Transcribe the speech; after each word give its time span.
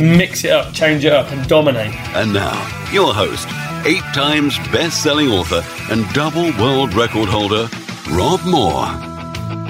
Mix 0.00 0.44
it 0.44 0.50
up, 0.50 0.72
change 0.72 1.04
it 1.04 1.12
up, 1.12 1.30
and 1.32 1.46
dominate. 1.48 1.94
And 2.14 2.32
now, 2.32 2.52
your 2.92 3.14
host, 3.14 3.48
eight 3.86 4.02
times 4.14 4.58
best 4.70 5.02
selling 5.02 5.28
author 5.28 5.62
and 5.90 6.06
double 6.12 6.52
world 6.62 6.94
record 6.94 7.28
holder, 7.28 7.68
Rob 8.10 8.44
Moore. 8.44 8.86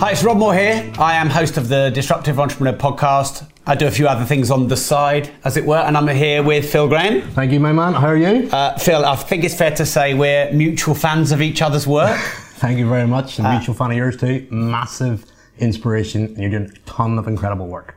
Hi, 0.00 0.12
it's 0.12 0.24
Rob 0.24 0.38
Moore 0.38 0.54
here. 0.54 0.90
I 0.98 1.14
am 1.14 1.28
host 1.28 1.56
of 1.56 1.68
the 1.68 1.90
Disruptive 1.90 2.40
Entrepreneur 2.40 2.76
Podcast. 2.76 3.46
I 3.66 3.74
do 3.74 3.86
a 3.86 3.90
few 3.90 4.08
other 4.08 4.24
things 4.24 4.50
on 4.50 4.66
the 4.66 4.76
side, 4.76 5.30
as 5.44 5.56
it 5.56 5.64
were, 5.64 5.76
and 5.76 5.96
I'm 5.96 6.08
here 6.08 6.42
with 6.42 6.70
Phil 6.70 6.88
Graham. 6.88 7.22
Thank 7.32 7.52
you, 7.52 7.60
my 7.60 7.72
man. 7.72 7.92
How 7.92 8.08
are 8.08 8.16
you? 8.16 8.48
Uh, 8.50 8.76
Phil, 8.78 9.04
I 9.04 9.14
think 9.14 9.44
it's 9.44 9.54
fair 9.54 9.70
to 9.76 9.86
say 9.86 10.14
we're 10.14 10.50
mutual 10.52 10.94
fans 10.94 11.30
of 11.32 11.40
each 11.42 11.62
other's 11.62 11.86
work. 11.86 12.18
Thank 12.56 12.78
you 12.78 12.88
very 12.88 13.06
much. 13.06 13.38
And 13.38 13.48
mutual 13.48 13.74
fan 13.74 13.90
of 13.90 13.96
yours 13.96 14.16
too. 14.16 14.46
Massive 14.50 15.24
inspiration, 15.58 16.24
and 16.26 16.38
you're 16.38 16.50
doing 16.50 16.70
a 16.70 16.78
ton 16.90 17.18
of 17.18 17.28
incredible 17.28 17.68
work. 17.68 17.94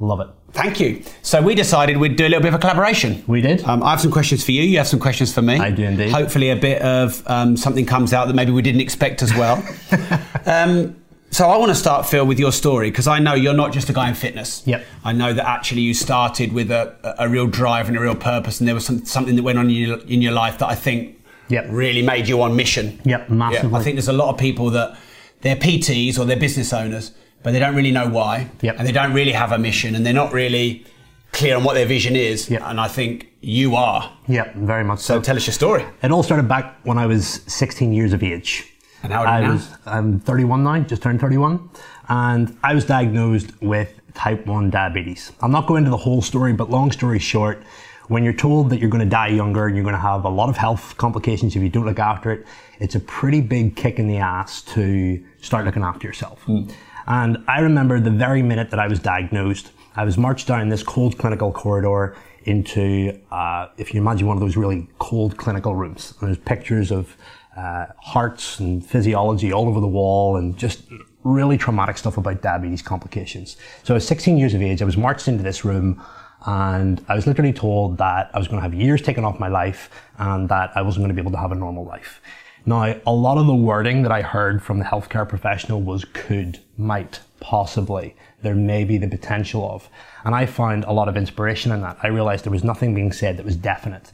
Love 0.00 0.20
it. 0.20 0.28
Thank 0.52 0.80
you. 0.80 1.02
So 1.22 1.40
we 1.40 1.54
decided 1.54 1.98
we'd 1.98 2.16
do 2.16 2.24
a 2.26 2.28
little 2.28 2.40
bit 2.42 2.48
of 2.48 2.54
a 2.54 2.58
collaboration. 2.58 3.22
We 3.26 3.40
did. 3.40 3.62
Um, 3.64 3.82
I 3.82 3.90
have 3.90 4.00
some 4.00 4.10
questions 4.10 4.42
for 4.42 4.50
you. 4.52 4.62
You 4.62 4.78
have 4.78 4.88
some 4.88 4.98
questions 4.98 5.32
for 5.32 5.42
me. 5.42 5.54
I 5.58 5.70
do 5.70 5.84
indeed. 5.84 6.10
Hopefully, 6.10 6.50
a 6.50 6.56
bit 6.56 6.82
of 6.82 7.22
um, 7.26 7.56
something 7.56 7.86
comes 7.86 8.12
out 8.12 8.26
that 8.26 8.34
maybe 8.34 8.50
we 8.50 8.62
didn't 8.62 8.80
expect 8.80 9.22
as 9.22 9.32
well. 9.34 9.62
um, 10.46 10.96
so 11.30 11.48
I 11.48 11.56
want 11.58 11.70
to 11.70 11.76
start, 11.76 12.06
Phil, 12.06 12.26
with 12.26 12.40
your 12.40 12.50
story 12.50 12.90
because 12.90 13.06
I 13.06 13.20
know 13.20 13.34
you're 13.34 13.54
not 13.54 13.72
just 13.72 13.88
a 13.88 13.92
guy 13.92 14.08
in 14.08 14.14
fitness. 14.14 14.66
Yep. 14.66 14.84
I 15.04 15.12
know 15.12 15.32
that 15.32 15.46
actually 15.46 15.82
you 15.82 15.94
started 15.94 16.52
with 16.52 16.72
a, 16.72 17.14
a 17.18 17.28
real 17.28 17.46
drive 17.46 17.86
and 17.86 17.96
a 17.96 18.00
real 18.00 18.16
purpose, 18.16 18.58
and 18.58 18.66
there 18.66 18.74
was 18.74 18.84
some, 18.84 19.04
something 19.04 19.36
that 19.36 19.44
went 19.44 19.58
on 19.58 19.66
in 19.66 19.76
your, 19.76 19.98
in 20.00 20.22
your 20.22 20.32
life 20.32 20.58
that 20.58 20.68
I 20.68 20.74
think 20.74 21.18
Yep. 21.50 21.66
really 21.70 22.02
made 22.02 22.28
you 22.28 22.40
on 22.42 22.54
mission. 22.54 23.00
Yep, 23.04 23.28
massively. 23.28 23.70
Yeah, 23.70 23.78
I 23.78 23.82
think 23.82 23.96
there's 23.96 24.08
a 24.08 24.12
lot 24.12 24.32
of 24.32 24.38
people 24.38 24.70
that 24.70 24.96
they're 25.40 25.56
PTs 25.56 26.16
or 26.18 26.24
they're 26.24 26.36
business 26.36 26.72
owners, 26.72 27.10
but 27.42 27.52
they 27.52 27.58
don't 27.58 27.74
really 27.74 27.90
know 27.92 28.08
why, 28.08 28.48
Yep. 28.60 28.76
and 28.78 28.86
they 28.88 28.92
don't 28.92 29.12
really 29.12 29.32
have 29.32 29.52
a 29.52 29.58
mission, 29.58 29.94
and 29.94 30.04
they're 30.04 30.12
not 30.24 30.32
really 30.32 30.84
clear 31.32 31.56
on 31.56 31.64
what 31.64 31.74
their 31.74 31.86
vision 31.86 32.16
is. 32.16 32.50
Yep. 32.50 32.62
And 32.64 32.80
I 32.80 32.88
think 32.88 33.28
you 33.40 33.76
are. 33.76 34.12
Yeah, 34.26 34.50
very 34.56 34.84
much 34.84 34.98
So 35.00 35.14
so. 35.16 35.22
tell 35.22 35.36
us 35.36 35.46
your 35.46 35.54
story. 35.54 35.84
It 36.02 36.10
all 36.10 36.22
started 36.22 36.48
back 36.48 36.76
when 36.84 36.98
I 36.98 37.06
was 37.06 37.40
16 37.46 37.92
years 37.92 38.12
of 38.12 38.22
age. 38.22 38.66
And 39.02 39.12
how 39.12 39.20
old 39.20 39.28
are 39.28 39.32
I 39.34 39.40
now? 39.40 39.52
was 39.52 39.68
I'm 39.86 40.20
31 40.20 40.62
now, 40.64 40.78
just 40.80 41.02
turned 41.02 41.20
31, 41.20 41.70
and 42.08 42.56
I 42.62 42.74
was 42.74 42.84
diagnosed 42.84 43.50
with 43.62 43.88
type 44.12 44.44
1 44.46 44.68
diabetes. 44.70 45.32
I'll 45.40 45.48
not 45.48 45.66
go 45.66 45.76
into 45.76 45.88
the 45.90 45.96
whole 45.96 46.20
story, 46.20 46.52
but 46.52 46.68
long 46.68 46.90
story 46.92 47.18
short, 47.18 47.62
when 48.08 48.24
you're 48.24 48.32
told 48.34 48.68
that 48.70 48.80
you're 48.80 48.90
going 48.90 49.04
to 49.04 49.08
die 49.08 49.28
younger 49.28 49.66
and 49.68 49.76
you're 49.76 49.84
going 49.84 49.94
to 49.94 50.00
have 50.00 50.24
a 50.24 50.28
lot 50.28 50.48
of 50.50 50.56
health 50.56 50.96
complications 50.98 51.54
if 51.56 51.62
you 51.62 51.68
don't 51.70 51.86
look 51.86 52.00
after 52.00 52.32
it, 52.32 52.44
it's 52.80 52.96
a 52.96 53.00
pretty 53.00 53.40
big 53.40 53.76
kick 53.76 53.98
in 54.00 54.08
the 54.08 54.16
ass 54.18 54.62
to 54.62 55.22
start 55.40 55.64
looking 55.64 55.84
after 55.84 56.06
yourself. 56.08 56.42
Hmm. 56.42 56.64
And 57.06 57.42
I 57.48 57.60
remember 57.60 58.00
the 58.00 58.10
very 58.10 58.42
minute 58.42 58.70
that 58.70 58.80
I 58.80 58.86
was 58.86 58.98
diagnosed, 58.98 59.72
I 59.96 60.04
was 60.04 60.16
marched 60.16 60.46
down 60.46 60.68
this 60.68 60.82
cold 60.82 61.18
clinical 61.18 61.52
corridor 61.52 62.16
into, 62.44 63.18
uh, 63.30 63.68
if 63.76 63.92
you 63.92 64.00
imagine 64.00 64.26
one 64.26 64.36
of 64.36 64.40
those 64.40 64.56
really 64.56 64.88
cold 64.98 65.36
clinical 65.36 65.74
rooms. 65.74 66.14
And 66.20 66.28
there's 66.28 66.38
pictures 66.38 66.90
of 66.90 67.16
uh, 67.56 67.86
hearts 67.98 68.60
and 68.60 68.84
physiology 68.84 69.52
all 69.52 69.68
over 69.68 69.80
the 69.80 69.88
wall 69.88 70.36
and 70.36 70.56
just 70.56 70.82
really 71.24 71.58
traumatic 71.58 71.98
stuff 71.98 72.16
about 72.16 72.40
diabetes 72.40 72.82
complications. 72.82 73.56
So 73.82 73.94
I 73.94 73.96
was 73.96 74.06
16 74.06 74.38
years 74.38 74.54
of 74.54 74.62
age. 74.62 74.80
I 74.80 74.84
was 74.84 74.96
marched 74.96 75.28
into 75.28 75.42
this 75.42 75.64
room 75.64 76.02
and 76.46 77.04
I 77.08 77.14
was 77.14 77.26
literally 77.26 77.52
told 77.52 77.98
that 77.98 78.30
I 78.32 78.38
was 78.38 78.48
going 78.48 78.58
to 78.58 78.62
have 78.62 78.72
years 78.72 79.02
taken 79.02 79.24
off 79.24 79.38
my 79.38 79.48
life 79.48 79.90
and 80.18 80.48
that 80.48 80.70
I 80.74 80.82
wasn't 80.82 81.02
going 81.02 81.14
to 81.14 81.14
be 81.14 81.20
able 81.20 81.32
to 81.32 81.38
have 81.38 81.52
a 81.52 81.56
normal 81.56 81.84
life. 81.84 82.22
Now, 82.66 82.94
a 83.06 83.12
lot 83.12 83.38
of 83.38 83.46
the 83.46 83.54
wording 83.54 84.02
that 84.02 84.12
I 84.12 84.22
heard 84.22 84.62
from 84.62 84.78
the 84.78 84.84
healthcare 84.84 85.28
professional 85.28 85.80
was 85.80 86.04
could, 86.12 86.58
might, 86.76 87.20
possibly, 87.40 88.14
there 88.42 88.54
may 88.54 88.84
be 88.84 88.98
the 88.98 89.08
potential 89.08 89.68
of. 89.70 89.88
And 90.24 90.34
I 90.34 90.46
found 90.46 90.84
a 90.84 90.92
lot 90.92 91.08
of 91.08 91.16
inspiration 91.16 91.72
in 91.72 91.80
that. 91.80 91.98
I 92.02 92.08
realized 92.08 92.44
there 92.44 92.52
was 92.52 92.64
nothing 92.64 92.94
being 92.94 93.12
said 93.12 93.38
that 93.38 93.46
was 93.46 93.56
definite. 93.56 94.12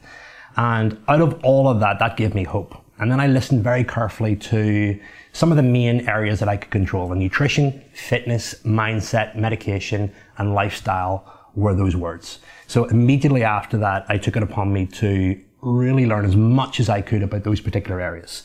And 0.57 1.03
out 1.09 1.21
of 1.21 1.43
all 1.45 1.69
of 1.69 1.81
that, 1.81 1.99
that 1.99 2.17
gave 2.17 2.35
me 2.35 2.45
hope. 2.45 2.77
And 2.99 3.11
then 3.11 3.21
I 3.21 3.27
listened 3.27 3.63
very 3.63 3.85
carefully 3.85 4.37
to 4.37 4.99
some 5.33 5.51
of 5.51 5.57
the 5.57 5.63
main 5.63 6.09
areas 6.09 6.39
that 6.41 6.49
I 6.49 6.57
could 6.57 6.71
control. 6.71 7.13
And 7.13 7.21
nutrition, 7.21 7.83
fitness, 7.93 8.55
mindset, 8.63 9.37
medication, 9.37 10.13
and 10.39 10.55
lifestyle 10.55 11.51
were 11.55 11.75
those 11.75 11.97
words. 11.97 12.39
So 12.69 12.85
immediately 12.85 13.43
after 13.43 13.77
that, 13.79 14.07
I 14.09 14.19
took 14.19 14.37
it 14.37 14.43
upon 14.43 14.73
me 14.73 14.87
to 14.87 15.41
really 15.73 16.07
learn 16.07 16.25
as 16.25 16.37
much 16.37 16.81
as 16.81 16.89
I 16.89 17.01
could 17.03 17.23
about 17.23 17.45
those 17.45 17.61
particular 17.61 18.01
areas. 18.01 18.45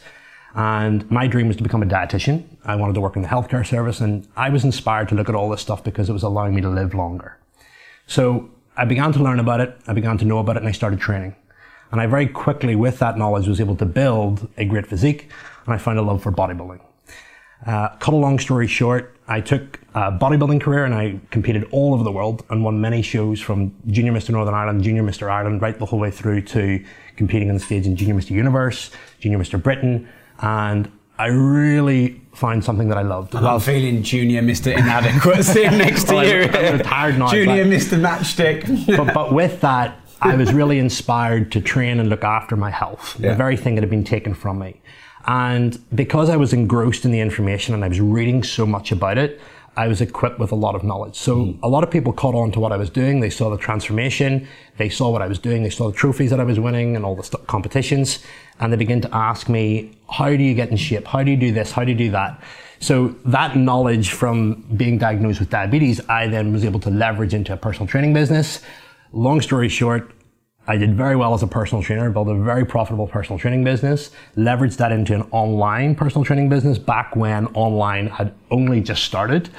And 0.54 1.10
my 1.10 1.28
dream 1.28 1.48
was 1.48 1.58
to 1.58 1.64
become 1.64 1.82
a 1.82 1.86
dietitian. 1.86 2.44
I 2.66 2.76
wanted 2.76 2.94
to 2.94 3.02
work 3.02 3.16
in 3.16 3.22
the 3.22 3.28
healthcare 3.28 3.66
service 3.66 4.02
and 4.02 4.28
I 4.36 4.50
was 4.50 4.66
inspired 4.66 5.10
to 5.10 5.16
look 5.16 5.30
at 5.30 5.36
all 5.36 5.50
this 5.50 5.62
stuff 5.62 5.84
because 5.84 6.10
it 6.10 6.14
was 6.14 6.24
allowing 6.24 6.56
me 6.56 6.62
to 6.62 6.70
live 6.70 6.94
longer. 6.94 7.38
So 8.08 8.50
I 8.76 8.86
began 8.86 9.14
to 9.14 9.20
learn 9.20 9.40
about 9.40 9.62
it, 9.62 9.78
I 9.88 9.94
began 9.94 10.18
to 10.18 10.26
know 10.26 10.40
about 10.40 10.58
it, 10.58 10.60
and 10.60 10.68
I 10.68 10.72
started 10.72 11.00
training. 11.00 11.36
And 11.92 12.00
I 12.00 12.08
very 12.08 12.28
quickly, 12.28 12.76
with 12.76 13.00
that 13.00 13.18
knowledge, 13.18 13.48
was 13.48 13.60
able 13.60 13.76
to 13.78 13.86
build 13.86 14.50
a 14.58 14.66
great 14.66 14.88
physique, 14.88 15.30
and 15.66 15.74
I 15.74 15.78
found 15.78 16.00
a 16.00 16.02
love 16.02 16.24
for 16.24 16.32
bodybuilding. 16.32 16.80
Uh, 17.66 17.90
cut 18.00 18.14
a 18.14 18.18
long 18.18 18.40
story 18.40 18.68
short, 18.68 19.16
I 19.32 19.40
took 19.40 19.80
a 19.96 20.12
bodybuilding 20.12 20.60
career 20.60 20.84
and 20.84 20.94
I 20.94 21.18
competed 21.32 21.64
all 21.72 21.94
over 21.94 22.04
the 22.04 22.12
world 22.12 22.44
and 22.50 22.66
won 22.66 22.82
many 22.82 23.02
shows 23.02 23.40
from 23.40 23.74
Junior 23.88 24.12
Mr. 24.12 24.32
Northern 24.32 24.54
Ireland, 24.54 24.84
Junior 24.84 25.04
Mr. 25.04 25.32
Ireland, 25.32 25.62
right 25.62 25.78
the 25.80 25.86
whole 25.86 26.00
way 26.00 26.12
through 26.12 26.42
to 26.56 26.84
competing 27.16 27.48
on 27.48 27.54
the 27.56 27.62
stage 27.62 27.86
in 27.86 27.96
Junior 27.96 28.16
Mr. 28.16 28.32
Universe, 28.32 28.92
Junior 29.22 29.40
Mr. 29.40 29.62
Britain, 29.62 30.10
and 30.42 30.92
I 31.18 31.28
really 31.28 32.20
found 32.36 32.66
something 32.66 32.90
that 32.90 32.98
I 32.98 33.04
loved. 33.04 33.34
I'm 33.34 33.60
feeling 33.62 34.04
Junior 34.04 34.42
Mr. 34.42 34.76
Inadequate 34.78 35.46
sitting 35.46 35.78
next 35.86 36.06
to 36.06 36.14
oh, 36.14 36.16
Well, 36.18 36.26
you. 36.28 36.42
I'm- 36.42 36.66
I'm 36.66 36.78
retired 36.80 37.18
now, 37.18 37.28
Junior 37.32 37.64
but- 37.64 37.72
Mr. 37.74 38.02
Matchstick. 38.02 38.98
but, 38.98 39.14
but 39.14 39.34
with 39.42 39.62
that, 39.62 39.98
I 40.22 40.36
was 40.36 40.52
really 40.54 40.78
inspired 40.78 41.54
to 41.54 41.62
train 41.62 42.02
and 42.02 42.10
look 42.10 42.26
after 42.26 42.58
my 42.58 42.70
health, 42.70 43.16
Yeah. 43.18 43.30
the 43.32 43.36
very 43.38 43.56
thing 43.56 43.76
that 43.76 43.82
had 43.82 43.90
been 43.90 44.04
taken 44.04 44.34
from 44.34 44.60
me. 44.60 44.82
And 45.28 45.80
because 45.94 46.30
I 46.30 46.38
was 46.38 46.54
engrossed 46.54 47.06
in 47.06 47.12
the 47.12 47.20
information 47.20 47.74
and 47.74 47.84
I 47.84 47.88
was 47.88 48.00
reading 48.00 48.44
so 48.44 48.66
much 48.66 48.92
about 48.92 49.18
it, 49.18 49.40
I 49.78 49.88
was 49.88 50.02
equipped 50.02 50.38
with 50.38 50.52
a 50.52 50.56
lot 50.56 50.76
of 50.76 50.84
knowledge. 50.84 51.16
So 51.16 51.46
hmm. 51.46 51.60
a 51.64 51.70
lot 51.70 51.84
of 51.84 51.92
people 51.92 52.12
caught 52.12 52.36
on 52.36 52.52
to 52.54 52.60
what 52.60 52.72
I 52.72 52.78
was 52.78 52.90
doing. 52.90 53.20
They 53.20 53.30
saw 53.30 53.50
the 53.50 53.58
transformation. 53.58 54.48
They 54.78 54.90
saw 54.90 55.10
what 55.10 55.22
I 55.22 55.28
was 55.28 55.40
doing. 55.40 55.64
They 55.64 55.70
saw 55.70 55.90
the 55.90 55.96
trophies 55.96 56.30
that 56.32 56.40
I 56.40 56.44
was 56.44 56.60
winning 56.60 56.96
and 56.96 57.06
all 57.06 57.16
the 57.16 57.24
st- 57.24 57.48
competitions. 57.48 58.20
And 58.60 58.72
they 58.72 58.78
began 58.78 59.02
to 59.02 59.16
ask 59.16 59.48
me, 59.48 59.98
how 60.10 60.30
do 60.30 60.44
you 60.44 60.54
get 60.54 60.70
in 60.70 60.78
shape? 60.78 61.08
How 61.08 61.24
do 61.24 61.32
you 61.32 61.38
do 61.38 61.52
this? 61.52 61.72
How 61.72 61.86
do 61.86 61.92
you 61.92 61.98
do 61.98 62.12
that? 62.12 62.42
So 62.80 63.16
that 63.26 63.56
knowledge 63.56 64.10
from 64.10 64.66
being 64.76 64.98
diagnosed 64.98 65.40
with 65.40 65.50
diabetes, 65.50 66.02
I 66.10 66.28
then 66.28 66.52
was 66.52 66.66
able 66.66 66.80
to 66.82 66.90
leverage 66.90 67.34
into 67.34 67.54
a 67.54 67.58
personal 67.58 67.88
training 67.88 68.14
business. 68.14 68.62
Long 69.14 69.40
story 69.40 69.70
short, 69.70 70.12
I 70.72 70.78
did 70.78 70.96
very 70.96 71.18
well 71.18 71.34
as 71.34 71.44
a 71.44 71.48
personal 71.48 71.84
trainer, 71.84 72.10
built 72.10 72.30
a 72.30 72.34
very 72.34 72.66
profitable 72.66 73.06
personal 73.06 73.38
training 73.38 73.66
business, 73.66 74.10
leveraged 74.38 74.78
that 74.78 74.94
into 74.94 75.14
an 75.14 75.24
online 75.32 75.96
personal 75.96 76.24
training 76.24 76.48
business 76.48 76.78
back 76.78 77.14
when 77.14 77.48
online 77.48 78.08
had 78.08 78.34
only 78.52 78.80
just 78.80 79.04
started. 79.04 79.50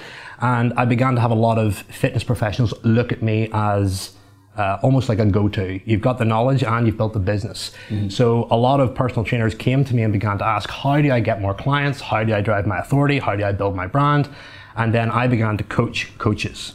And 0.40 0.72
I 0.72 0.86
began 0.86 1.14
to 1.16 1.20
have 1.20 1.30
a 1.30 1.34
lot 1.34 1.58
of 1.58 1.76
fitness 1.76 2.24
professionals 2.24 2.72
look 2.82 3.12
at 3.12 3.20
me 3.20 3.50
as 3.52 4.14
uh, 4.56 4.78
almost 4.82 5.10
like 5.10 5.18
a 5.18 5.26
go-to. 5.26 5.80
You've 5.84 6.00
got 6.00 6.16
the 6.16 6.24
knowledge 6.24 6.64
and 6.64 6.86
you've 6.86 6.96
built 6.96 7.12
the 7.12 7.20
business. 7.20 7.72
So 8.10 8.48
a 8.50 8.56
lot 8.56 8.80
of 8.80 8.94
personal 8.94 9.22
trainers 9.22 9.54
came 9.54 9.84
to 9.84 9.94
me 9.94 10.04
and 10.04 10.14
began 10.14 10.38
to 10.38 10.46
ask, 10.46 10.70
how 10.70 10.98
do 11.02 11.12
I 11.12 11.20
get 11.20 11.42
more 11.42 11.52
clients? 11.52 12.00
How 12.00 12.24
do 12.24 12.34
I 12.34 12.40
drive 12.40 12.66
my 12.66 12.78
authority? 12.78 13.18
How 13.18 13.36
do 13.36 13.44
I 13.44 13.52
build 13.52 13.76
my 13.76 13.86
brand? 13.86 14.30
And 14.76 14.94
then 14.94 15.10
I 15.10 15.26
began 15.26 15.58
to 15.58 15.64
coach 15.64 16.16
coaches. 16.16 16.72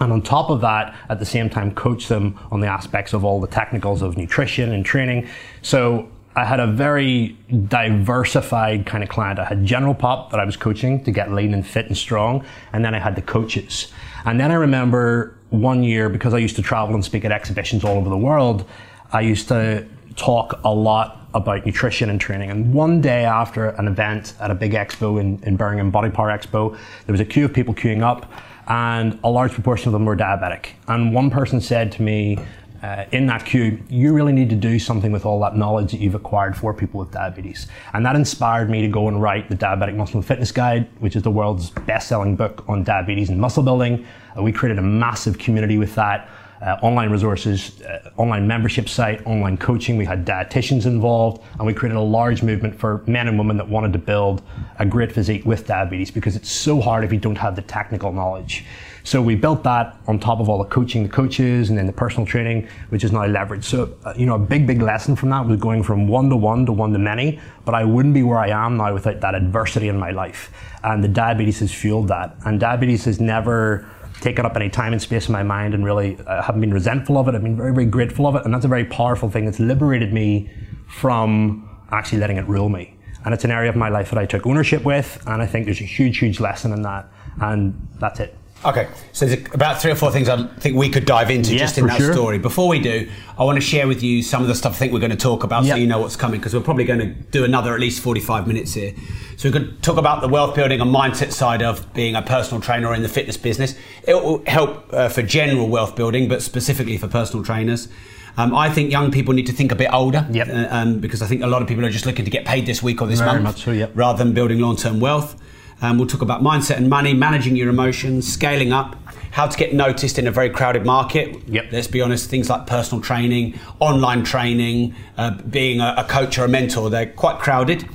And 0.00 0.12
on 0.12 0.22
top 0.22 0.50
of 0.50 0.60
that, 0.62 0.94
at 1.08 1.18
the 1.18 1.26
same 1.26 1.50
time, 1.50 1.74
coach 1.74 2.08
them 2.08 2.38
on 2.50 2.60
the 2.60 2.66
aspects 2.66 3.12
of 3.12 3.24
all 3.24 3.40
the 3.40 3.46
technicals 3.46 4.02
of 4.02 4.16
nutrition 4.16 4.72
and 4.72 4.84
training. 4.84 5.28
So 5.62 6.08
I 6.36 6.44
had 6.44 6.58
a 6.60 6.66
very 6.66 7.36
diversified 7.68 8.86
kind 8.86 9.02
of 9.02 9.10
client. 9.10 9.38
I 9.38 9.44
had 9.44 9.64
general 9.64 9.94
pop 9.94 10.30
that 10.30 10.40
I 10.40 10.44
was 10.44 10.56
coaching 10.56 11.04
to 11.04 11.10
get 11.10 11.32
lean 11.32 11.52
and 11.52 11.66
fit 11.66 11.86
and 11.86 11.96
strong. 11.96 12.44
And 12.72 12.84
then 12.84 12.94
I 12.94 12.98
had 12.98 13.14
the 13.14 13.22
coaches. 13.22 13.92
And 14.24 14.40
then 14.40 14.50
I 14.50 14.54
remember 14.54 15.36
one 15.50 15.82
year, 15.82 16.08
because 16.08 16.32
I 16.32 16.38
used 16.38 16.56
to 16.56 16.62
travel 16.62 16.94
and 16.94 17.04
speak 17.04 17.24
at 17.24 17.32
exhibitions 17.32 17.84
all 17.84 17.96
over 17.96 18.08
the 18.08 18.16
world, 18.16 18.64
I 19.12 19.20
used 19.20 19.48
to 19.48 19.86
talk 20.16 20.60
a 20.64 20.72
lot 20.72 21.28
about 21.34 21.66
nutrition 21.66 22.10
and 22.10 22.20
training. 22.20 22.50
And 22.50 22.72
one 22.72 23.00
day 23.00 23.24
after 23.24 23.70
an 23.70 23.86
event 23.86 24.34
at 24.40 24.50
a 24.50 24.54
big 24.54 24.72
expo 24.72 25.20
in, 25.20 25.42
in 25.44 25.56
Birmingham, 25.56 25.90
Body 25.90 26.10
Power 26.10 26.28
Expo, 26.28 26.76
there 27.06 27.12
was 27.12 27.20
a 27.20 27.24
queue 27.24 27.44
of 27.44 27.52
people 27.52 27.74
queuing 27.74 28.02
up. 28.02 28.30
And 28.70 29.18
a 29.24 29.28
large 29.28 29.52
proportion 29.52 29.88
of 29.88 29.92
them 29.92 30.04
were 30.04 30.16
diabetic. 30.16 30.68
And 30.86 31.12
one 31.12 31.28
person 31.28 31.60
said 31.60 31.90
to 31.92 32.02
me, 32.02 32.38
uh, 32.82 33.04
in 33.12 33.26
that 33.26 33.44
queue, 33.44 33.82
you 33.90 34.14
really 34.14 34.32
need 34.32 34.48
to 34.48 34.56
do 34.56 34.78
something 34.78 35.12
with 35.12 35.26
all 35.26 35.40
that 35.40 35.54
knowledge 35.54 35.90
that 35.90 36.00
you've 36.00 36.14
acquired 36.14 36.56
for 36.56 36.72
people 36.72 37.00
with 37.00 37.10
diabetes. 37.10 37.66
And 37.92 38.06
that 38.06 38.16
inspired 38.16 38.70
me 38.70 38.80
to 38.80 38.88
go 38.88 39.08
and 39.08 39.20
write 39.20 39.50
the 39.50 39.56
Diabetic 39.56 39.96
Muscle 39.96 40.16
and 40.16 40.26
Fitness 40.26 40.50
Guide, 40.50 40.88
which 41.00 41.14
is 41.14 41.22
the 41.22 41.30
world's 41.30 41.70
best 41.70 42.08
selling 42.08 42.36
book 42.36 42.64
on 42.68 42.84
diabetes 42.84 43.28
and 43.28 43.38
muscle 43.38 43.62
building. 43.62 44.06
Uh, 44.38 44.42
we 44.42 44.52
created 44.52 44.78
a 44.78 44.82
massive 44.82 45.36
community 45.36 45.76
with 45.76 45.94
that. 45.96 46.28
Uh, 46.60 46.76
online 46.82 47.08
resources, 47.08 47.80
uh, 47.82 48.10
online 48.18 48.46
membership 48.46 48.86
site, 48.86 49.26
online 49.26 49.56
coaching. 49.56 49.96
We 49.96 50.04
had 50.04 50.26
dietitians 50.26 50.84
involved, 50.84 51.42
and 51.56 51.66
we 51.66 51.72
created 51.72 51.96
a 51.96 52.02
large 52.02 52.42
movement 52.42 52.78
for 52.78 53.02
men 53.06 53.28
and 53.28 53.38
women 53.38 53.56
that 53.56 53.66
wanted 53.66 53.94
to 53.94 53.98
build 53.98 54.42
a 54.78 54.84
great 54.84 55.10
physique 55.10 55.46
with 55.46 55.66
diabetes 55.66 56.10
because 56.10 56.36
it's 56.36 56.50
so 56.50 56.78
hard 56.78 57.02
if 57.02 57.14
you 57.14 57.18
don't 57.18 57.38
have 57.38 57.56
the 57.56 57.62
technical 57.62 58.12
knowledge. 58.12 58.66
So 59.04 59.22
we 59.22 59.36
built 59.36 59.62
that 59.64 59.96
on 60.06 60.18
top 60.18 60.40
of 60.40 60.50
all 60.50 60.58
the 60.58 60.68
coaching, 60.68 61.02
the 61.02 61.08
coaches, 61.08 61.70
and 61.70 61.78
then 61.78 61.86
the 61.86 61.94
personal 61.94 62.26
training, 62.26 62.68
which 62.90 63.04
is 63.04 63.12
now 63.12 63.20
leveraged. 63.20 63.64
So, 63.64 63.96
uh, 64.04 64.12
you 64.14 64.26
know, 64.26 64.34
a 64.34 64.38
big, 64.38 64.66
big 64.66 64.82
lesson 64.82 65.16
from 65.16 65.30
that 65.30 65.46
was 65.46 65.58
going 65.58 65.82
from 65.82 66.08
one 66.08 66.28
to 66.28 66.36
one 66.36 66.66
to 66.66 66.72
one 66.72 66.92
to 66.92 66.98
many, 66.98 67.40
but 67.64 67.74
I 67.74 67.84
wouldn't 67.84 68.12
be 68.12 68.22
where 68.22 68.38
I 68.38 68.48
am 68.48 68.76
now 68.76 68.92
without 68.92 69.20
that 69.20 69.34
adversity 69.34 69.88
in 69.88 69.98
my 69.98 70.10
life. 70.10 70.52
And 70.84 71.02
the 71.02 71.08
diabetes 71.08 71.60
has 71.60 71.72
fueled 71.72 72.08
that. 72.08 72.36
And 72.44 72.60
diabetes 72.60 73.06
has 73.06 73.18
never 73.18 73.88
taken 74.20 74.44
up 74.44 74.56
any 74.56 74.68
time 74.68 74.92
and 74.92 75.00
space 75.00 75.26
in 75.26 75.32
my 75.32 75.42
mind 75.42 75.74
and 75.74 75.84
really 75.84 76.18
uh, 76.26 76.42
haven't 76.42 76.60
been 76.60 76.74
resentful 76.74 77.18
of 77.18 77.28
it. 77.28 77.34
I've 77.34 77.42
been 77.42 77.56
very, 77.56 77.72
very 77.72 77.86
grateful 77.86 78.26
of 78.26 78.34
it. 78.36 78.44
And 78.44 78.54
that's 78.54 78.64
a 78.64 78.68
very 78.68 78.84
powerful 78.84 79.30
thing. 79.30 79.46
It's 79.46 79.60
liberated 79.60 80.12
me 80.12 80.50
from 80.88 81.68
actually 81.90 82.18
letting 82.18 82.36
it 82.36 82.46
rule 82.46 82.68
me. 82.68 82.96
And 83.24 83.34
it's 83.34 83.44
an 83.44 83.50
area 83.50 83.68
of 83.68 83.76
my 83.76 83.88
life 83.88 84.10
that 84.10 84.18
I 84.18 84.26
took 84.26 84.46
ownership 84.46 84.84
with. 84.84 85.22
And 85.26 85.42
I 85.42 85.46
think 85.46 85.66
there's 85.66 85.80
a 85.80 85.84
huge, 85.84 86.18
huge 86.18 86.40
lesson 86.40 86.72
in 86.72 86.82
that. 86.82 87.10
And 87.40 87.88
that's 87.98 88.20
it. 88.20 88.36
Okay, 88.62 88.88
so 89.12 89.24
there's 89.24 89.46
about 89.54 89.80
three 89.80 89.90
or 89.90 89.94
four 89.94 90.10
things 90.12 90.28
I 90.28 90.46
think 90.58 90.76
we 90.76 90.90
could 90.90 91.06
dive 91.06 91.30
into 91.30 91.52
Yeah, 91.54 91.60
just 91.60 91.78
in 91.78 91.86
that 91.86 91.96
sure. 91.96 92.12
story. 92.12 92.38
Before 92.38 92.68
we 92.68 92.78
do, 92.78 93.08
I 93.38 93.44
want 93.44 93.56
to 93.56 93.62
share 93.62 93.88
with 93.88 94.02
you 94.02 94.22
some 94.22 94.42
of 94.42 94.48
the 94.48 94.54
stuff 94.54 94.72
I 94.72 94.76
think 94.76 94.92
we're 94.92 94.98
going 94.98 95.10
to 95.12 95.16
talk 95.16 95.44
about 95.44 95.64
Yep. 95.64 95.74
so 95.74 95.80
you 95.80 95.86
know 95.86 96.00
what's 96.00 96.16
coming 96.16 96.40
because 96.40 96.52
we're 96.52 96.60
probably 96.60 96.84
going 96.84 96.98
to 97.00 97.06
do 97.06 97.42
another 97.44 97.72
at 97.74 97.80
least 97.80 98.02
45 98.02 98.46
minutes 98.46 98.74
here. 98.74 98.92
So 99.38 99.48
we 99.48 99.52
could 99.54 99.82
talk 99.82 99.96
about 99.96 100.20
the 100.20 100.28
wealth 100.28 100.54
building 100.54 100.82
and 100.82 100.94
mindset 100.94 101.32
side 101.32 101.62
of 101.62 101.90
being 101.94 102.14
a 102.16 102.20
personal 102.20 102.60
trainer 102.60 102.92
in 102.92 103.02
the 103.02 103.08
fitness 103.08 103.38
business. 103.38 103.74
It 104.06 104.14
will 104.14 104.42
help 104.46 104.92
uh, 104.92 105.08
for 105.08 105.22
general 105.22 105.68
wealth 105.70 105.96
building, 105.96 106.28
but 106.28 106.42
specifically 106.42 106.98
for 106.98 107.08
personal 107.08 107.42
trainers. 107.42 107.88
Um, 108.36 108.54
I 108.54 108.68
think 108.68 108.92
young 108.92 109.10
people 109.10 109.32
need 109.32 109.46
to 109.46 109.52
think 109.52 109.72
a 109.72 109.74
bit 109.74 109.88
older 109.90 110.26
Yep. 110.30 110.48
uh, 110.48 110.66
um, 110.70 110.98
because 111.00 111.22
I 111.22 111.26
think 111.26 111.42
a 111.42 111.46
lot 111.46 111.62
of 111.62 111.68
people 111.68 111.84
are 111.86 111.90
just 111.90 112.04
looking 112.04 112.26
to 112.26 112.30
get 112.30 112.44
paid 112.44 112.66
this 112.66 112.82
week 112.82 113.00
or 113.00 113.08
this 113.08 113.20
Very 113.20 113.40
month 113.40 113.56
so, 113.58 113.70
yep. 113.72 113.92
rather 113.94 114.22
than 114.22 114.34
building 114.34 114.60
long 114.60 114.76
term 114.76 115.00
wealth. 115.00 115.39
Um, 115.82 115.98
we'll 115.98 116.06
talk 116.06 116.22
about 116.22 116.42
mindset 116.42 116.76
and 116.76 116.88
money, 116.88 117.14
managing 117.14 117.56
your 117.56 117.68
emotions, 117.68 118.30
scaling 118.30 118.72
up, 118.72 118.96
how 119.30 119.46
to 119.46 119.56
get 119.56 119.72
noticed 119.72 120.18
in 120.18 120.26
a 120.26 120.30
very 120.30 120.50
crowded 120.50 120.84
market. 120.84 121.48
Yep. 121.48 121.72
Let's 121.72 121.86
be 121.86 122.00
honest, 122.00 122.28
things 122.28 122.50
like 122.50 122.66
personal 122.66 123.02
training, 123.02 123.58
online 123.78 124.24
training, 124.24 124.94
uh, 125.16 125.40
being 125.42 125.80
a, 125.80 125.94
a 125.98 126.04
coach 126.04 126.38
or 126.38 126.44
a 126.44 126.48
mentor, 126.48 126.90
they're 126.90 127.06
quite 127.06 127.38
crowded. 127.38 127.88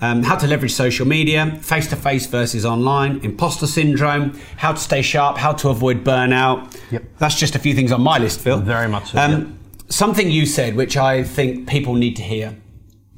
Um, 0.00 0.22
how 0.22 0.36
to 0.36 0.46
leverage 0.46 0.72
social 0.72 1.06
media, 1.06 1.58
face 1.60 1.88
to 1.88 1.96
face 1.96 2.26
versus 2.26 2.64
online, 2.64 3.18
imposter 3.24 3.66
syndrome, 3.66 4.38
how 4.56 4.72
to 4.72 4.78
stay 4.78 5.02
sharp, 5.02 5.38
how 5.38 5.52
to 5.54 5.70
avoid 5.70 6.04
burnout. 6.04 6.76
Yep. 6.92 7.04
That's 7.18 7.34
just 7.34 7.56
a 7.56 7.58
few 7.58 7.74
things 7.74 7.90
on 7.90 8.00
my 8.02 8.18
list, 8.18 8.40
Phil. 8.40 8.58
Um, 8.58 8.64
Very 8.64 8.88
much 8.88 9.10
so, 9.10 9.26
yep. 9.26 9.46
Something 9.88 10.30
you 10.30 10.46
said, 10.46 10.76
which 10.76 10.96
I 10.96 11.24
think 11.24 11.68
people 11.68 11.94
need 11.94 12.14
to 12.16 12.22
hear. 12.22 12.56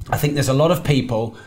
I 0.09 0.17
think 0.17 0.33
there's 0.33 0.49
a 0.49 0.53
lot 0.53 0.71
of 0.71 0.83
people 0.83 1.37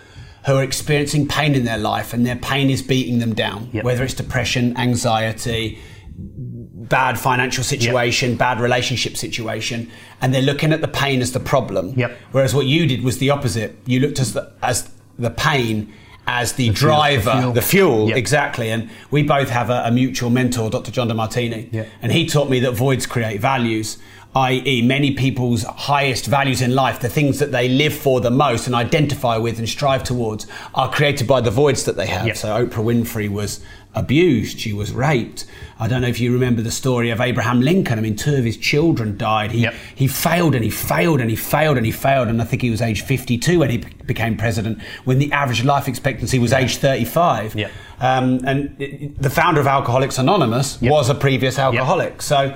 who 0.46 0.56
are 0.56 0.62
experiencing 0.62 1.26
pain 1.26 1.54
in 1.54 1.64
their 1.64 1.78
life 1.78 2.12
and 2.12 2.26
their 2.26 2.36
pain 2.36 2.68
is 2.70 2.82
beating 2.82 3.18
them 3.18 3.34
down, 3.34 3.68
Yep. 3.72 3.84
whether 3.84 4.04
it's 4.04 4.14
depression, 4.14 4.76
anxiety, 4.76 5.78
bad 6.16 7.18
financial 7.18 7.64
situation, 7.64 8.36
bad 8.36 8.60
relationship 8.60 9.16
situation, 9.16 9.90
and 10.20 10.34
they're 10.34 10.42
looking 10.42 10.72
at 10.72 10.80
the 10.80 10.88
pain 10.88 11.20
as 11.22 11.32
the 11.32 11.40
problem. 11.40 11.94
Yep. 11.96 12.16
Whereas 12.32 12.54
what 12.54 12.66
you 12.66 12.86
did 12.86 13.02
was 13.02 13.18
the 13.18 13.30
opposite. 13.30 13.76
You 13.86 14.00
looked 14.00 14.18
as 14.20 14.34
the, 14.34 14.52
as 14.62 14.90
the 15.18 15.30
pain 15.30 15.92
as 16.26 16.52
the, 16.54 16.64
fuel, 16.70 16.74
the 16.74 16.78
driver, 16.80 17.32
fuel. 17.40 17.52
the 17.52 17.62
fuel, 17.62 18.08
Yep. 18.08 18.16
exactly. 18.16 18.70
And 18.70 18.90
we 19.10 19.22
both 19.22 19.50
have 19.50 19.68
a, 19.70 19.82
a 19.86 19.90
mutual 19.90 20.30
mentor, 20.30 20.70
Dr. 20.70 20.90
John 20.90 21.08
DeMartini, 21.08 21.72
Yep. 21.72 21.88
and 22.02 22.12
he 22.12 22.26
taught 22.26 22.48
me 22.50 22.60
that 22.60 22.72
voids 22.72 23.06
create 23.06 23.40
values. 23.40 23.98
I.e., 24.34 24.82
many 24.82 25.12
people's 25.12 25.62
highest 25.62 26.26
values 26.26 26.60
in 26.60 26.74
life, 26.74 27.00
the 27.00 27.08
things 27.08 27.38
that 27.38 27.52
they 27.52 27.68
live 27.68 27.94
for 27.94 28.20
the 28.20 28.30
most 28.30 28.66
and 28.66 28.74
identify 28.74 29.36
with 29.36 29.58
and 29.58 29.68
strive 29.68 30.02
towards, 30.02 30.46
are 30.74 30.90
created 30.90 31.26
by 31.28 31.40
the 31.40 31.50
voids 31.52 31.84
that 31.84 31.96
they 31.96 32.06
have. 32.06 32.26
Yep. 32.26 32.36
So 32.36 32.66
Oprah 32.66 32.84
Winfrey 32.84 33.28
was 33.28 33.60
abused, 33.94 34.58
she 34.58 34.72
was 34.72 34.90
raped. 34.92 35.44
I 35.78 35.86
don't 35.86 36.02
know 36.02 36.08
if 36.08 36.18
you 36.18 36.32
remember 36.32 36.62
the 36.62 36.72
story 36.72 37.10
of 37.10 37.20
Abraham 37.20 37.60
Lincoln. 37.60 37.96
I 37.96 38.02
mean, 38.02 38.16
two 38.16 38.34
of 38.34 38.44
his 38.44 38.56
children 38.56 39.16
died. 39.16 39.52
He, 39.52 39.60
Yep. 39.62 39.74
he 39.94 40.08
failed 40.08 40.56
and 40.56 40.64
he 40.64 40.70
failed 40.70 41.20
and 41.20 41.30
he 41.30 41.36
failed 41.36 41.76
and 41.76 41.86
he 41.86 41.92
failed. 41.92 42.26
And 42.26 42.42
I 42.42 42.44
think 42.44 42.62
he 42.62 42.70
was 42.70 42.82
age 42.82 43.02
52 43.02 43.60
when 43.60 43.70
he 43.70 43.78
became 44.04 44.36
president, 44.36 44.82
when 45.04 45.20
the 45.20 45.30
average 45.30 45.62
life 45.64 45.86
expectancy 45.86 46.40
was 46.40 46.52
age 46.52 46.76
35. 46.78 47.54
Yep. 47.54 47.70
Um, 48.00 48.40
and 48.44 48.74
it- 48.80 49.22
the 49.22 49.30
founder 49.30 49.60
of 49.60 49.68
Alcoholics 49.68 50.18
Anonymous 50.18 50.80
was 50.82 51.08
a 51.08 51.14
previous 51.14 51.56
alcoholic. 51.56 52.20
So 52.20 52.52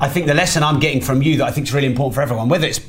I 0.00 0.08
think 0.08 0.26
the 0.26 0.34
lesson 0.34 0.62
I'm 0.62 0.78
getting 0.80 1.00
from 1.00 1.22
you 1.22 1.38
that 1.38 1.46
I 1.46 1.50
think 1.50 1.66
is 1.66 1.72
really 1.74 1.86
important 1.86 2.14
for 2.14 2.22
everyone, 2.22 2.48
whether 2.48 2.66
it's 2.66 2.80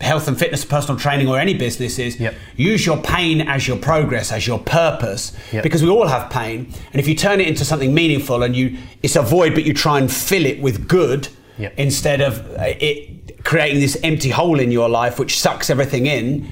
health 0.00 0.26
and 0.26 0.36
fitness, 0.36 0.64
personal 0.64 0.98
training, 0.98 1.28
or 1.28 1.38
any 1.38 1.54
business, 1.54 1.98
is 2.00 2.18
Yep. 2.18 2.34
use 2.56 2.84
your 2.84 2.96
pain 2.96 3.40
as 3.42 3.68
your 3.68 3.76
progress, 3.76 4.32
as 4.32 4.46
your 4.46 4.58
purpose, 4.58 5.32
Yep. 5.52 5.62
because 5.62 5.82
we 5.82 5.88
all 5.88 6.08
have 6.08 6.28
pain. 6.30 6.66
And 6.92 6.98
if 7.00 7.06
you 7.06 7.14
turn 7.14 7.40
it 7.40 7.46
into 7.46 7.64
something 7.64 7.94
meaningful 7.94 8.42
and 8.42 8.56
you, 8.56 8.76
it's 9.04 9.14
a 9.14 9.22
void, 9.22 9.54
but 9.54 9.64
you 9.64 9.72
try 9.72 9.98
and 9.98 10.10
fill 10.12 10.44
it 10.44 10.60
with 10.60 10.88
good 10.88 11.28
Yep. 11.58 11.74
instead 11.76 12.20
of 12.20 12.40
uh, 12.58 12.64
it 12.80 13.44
creating 13.44 13.80
this 13.80 13.96
empty 14.02 14.30
hole 14.30 14.58
in 14.58 14.70
your 14.72 14.88
life 14.88 15.18
which 15.18 15.38
sucks 15.38 15.70
everything 15.70 16.06
in. 16.06 16.48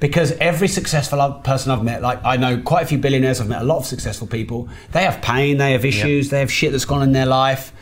Because 0.00 0.32
every 0.40 0.68
successful 0.68 1.18
person 1.42 1.72
I've 1.72 1.82
met, 1.82 2.00
like 2.02 2.24
I 2.24 2.36
know 2.36 2.58
quite 2.58 2.84
a 2.84 2.86
few 2.86 2.98
billionaires, 2.98 3.40
I've 3.40 3.48
met 3.48 3.60
a 3.60 3.64
lot 3.64 3.78
of 3.78 3.84
successful 3.86 4.26
people. 4.28 4.68
They 4.92 5.02
have 5.02 5.20
pain, 5.20 5.58
they 5.58 5.72
have 5.72 5.84
issues, 5.84 6.30
they 6.30 6.38
have 6.38 6.52
shit 6.52 6.70
that's 6.72 6.84
gone 6.86 7.02
in 7.02 7.12
their 7.12 7.26
life. 7.26 7.72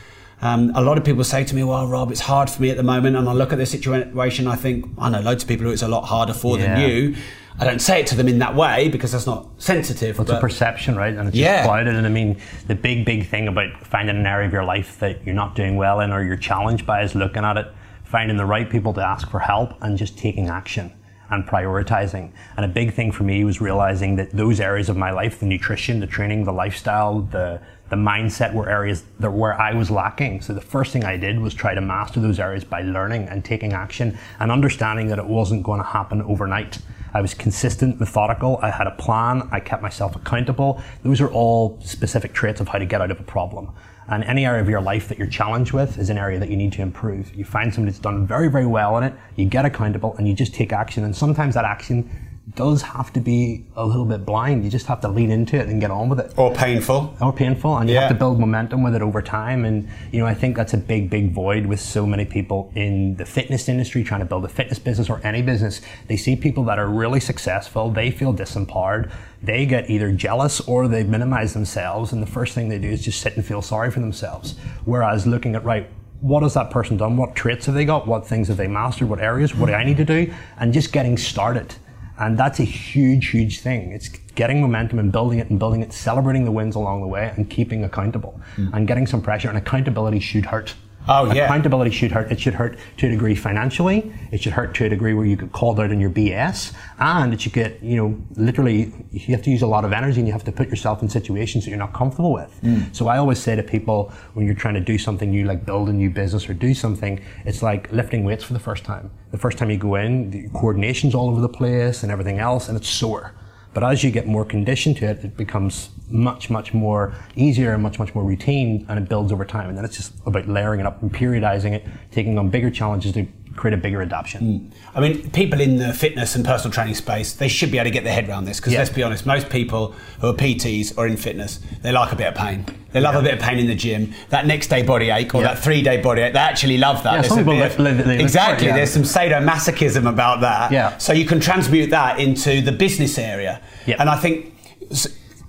Um, 0.41 0.71
a 0.75 0.81
lot 0.81 0.97
of 0.97 1.03
people 1.03 1.23
say 1.23 1.43
to 1.43 1.55
me, 1.55 1.63
"Well, 1.63 1.87
Rob, 1.87 2.11
it's 2.11 2.21
hard 2.21 2.49
for 2.49 2.61
me 2.61 2.69
at 2.69 2.77
the 2.77 2.83
moment," 2.83 3.15
and 3.15 3.27
I 3.27 3.33
look 3.33 3.51
at 3.51 3.57
the 3.57 3.65
situation. 3.65 4.47
I 4.47 4.55
think 4.55 4.85
I 4.99 5.09
know 5.09 5.19
loads 5.19 5.43
of 5.43 5.49
people 5.49 5.65
who 5.65 5.71
it's 5.71 5.81
a 5.81 5.87
lot 5.87 6.03
harder 6.05 6.33
for 6.33 6.57
than 6.57 6.79
you. 6.79 7.15
I 7.59 7.65
don't 7.65 7.81
say 7.81 8.01
it 8.01 8.07
to 8.07 8.15
them 8.15 8.27
in 8.27 8.37
that 8.37 8.53
way 8.53 8.87
because 8.87 9.13
that's 9.13 9.25
not 9.25 9.47
sensitive. 9.57 10.19
It's 10.19 10.29
a 10.29 10.39
perception, 10.39 10.95
right? 10.95 11.15
And 11.15 11.27
it's 11.27 11.35
Yeah. 11.35 11.57
just 11.57 11.65
clouded. 11.67 11.95
And 11.95 12.05
I 12.05 12.09
mean, 12.09 12.37
the 12.67 12.75
big, 12.75 13.03
big 13.03 13.25
thing 13.27 13.47
about 13.47 13.69
finding 13.81 14.15
an 14.15 14.27
area 14.27 14.45
of 14.45 14.53
your 14.53 14.63
life 14.63 14.99
that 14.99 15.25
you're 15.25 15.33
not 15.33 15.55
doing 15.55 15.75
well 15.75 15.99
in 16.01 16.11
or 16.11 16.21
you're 16.23 16.35
challenged 16.37 16.85
by 16.85 17.01
is 17.01 17.15
looking 17.15 17.43
at 17.43 17.57
it, 17.57 17.65
finding 18.03 18.37
the 18.37 18.45
right 18.45 18.69
people 18.69 18.93
to 18.93 19.01
ask 19.01 19.27
for 19.31 19.39
help, 19.39 19.73
and 19.81 19.97
just 19.97 20.19
taking 20.19 20.49
action 20.49 20.91
and 21.31 21.47
prioritizing. 21.47 22.29
And 22.57 22.63
a 22.63 22.69
big 22.69 22.93
thing 22.93 23.11
for 23.11 23.23
me 23.23 23.43
was 23.43 23.59
realizing 23.59 24.17
that 24.17 24.37
those 24.37 24.59
areas 24.59 24.87
of 24.87 24.95
my 24.95 25.09
life, 25.09 25.39
the 25.39 25.47
nutrition, 25.47 25.99
the 25.99 26.05
training, 26.07 26.43
the 26.43 26.53
lifestyle, 26.53 27.21
the 27.21 27.59
the 27.89 27.95
mindset 27.95 28.53
were 28.53 28.69
areas 28.69 29.03
that 29.19 29.31
where 29.31 29.59
I 29.59 29.73
was 29.73 29.89
lacking. 29.89 30.41
So 30.41 30.53
the 30.53 30.61
first 30.61 30.91
thing 30.91 31.05
I 31.05 31.17
did 31.17 31.39
was 31.39 31.53
try 31.53 31.73
to 31.73 31.81
master 31.81 32.19
those 32.19 32.39
areas 32.39 32.63
by 32.63 32.81
learning 32.81 33.27
and 33.29 33.43
taking 33.43 33.73
action 33.73 34.17
and 34.39 34.51
understanding 34.51 35.07
that 35.07 35.19
it 35.19 35.25
wasn't 35.25 35.63
going 35.63 35.79
to 35.79 35.87
happen 35.87 36.21
overnight. 36.21 36.79
I 37.13 37.21
was 37.21 37.33
consistent, 37.33 37.99
methodical. 37.99 38.59
I 38.61 38.69
had 38.69 38.87
a 38.87 38.91
plan. 38.91 39.47
I 39.51 39.59
kept 39.59 39.81
myself 39.81 40.15
accountable. 40.15 40.81
Those 41.03 41.21
are 41.21 41.29
all 41.29 41.79
specific 41.81 42.33
traits 42.33 42.59
of 42.59 42.67
how 42.67 42.77
to 42.77 42.85
get 42.85 43.01
out 43.01 43.11
of 43.11 43.19
a 43.19 43.23
problem. 43.23 43.71
And 44.09 44.23
any 44.23 44.45
area 44.45 44.61
of 44.61 44.69
your 44.69 44.81
life 44.81 45.09
that 45.09 45.17
you're 45.17 45.27
challenged 45.27 45.73
with 45.73 45.97
is 45.97 46.09
an 46.09 46.17
area 46.17 46.39
that 46.39 46.49
you 46.49 46.55
need 46.55 46.71
to 46.73 46.81
improve. 46.81 47.33
You 47.35 47.43
find 47.43 47.73
somebody 47.73 47.91
that's 47.91 48.01
done 48.01 48.25
very, 48.25 48.47
very 48.49 48.65
well 48.65 48.97
in 48.97 49.03
it, 49.03 49.13
you 49.35 49.45
get 49.45 49.65
accountable, 49.65 50.15
and 50.17 50.27
you 50.27 50.33
just 50.33 50.53
take 50.53 50.71
action. 50.71 51.03
And 51.03 51.15
sometimes 51.15 51.55
that 51.55 51.65
action 51.65 52.09
does 52.57 52.81
have 52.81 53.13
to 53.13 53.21
be 53.21 53.63
a 53.77 53.85
little 53.85 54.03
bit 54.03 54.25
blind. 54.25 54.65
You 54.65 54.69
just 54.69 54.87
have 54.87 54.99
to 55.01 55.07
lean 55.07 55.31
into 55.31 55.55
it 55.55 55.67
and 55.67 55.79
get 55.79 55.91
on 55.91 56.09
with 56.09 56.19
it. 56.19 56.33
or 56.35 56.53
painful. 56.53 57.15
Or 57.21 57.31
painful, 57.31 57.77
and 57.77 57.87
you 57.89 57.95
Yeah. 57.95 58.01
have 58.01 58.09
to 58.09 58.15
build 58.15 58.39
momentum 58.39 58.83
with 58.83 58.95
it 58.95 59.01
over 59.01 59.21
time. 59.21 59.63
And 59.63 59.87
you 60.11 60.19
know, 60.19 60.25
I 60.25 60.33
think 60.33 60.57
that's 60.57 60.73
a 60.73 60.77
big, 60.77 61.09
big 61.09 61.31
void 61.31 61.67
with 61.67 61.79
so 61.79 62.05
many 62.05 62.25
people 62.25 62.69
in 62.75 63.15
the 63.15 63.25
fitness 63.25 63.69
industry 63.69 64.03
trying 64.03 64.19
to 64.19 64.25
build 64.25 64.43
a 64.43 64.49
fitness 64.49 64.79
business 64.79 65.09
or 65.09 65.21
any 65.23 65.41
business. 65.41 65.79
They 66.07 66.17
see 66.17 66.35
people 66.35 66.63
that 66.65 66.79
are 66.79 66.87
really 66.89 67.19
successful, 67.21 67.89
they 67.91 68.11
feel 68.11 68.33
disempowered, 68.33 69.09
they 69.41 69.65
get 69.65 69.89
either 69.89 70.11
jealous 70.11 70.59
or 70.61 70.87
they 70.87 71.03
minimize 71.03 71.53
themselves, 71.53 72.11
and 72.11 72.21
the 72.21 72.27
first 72.27 72.53
thing 72.55 72.67
they 72.69 72.79
do 72.79 72.89
is 72.89 73.05
just 73.05 73.21
sit 73.21 73.35
and 73.37 73.45
feel 73.45 73.61
sorry 73.61 73.91
for 73.91 73.99
themselves. 73.99 74.55
Whereas 74.83 75.25
looking 75.27 75.55
at 75.55 75.63
right. 75.63 75.87
What 76.19 76.41
has 76.41 76.55
that 76.55 76.71
person 76.71 76.97
done? 76.97 77.15
What 77.15 77.35
traits 77.35 77.67
have 77.67 77.75
they 77.75 77.85
got? 77.85 78.07
What 78.07 78.25
things 78.25 78.47
have 78.47 78.57
they 78.57 78.65
mastered? 78.67 79.07
What 79.07 79.19
areas? 79.19 79.53
What 79.53 79.67
do 79.67 79.73
I 79.73 79.83
need 79.83 79.97
to 79.97 80.05
do? 80.05 80.33
And 80.59 80.73
just 80.73 80.91
getting 80.91 81.15
started. 81.15 81.75
And 82.19 82.37
that's 82.37 82.59
a 82.59 82.63
huge, 82.63 83.27
huge 83.27 83.59
thing. 83.59 83.91
It's 83.91 84.09
getting 84.35 84.61
momentum 84.61 84.99
and 84.99 85.11
building 85.11 85.39
it 85.39 85.49
and 85.49 85.59
building 85.59 85.81
it, 85.81 85.93
celebrating 85.93 86.45
the 86.45 86.51
wins 86.51 86.75
along 86.75 87.01
the 87.01 87.07
way 87.07 87.31
and 87.35 87.49
keeping 87.49 87.83
accountable 87.83 88.39
mm. 88.55 88.73
and 88.73 88.87
getting 88.87 89.05
some 89.05 89.21
pressure. 89.21 89.49
And 89.49 89.57
accountability 89.57 90.19
should 90.19 90.45
hurt. 90.45 90.73
Oh, 91.07 91.31
yeah. 91.31 91.45
Accountability 91.45 91.91
should 91.91 92.11
hurt. 92.11 92.31
It 92.31 92.39
should 92.39 92.53
hurt 92.53 92.77
to 92.97 93.07
a 93.07 93.09
degree 93.09 93.35
financially. 93.35 94.13
It 94.31 94.41
should 94.41 94.53
hurt 94.53 94.75
to 94.75 94.85
a 94.85 94.89
degree 94.89 95.13
where 95.13 95.25
you 95.25 95.35
get 95.35 95.51
called 95.51 95.79
out 95.79 95.91
on 95.91 95.99
your 95.99 96.09
BS, 96.09 96.73
and 96.99 97.33
it 97.33 97.41
should 97.41 97.53
get 97.53 97.81
you 97.81 97.95
know 97.95 98.21
literally 98.35 98.93
you 99.11 99.35
have 99.35 99.43
to 99.43 99.49
use 99.49 99.61
a 99.61 99.67
lot 99.67 99.85
of 99.85 99.93
energy 99.93 100.19
and 100.19 100.27
you 100.27 100.33
have 100.33 100.43
to 100.43 100.51
put 100.51 100.67
yourself 100.67 101.01
in 101.01 101.09
situations 101.09 101.63
that 101.63 101.69
you're 101.69 101.79
not 101.79 101.93
comfortable 101.93 102.33
with. 102.33 102.59
Mm. 102.61 102.95
So 102.95 103.07
I 103.07 103.17
always 103.17 103.39
say 103.39 103.55
to 103.55 103.63
people 103.63 104.11
when 104.33 104.45
you're 104.45 104.55
trying 104.55 104.75
to 104.75 104.81
do 104.81 104.97
something 104.97 105.31
new, 105.31 105.45
like 105.45 105.65
build 105.65 105.89
a 105.89 105.93
new 105.93 106.09
business 106.09 106.49
or 106.49 106.53
do 106.53 106.73
something, 106.73 107.21
it's 107.45 107.61
like 107.61 107.91
lifting 107.91 108.23
weights 108.23 108.43
for 108.43 108.53
the 108.53 108.59
first 108.59 108.83
time. 108.83 109.11
The 109.31 109.37
first 109.37 109.57
time 109.57 109.69
you 109.69 109.77
go 109.77 109.95
in, 109.95 110.31
the 110.31 110.49
coordination's 110.49 111.15
all 111.15 111.29
over 111.29 111.41
the 111.41 111.49
place 111.49 112.03
and 112.03 112.11
everything 112.11 112.39
else, 112.39 112.67
and 112.67 112.77
it's 112.77 112.89
sore. 112.89 113.33
But 113.77 113.91
as 113.91 114.03
you 114.03 114.09
get 114.09 114.25
more 114.25 114.43
conditioned 114.43 114.97
to 114.97 115.05
it, 115.05 115.23
it 115.23 115.37
becomes 115.37 115.91
much, 116.09 116.49
much 116.49 116.73
more 116.73 117.13
easier 117.35 117.75
and 117.75 117.83
much, 117.83 117.99
much 117.99 118.15
more 118.15 118.23
routine, 118.23 118.87
and 118.89 118.97
it 118.97 119.07
builds 119.07 119.31
over 119.31 119.45
time. 119.45 119.69
And 119.69 119.77
then 119.77 119.85
it's 119.85 119.97
just 119.97 120.13
about 120.25 120.47
layering 120.47 120.79
it 120.79 120.87
up 120.87 120.99
and 121.03 121.13
periodizing 121.13 121.73
it, 121.73 121.85
taking 122.09 122.39
on 122.39 122.49
bigger 122.49 122.71
challenges 122.71 123.11
to 123.11 123.27
create 123.57 123.73
a 123.73 123.77
bigger 123.77 124.01
adoption. 124.01 124.59
Hmm. 124.71 124.97
I 124.97 125.01
mean, 125.01 125.29
people 125.31 125.59
in 125.59 125.77
the 125.77 125.93
fitness 125.93 126.35
and 126.35 126.45
personal 126.45 126.71
training 126.71 126.95
space, 126.95 127.33
they 127.33 127.47
should 127.49 127.71
be 127.71 127.77
able 127.77 127.85
to 127.85 127.91
get 127.91 128.03
their 128.05 128.13
head 128.13 128.29
around 128.29 128.45
this 128.45 128.57
because 128.59 128.71
Yeah. 128.73 128.79
let's 128.79 128.91
be 128.91 129.03
honest, 129.03 129.25
most 129.25 129.49
people 129.49 129.93
who 130.21 130.27
are 130.29 130.33
PTs 130.33 130.93
or 130.97 131.07
in 131.07 131.17
fitness, 131.17 131.59
they 131.81 131.91
like 131.91 132.11
a 132.11 132.15
bit 132.15 132.27
of 132.27 132.35
pain. 132.35 132.65
They 132.93 133.01
love 133.01 133.15
a 133.15 133.21
bit 133.21 133.33
of 133.33 133.39
pain 133.39 133.59
in 133.59 133.67
the 133.67 133.75
gym. 133.75 134.13
That 134.29 134.47
next 134.47 134.67
day 134.67 134.81
body 134.83 135.09
ache 135.09 135.35
or 135.35 135.41
Yeah. 135.41 135.49
that 135.49 135.59
three 135.59 135.81
day 135.81 135.97
body 136.01 136.21
ache, 136.21 136.33
they 136.33 136.39
actually 136.39 136.77
love 136.77 137.03
that. 137.03 137.15
Yeah, 137.15 137.21
some 137.23 137.37
people 137.39 137.61
of- 137.87 138.05
they 138.05 138.19
exactly. 138.19 138.67
it, 138.67 138.69
yeah. 138.69 138.75
There's 138.77 138.91
some 138.91 139.03
sadomasochism 139.03 140.07
about 140.07 140.41
that. 140.41 140.71
Yeah. 140.71 140.97
So 140.97 141.11
you 141.13 141.25
can 141.25 141.39
transmute 141.39 141.89
that 141.89 142.19
into 142.19 142.61
the 142.61 142.71
business 142.71 143.17
area. 143.17 143.59
Yeah. 143.85 143.95
And 143.99 144.09
I 144.09 144.15
think. 144.17 144.53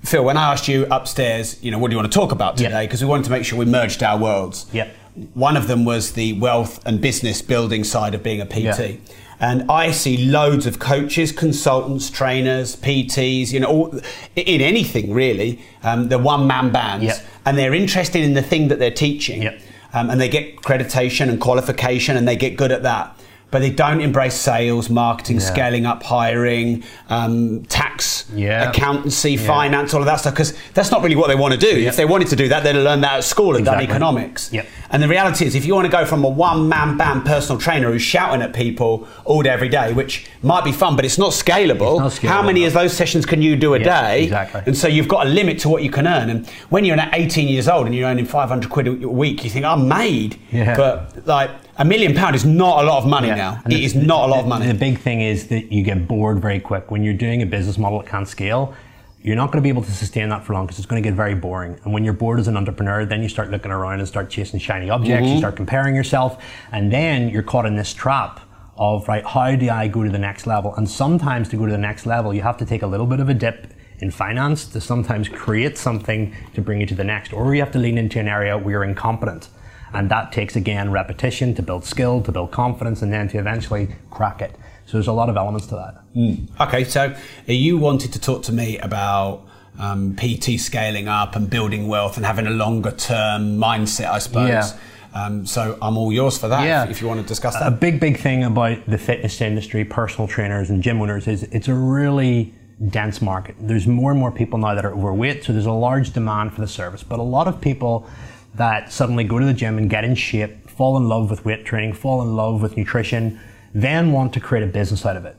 Phil, 0.05 0.25
when 0.25 0.37
I 0.38 0.53
asked 0.53 0.69
you 0.69 0.87
upstairs, 0.91 1.57
you 1.62 1.71
know, 1.71 1.79
what 1.79 1.88
do 1.91 1.95
you 1.95 1.99
want 1.99 2.11
to 2.11 2.19
talk 2.19 2.33
about 2.33 2.57
today? 2.57 2.87
Because 2.87 3.03
we 3.03 3.09
wanted 3.09 3.25
to 3.25 3.31
make 3.31 3.45
sure 3.45 3.59
we 3.59 3.67
merged 3.67 4.03
our 4.03 4.17
worlds. 4.17 4.65
Yeah. 4.73 4.87
One 5.35 5.57
of 5.57 5.69
them 5.69 5.85
was 5.85 6.13
the 6.13 6.33
wealth 6.35 6.85
and 6.87 7.01
business 7.01 7.43
building 7.43 7.85
side 7.85 8.15
of 8.15 8.23
being 8.23 8.41
a 8.41 8.47
PT. 8.47 8.55
Yeah. 8.61 8.97
And 9.41 9.71
I 9.71 9.93
see 9.93 10.17
loads 10.17 10.67
of 10.67 10.79
coaches, 10.79 11.31
consultants, 11.31 12.11
trainers, 12.11 12.75
PTs, 12.77 13.53
you 13.53 13.61
know, 13.61 13.69
all, 13.69 14.01
in 14.35 14.61
anything 14.61 15.13
really. 15.13 15.61
Um, 15.85 16.09
they're 16.09 16.19
one 16.19 16.47
man 16.47 16.73
bands. 16.73 17.05
Yeah. 17.05 17.21
And 17.47 17.57
they're 17.57 17.75
interested 17.75 18.23
in 18.23 18.35
the 18.35 18.43
thing 18.43 18.69
that 18.69 18.79
they're 18.79 18.91
teaching. 18.91 19.43
Yeah. 19.43 19.59
Um, 19.93 20.11
and 20.11 20.21
they 20.21 20.29
get 20.29 20.57
accreditation 20.57 21.29
and 21.29 21.41
qualification 21.41 22.17
and 22.17 22.27
they 22.27 22.37
get 22.37 22.57
good 22.57 22.73
at 22.73 22.83
that. 22.83 23.19
But 23.50 23.61
they 23.61 23.71
don't 23.71 24.02
embrace 24.02 24.35
sales, 24.35 24.90
marketing, 24.90 25.37
Yeah. 25.37 25.43
scaling 25.47 25.87
up, 25.87 26.02
hiring, 26.02 26.85
um, 27.09 27.62
tax, 27.69 28.26
Yeah. 28.37 28.69
accountancy, 28.69 29.33
Yeah. 29.33 29.47
finance, 29.47 29.95
all 29.95 30.00
of 30.00 30.07
that 30.07 30.21
stuff. 30.21 30.35
Because 30.35 30.52
that's 30.75 30.90
not 30.90 31.02
really 31.02 31.17
what 31.17 31.28
they 31.28 31.35
want 31.35 31.55
to 31.55 31.59
do. 31.59 31.81
Yeah. 31.81 31.88
If 31.88 31.97
they 31.97 32.05
wanted 32.05 32.28
to 32.28 32.37
do 32.37 32.49
that, 32.49 32.62
they'd 32.62 32.75
have 32.75 32.85
learned 32.85 33.02
that 33.05 33.14
at 33.14 33.25
school 33.25 33.57
and 33.57 33.64
done 33.64 33.81
economics. 33.81 34.50
Yep. 34.52 34.67
And 34.90 35.02
the 35.02 35.09
reality 35.09 35.47
is, 35.47 35.55
if 35.55 35.64
you 35.64 35.75
want 35.75 35.87
to 35.87 35.90
go 35.90 36.05
from 36.05 36.25
a 36.25 36.28
one 36.28 36.69
man 36.69 36.99
band 36.99 37.25
personal 37.25 37.59
trainer 37.59 37.90
who's 37.90 38.02
shouting 38.02 38.43
at 38.43 38.52
people 38.52 39.07
all 39.25 39.40
day, 39.43 39.49
every 39.50 39.69
day, 39.71 39.95
which 39.95 40.26
might 40.43 40.64
be 40.64 40.73
fun, 40.73 40.95
but 40.95 41.07
it's 41.07 41.19
not 41.19 41.31
scalable, 41.33 42.05
It's 42.07 42.23
not 42.23 42.31
how 42.33 42.43
many 42.43 42.67
of 42.67 42.75
those 42.75 42.93
sessions 42.93 43.25
can 43.25 43.40
you 43.40 43.57
do 43.57 43.73
a 43.75 43.78
Yeah, 43.78 44.02
day? 44.02 44.25
exactly. 44.25 44.61
And 44.67 44.76
so 44.76 44.88
you've 44.88 45.09
got 45.09 45.26
a 45.26 45.28
limit 45.31 45.59
to 45.61 45.71
what 45.71 45.83
you 45.83 45.90
can 45.90 46.07
earn. 46.07 46.28
And 46.28 46.47
when 46.69 46.85
you're 46.85 46.99
at 47.00 47.11
18 47.14 47.49
years 47.49 47.67
old 47.67 47.87
and 47.87 47.95
you're 47.95 48.09
earning 48.11 48.26
500 48.26 48.69
quid 48.71 48.88
a 48.88 48.93
week, 49.09 49.43
you 49.43 49.49
think, 49.50 49.64
I'm 49.64 49.88
made. 49.88 50.37
Yeah. 50.52 50.75
But 50.76 51.26
like, 51.26 51.50
a 51.78 51.85
million 51.85 52.14
pound 52.14 52.35
is 52.35 52.44
not 52.44 52.82
a 52.82 52.87
lot 52.87 52.99
of 53.02 53.06
money 53.08 53.28
Yeah. 53.28 53.35
now. 53.37 53.61
And 53.64 53.73
It 53.73 53.76
the- 53.76 53.85
is 53.85 53.94
not 53.94 54.28
a 54.28 54.30
lot 54.32 54.40
of 54.40 54.47
money. 54.49 54.66
The 54.66 54.75
big 54.75 54.99
thing 54.99 55.20
is 55.20 55.47
that 55.49 55.73
you 55.73 55.82
get 55.82 56.08
bored 56.08 56.40
very 56.40 56.61
quick. 56.61 56.90
When 56.90 57.02
you're 57.04 57.14
doing 57.14 57.40
a 57.42 57.47
business 57.47 57.78
model 57.78 57.99
that 58.00 58.08
can't 58.08 58.26
scale, 58.26 58.75
you're 59.23 59.37
not 59.37 59.47
going 59.52 59.58
to 59.58 59.62
be 59.62 59.68
able 59.68 59.82
to 59.82 59.90
sustain 59.92 60.28
that 60.30 60.44
for 60.44 60.52
long 60.54 60.66
because 60.66 60.78
it's 60.78 60.87
going 60.87 61.02
to 61.02 61.06
get 61.08 61.14
very 61.16 61.35
boring. 61.35 61.76
And 61.85 61.92
when 61.92 62.04
you're 62.04 62.12
bored 62.14 62.38
as 62.40 62.49
an 62.49 62.56
entrepreneur, 62.56 63.04
then 63.04 63.23
you 63.23 63.28
start 63.28 63.50
looking 63.50 63.70
around 63.70 63.99
and 64.00 64.08
start 64.08 64.30
chasing 64.30 64.58
shiny 64.61 64.90
objects, 64.90 65.25
Mm-hmm. 65.25 65.32
you 65.35 65.38
start 65.38 65.56
comparing 65.56 65.94
yourself, 65.94 66.42
and 66.73 66.92
then 66.92 67.28
you're 67.28 67.42
caught 67.42 67.66
in 67.66 67.76
this 67.76 67.92
trap 67.92 68.40
of, 68.76 69.06
right, 69.08 69.25
how 69.26 69.54
do 69.56 69.68
I 69.70 69.88
go 69.88 70.04
to 70.04 70.11
the 70.11 70.18
next 70.18 70.47
level? 70.47 70.75
And 70.76 70.88
sometimes 70.88 71.49
to 71.50 71.56
go 71.56 71.66
to 71.66 71.73
the 71.73 71.78
next 71.78 72.06
level, 72.06 72.32
you 72.32 72.42
have 72.42 72.56
to 72.58 72.64
take 72.64 72.82
a 72.82 72.87
little 72.87 73.06
bit 73.06 73.18
of 73.20 73.28
a 73.28 73.35
dip 73.35 73.73
in 74.00 74.11
finance 74.12 74.64
to 74.66 74.80
sometimes 74.80 75.28
create 75.28 75.76
something 75.76 76.32
to 76.54 76.61
bring 76.61 76.80
you 76.80 76.87
to 76.87 76.94
the 76.94 77.02
next, 77.04 77.32
or 77.32 77.52
you 77.54 77.61
have 77.61 77.73
to 77.73 77.78
lean 77.80 77.99
into 77.99 78.20
an 78.20 78.28
area 78.28 78.56
where 78.56 78.70
you're 78.70 78.85
incompetent. 78.85 79.49
And 79.92 80.11
that 80.11 80.33
takes 80.33 80.57
again 80.57 80.90
repetition 80.90 81.54
to 81.54 81.62
build 81.62 81.85
skill, 81.85 82.23
to 82.23 82.33
build 82.33 82.50
confidence, 82.50 83.02
and 83.02 83.12
then 83.12 83.28
to 83.28 83.38
eventually 83.38 83.88
crack 84.11 84.42
it. 84.42 84.54
So 84.87 84.92
there's 84.92 85.07
a 85.09 85.12
lot 85.12 85.28
of 85.28 85.37
elements 85.37 85.66
to 85.68 85.75
that. 85.76 86.66
Okay, 86.66 86.85
so 86.85 87.02
uh, 87.11 87.52
you 87.52 87.76
wanted 87.78 88.12
to 88.14 88.21
talk 88.21 88.42
to 88.45 88.52
me 88.52 88.78
about 88.78 89.47
um, 89.78 90.16
PT 90.16 90.59
scaling 90.59 91.09
up 91.09 91.37
and 91.37 91.49
building 91.49 91.88
wealth 91.88 92.16
and 92.16 92.25
having 92.26 92.47
a 92.47 92.50
longer 92.50 92.90
term 92.92 93.59
mindset, 93.59 94.11
I 94.11 94.18
suppose. 94.18 94.49
Yeah. 94.49 94.71
Um, 95.14 95.47
so 95.47 95.78
I'm 95.80 95.97
all 95.97 96.12
yours 96.12 96.37
for 96.38 96.49
that 96.49 96.64
Yeah. 96.64 96.85
if, 96.85 96.90
if 96.90 97.00
you 97.02 97.09
want 97.09 97.21
to 97.21 97.26
discuss 97.26 97.54
that. 97.54 97.66
A 97.66 97.71
big, 97.71 97.99
big 97.99 98.18
thing 98.18 98.45
about 98.45 98.85
the 98.87 98.99
fitness 98.99 99.40
industry, 99.40 99.85
personal 99.85 100.28
trainers, 100.28 100.71
and 100.71 100.83
gym 100.83 101.00
owners 101.00 101.26
is 101.26 101.45
it's 101.45 101.68
a 101.68 101.75
really 101.75 102.52
dense 102.88 103.21
market. 103.23 103.57
There's 103.59 103.87
more 103.87 104.11
and 104.11 104.21
more 104.21 104.30
people 104.30 104.59
now 104.59 104.75
that 104.75 104.85
are 104.85 104.92
overweight, 104.92 105.45
so 105.45 105.52
there's 105.52 105.66
a 105.66 105.73
large 105.73 106.12
demand 106.12 106.52
for 106.54 106.61
the 106.61 106.68
service. 106.68 107.02
But 107.02 107.18
a 107.18 107.23
lot 107.23 107.49
of 107.49 107.61
people 107.61 108.07
that 108.55 108.93
suddenly 108.93 109.25
go 109.25 109.38
to 109.38 109.45
the 109.45 109.55
gym 109.55 109.78
and 109.78 109.88
get 109.88 110.05
in 110.05 110.14
shape, 110.14 110.69
fall 110.69 110.97
in 110.97 111.09
love 111.09 111.31
with 111.31 111.45
weight 111.45 111.64
training, 111.64 111.93
fall 111.93 112.23
in 112.23 112.35
love 112.37 112.62
with 112.62 112.76
nutrition, 112.76 113.40
then 113.75 114.12
want 114.12 114.33
to 114.35 114.40
create 114.40 114.64
a 114.64 114.67
business 114.67 115.05
out 115.07 115.17
of 115.17 115.25
it. 115.25 115.37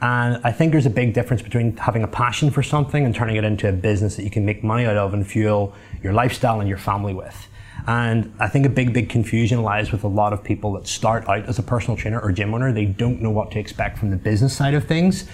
And 0.00 0.40
I 0.44 0.52
think 0.52 0.72
there's 0.72 0.86
a 0.86 0.90
big 0.90 1.12
difference 1.12 1.42
between 1.42 1.76
having 1.76 2.02
a 2.04 2.08
passion 2.08 2.50
for 2.50 2.62
something 2.62 3.04
and 3.04 3.14
turning 3.14 3.36
it 3.36 3.44
into 3.44 3.68
a 3.68 3.72
business 3.72 4.16
that 4.16 4.22
you 4.22 4.30
can 4.30 4.44
make 4.44 4.62
money 4.62 4.86
out 4.86 4.96
of 4.96 5.12
and 5.12 5.26
fuel 5.26 5.74
your 6.02 6.12
lifestyle 6.12 6.60
and 6.60 6.68
your 6.68 6.78
family 6.78 7.14
with. 7.14 7.48
And 7.86 8.34
I 8.38 8.48
think 8.48 8.66
a 8.66 8.68
big, 8.68 8.92
big 8.92 9.08
confusion 9.08 9.62
lies 9.62 9.92
with 9.92 10.04
a 10.04 10.08
lot 10.08 10.32
of 10.32 10.44
people 10.44 10.72
that 10.74 10.86
start 10.86 11.26
out 11.28 11.46
as 11.46 11.58
a 11.58 11.62
personal 11.62 11.96
trainer 11.96 12.20
or 12.20 12.32
gym 12.32 12.52
owner. 12.52 12.72
They 12.72 12.84
don't 12.84 13.22
know 13.22 13.30
what 13.30 13.50
to 13.52 13.58
expect 13.58 13.98
from 13.98 14.10
the 14.10 14.16
business 14.16 14.54
side 14.54 14.74
of 14.74 14.84
things, 14.84 15.26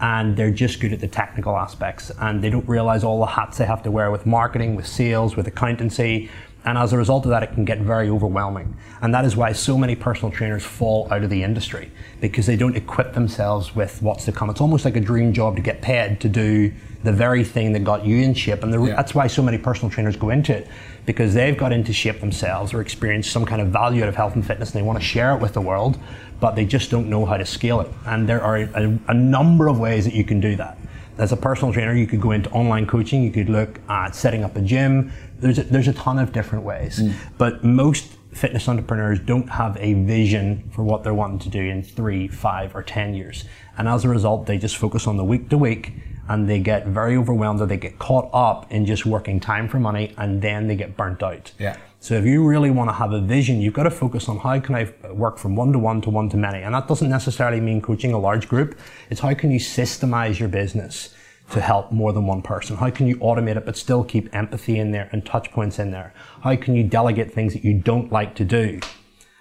and 0.00 0.36
they're 0.36 0.50
just 0.50 0.80
good 0.80 0.92
at 0.92 1.00
the 1.00 1.08
technical 1.08 1.56
aspects. 1.56 2.10
And 2.20 2.42
they 2.42 2.50
don't 2.50 2.68
realize 2.68 3.02
all 3.02 3.18
the 3.18 3.26
hats 3.26 3.58
they 3.58 3.64
have 3.64 3.82
to 3.84 3.90
wear 3.90 4.10
with 4.10 4.26
marketing, 4.26 4.76
with 4.76 4.86
sales, 4.86 5.36
with 5.36 5.46
accountancy. 5.46 6.28
And 6.64 6.78
as 6.78 6.92
a 6.92 6.96
result 6.96 7.24
of 7.24 7.30
that, 7.30 7.42
it 7.42 7.52
can 7.54 7.64
get 7.64 7.78
very 7.80 8.08
overwhelming. 8.08 8.76
And 9.00 9.12
that 9.14 9.24
is 9.24 9.34
why 9.36 9.52
so 9.52 9.76
many 9.76 9.96
personal 9.96 10.30
trainers 10.30 10.62
fall 10.64 11.08
out 11.10 11.24
of 11.24 11.30
the 11.30 11.42
industry 11.42 11.90
because 12.20 12.46
they 12.46 12.54
don't 12.56 12.76
equip 12.76 13.14
themselves 13.14 13.74
with 13.74 14.00
what's 14.00 14.24
to 14.26 14.32
come. 14.32 14.48
It's 14.48 14.60
almost 14.60 14.84
like 14.84 14.94
a 14.96 15.00
dream 15.00 15.32
job 15.32 15.56
to 15.56 15.62
get 15.62 15.82
paid 15.82 16.20
to 16.20 16.28
do 16.28 16.72
the 17.02 17.12
very 17.12 17.42
thing 17.42 17.72
that 17.72 17.80
got 17.82 18.04
you 18.06 18.18
in 18.18 18.32
shape. 18.32 18.62
And 18.62 18.72
the, 18.72 18.80
Yeah. 18.80 18.94
that's 18.94 19.12
why 19.12 19.26
so 19.26 19.42
many 19.42 19.58
personal 19.58 19.90
trainers 19.90 20.14
go 20.16 20.30
into 20.30 20.56
it 20.56 20.68
because 21.04 21.34
they've 21.34 21.56
got 21.58 21.72
into 21.72 21.92
shape 21.92 22.20
themselves 22.20 22.72
or 22.72 22.80
experienced 22.80 23.32
some 23.32 23.44
kind 23.44 23.60
of 23.60 23.68
value 23.68 24.04
out 24.04 24.08
of 24.08 24.14
health 24.14 24.36
and 24.36 24.46
fitness 24.46 24.72
and 24.72 24.80
they 24.80 24.86
want 24.86 25.00
to 25.00 25.04
share 25.04 25.34
it 25.34 25.40
with 25.40 25.54
the 25.54 25.60
world, 25.60 25.98
but 26.38 26.54
they 26.54 26.64
just 26.64 26.92
don't 26.92 27.08
know 27.10 27.26
how 27.26 27.36
to 27.36 27.44
scale 27.44 27.80
it. 27.80 27.88
And 28.06 28.28
there 28.28 28.40
are 28.40 28.58
a, 28.58 28.98
a 29.08 29.14
number 29.14 29.66
of 29.66 29.80
ways 29.80 30.04
that 30.04 30.14
you 30.14 30.22
can 30.22 30.38
do 30.38 30.54
that. 30.56 30.78
As 31.18 31.32
a 31.32 31.36
personal 31.36 31.74
trainer, 31.74 31.92
you 31.92 32.06
could 32.06 32.20
go 32.20 32.30
into 32.30 32.48
online 32.50 32.86
coaching, 32.86 33.22
you 33.22 33.30
could 33.32 33.50
look 33.50 33.80
at 33.88 34.14
setting 34.14 34.44
up 34.44 34.56
a 34.56 34.60
gym. 34.60 35.12
There's 35.42 35.58
a, 35.58 35.64
there's 35.64 35.88
a 35.88 35.92
ton 35.92 36.18
of 36.18 36.32
different 36.32 36.64
ways. 36.64 37.00
Mm. 37.00 37.14
But 37.36 37.64
most 37.64 38.06
fitness 38.32 38.68
entrepreneurs 38.68 39.18
don't 39.20 39.48
have 39.48 39.76
a 39.78 39.92
vision 39.94 40.70
for 40.74 40.82
what 40.82 41.02
they're 41.02 41.14
wanting 41.14 41.38
to 41.40 41.48
do 41.48 41.60
in 41.60 41.82
three, 41.82 42.28
five, 42.28 42.74
or 42.74 42.82
10 42.82 43.14
years. 43.14 43.44
And 43.76 43.88
as 43.88 44.04
a 44.04 44.08
result, 44.08 44.46
they 44.46 44.56
just 44.56 44.76
focus 44.76 45.06
on 45.06 45.16
the 45.16 45.24
week 45.24 45.48
to 45.50 45.58
week 45.58 45.92
and 46.28 46.48
they 46.48 46.60
get 46.60 46.86
very 46.86 47.16
overwhelmed 47.16 47.60
or 47.60 47.66
they 47.66 47.76
get 47.76 47.98
caught 47.98 48.30
up 48.32 48.70
in 48.72 48.86
just 48.86 49.04
working 49.04 49.40
time 49.40 49.68
for 49.68 49.78
money 49.78 50.14
and 50.16 50.40
then 50.40 50.66
they 50.66 50.76
get 50.76 50.96
burnt 50.96 51.22
out. 51.22 51.52
Yeah. 51.58 51.76
So 52.00 52.14
if 52.14 52.24
you 52.24 52.44
really 52.44 52.70
want 52.70 52.90
to 52.90 52.94
have 52.94 53.12
a 53.12 53.20
vision, 53.20 53.60
you've 53.60 53.74
got 53.74 53.84
to 53.84 53.90
focus 53.90 54.28
on 54.28 54.38
how 54.38 54.58
can 54.60 54.74
I 54.74 54.92
work 55.12 55.38
from 55.38 55.54
one 55.54 55.72
to 55.72 55.78
one 55.78 56.00
to 56.02 56.10
one 56.10 56.28
to 56.30 56.36
many. 56.36 56.62
And 56.62 56.74
that 56.74 56.88
doesn't 56.88 57.10
necessarily 57.10 57.60
mean 57.60 57.80
coaching 57.80 58.12
a 58.12 58.18
large 58.18 58.48
group. 58.48 58.78
It's 59.10 59.20
how 59.20 59.34
can 59.34 59.50
you 59.50 59.60
systemize 59.60 60.38
your 60.38 60.48
business 60.48 61.14
to 61.52 61.60
help 61.60 61.92
more 61.92 62.12
than 62.12 62.26
one 62.26 62.42
person? 62.42 62.76
How 62.76 62.90
can 62.90 63.06
you 63.06 63.16
automate 63.18 63.56
it 63.56 63.64
but 63.64 63.76
still 63.76 64.04
keep 64.04 64.34
empathy 64.34 64.78
in 64.78 64.90
there 64.90 65.08
and 65.12 65.24
touch 65.24 65.50
points 65.50 65.78
in 65.78 65.90
there? 65.90 66.12
How 66.42 66.56
can 66.56 66.74
you 66.74 66.82
delegate 66.82 67.32
things 67.32 67.52
that 67.52 67.64
you 67.64 67.74
don't 67.74 68.10
like 68.10 68.34
to 68.36 68.44
do? 68.44 68.80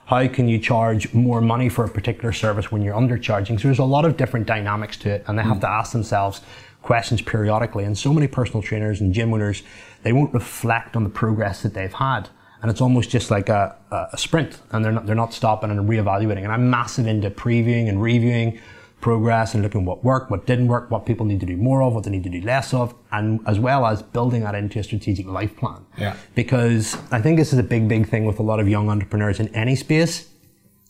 How 0.06 0.28
can 0.28 0.50
you 0.50 0.60
charge 0.60 1.14
more 1.14 1.40
money 1.40 1.70
for 1.70 1.86
a 1.86 1.90
particular 1.90 2.34
service 2.34 2.70
when 2.70 2.82
you're 2.82 2.96
undercharging? 2.96 3.60
So 3.60 3.70
there's 3.70 3.80
a 3.80 3.86
lot 3.86 4.04
of 4.04 4.18
different 4.18 4.46
dynamics 4.46 4.98
to 4.98 5.10
it 5.10 5.24
and 5.28 5.40
they 5.40 5.44
have 5.44 5.62
to 5.62 5.70
ask 5.70 5.94
themselves 5.94 6.42
questions 6.82 7.22
periodically. 7.22 7.86
And 7.86 7.98
so 7.98 8.14
many 8.14 8.28
personal 8.28 8.62
trainers 8.62 9.00
and 9.00 9.14
gym 9.14 9.34
owners, 9.34 9.64
they 10.04 10.12
won't 10.12 10.34
reflect 10.34 10.98
on 10.98 11.06
the 11.06 11.10
progress 11.10 11.62
that 11.64 11.74
they've 11.74 11.94
had. 11.94 12.28
And 12.62 12.70
it's 12.70 12.82
almost 12.82 13.10
just 13.10 13.32
like 13.32 13.48
a, 13.48 13.76
a 14.12 14.18
sprint 14.18 14.60
and 14.72 14.84
they're 14.84 14.92
not, 14.92 15.06
they're 15.06 15.16
not 15.16 15.34
stopping 15.34 15.72
and 15.72 15.88
reevaluating. 15.88 16.44
And 16.44 16.52
I'm 16.52 16.70
massive 16.70 17.08
into 17.08 17.32
previewing 17.32 17.88
and 17.88 18.02
reviewing 18.02 18.60
progress 19.02 19.54
and 19.54 19.64
looking 19.64 19.84
what 19.84 20.04
worked, 20.04 20.32
what 20.32 20.46
didn't 20.46 20.68
work, 20.68 20.90
what 20.92 21.06
people 21.06 21.26
need 21.26 21.40
to 21.40 21.46
do 21.46 21.58
more 21.58 21.82
of, 21.84 21.94
what 21.94 22.04
they 22.04 22.12
need 22.12 22.24
to 22.24 22.30
do 22.30 22.42
less 22.42 22.74
of, 22.74 22.94
and 23.12 23.40
as 23.48 23.60
well 23.60 23.86
as 23.86 24.02
building 24.02 24.42
that 24.44 24.56
into 24.56 24.80
a 24.80 24.84
strategic 24.84 25.26
life 25.26 25.58
plan. 25.58 25.86
Yeah. 25.98 26.16
Because 26.36 26.96
I 27.12 27.20
think 27.22 27.38
this 27.38 27.52
is 27.52 27.60
a 27.60 27.64
big, 27.64 27.88
big 27.88 28.08
thing 28.08 28.26
with 28.26 28.40
a 28.40 28.44
lot 28.44 28.60
of 28.60 28.70
young 28.70 28.90
entrepreneurs 28.90 29.40
in 29.40 29.48
any 29.56 29.76
space. 29.76 30.30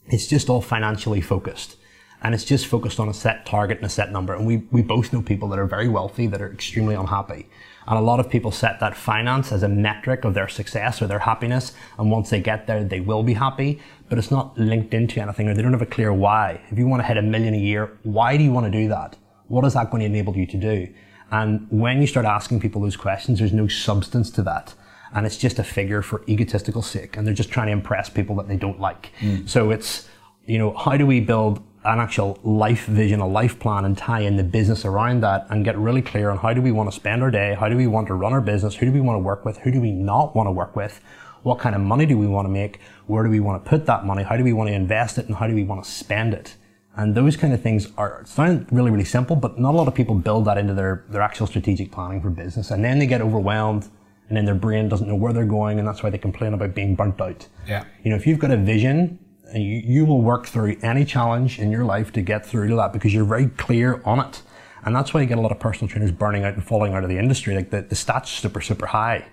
It's 0.07 0.27
just 0.27 0.49
all 0.49 0.61
financially 0.61 1.21
focused. 1.21 1.77
and 2.21 2.35
it's 2.35 2.43
just 2.45 2.67
focused 2.67 2.99
on 2.99 3.09
a 3.09 3.13
set 3.13 3.45
target 3.45 3.77
and 3.77 3.85
a 3.85 3.89
set 3.89 4.11
number. 4.11 4.33
And 4.33 4.45
we, 4.45 4.57
we 4.71 4.81
both 4.81 5.11
know 5.11 5.21
people 5.21 5.47
that 5.49 5.59
are 5.59 5.65
very 5.65 5.87
wealthy 5.87 6.27
that 6.27 6.41
are 6.41 6.51
extremely 6.51 6.93
unhappy. 6.93 7.47
And 7.87 7.97
a 7.97 8.01
lot 8.01 8.19
of 8.19 8.29
people 8.29 8.51
set 8.51 8.79
that 8.79 8.95
finance 8.95 9.51
as 9.51 9.63
a 9.63 9.67
metric 9.67 10.23
of 10.23 10.35
their 10.35 10.47
success 10.47 11.01
or 11.01 11.07
their 11.07 11.19
happiness. 11.19 11.73
And 11.97 12.11
once 12.11 12.29
they 12.29 12.39
get 12.39 12.67
there, 12.67 12.83
they 12.83 12.99
will 12.99 13.23
be 13.23 13.33
happy, 13.33 13.81
but 14.11 14.17
it's 14.17 14.29
not 14.29 14.57
linked 14.57 14.93
into 14.93 15.21
anything 15.21 15.47
or 15.47 15.53
they 15.53 15.61
don't 15.61 15.71
have 15.71 15.81
a 15.81 15.85
clear 15.85 16.11
why. 16.11 16.59
If 16.69 16.77
you 16.77 16.85
want 16.85 17.01
to 17.01 17.07
hit 17.07 17.15
a 17.15 17.21
million 17.21 17.53
a 17.53 17.57
year, 17.57 17.97
why 18.03 18.35
do 18.35 18.43
you 18.43 18.51
want 18.51 18.65
to 18.65 18.69
do 18.69 18.89
that? 18.89 19.15
What 19.47 19.63
is 19.63 19.73
that 19.75 19.89
going 19.89 20.01
to 20.01 20.05
enable 20.05 20.35
you 20.35 20.45
to 20.47 20.57
do? 20.57 20.93
And 21.31 21.65
when 21.69 22.01
you 22.01 22.07
start 22.07 22.25
asking 22.25 22.59
people 22.59 22.81
those 22.81 22.97
questions, 22.97 23.39
there's 23.39 23.53
no 23.53 23.69
substance 23.69 24.29
to 24.31 24.41
that. 24.43 24.73
And 25.13 25.25
it's 25.25 25.37
just 25.37 25.59
a 25.59 25.63
figure 25.63 26.01
for 26.01 26.25
egotistical 26.27 26.81
sake. 26.81 27.15
And 27.15 27.25
they're 27.25 27.33
just 27.33 27.51
trying 27.51 27.67
to 27.67 27.71
impress 27.71 28.09
people 28.09 28.35
that 28.35 28.49
they 28.49 28.57
don't 28.57 28.81
like. 28.81 29.13
Hmm. 29.21 29.45
So 29.45 29.71
it's, 29.71 30.09
you 30.45 30.57
know, 30.57 30.75
how 30.75 30.97
do 30.97 31.05
we 31.05 31.21
build 31.21 31.63
an 31.85 31.99
actual 31.99 32.37
life 32.43 32.87
vision, 32.87 33.21
a 33.21 33.27
life 33.27 33.59
plan 33.59 33.85
and 33.85 33.97
tie 33.97 34.19
in 34.19 34.35
the 34.35 34.43
business 34.43 34.83
around 34.83 35.21
that 35.21 35.47
and 35.49 35.63
get 35.63 35.77
really 35.77 36.01
clear 36.01 36.31
on 36.31 36.37
how 36.37 36.53
do 36.53 36.61
we 36.61 36.73
want 36.73 36.91
to 36.91 36.93
spend 36.93 37.23
our 37.23 37.31
day? 37.31 37.55
How 37.57 37.69
do 37.69 37.77
we 37.77 37.87
want 37.87 38.07
to 38.07 38.13
run 38.13 38.33
our 38.33 38.41
business? 38.41 38.75
Who 38.75 38.87
do 38.87 38.91
we 38.91 38.99
want 38.99 39.15
to 39.15 39.23
work 39.23 39.45
with? 39.45 39.59
Who 39.59 39.71
do 39.71 39.79
we 39.79 39.91
not 39.91 40.35
want 40.35 40.47
to 40.47 40.51
work 40.51 40.75
with? 40.75 40.99
What 41.43 41.59
kind 41.59 41.75
of 41.75 41.81
money 41.81 42.05
do 42.05 42.17
we 42.17 42.27
want 42.27 42.45
to 42.45 42.49
make? 42.49 42.79
Where 43.07 43.23
do 43.23 43.29
we 43.29 43.39
want 43.39 43.63
to 43.63 43.69
put 43.69 43.85
that 43.87 44.05
money? 44.05 44.23
How 44.23 44.37
do 44.37 44.43
we 44.43 44.53
want 44.53 44.69
to 44.69 44.73
invest 44.73 45.17
it? 45.17 45.27
And 45.27 45.35
how 45.35 45.47
do 45.47 45.55
we 45.55 45.63
want 45.63 45.83
to 45.83 45.89
spend 45.89 46.33
it? 46.33 46.55
And 46.95 47.15
those 47.15 47.37
kind 47.37 47.53
of 47.53 47.61
things 47.61 47.87
are 47.97 48.23
sound 48.25 48.67
really, 48.71 48.91
really 48.91 49.05
simple, 49.05 49.35
but 49.35 49.57
not 49.57 49.73
a 49.73 49.77
lot 49.77 49.87
of 49.87 49.95
people 49.95 50.15
build 50.15 50.45
that 50.45 50.57
into 50.57 50.73
their, 50.73 51.05
their 51.09 51.21
actual 51.21 51.47
strategic 51.47 51.91
planning 51.91 52.21
for 52.21 52.29
business. 52.29 52.69
And 52.69 52.83
then 52.83 52.99
they 52.99 53.07
get 53.07 53.21
overwhelmed 53.21 53.87
and 54.27 54.37
then 54.37 54.45
their 54.45 54.55
brain 54.55 54.89
doesn't 54.89 55.07
know 55.07 55.15
where 55.15 55.33
they're 55.33 55.45
going 55.45 55.79
and 55.79 55.87
that's 55.87 56.03
why 56.03 56.09
they 56.09 56.17
complain 56.17 56.53
about 56.53 56.75
being 56.75 56.95
burnt 56.95 57.19
out. 57.21 57.47
Yeah. 57.67 57.85
You 58.03 58.11
know, 58.11 58.17
if 58.17 58.27
you've 58.27 58.39
got 58.39 58.51
a 58.51 58.57
vision, 58.57 59.19
and 59.53 59.63
you, 59.63 59.81
you 59.83 60.05
will 60.05 60.21
work 60.21 60.47
through 60.47 60.77
any 60.81 61.05
challenge 61.05 61.59
in 61.59 61.71
your 61.71 61.83
life 61.83 62.11
to 62.13 62.21
get 62.21 62.45
through 62.45 62.69
to 62.69 62.75
that 62.75 62.93
because 62.93 63.13
you're 63.13 63.25
very 63.25 63.47
clear 63.47 64.01
on 64.05 64.19
it. 64.19 64.41
And 64.83 64.95
that's 64.95 65.13
why 65.13 65.21
you 65.21 65.27
get 65.27 65.37
a 65.37 65.41
lot 65.41 65.51
of 65.51 65.59
personal 65.59 65.89
trainers 65.89 66.11
burning 66.11 66.43
out 66.43 66.55
and 66.55 66.63
falling 66.63 66.93
out 66.93 67.03
of 67.03 67.09
the 67.09 67.17
industry. 67.17 67.55
Like 67.55 67.69
the, 67.69 67.81
the 67.81 67.95
stats 67.95 68.27
super, 68.27 68.61
super 68.61 68.87
high. 68.87 69.27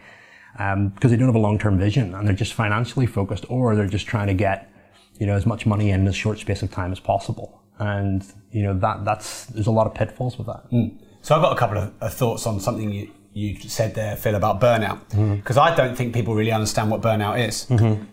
Um, 0.58 0.88
because 0.88 1.12
they 1.12 1.16
don't 1.16 1.28
have 1.28 1.36
a 1.36 1.38
long-term 1.38 1.78
vision 1.78 2.14
and 2.14 2.26
they're 2.26 2.34
just 2.34 2.52
financially 2.52 3.06
focused 3.06 3.44
or 3.48 3.76
they're 3.76 3.86
just 3.86 4.06
trying 4.08 4.26
to 4.26 4.34
get, 4.34 4.68
you 5.20 5.26
know, 5.26 5.34
as 5.36 5.46
much 5.46 5.66
money 5.66 5.90
in 5.90 6.06
as 6.08 6.16
short 6.16 6.38
space 6.40 6.62
of 6.62 6.70
time 6.72 6.90
as 6.90 6.98
possible. 6.98 7.62
And, 7.78 8.24
you 8.50 8.64
know, 8.64 8.74
that, 8.80 9.04
that's, 9.04 9.46
there's 9.46 9.68
a 9.68 9.70
lot 9.70 9.86
of 9.86 9.94
pitfalls 9.94 10.36
with 10.36 10.48
that. 10.48 10.64
So 11.22 11.36
I've 11.36 11.42
got 11.42 11.52
a 11.52 11.56
couple 11.56 11.78
of, 11.78 11.92
of 12.00 12.12
thoughts 12.12 12.44
on 12.44 12.58
something 12.58 12.90
you, 12.90 13.08
you 13.34 13.56
said 13.60 13.94
there, 13.94 14.16
Phil, 14.16 14.34
about 14.34 14.60
burnout. 14.60 14.98
Because 15.36 15.56
I 15.56 15.74
don't 15.76 15.94
think 15.94 16.12
people 16.12 16.34
really 16.34 16.50
understand 16.50 16.90
what 16.90 17.02
burnout 17.02 17.46
is. 17.46 17.66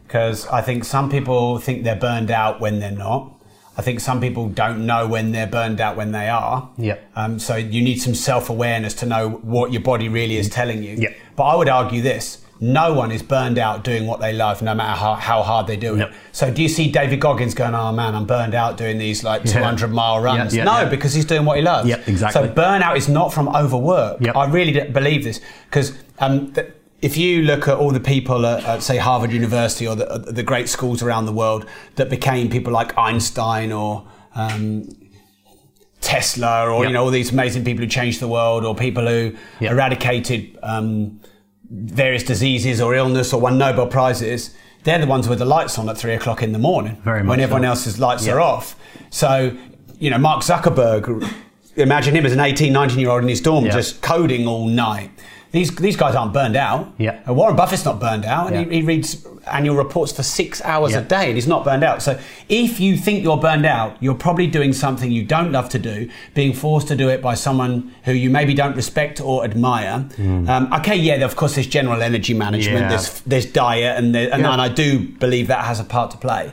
Because 0.08 0.46
I 0.48 0.62
think 0.62 0.84
some 0.84 1.10
people 1.10 1.58
think 1.58 1.84
they're 1.84 1.96
burned 1.96 2.30
out 2.30 2.60
when 2.60 2.80
they're 2.80 2.92
not. 2.92 3.32
I 3.78 3.82
think 3.82 4.00
some 4.00 4.22
people 4.22 4.48
don't 4.50 4.86
know 4.86 5.08
when 5.08 5.32
they're 5.32 5.48
burned 5.48 5.82
out 5.82 5.98
when 5.98 6.12
they 6.12 6.30
are. 6.30 6.70
Yep. 6.78 7.12
Um, 7.16 7.40
so 7.40 7.56
you 7.56 7.82
need 7.82 7.98
some 7.98 8.16
self 8.16 8.50
awareness 8.50 8.94
to 8.96 9.06
know 9.06 9.30
what 9.30 9.74
your 9.74 9.82
body 9.82 10.08
really 10.08 10.38
is 10.38 10.48
telling 10.50 10.82
you. 10.84 10.96
Yep. 10.96 11.18
But 11.36 11.44
I 11.44 11.56
would 11.56 11.70
argue 11.70 12.02
this. 12.02 12.42
No 12.62 12.94
one 12.94 13.12
is 13.12 13.22
burned 13.22 13.58
out 13.58 13.84
doing 13.84 14.08
what 14.08 14.22
they 14.22 14.32
love, 14.32 14.62
no 14.62 14.74
matter 14.74 14.98
how, 14.98 15.16
how 15.16 15.44
hard 15.44 15.68
they 15.68 15.76
do 15.76 15.96
it. 15.96 16.00
Yep. 16.00 16.14
So, 16.32 16.54
do 16.54 16.62
you 16.64 16.70
see 16.70 16.90
David 16.90 17.20
Goggins 17.20 17.54
going, 17.54 17.76
"Oh 17.76 17.92
man, 17.92 18.16
I'm 18.16 18.26
burned 18.26 18.56
out 18.56 18.78
doing 18.78 18.98
these 18.98 19.26
like 19.26 19.44
200 19.44 19.92
mile 19.92 20.22
runs"? 20.22 20.56
yeah, 20.56 20.64
no, 20.64 20.80
yeah. 20.80 20.90
because 20.90 21.14
he's 21.14 21.26
doing 21.26 21.44
what 21.44 21.58
he 21.58 21.64
loves. 21.64 21.90
Yep, 21.90 22.08
exactly. 22.08 22.48
So, 22.48 22.54
burnout 22.54 22.96
is 22.96 23.10
not 23.10 23.34
from 23.34 23.50
overwork. 23.50 24.22
Yep. 24.22 24.38
I 24.38 24.50
really 24.50 24.90
believe 24.90 25.26
this 25.26 25.42
because 25.66 25.98
um, 26.20 26.54
th- 26.54 26.72
if 27.02 27.18
you 27.18 27.42
look 27.42 27.68
at 27.68 27.78
all 27.78 27.92
the 27.92 28.00
people 28.00 28.46
at, 28.46 28.64
at 28.64 28.82
say 28.82 28.98
Harvard 28.98 29.32
University 29.32 29.86
or 29.86 29.96
the, 29.96 30.10
uh, 30.10 30.18
the 30.18 30.42
great 30.42 30.70
schools 30.70 31.04
around 31.04 31.26
the 31.26 31.34
world 31.34 31.66
that 31.96 32.10
became 32.10 32.50
people 32.50 32.72
like 32.72 32.98
Einstein 32.98 33.72
or 33.72 34.08
um, 34.34 34.88
Tesla 36.06 36.70
or 36.70 36.84
Yep. 36.84 36.88
you 36.90 36.94
know 36.94 37.04
all 37.04 37.10
these 37.12 37.32
amazing 37.32 37.64
people 37.66 37.84
who 37.84 37.90
changed 37.90 38.20
the 38.22 38.28
world 38.28 38.64
or 38.64 38.76
people 38.76 39.06
who 39.08 39.32
Yep. 39.60 39.72
eradicated 39.72 40.58
um, 40.64 41.20
various 41.70 42.24
diseases 42.24 42.80
or 42.80 42.94
illness 42.96 43.34
or 43.34 43.42
won 43.42 43.58
Nobel 43.58 43.88
prizes. 43.88 44.56
They're 44.84 45.00
the 45.00 45.08
ones 45.08 45.28
with 45.28 45.40
the 45.40 45.46
lights 45.46 45.80
on 45.80 45.90
at 45.90 45.98
three 45.98 46.14
o'clock 46.14 46.44
in 46.44 46.52
the 46.52 46.60
morning 46.60 46.98
Very 47.04 47.24
when 47.26 47.40
everyone 47.40 47.64
so. 47.64 47.70
else's 47.70 48.00
lights 48.00 48.26
Yep. 48.28 48.36
are 48.36 48.40
off. 48.42 48.76
So, 49.10 49.52
you 50.00 50.10
know, 50.12 50.20
Mark 50.20 50.44
Zuckerberg, 50.44 51.28
imagine 51.76 52.16
him 52.16 52.26
as 52.26 52.34
an 52.34 52.40
18, 52.40 52.72
19 52.72 53.00
year 53.00 53.10
old 53.10 53.24
in 53.24 53.30
his 53.30 53.42
dorm 53.42 53.66
just 53.66 54.02
coding 54.04 54.48
all 54.48 54.68
night. 54.68 55.10
These, 55.56 55.74
these 55.78 55.96
guys 55.96 56.16
aren't 56.16 56.34
burned 56.34 56.58
out. 56.58 56.82
Yeah. 56.98 57.22
Uh, 57.28 57.34
Warren 57.34 57.56
Buffett's 57.56 57.86
not 57.86 57.98
burned 58.00 58.26
out, 58.26 58.48
and 58.48 58.56
Yeah. 58.56 58.64
he, 58.70 58.82
he 58.82 58.86
reads 58.86 59.26
annual 59.48 59.78
reports 59.78 60.12
for 60.12 60.22
six 60.22 60.62
hours 60.66 60.92
Yeah. 60.92 61.00
a 61.00 61.02
day, 61.04 61.26
and 61.28 61.36
he's 61.36 61.48
not 61.48 61.64
burned 61.64 61.84
out. 61.84 62.02
So, 62.02 62.18
if 62.50 62.80
you 62.82 62.98
think 62.98 63.24
you're 63.24 63.38
burned 63.38 63.66
out, 63.66 63.96
you're 64.02 64.16
probably 64.28 64.48
doing 64.48 64.74
something 64.74 65.10
you 65.10 65.24
don't 65.24 65.52
love 65.54 65.70
to 65.70 65.80
do, 65.80 66.10
being 66.34 66.52
forced 66.52 66.88
to 66.90 66.96
do 66.96 67.08
it 67.08 67.22
by 67.22 67.36
someone 67.36 67.94
who 68.04 68.12
you 68.12 68.30
maybe 68.30 68.54
don't 68.54 68.76
respect 68.76 69.22
or 69.22 69.46
admire. 69.46 70.06
Um, 70.20 70.68
okay, 70.80 70.96
yeah, 70.98 71.16
of 71.24 71.38
course, 71.38 71.56
there's 71.56 71.68
general 71.68 72.02
energy 72.02 72.34
management, 72.34 72.78
Mm. 72.80 72.82
Yeah. 72.82 72.90
there's 72.90 73.22
there's 73.32 73.46
diet, 73.46 73.98
and, 73.98 74.14
there, 74.14 74.30
and, 74.34 74.46
and 74.46 74.62
I 74.62 74.68
do 74.68 75.00
believe 75.26 75.48
that 75.48 75.64
has 75.64 75.80
a 75.80 75.86
part 75.86 76.12
to 76.12 76.18
play. 76.18 76.52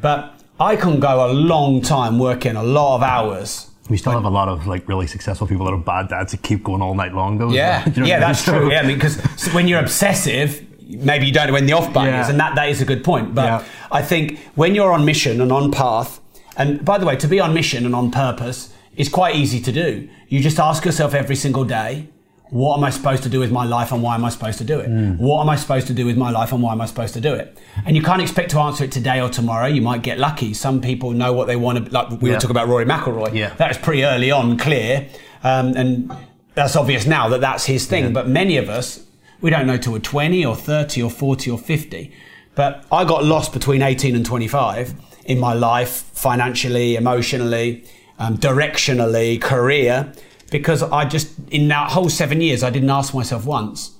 But 0.00 0.18
I 0.60 0.76
can 0.76 1.00
go 1.00 1.28
a 1.28 1.32
long 1.32 1.82
time 1.82 2.20
working 2.20 2.54
a 2.54 2.62
lot 2.62 2.94
of 2.98 3.02
hours. 3.02 3.66
We 3.90 3.96
still 3.98 4.12
have 4.12 4.24
a 4.24 4.30
lot 4.30 4.48
of 4.48 4.66
like 4.66 4.88
really 4.88 5.06
successful 5.06 5.46
people 5.46 5.66
that 5.66 5.72
are 5.72 5.78
bad 5.78 6.08
dads 6.08 6.32
that 6.32 6.42
keep 6.42 6.64
going 6.64 6.80
all 6.80 6.94
night 6.94 7.12
long 7.12 7.36
though. 7.38 7.50
Yeah, 7.52 7.84
you 7.94 8.02
know 8.02 8.06
yeah, 8.08 8.14
what 8.14 8.16
I 8.16 8.18
mean? 8.18 8.20
that's 8.20 8.44
true. 8.44 8.54
So- 8.66 8.70
Yeah, 8.70 8.80
I 8.80 8.86
mean, 8.86 8.96
because 8.96 9.52
when 9.52 9.68
you're 9.68 9.80
obsessive, 9.80 10.64
maybe 10.88 11.26
you 11.26 11.32
don't 11.32 11.48
know 11.48 11.52
when 11.52 11.66
the 11.66 11.74
off 11.74 11.92
button 11.92 12.12
Yeah. 12.14 12.22
is, 12.22 12.28
and 12.30 12.40
that, 12.40 12.54
that 12.54 12.68
is 12.70 12.80
a 12.80 12.84
good 12.86 13.04
point. 13.04 13.34
But 13.34 13.44
Yeah. 13.44 13.64
I 13.92 14.02
think 14.02 14.38
when 14.54 14.74
you're 14.74 14.92
on 14.92 15.04
mission 15.04 15.40
and 15.40 15.52
on 15.52 15.70
path, 15.70 16.20
and 16.56 16.84
by 16.84 16.96
the 16.98 17.04
way, 17.06 17.16
to 17.16 17.28
be 17.28 17.40
on 17.40 17.52
mission 17.52 17.84
and 17.84 17.94
on 17.94 18.10
purpose 18.10 18.72
is 18.96 19.08
quite 19.08 19.34
easy 19.36 19.60
to 19.60 19.72
do. 19.72 20.08
You 20.28 20.40
just 20.40 20.58
ask 20.58 20.84
yourself 20.84 21.12
every 21.14 21.36
single 21.36 21.64
day, 21.64 22.08
what 22.50 22.76
am 22.76 22.84
I 22.84 22.90
supposed 22.90 23.22
to 23.24 23.28
do 23.28 23.40
with 23.40 23.50
my 23.50 23.64
life 23.64 23.90
and 23.90 24.02
why 24.02 24.14
am 24.14 24.24
I 24.24 24.28
supposed 24.28 24.58
to 24.58 24.64
do 24.64 24.78
it? 24.78 24.88
What 25.18 25.40
am 25.42 25.48
I 25.48 25.56
supposed 25.56 25.86
to 25.88 25.94
do 25.94 26.06
with 26.06 26.16
my 26.16 26.30
life 26.30 26.52
and 26.52 26.62
why 26.62 26.72
am 26.72 26.80
I 26.80 26.86
supposed 26.86 27.14
to 27.14 27.20
do 27.20 27.34
it? 27.34 27.58
And 27.86 27.96
you 27.96 28.02
can't 28.02 28.22
expect 28.22 28.50
to 28.52 28.58
answer 28.60 28.84
it 28.84 28.92
today 28.92 29.20
or 29.20 29.28
tomorrow. 29.28 29.66
You 29.66 29.82
might 29.82 30.02
get 30.02 30.18
lucky. 30.18 30.54
Some 30.54 30.80
people 30.80 31.12
know 31.12 31.32
what 31.32 31.46
they 31.46 31.56
want 31.56 31.86
to, 31.86 31.90
like 31.92 32.10
we 32.10 32.16
were 32.28 32.34
Yeah. 32.34 32.34
talking 32.38 32.50
about 32.50 32.68
Rory 32.68 32.84
McIlroy. 32.84 33.34
Yeah. 33.34 33.54
That 33.56 33.68
was 33.68 33.78
pretty 33.78 34.04
early 34.04 34.30
on 34.30 34.56
clear. 34.58 35.06
Um, 35.42 35.74
and 35.76 36.12
that's 36.54 36.76
obvious 36.76 37.06
now 37.06 37.28
that 37.30 37.40
that's 37.40 37.64
his 37.64 37.86
thing. 37.86 38.12
But 38.12 38.28
many 38.28 38.56
of 38.58 38.68
us, 38.68 39.00
we 39.40 39.50
don't 39.50 39.66
know 39.66 39.76
till 39.76 39.92
we're 39.92 39.98
20 39.98 40.44
or 40.44 40.54
30 40.54 41.02
or 41.02 41.10
40 41.10 41.50
or 41.50 41.58
50. 41.58 42.12
But 42.54 42.84
I 42.92 43.04
got 43.04 43.24
lost 43.24 43.52
between 43.52 43.82
18 43.82 44.14
and 44.14 44.24
25 44.24 44.94
in 45.24 45.40
my 45.40 45.54
life, 45.54 46.04
financially, 46.12 46.94
emotionally, 46.94 47.84
um, 48.18 48.38
directionally, 48.38 49.40
career, 49.40 50.12
because 50.50 50.82
I 50.82 51.04
just, 51.04 51.32
in 51.50 51.68
that 51.68 51.90
whole 51.90 52.08
seven 52.08 52.40
years, 52.40 52.62
I 52.62 52.70
didn't 52.70 52.90
ask 52.90 53.14
myself 53.14 53.46
once, 53.46 53.96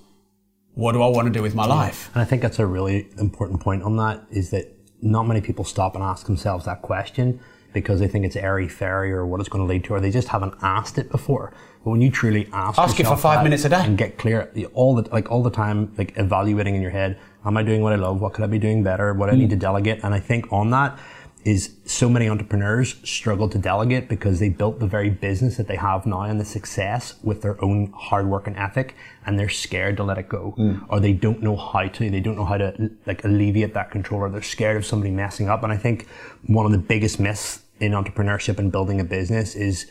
what 0.74 0.92
do 0.92 1.02
I 1.02 1.08
want 1.08 1.26
to 1.26 1.32
do 1.32 1.42
with 1.42 1.54
my 1.54 1.66
life? 1.66 2.10
And 2.14 2.22
I 2.22 2.24
think 2.24 2.42
that's 2.42 2.58
a 2.58 2.66
really 2.66 3.08
important 3.18 3.60
point 3.60 3.82
on 3.82 3.96
that 3.96 4.24
is 4.30 4.50
that 4.50 4.70
not 5.00 5.24
many 5.24 5.40
people 5.40 5.64
stop 5.64 5.94
and 5.94 6.02
ask 6.02 6.26
themselves 6.26 6.64
that 6.64 6.82
question 6.82 7.40
because 7.72 8.00
they 8.00 8.08
think 8.08 8.24
it's 8.24 8.36
airy 8.36 8.68
fairy 8.68 9.12
or 9.12 9.26
what 9.26 9.40
it's 9.40 9.48
going 9.48 9.62
to 9.62 9.70
lead 9.70 9.84
to, 9.84 9.94
or 9.94 10.00
they 10.00 10.10
just 10.10 10.28
haven't 10.28 10.54
asked 10.62 10.96
it 10.96 11.10
before. 11.10 11.52
But 11.82 11.90
when 11.90 12.00
you 12.00 12.10
truly 12.10 12.48
ask, 12.52 12.78
Ask 12.78 12.98
it 12.98 13.06
for 13.06 13.16
five 13.16 13.42
minutes 13.42 13.64
a 13.64 13.68
day. 13.68 13.84
and 13.84 13.98
get 13.98 14.16
clear 14.16 14.50
all 14.72 14.94
the 14.94 15.10
like 15.10 15.30
all 15.30 15.42
the 15.42 15.50
time, 15.50 15.92
like 15.98 16.16
evaluating 16.16 16.74
in 16.76 16.80
your 16.80 16.92
head, 16.92 17.18
am 17.44 17.56
I 17.56 17.62
doing 17.62 17.82
what 17.82 17.92
I 17.92 17.96
love? 17.96 18.20
What 18.20 18.32
could 18.32 18.44
I 18.44 18.46
be 18.46 18.58
doing 18.58 18.82
better? 18.82 19.12
What 19.12 19.26
do 19.26 19.32
I 19.32 19.34
mm. 19.34 19.40
need 19.40 19.50
to 19.50 19.56
delegate? 19.56 20.00
And 20.02 20.14
I 20.14 20.20
think 20.20 20.50
on 20.52 20.70
that 20.70 20.98
is 21.44 21.74
so 21.84 22.08
many 22.08 22.28
entrepreneurs 22.28 22.96
struggle 23.04 23.48
to 23.50 23.58
delegate 23.58 24.08
because 24.08 24.40
they 24.40 24.48
built 24.48 24.80
the 24.80 24.86
very 24.86 25.10
business 25.10 25.58
that 25.58 25.68
they 25.68 25.76
have 25.76 26.06
now 26.06 26.22
and 26.22 26.40
the 26.40 26.44
success 26.44 27.14
with 27.22 27.42
their 27.42 27.62
own 27.62 27.92
hard 27.94 28.26
work 28.26 28.46
and 28.46 28.56
ethic 28.56 28.94
and 29.26 29.38
they're 29.38 29.50
scared 29.50 29.96
to 29.98 30.02
let 30.02 30.16
it 30.16 30.28
go. 30.28 30.52
Hmm. 30.52 30.78
Or 30.88 31.00
they 31.00 31.12
don't 31.12 31.42
know 31.42 31.56
how 31.56 31.86
to 31.86 32.10
they 32.10 32.20
don't 32.20 32.36
know 32.36 32.46
how 32.46 32.56
to 32.56 32.90
like 33.06 33.24
alleviate 33.24 33.74
that 33.74 33.90
control 33.90 34.22
or 34.22 34.30
they're 34.30 34.42
scared 34.42 34.76
of 34.76 34.86
somebody 34.86 35.10
messing 35.10 35.48
up. 35.48 35.62
And 35.62 35.72
i 35.72 35.76
think 35.76 36.08
one 36.46 36.64
of 36.64 36.72
the 36.72 36.78
biggest 36.78 37.20
myths 37.20 37.62
in 37.78 37.92
entrepreneurship 37.92 38.58
and 38.58 38.72
building 38.72 39.00
a 39.00 39.04
business 39.04 39.54
is 39.54 39.86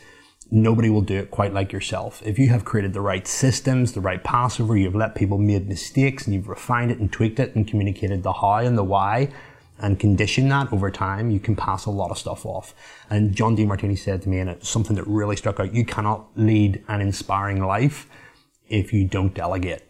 nobody 0.50 0.90
will 0.90 1.02
do 1.02 1.18
it 1.18 1.30
quite 1.30 1.54
like 1.54 1.72
yourself. 1.72 2.20
If 2.24 2.38
you 2.38 2.48
have 2.48 2.64
created 2.64 2.92
the 2.92 3.00
right 3.00 3.26
systems, 3.26 3.92
the 3.92 4.00
right 4.00 4.22
Passover, 4.22 4.76
you've 4.76 4.94
let 4.94 5.14
people 5.14 5.38
make 5.38 5.66
mistakes 5.66 6.24
and 6.24 6.34
you've 6.34 6.48
refined 6.48 6.90
it 6.90 6.98
and 6.98 7.10
tweaked 7.12 7.38
it 7.38 7.54
and 7.54 7.66
communicated 7.66 8.22
the 8.22 8.32
how 8.32 8.56
and 8.56 8.76
the 8.76 8.84
why 8.84 9.30
and 9.84 10.00
conditioned 10.00 10.50
that 10.50 10.72
over 10.72 10.90
time, 10.90 11.30
you 11.30 11.38
can 11.38 11.54
pass 11.54 11.84
a 11.84 11.90
lot 11.90 12.10
of 12.10 12.16
stuff 12.16 12.46
off. 12.46 12.74
And 13.10 13.34
John 13.34 13.54
DeMartini 13.54 13.98
said 13.98 14.22
to 14.22 14.30
me, 14.30 14.38
and 14.38 14.48
it's 14.48 14.66
something 14.66 14.96
that 14.96 15.06
really 15.06 15.36
struck 15.36 15.60
out, 15.60 15.74
you 15.74 15.84
cannot 15.84 16.26
lead 16.36 16.82
an 16.88 17.02
inspiring 17.02 17.62
life 17.62 18.08
if 18.66 18.94
you 18.94 19.06
don't 19.06 19.34
delegate. 19.34 19.82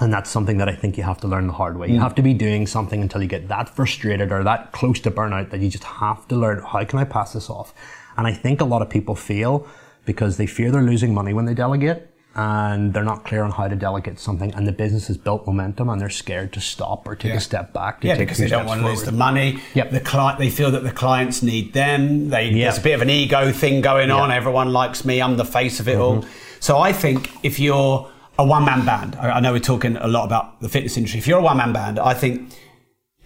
And 0.00 0.10
that's 0.10 0.30
something 0.30 0.56
that 0.56 0.70
I 0.70 0.74
think 0.74 0.96
you 0.96 1.02
have 1.02 1.20
to 1.20 1.28
learn 1.28 1.48
the 1.48 1.52
hard 1.52 1.76
way. 1.76 1.88
You 1.88 1.98
mm. 1.98 2.02
have 2.02 2.14
to 2.14 2.22
be 2.22 2.32
doing 2.32 2.66
something 2.66 3.02
until 3.02 3.20
you 3.20 3.28
get 3.28 3.48
that 3.48 3.68
frustrated 3.68 4.32
or 4.32 4.42
that 4.42 4.72
close 4.72 5.00
to 5.00 5.10
burnout 5.10 5.50
that 5.50 5.60
you 5.60 5.68
just 5.68 5.84
have 5.84 6.26
to 6.28 6.34
learn 6.34 6.62
how 6.62 6.82
can 6.86 6.98
I 6.98 7.04
pass 7.04 7.34
this 7.34 7.50
off? 7.50 7.74
And 8.16 8.26
I 8.26 8.32
think 8.32 8.62
a 8.62 8.64
lot 8.64 8.80
of 8.80 8.88
people 8.88 9.14
fail 9.14 9.68
because 10.06 10.38
they 10.38 10.46
fear 10.46 10.70
they're 10.70 10.80
losing 10.80 11.12
money 11.12 11.34
when 11.34 11.44
they 11.44 11.52
delegate 11.52 12.09
and 12.36 12.94
they're 12.94 13.04
not 13.04 13.24
clear 13.24 13.42
on 13.42 13.50
how 13.50 13.66
to 13.68 13.74
delegate 13.76 14.18
something, 14.20 14.54
and 14.54 14.66
the 14.66 14.72
business 14.72 15.08
has 15.08 15.16
built 15.16 15.46
momentum, 15.46 15.88
and 15.88 16.00
they're 16.00 16.08
scared 16.08 16.52
to 16.52 16.60
stop 16.60 17.06
or 17.08 17.16
take 17.16 17.30
Yeah. 17.32 17.38
a 17.38 17.40
step 17.40 17.72
back. 17.72 18.02
Yeah, 18.04 18.16
because 18.16 18.38
they 18.38 18.46
don't 18.48 18.66
want 18.66 18.80
to 18.80 18.86
lose 18.86 19.02
the 19.02 19.12
money. 19.12 19.58
Yep. 19.74 19.90
The 19.90 20.00
client, 20.00 20.38
they 20.38 20.50
feel 20.50 20.70
that 20.70 20.82
the 20.84 20.92
clients 20.92 21.42
need 21.42 21.72
them. 21.72 22.28
They, 22.30 22.50
Yeah. 22.50 22.64
There's 22.66 22.78
a 22.78 22.82
bit 22.82 22.94
of 22.94 23.02
an 23.02 23.10
ego 23.10 23.50
thing 23.52 23.80
going 23.80 24.10
on. 24.10 24.30
Everyone 24.30 24.72
likes 24.72 25.04
me. 25.04 25.20
I'm 25.20 25.36
the 25.36 25.44
face 25.44 25.80
of 25.80 25.88
it 25.88 25.98
all. 25.98 26.18
Mhm. 26.18 26.26
So 26.60 26.78
I 26.78 26.92
think 26.92 27.30
if 27.42 27.58
you're 27.58 28.08
a 28.38 28.44
one 28.44 28.64
man 28.64 28.84
band, 28.84 29.16
I, 29.20 29.30
I 29.32 29.40
know 29.40 29.52
we're 29.52 29.58
talking 29.58 29.96
a 29.96 30.08
lot 30.08 30.24
about 30.24 30.60
the 30.60 30.68
fitness 30.68 30.96
industry. 30.96 31.18
If 31.18 31.26
you're 31.26 31.38
a 31.40 31.42
one 31.42 31.56
man 31.56 31.72
band, 31.72 31.98
I 31.98 32.14
think 32.14 32.50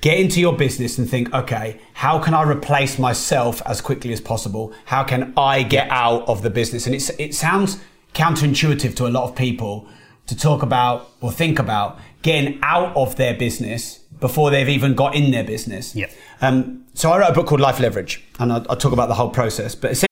get 0.00 0.18
into 0.18 0.40
your 0.40 0.54
business 0.56 0.98
and 0.98 1.08
think, 1.08 1.32
okay, 1.34 1.78
how 1.94 2.18
can 2.18 2.34
I 2.34 2.42
replace 2.42 2.98
myself 2.98 3.62
as 3.66 3.80
quickly 3.80 4.12
as 4.12 4.20
possible? 4.20 4.72
How 4.86 5.02
can 5.04 5.32
I 5.36 5.62
get 5.62 5.88
out 5.90 6.28
of 6.28 6.42
the 6.42 6.50
business? 6.50 6.86
And 6.86 6.94
it's, 6.94 7.10
it 7.10 7.34
sounds 7.34 7.78
counterintuitive 8.14 8.94
to 8.96 9.06
a 9.06 9.10
lot 9.10 9.28
of 9.28 9.36
people 9.36 9.86
to 10.26 10.36
talk 10.36 10.62
about 10.62 11.10
or 11.20 11.30
think 11.30 11.58
about 11.58 11.98
getting 12.22 12.58
out 12.62 12.96
of 12.96 13.16
their 13.16 13.34
business 13.34 13.98
before 14.20 14.50
they've 14.50 14.68
even 14.68 14.94
got 14.94 15.14
in 15.14 15.30
their 15.30 15.44
business. 15.44 15.94
Yep. 15.94 16.10
Um, 16.40 16.84
so 16.94 17.10
I 17.10 17.18
wrote 17.18 17.30
a 17.30 17.32
book 17.32 17.46
called 17.46 17.60
Life 17.60 17.80
Leverage, 17.80 18.24
and 18.38 18.52
I, 18.52 18.64
I 18.70 18.74
talk 18.74 18.92
about 18.92 19.08
the 19.08 19.14
whole 19.14 19.30
process. 19.30 19.74
But 19.74 20.02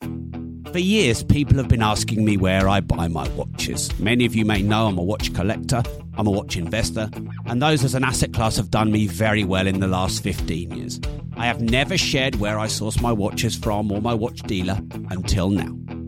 For 0.70 0.78
years, 0.78 1.22
people 1.22 1.56
have 1.56 1.68
been 1.68 1.82
asking 1.82 2.24
me 2.24 2.36
where 2.36 2.68
I 2.68 2.80
buy 2.80 3.08
my 3.08 3.28
watches. 3.30 3.96
Many 3.98 4.26
of 4.26 4.34
you 4.34 4.44
may 4.44 4.62
know 4.62 4.88
I'm 4.88 4.98
a 4.98 5.02
watch 5.02 5.32
collector, 5.32 5.82
I'm 6.18 6.26
a 6.26 6.30
watch 6.30 6.56
investor, 6.56 7.08
and 7.46 7.62
those 7.62 7.84
as 7.84 7.94
an 7.94 8.04
asset 8.04 8.32
class 8.32 8.56
have 8.56 8.70
done 8.70 8.90
me 8.90 9.06
very 9.06 9.44
well 9.44 9.66
in 9.66 9.80
the 9.80 9.88
last 9.88 10.22
15 10.22 10.72
years. 10.72 11.00
I 11.36 11.46
have 11.46 11.62
never 11.62 11.96
shared 11.96 12.36
where 12.36 12.58
I 12.58 12.66
source 12.66 13.00
my 13.00 13.12
watches 13.12 13.56
from 13.56 13.90
or 13.90 14.02
my 14.02 14.12
watch 14.12 14.40
dealer 14.42 14.78
until 15.10 15.48
now. 15.48 16.01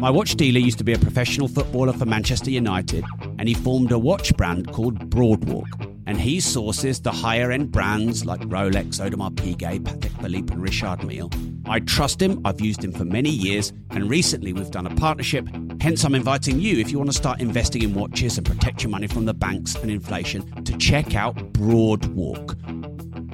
My 0.00 0.08
watch 0.08 0.36
dealer 0.36 0.60
used 0.60 0.78
to 0.78 0.84
be 0.84 0.94
a 0.94 0.98
professional 0.98 1.46
footballer 1.46 1.92
for 1.92 2.06
Manchester 2.06 2.50
United, 2.50 3.04
and 3.38 3.46
he 3.46 3.52
formed 3.52 3.92
a 3.92 3.98
watch 3.98 4.34
brand 4.34 4.72
called 4.72 5.10
Broadwalk. 5.10 5.66
And 6.06 6.18
he 6.18 6.40
sources 6.40 7.02
the 7.02 7.12
higher 7.12 7.52
end 7.52 7.70
brands 7.70 8.24
like 8.24 8.40
Rolex, 8.40 8.98
Audemars 8.98 9.34
Piguet, 9.34 9.80
Patek 9.80 10.22
Philippe, 10.22 10.54
and 10.54 10.62
Richard 10.62 11.04
Mille. 11.04 11.30
I 11.66 11.80
trust 11.80 12.22
him, 12.22 12.40
I've 12.46 12.62
used 12.62 12.82
him 12.82 12.92
for 12.92 13.04
many 13.04 13.28
years, 13.28 13.74
and 13.90 14.08
recently 14.08 14.54
we've 14.54 14.70
done 14.70 14.86
a 14.86 14.94
partnership. 14.94 15.46
Hence, 15.82 16.02
I'm 16.02 16.14
inviting 16.14 16.58
you, 16.58 16.78
if 16.78 16.90
you 16.90 16.96
want 16.96 17.10
to 17.10 17.16
start 17.16 17.42
investing 17.42 17.82
in 17.82 17.92
watches 17.92 18.38
and 18.38 18.46
protect 18.46 18.82
your 18.82 18.90
money 18.90 19.06
from 19.06 19.26
the 19.26 19.34
banks 19.34 19.74
and 19.74 19.90
inflation, 19.90 20.64
to 20.64 20.78
check 20.78 21.14
out 21.14 21.36
Broadwalk. 21.52 22.56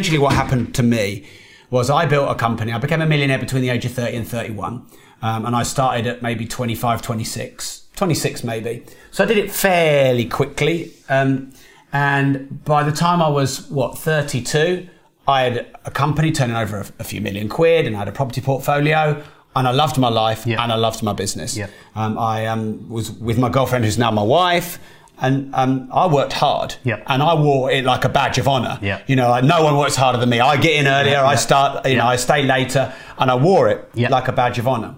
Essentially 0.00 0.18
what 0.18 0.32
happened 0.32 0.74
to 0.74 0.82
me 0.82 1.26
was 1.68 1.90
I 1.90 2.06
built 2.06 2.30
a 2.30 2.34
company. 2.34 2.72
I 2.72 2.78
became 2.78 3.02
a 3.02 3.06
millionaire 3.06 3.38
between 3.38 3.60
the 3.60 3.68
age 3.68 3.84
of 3.84 3.92
30 3.92 4.16
and 4.16 4.26
31. 4.26 4.86
Um, 5.20 5.44
and 5.44 5.54
I 5.54 5.62
started 5.62 6.06
at 6.06 6.22
maybe 6.22 6.46
25, 6.46 7.02
26, 7.02 7.88
26 7.94 8.42
maybe. 8.42 8.82
So 9.10 9.24
I 9.24 9.26
did 9.26 9.36
it 9.36 9.50
fairly 9.52 10.24
quickly. 10.24 10.90
Um, 11.10 11.52
and 11.92 12.64
by 12.64 12.82
the 12.82 12.92
time 12.92 13.20
I 13.20 13.28
was, 13.28 13.68
what, 13.68 13.98
32, 13.98 14.88
I 15.28 15.42
had 15.42 15.66
a 15.84 15.90
company 15.90 16.32
turning 16.32 16.56
over 16.56 16.78
a, 16.78 16.86
a 16.98 17.04
few 17.04 17.20
million 17.20 17.50
quid 17.50 17.86
and 17.86 17.94
I 17.94 17.98
had 17.98 18.08
a 18.08 18.12
property 18.12 18.40
portfolio. 18.40 19.22
And 19.54 19.68
I 19.68 19.72
loved 19.72 19.98
my 19.98 20.08
life 20.08 20.46
and 20.46 20.72
I 20.72 20.76
loved 20.76 21.02
my 21.02 21.12
business. 21.12 21.58
Um, 21.94 22.18
I 22.18 22.46
um, 22.46 22.88
was 22.88 23.10
with 23.10 23.36
my 23.36 23.50
girlfriend, 23.50 23.84
who's 23.84 23.98
now 23.98 24.10
my 24.10 24.22
wife. 24.22 24.78
And 25.20 25.54
um, 25.54 25.88
I 25.92 26.06
worked 26.06 26.32
hard, 26.32 26.76
and 27.06 27.22
I 27.22 27.34
wore 27.34 27.70
it 27.70 27.84
like 27.84 28.04
a 28.04 28.08
badge 28.08 28.38
of 28.38 28.48
honor. 28.48 28.78
Yeah. 28.80 29.02
You 29.06 29.16
know, 29.16 29.38
no 29.40 29.62
one 29.62 29.76
works 29.76 29.96
harder 29.96 30.18
than 30.18 30.30
me. 30.30 30.40
I 30.40 30.56
get 30.56 30.74
in 30.80 30.86
earlier, 30.86 31.12
Yeah, 31.12 31.26
I 31.26 31.34
start, 31.34 31.86
you 31.86 31.96
know, 31.96 32.06
I 32.06 32.16
stay 32.16 32.42
later, 32.42 32.92
and 33.18 33.30
I 33.30 33.34
wore 33.34 33.68
it 33.68 33.88
like 33.94 34.28
a 34.28 34.32
badge 34.32 34.58
of 34.58 34.66
honor. 34.66 34.94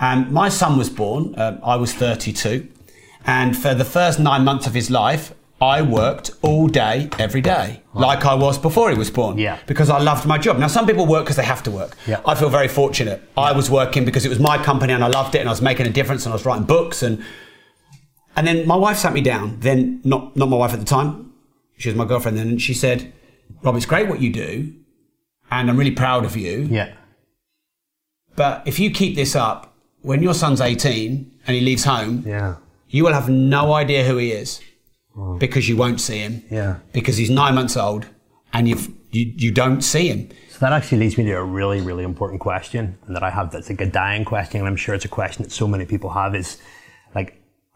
And 0.00 0.30
my 0.32 0.48
son 0.48 0.76
was 0.78 0.88
born. 0.90 1.34
Um, 1.38 1.58
I 1.62 1.76
was 1.76 1.92
32, 1.94 2.68
and 3.26 3.56
for 3.56 3.74
the 3.74 3.84
first 3.84 4.18
nine 4.18 4.44
months 4.44 4.66
of 4.66 4.74
his 4.74 4.90
life, 4.90 5.32
I 5.60 5.80
worked 5.80 6.30
all 6.42 6.68
day, 6.68 7.08
every 7.18 7.40
day, 7.40 7.82
like 7.94 8.26
I 8.26 8.34
was 8.34 8.58
before 8.58 8.90
he 8.90 8.96
was 8.98 9.10
born. 9.10 9.38
Yeah. 9.38 9.58
Because 9.66 9.88
I 9.88 9.98
loved 10.00 10.26
my 10.26 10.36
job. 10.36 10.58
Now, 10.58 10.66
some 10.66 10.86
people 10.86 11.06
work 11.06 11.24
because 11.24 11.36
they 11.36 11.44
have 11.44 11.62
to 11.62 11.70
work. 11.70 11.96
Yeah. 12.06 12.20
I 12.26 12.34
feel 12.34 12.50
very 12.50 12.68
fortunate. 12.68 13.22
I 13.38 13.52
was 13.52 13.70
working 13.70 14.04
because 14.04 14.26
it 14.26 14.28
was 14.28 14.38
my 14.38 14.62
company 14.62 14.92
and 14.92 15.02
I 15.02 15.08
loved 15.08 15.34
it, 15.34 15.38
and 15.38 15.48
I 15.48 15.52
was 15.52 15.62
making 15.62 15.86
a 15.86 15.90
difference, 15.90 16.24
and 16.26 16.32
I 16.32 16.36
was 16.36 16.44
writing 16.44 16.66
books 16.66 17.02
and 17.02 17.24
and 18.36 18.46
then 18.46 18.66
my 18.66 18.76
wife 18.76 18.98
sat 18.98 19.12
me 19.12 19.20
down. 19.20 19.58
Then 19.60 20.00
not 20.04 20.36
not 20.36 20.48
my 20.48 20.56
wife 20.56 20.72
at 20.72 20.78
the 20.78 20.86
time. 20.86 21.32
She 21.78 21.88
was 21.88 21.96
my 21.96 22.04
girlfriend 22.04 22.38
then, 22.38 22.48
and 22.48 22.62
she 22.62 22.74
said, 22.74 23.12
"Rob, 23.62 23.76
it's 23.76 23.86
great 23.86 24.08
what 24.08 24.20
you 24.20 24.32
do, 24.32 24.72
and 25.50 25.68
I'm 25.70 25.76
really 25.76 25.90
proud 25.90 26.24
of 26.24 26.36
you. 26.36 26.68
Yeah. 26.70 26.92
But 28.36 28.62
if 28.66 28.78
you 28.78 28.90
keep 28.90 29.16
this 29.16 29.34
up, 29.34 29.74
when 30.02 30.22
your 30.22 30.34
son's 30.34 30.60
18 30.60 31.32
and 31.46 31.54
he 31.56 31.60
leaves 31.62 31.84
home, 31.84 32.22
Yeah. 32.26 32.56
you 32.88 33.02
will 33.04 33.14
have 33.14 33.28
no 33.28 33.72
idea 33.74 34.04
who 34.04 34.18
he 34.18 34.30
is 34.32 34.60
oh. 35.16 35.36
because 35.38 35.68
you 35.68 35.76
won't 35.76 36.00
see 36.00 36.18
him 36.18 36.42
Yeah. 36.50 36.76
because 36.92 37.16
he's 37.16 37.30
nine 37.30 37.54
months 37.54 37.76
old 37.76 38.06
and 38.52 38.68
you've, 38.68 38.88
you 39.10 39.32
you 39.36 39.50
don't 39.50 39.80
see 39.82 40.08
him. 40.08 40.28
So 40.50 40.58
that 40.60 40.72
actually 40.72 40.98
leads 40.98 41.16
me 41.18 41.24
to 41.24 41.32
a 41.32 41.44
really, 41.44 41.80
really 41.80 42.04
important 42.04 42.40
question, 42.40 42.98
and 43.06 43.14
that 43.16 43.22
I 43.22 43.30
have 43.30 43.50
that's 43.52 43.68
like 43.68 43.80
a 43.80 43.90
dying 43.90 44.24
question, 44.24 44.60
and 44.60 44.68
I'm 44.68 44.76
sure 44.76 44.94
it's 44.94 45.04
a 45.04 45.08
question 45.20 45.42
that 45.42 45.52
so 45.52 45.66
many 45.68 45.84
people 45.84 46.10
have 46.10 46.34
is 46.34 46.58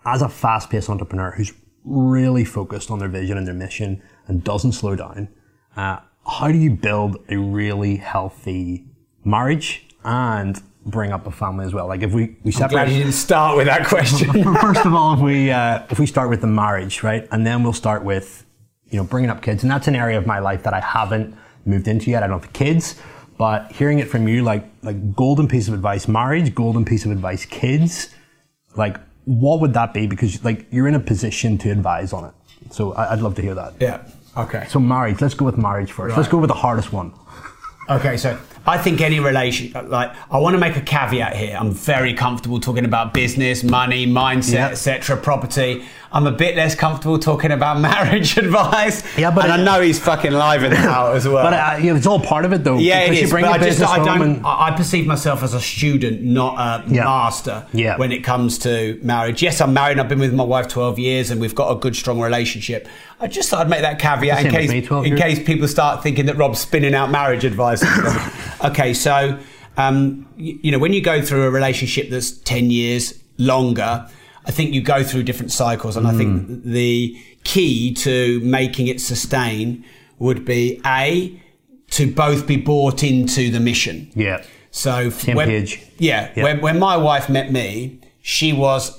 as 0.04 0.22
a 0.22 0.28
fast 0.28 0.70
paced 0.70 0.88
entrepreneur 0.88 1.32
who's 1.32 1.52
really 1.84 2.44
focused 2.44 2.90
on 2.90 2.98
their 2.98 3.08
vision 3.08 3.38
and 3.38 3.46
their 3.46 3.54
mission 3.54 4.02
and 4.26 4.44
doesn't 4.44 4.72
slow 4.72 4.96
down, 4.96 5.28
uh, 5.76 5.98
how 6.26 6.48
do 6.48 6.58
you 6.58 6.70
build 6.70 7.16
a 7.28 7.36
really 7.36 7.96
healthy 7.96 8.86
marriage 9.24 9.86
and 10.04 10.62
bring 10.86 11.12
up 11.12 11.26
a 11.26 11.30
family 11.30 11.64
as 11.64 11.74
well? 11.74 11.86
Like 11.86 12.02
if 12.02 12.12
we, 12.12 12.36
we 12.42 12.52
I'm 12.54 12.68
glad 12.68 12.90
you 12.90 12.98
didn't 12.98 13.12
start 13.12 13.56
with 13.56 13.66
that 13.66 13.86
question. 13.86 14.44
First 14.60 14.84
of 14.84 14.94
all, 14.94 15.14
if 15.14 15.20
we 15.20 15.50
uh, 15.50 15.82
if 15.90 15.98
we 15.98 16.06
start 16.06 16.30
with 16.30 16.40
the 16.40 16.46
marriage, 16.46 17.02
right, 17.02 17.26
and 17.30 17.46
then 17.46 17.62
we'll 17.62 17.72
start 17.72 18.04
with 18.04 18.44
you 18.90 18.98
know 18.98 19.04
bringing 19.04 19.30
up 19.30 19.42
kids, 19.42 19.62
and 19.62 19.70
that's 19.70 19.88
an 19.88 19.96
area 19.96 20.18
of 20.18 20.26
my 20.26 20.38
life 20.38 20.62
that 20.64 20.74
I 20.74 20.80
haven't 20.80 21.36
moved 21.64 21.88
into 21.88 22.10
yet. 22.10 22.22
I 22.22 22.26
don't 22.26 22.40
have 22.40 22.52
kids, 22.52 23.00
but 23.38 23.72
hearing 23.72 23.98
it 23.98 24.08
from 24.08 24.28
you, 24.28 24.42
like 24.42 24.64
like 24.82 25.14
golden 25.14 25.48
piece 25.48 25.68
of 25.68 25.74
advice, 25.74 26.08
marriage, 26.08 26.54
golden 26.54 26.84
piece 26.84 27.04
of 27.04 27.10
advice, 27.10 27.44
kids, 27.44 28.14
like 28.76 28.96
what 29.30 29.60
would 29.60 29.74
that 29.74 29.94
be? 29.94 30.06
Because 30.06 30.42
like 30.44 30.66
you're 30.72 30.88
in 30.88 30.94
a 30.94 31.00
position 31.00 31.56
to 31.58 31.70
advise 31.70 32.12
on 32.12 32.24
it, 32.24 32.32
so 32.72 32.92
I- 32.94 33.12
I'd 33.12 33.20
love 33.20 33.34
to 33.36 33.42
hear 33.42 33.54
that. 33.54 33.74
Yeah. 33.78 33.98
Okay. 34.36 34.66
So 34.68 34.80
marriage. 34.80 35.20
Let's 35.20 35.34
go 35.34 35.44
with 35.44 35.56
marriage 35.58 35.92
first. 35.92 36.16
Let's 36.16 36.28
go 36.28 36.38
with 36.38 36.48
the 36.48 36.54
hardest 36.66 36.92
one. 36.92 37.12
Okay, 37.88 38.16
so 38.16 38.38
I 38.66 38.76
think 38.78 39.00
any 39.00 39.20
relation, 39.20 39.72
like, 39.88 40.12
I 40.30 40.38
want 40.38 40.54
to 40.54 40.58
make 40.58 40.76
a 40.76 40.80
caveat 40.82 41.34
here. 41.34 41.56
I'm 41.58 41.72
very 41.72 42.12
comfortable 42.14 42.60
talking 42.60 42.84
about 42.84 43.14
business, 43.14 43.64
money, 43.64 44.06
mindset, 44.06 44.52
Yeah. 44.52 44.68
etc., 44.68 45.16
property. 45.16 45.84
I'm 46.12 46.26
a 46.26 46.32
bit 46.32 46.56
less 46.56 46.74
comfortable 46.74 47.18
talking 47.20 47.52
about 47.52 47.80
marriage 47.90 48.36
advice. 48.36 49.02
Yeah, 49.16 49.30
but 49.30 49.44
and 49.44 49.52
I 49.52 49.62
know 49.64 49.80
he's 49.80 49.98
fucking 50.00 50.32
live 50.32 50.64
in 50.64 50.72
out 50.74 51.14
as 51.14 51.26
well. 51.26 51.44
But 51.44 51.52
uh, 51.54 51.78
yeah, 51.80 51.94
it's 51.96 52.06
all 52.06 52.18
part 52.20 52.44
of 52.44 52.52
it 52.52 52.64
though. 52.64 52.78
yeah, 52.78 53.00
it 53.02 53.14
is. 53.14 53.30
But 53.30 53.44
I 53.44 53.58
just 53.58 53.80
I 53.80 54.04
don't. 54.04 54.22
and- 54.22 54.46
I 54.46 54.72
perceive 54.76 55.06
myself 55.06 55.42
as 55.42 55.54
a 55.54 55.60
student, 55.60 56.22
not 56.22 56.58
a 56.58 56.84
Yeah. 56.92 57.04
master. 57.04 57.64
Yeah. 57.72 57.96
When 57.96 58.10
it 58.12 58.24
comes 58.24 58.58
to 58.58 58.98
marriage, 59.02 59.40
yes, 59.42 59.60
I'm 59.60 59.72
married. 59.72 59.92
and 59.92 60.00
I've 60.00 60.08
been 60.08 60.18
with 60.18 60.34
my 60.34 60.44
wife 60.44 60.66
12 60.68 60.98
years, 60.98 61.30
and 61.30 61.40
we've 61.40 61.54
got 61.54 61.70
a 61.70 61.76
good, 61.76 61.94
strong 61.96 62.20
relationship. 62.20 62.88
I 63.22 63.26
just 63.26 63.48
thought 63.50 63.60
I'd 63.60 63.68
make 63.70 63.82
that 63.82 63.98
caveat 63.98 64.46
in 64.46 64.50
case 64.50 64.70
me, 64.70 64.78
in 65.08 65.16
case 65.16 65.38
people 65.44 65.68
start 65.68 66.02
thinking 66.02 66.26
that 66.26 66.36
Rob's 66.38 66.58
spinning 66.58 66.94
out 66.94 67.10
marriage 67.10 67.44
advice. 67.44 67.82
okay, 68.64 68.94
so 68.94 69.38
um, 69.76 70.26
you, 70.36 70.58
you 70.62 70.70
know 70.72 70.78
when 70.78 70.92
you 70.92 71.00
go 71.02 71.20
through 71.22 71.44
a 71.44 71.50
relationship 71.50 72.10
that's 72.10 72.30
10 72.32 72.70
years 72.70 73.14
longer. 73.38 74.08
I 74.46 74.52
think 74.52 74.72
you 74.72 74.80
go 74.82 75.04
through 75.04 75.24
different 75.24 75.52
cycles, 75.52 75.96
and 75.98 76.06
I 76.06 76.12
Mm. 76.12 76.18
think 76.18 76.64
the 76.64 77.16
key 77.44 77.92
to 77.94 78.40
making 78.40 78.86
it 78.88 79.00
sustain 79.00 79.84
would 80.18 80.44
be 80.46 80.80
a 80.86 81.38
to 81.90 82.10
both 82.10 82.46
be 82.46 82.56
bought 82.56 83.02
into 83.02 83.50
the 83.50 83.60
mission. 83.60 84.10
Yeah. 84.14 84.42
So 84.70 85.10
when. 85.10 85.66
Yeah, 85.98 86.30
Yeah. 86.34 86.42
When, 86.42 86.60
when 86.62 86.78
my 86.78 86.96
wife 86.96 87.28
met 87.28 87.52
me, 87.52 88.00
she 88.22 88.52
was 88.52 88.98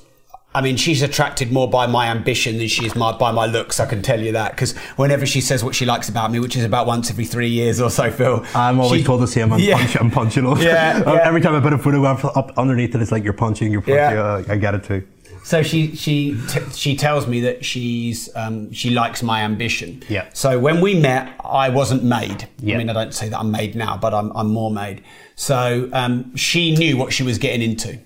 I 0.54 0.60
mean, 0.62 0.76
she's 0.76 1.02
attracted 1.02 1.52
more 1.52 1.70
by 1.70 1.88
my 1.88 2.08
ambition 2.08 2.58
than 2.58 2.68
she 2.68 2.86
is 2.86 2.94
my, 2.96 3.18
by 3.18 3.32
my 3.32 3.46
looks. 3.46 3.80
I 3.80 3.86
can 3.86 4.02
tell 4.02 4.20
you 4.20 4.34
that 4.34 4.52
because 4.52 4.76
whenever 4.98 5.26
she 5.26 5.40
says 5.40 5.64
what 5.64 5.76
she 5.76 5.86
likes 5.86 6.10
about 6.10 6.30
me, 6.32 6.40
which 6.40 6.58
is 6.58 6.66
about 6.66 6.88
once 6.88 7.10
every 7.10 7.24
three 7.26 7.48
years 7.48 7.80
or 7.80 7.90
so, 7.90 8.12
Phil, 8.12 8.46
I'm 8.54 8.80
always 8.82 9.02
she- 9.02 9.06
told 9.06 9.22
the 9.22 9.28
same. 9.28 9.54
I'm, 9.54 9.60
Yeah. 9.60 9.78
punch, 9.78 9.96
I'm 9.96 10.12
punching 10.12 10.46
all. 10.46 10.58
Yeah, 10.62 11.00
yeah. 11.00 11.22
Every 11.24 11.40
time 11.40 11.56
I 11.56 11.62
put 11.62 11.72
a 11.72 11.78
photograph 11.78 12.26
up 12.26 12.52
underneath 12.58 12.94
it, 12.96 13.02
it's 13.02 13.12
like 13.14 13.24
you're 13.24 13.32
punching, 13.34 13.72
you're 13.72 13.82
punching. 13.82 13.96
Yeah. 13.96 14.22
Uh, 14.22 14.44
I 14.50 14.58
get 14.58 14.76
it 14.76 14.84
too. 14.84 15.08
So 15.44 15.64
she 15.64 15.96
she 15.96 16.38
t- 16.50 16.60
she 16.74 16.96
tells 16.96 17.26
me 17.28 17.40
that 17.42 17.66
she's 17.66 18.30
um, 18.36 18.72
she 18.74 18.92
likes 18.92 19.24
my 19.24 19.42
ambition. 19.42 20.04
Yeah. 20.08 20.28
So 20.34 20.60
when 20.60 20.82
we 20.82 20.94
met, 21.00 21.34
I 21.44 21.70
wasn't 21.70 22.04
made. 22.04 22.48
Yeah. 22.60 22.76
I 22.76 22.78
mean, 22.78 22.90
I 22.90 22.94
don't 22.94 23.12
say 23.14 23.28
that 23.30 23.40
I'm 23.40 23.50
made 23.52 23.74
now, 23.76 23.98
but 23.98 24.14
I'm 24.14 24.32
I'm 24.36 24.50
more 24.50 24.70
made. 24.70 25.02
So 25.36 25.90
um, 25.94 26.36
she 26.36 26.76
knew 26.76 26.96
what 26.98 27.12
she 27.14 27.24
was 27.24 27.40
getting 27.40 27.64
into, 27.64 27.98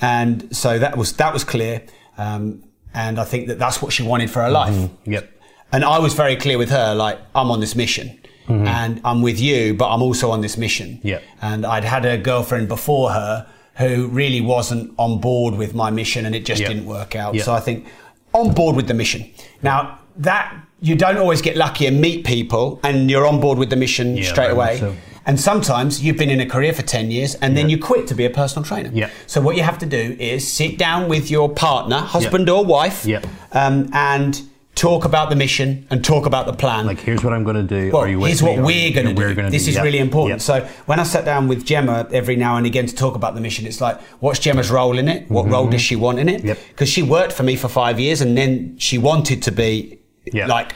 and 0.00 0.54
so 0.56 0.78
that 0.78 0.96
was 0.96 1.12
that 1.14 1.32
was 1.32 1.44
clear. 1.44 1.82
Um, 2.18 2.64
and 2.92 3.18
I 3.20 3.24
think 3.24 3.46
that 3.48 3.58
that's 3.58 3.80
what 3.80 3.92
she 3.92 4.02
wanted 4.02 4.30
for 4.30 4.42
her 4.42 4.50
life. 4.50 4.90
Yep. 5.04 5.30
And 5.72 5.84
I 5.84 5.98
was 6.00 6.14
very 6.14 6.34
clear 6.34 6.58
with 6.58 6.70
her, 6.70 6.94
like, 6.94 7.18
I'm 7.34 7.50
on 7.50 7.60
this 7.60 7.76
mission. 7.76 8.16
And 8.48 9.00
I'm 9.04 9.22
with 9.22 9.38
you, 9.38 9.74
but 9.74 9.94
I'm 9.94 10.02
also 10.02 10.32
on 10.32 10.40
this 10.40 10.56
mission. 10.56 10.98
Yep. 11.04 11.22
And 11.40 11.64
I'd 11.64 11.84
had 11.84 12.04
a 12.04 12.18
girlfriend 12.18 12.66
before 12.66 13.10
her 13.12 13.46
who 13.76 14.08
really 14.08 14.40
wasn't 14.40 14.92
on 14.98 15.20
board 15.20 15.54
with 15.54 15.72
my 15.72 15.88
mission 15.90 16.26
and 16.26 16.34
it 16.34 16.44
just 16.44 16.60
Yep. 16.60 16.68
didn't 16.68 16.86
work 16.86 17.14
out. 17.14 17.34
Yep. 17.36 17.44
So 17.44 17.52
I 17.54 17.60
think 17.60 17.86
on 18.34 18.52
board 18.52 18.74
with 18.74 18.88
the 18.88 18.94
mission. 18.94 19.30
Now, 19.62 20.00
that 20.16 20.52
you 20.80 20.96
don't 20.96 21.16
always 21.16 21.40
get 21.40 21.56
lucky 21.56 21.86
and 21.86 22.00
meet 22.00 22.24
people 22.26 22.80
and 22.82 23.08
you're 23.08 23.24
on 23.24 23.38
board 23.38 23.56
with 23.56 23.70
the 23.70 23.76
mission 23.76 24.16
Yeah, 24.16 24.24
straight 24.28 24.50
away. 24.50 24.78
so. 24.78 24.96
And 25.26 25.38
sometimes 25.38 26.02
you've 26.02 26.16
been 26.16 26.30
in 26.30 26.40
a 26.40 26.46
career 26.46 26.72
for 26.72 26.82
10 26.82 27.10
years 27.10 27.34
and 27.36 27.56
then 27.56 27.68
you 27.70 27.78
quit 27.78 28.06
to 28.08 28.14
be 28.14 28.24
a 28.24 28.30
personal 28.30 28.64
trainer. 28.64 28.90
Yeah. 28.92 29.10
So 29.26 29.40
what 29.40 29.56
you 29.56 29.62
have 29.62 29.78
to 29.78 29.86
do 29.86 30.16
is 30.18 30.50
sit 30.50 30.78
down 30.78 31.08
with 31.08 31.30
your 31.30 31.48
partner, 31.48 31.98
husband 31.98 32.48
or 32.48 32.64
wife, 32.64 33.04
Yeah. 33.04 33.20
um, 33.52 33.90
and 33.92 34.40
talk 34.76 35.04
about 35.04 35.28
the 35.28 35.36
mission 35.36 35.86
and 35.90 36.02
talk 36.02 36.24
about 36.24 36.46
the 36.46 36.54
plan. 36.54 36.86
Like, 36.86 37.00
here's 37.00 37.22
what 37.22 37.34
I'm 37.34 37.44
going 37.44 37.56
to 37.56 37.62
do. 37.62 37.90
well, 37.92 38.02
Are 38.02 38.08
you 38.08 38.18
with 38.18 38.28
here's 38.28 38.42
what 38.42 38.56
we're 38.62 38.92
going 38.92 39.06
to 39.08 39.12
do. 39.14 39.34
gonna 39.34 39.50
this 39.50 39.64
do- 39.64 39.70
is 39.70 39.76
yeah. 39.76 39.82
really 39.82 39.98
important. 39.98 40.40
Yeah. 40.40 40.62
So 40.62 40.68
when 40.86 40.98
I 40.98 41.02
sat 41.02 41.26
down 41.26 41.48
with 41.48 41.66
Gemma 41.66 42.08
every 42.12 42.36
now 42.36 42.56
and 42.56 42.64
again 42.64 42.86
to 42.86 42.94
talk 42.94 43.14
about 43.14 43.34
the 43.34 43.42
mission, 43.42 43.66
it's 43.66 43.80
like, 43.82 44.00
what's 44.20 44.38
Gemma's 44.38 44.70
role 44.70 44.96
in 44.98 45.06
it? 45.08 45.30
What 45.30 45.46
role 45.48 45.66
does 45.68 45.82
she 45.82 45.96
want 45.96 46.18
in 46.18 46.28
it? 46.30 46.38
Mm-hmm. 46.38 46.46
Yep. 46.48 46.58
Because 46.70 46.88
she 46.88 47.02
worked 47.02 47.32
for 47.34 47.42
me 47.42 47.56
for 47.56 47.68
five 47.68 48.00
years 48.00 48.22
and 48.22 48.38
then 48.38 48.78
she 48.78 48.96
wanted 48.96 49.42
to 49.42 49.52
be 49.52 49.98
like 50.32 50.72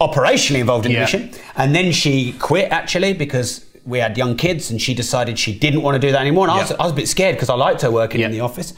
operationally 0.00 0.58
involved 0.58 0.86
in 0.86 0.92
the 0.92 0.98
mission. 1.00 1.30
And 1.56 1.74
then 1.74 1.92
she 1.92 2.32
quit 2.32 2.72
actually 2.72 3.12
because 3.12 3.64
we 3.86 3.98
had 3.98 4.16
young 4.18 4.36
kids 4.36 4.70
and 4.70 4.80
she 4.82 4.94
decided 4.94 5.38
she 5.38 5.56
didn't 5.58 5.82
want 5.82 5.94
to 5.94 5.98
do 5.98 6.12
that 6.12 6.20
anymore. 6.20 6.44
And 6.44 6.52
I, 6.52 6.58
was, 6.58 6.72
I 6.72 6.82
was 6.82 6.92
a 6.92 6.96
bit 6.96 7.08
scared 7.08 7.36
because 7.36 7.48
I 7.48 7.54
liked 7.54 7.82
her 7.82 7.90
working 7.90 8.20
in 8.20 8.30
the 8.30 8.40
office. 8.40 8.74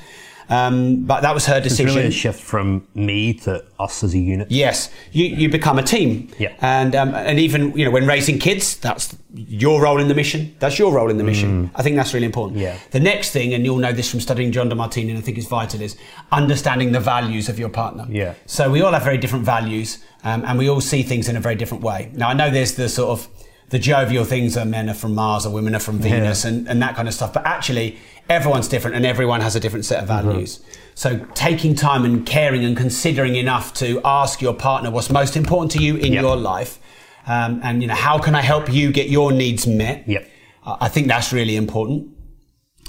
Um, 0.51 1.05
but 1.05 1.21
that 1.21 1.35
was 1.35 1.44
her 1.44 1.59
It's 1.59 1.68
decision. 1.68 1.94
really 1.94 2.09
a 2.09 2.11
shift 2.11 2.40
from 2.40 2.87
me 2.94 3.35
to 3.35 3.62
us 3.79 4.03
as 4.03 4.14
a 4.14 4.18
unit. 4.18 4.51
Yes, 4.51 4.90
you, 5.12 5.27
you 5.27 5.51
become 5.51 5.79
a 5.79 5.83
team. 5.83 6.31
Yeah. 6.38 6.55
And 6.62 6.94
um, 6.97 7.14
and 7.14 7.38
even 7.38 7.77
you 7.77 7.85
know 7.85 7.90
when 7.90 8.07
raising 8.07 8.38
kids, 8.38 8.79
that's 8.79 9.14
your 9.35 9.83
role 9.83 10.01
in 10.01 10.09
the 10.09 10.14
mission. 10.14 10.57
That's 10.59 10.79
your 10.79 10.90
role 10.90 11.11
in 11.11 11.18
the 11.18 11.25
mission. 11.25 11.71
I 11.75 11.83
think 11.83 11.97
that's 11.97 12.14
really 12.14 12.25
important. 12.25 12.59
Mm. 12.61 12.62
Yeah. 12.62 12.79
The 12.92 13.01
next 13.01 13.33
thing, 13.33 13.53
and 13.53 13.62
you'll 13.62 13.77
know 13.77 13.92
this 13.92 14.11
from 14.11 14.21
studying 14.21 14.51
John 14.51 14.71
DeMartini, 14.71 15.11
and 15.11 15.18
I 15.18 15.21
think 15.21 15.37
is 15.37 15.47
vital, 15.47 15.83
is 15.83 15.99
understanding 16.33 16.92
the 16.92 17.01
values 17.01 17.51
of 17.51 17.59
your 17.59 17.68
partner. 17.68 18.07
Yeah. 18.09 18.33
So 18.47 18.71
we 18.71 18.81
all 18.81 18.92
have 18.92 19.05
very 19.05 19.18
different 19.18 19.44
values, 19.44 19.99
um, 20.25 20.44
and 20.47 20.59
we 20.59 20.71
all 20.71 20.81
see 20.81 21.03
things 21.03 21.29
in 21.29 21.37
a 21.37 21.40
very 21.40 21.57
different 21.57 21.85
way. 21.85 22.11
Now 22.14 22.31
I 22.31 22.33
know 22.33 22.51
there's 22.51 22.75
the 22.77 22.88
sort 22.88 23.11
of 23.11 23.29
the 23.70 23.78
jovial 23.78 24.24
things 24.24 24.57
are 24.57 24.64
men 24.64 24.88
are 24.88 24.94
from 24.94 25.14
Mars 25.14 25.44
or 25.44 25.52
women 25.52 25.74
are 25.74 25.81
from 25.81 25.98
Venus 25.98 26.44
and, 26.44 26.66
and 26.68 26.81
that 26.81 26.96
kind 26.96 27.07
of 27.07 27.14
stuff. 27.14 27.33
But 27.33 27.44
actually, 27.46 27.98
everyone's 28.28 28.68
different 28.68 28.96
and 28.96 29.04
everyone 29.04 29.40
has 29.42 29.54
a 29.57 29.61
different 29.61 29.85
set 29.85 30.02
of 30.02 30.09
values. 30.09 30.61
So 30.94 31.18
taking 31.35 31.74
time 31.74 32.04
and 32.04 32.26
caring 32.26 32.64
and 32.64 32.76
considering 32.76 33.37
enough 33.37 33.74
to 33.74 34.00
ask 34.04 34.40
your 34.40 34.54
partner 34.54 34.90
what's 34.90 35.11
most 35.11 35.37
important 35.37 35.70
to 35.72 35.83
you 35.83 35.96
in 35.96 36.12
Yep. 36.14 36.22
your 36.22 36.37
life, 36.37 36.78
um, 37.26 37.61
and 37.62 37.83
you 37.83 37.88
know 37.88 37.94
how 37.94 38.18
can 38.18 38.35
I 38.35 38.40
help 38.40 38.72
you 38.72 38.90
get 38.90 39.09
your 39.11 39.33
needs 39.33 39.66
met. 39.66 40.09
Yep. 40.09 40.28
I 40.64 40.88
think 40.88 41.07
that's 41.07 41.33
really 41.33 41.57
important. 41.57 42.09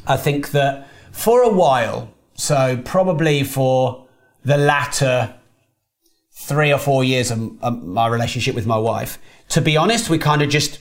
I 0.07 0.17
think 0.17 0.51
that 0.51 0.87
for 1.11 1.41
a 1.43 1.49
while, 1.49 2.13
so 2.35 2.79
probably 2.85 3.43
for 3.43 4.07
the 4.43 4.57
latter 4.57 5.35
three 6.41 6.71
or 6.71 6.79
four 6.79 7.03
years 7.03 7.31
of, 7.31 7.39
of 7.61 7.83
my 7.83 8.07
relationship 8.07 8.55
with 8.55 8.65
my 8.65 8.77
wife, 8.77 9.19
to 9.49 9.61
be 9.61 9.75
honest, 9.75 10.09
we 10.09 10.17
kind 10.17 10.41
of 10.41 10.49
just, 10.49 10.79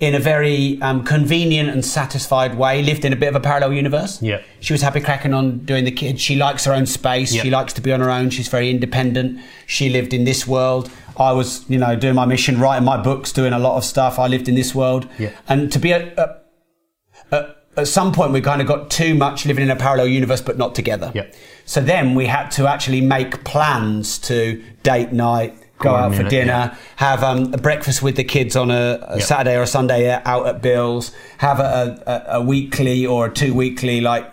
in 0.00 0.14
a 0.14 0.18
very 0.18 0.80
um, 0.82 1.04
convenient 1.04 1.70
and 1.70 1.84
satisfied 1.84 2.58
way, 2.58 2.82
lived 2.82 3.04
in 3.04 3.12
a 3.12 3.16
bit 3.16 3.28
of 3.28 3.36
a 3.36 3.40
parallel 3.40 3.72
universe. 3.72 4.20
Yeah. 4.20 4.42
She 4.60 4.72
was 4.74 4.82
happy 4.82 5.00
cracking 5.00 5.32
on 5.32 5.60
doing 5.64 5.84
the 5.84 5.90
kids. 5.90 6.20
She 6.20 6.36
likes 6.36 6.64
her 6.64 6.72
own 6.72 6.86
space. 6.86 7.32
Yeah. 7.32 7.42
She 7.42 7.50
likes 7.50 7.72
to 7.74 7.80
be 7.80 7.92
on 7.92 8.00
her 8.00 8.10
own. 8.10 8.30
She's 8.30 8.48
very 8.48 8.70
independent. 8.70 9.40
She 9.66 9.88
lived 9.88 10.12
in 10.12 10.24
this 10.24 10.46
world. 10.46 10.90
I 11.18 11.32
was, 11.32 11.64
you 11.70 11.78
know, 11.78 11.96
doing 11.96 12.14
my 12.14 12.26
mission, 12.26 12.60
writing 12.60 12.84
my 12.84 13.00
books, 13.00 13.32
doing 13.32 13.52
a 13.52 13.58
lot 13.58 13.76
of 13.78 13.84
stuff. 13.84 14.18
I 14.18 14.26
lived 14.26 14.48
in 14.48 14.54
this 14.54 14.74
world. 14.74 15.08
Yeah. 15.18 15.30
And 15.48 15.72
to 15.72 15.78
be 15.78 15.92
a, 15.92 16.12
a 16.16 17.34
at, 17.34 17.56
at 17.76 17.88
some 17.88 18.12
point 18.12 18.32
we 18.32 18.40
kind 18.40 18.60
of 18.60 18.66
got 18.66 18.90
too 18.90 19.14
much 19.14 19.46
living 19.46 19.64
in 19.64 19.70
a 19.70 19.76
parallel 19.76 20.08
universe 20.08 20.42
but 20.42 20.58
not 20.58 20.74
together. 20.74 21.12
Yep. 21.14 21.34
So 21.66 21.80
then 21.80 22.14
we 22.14 22.26
had 22.26 22.48
to 22.52 22.66
actually 22.66 23.00
make 23.00 23.44
plans 23.44 24.18
to 24.20 24.62
date 24.82 25.12
night, 25.12 25.58
go 25.78 25.94
out 25.94 26.14
for 26.14 26.22
dinner, 26.22 26.72
yeah. 26.72 26.76
have 26.96 27.22
um, 27.22 27.52
a 27.52 27.58
breakfast 27.58 28.02
with 28.02 28.16
the 28.16 28.24
kids 28.24 28.56
on 28.56 28.70
a, 28.70 28.98
a 29.02 29.16
Yep. 29.18 29.22
Saturday 29.26 29.56
or 29.56 29.62
a 29.62 29.66
Sunday 29.66 30.10
out 30.10 30.46
at 30.46 30.62
Bill's, 30.62 31.10
have 31.38 31.60
a, 31.60 32.02
a, 32.06 32.36
a 32.36 32.40
weekly 32.40 33.04
or 33.04 33.26
a 33.26 33.32
two 33.32 33.52
weekly 33.52 34.00
like 34.00 34.32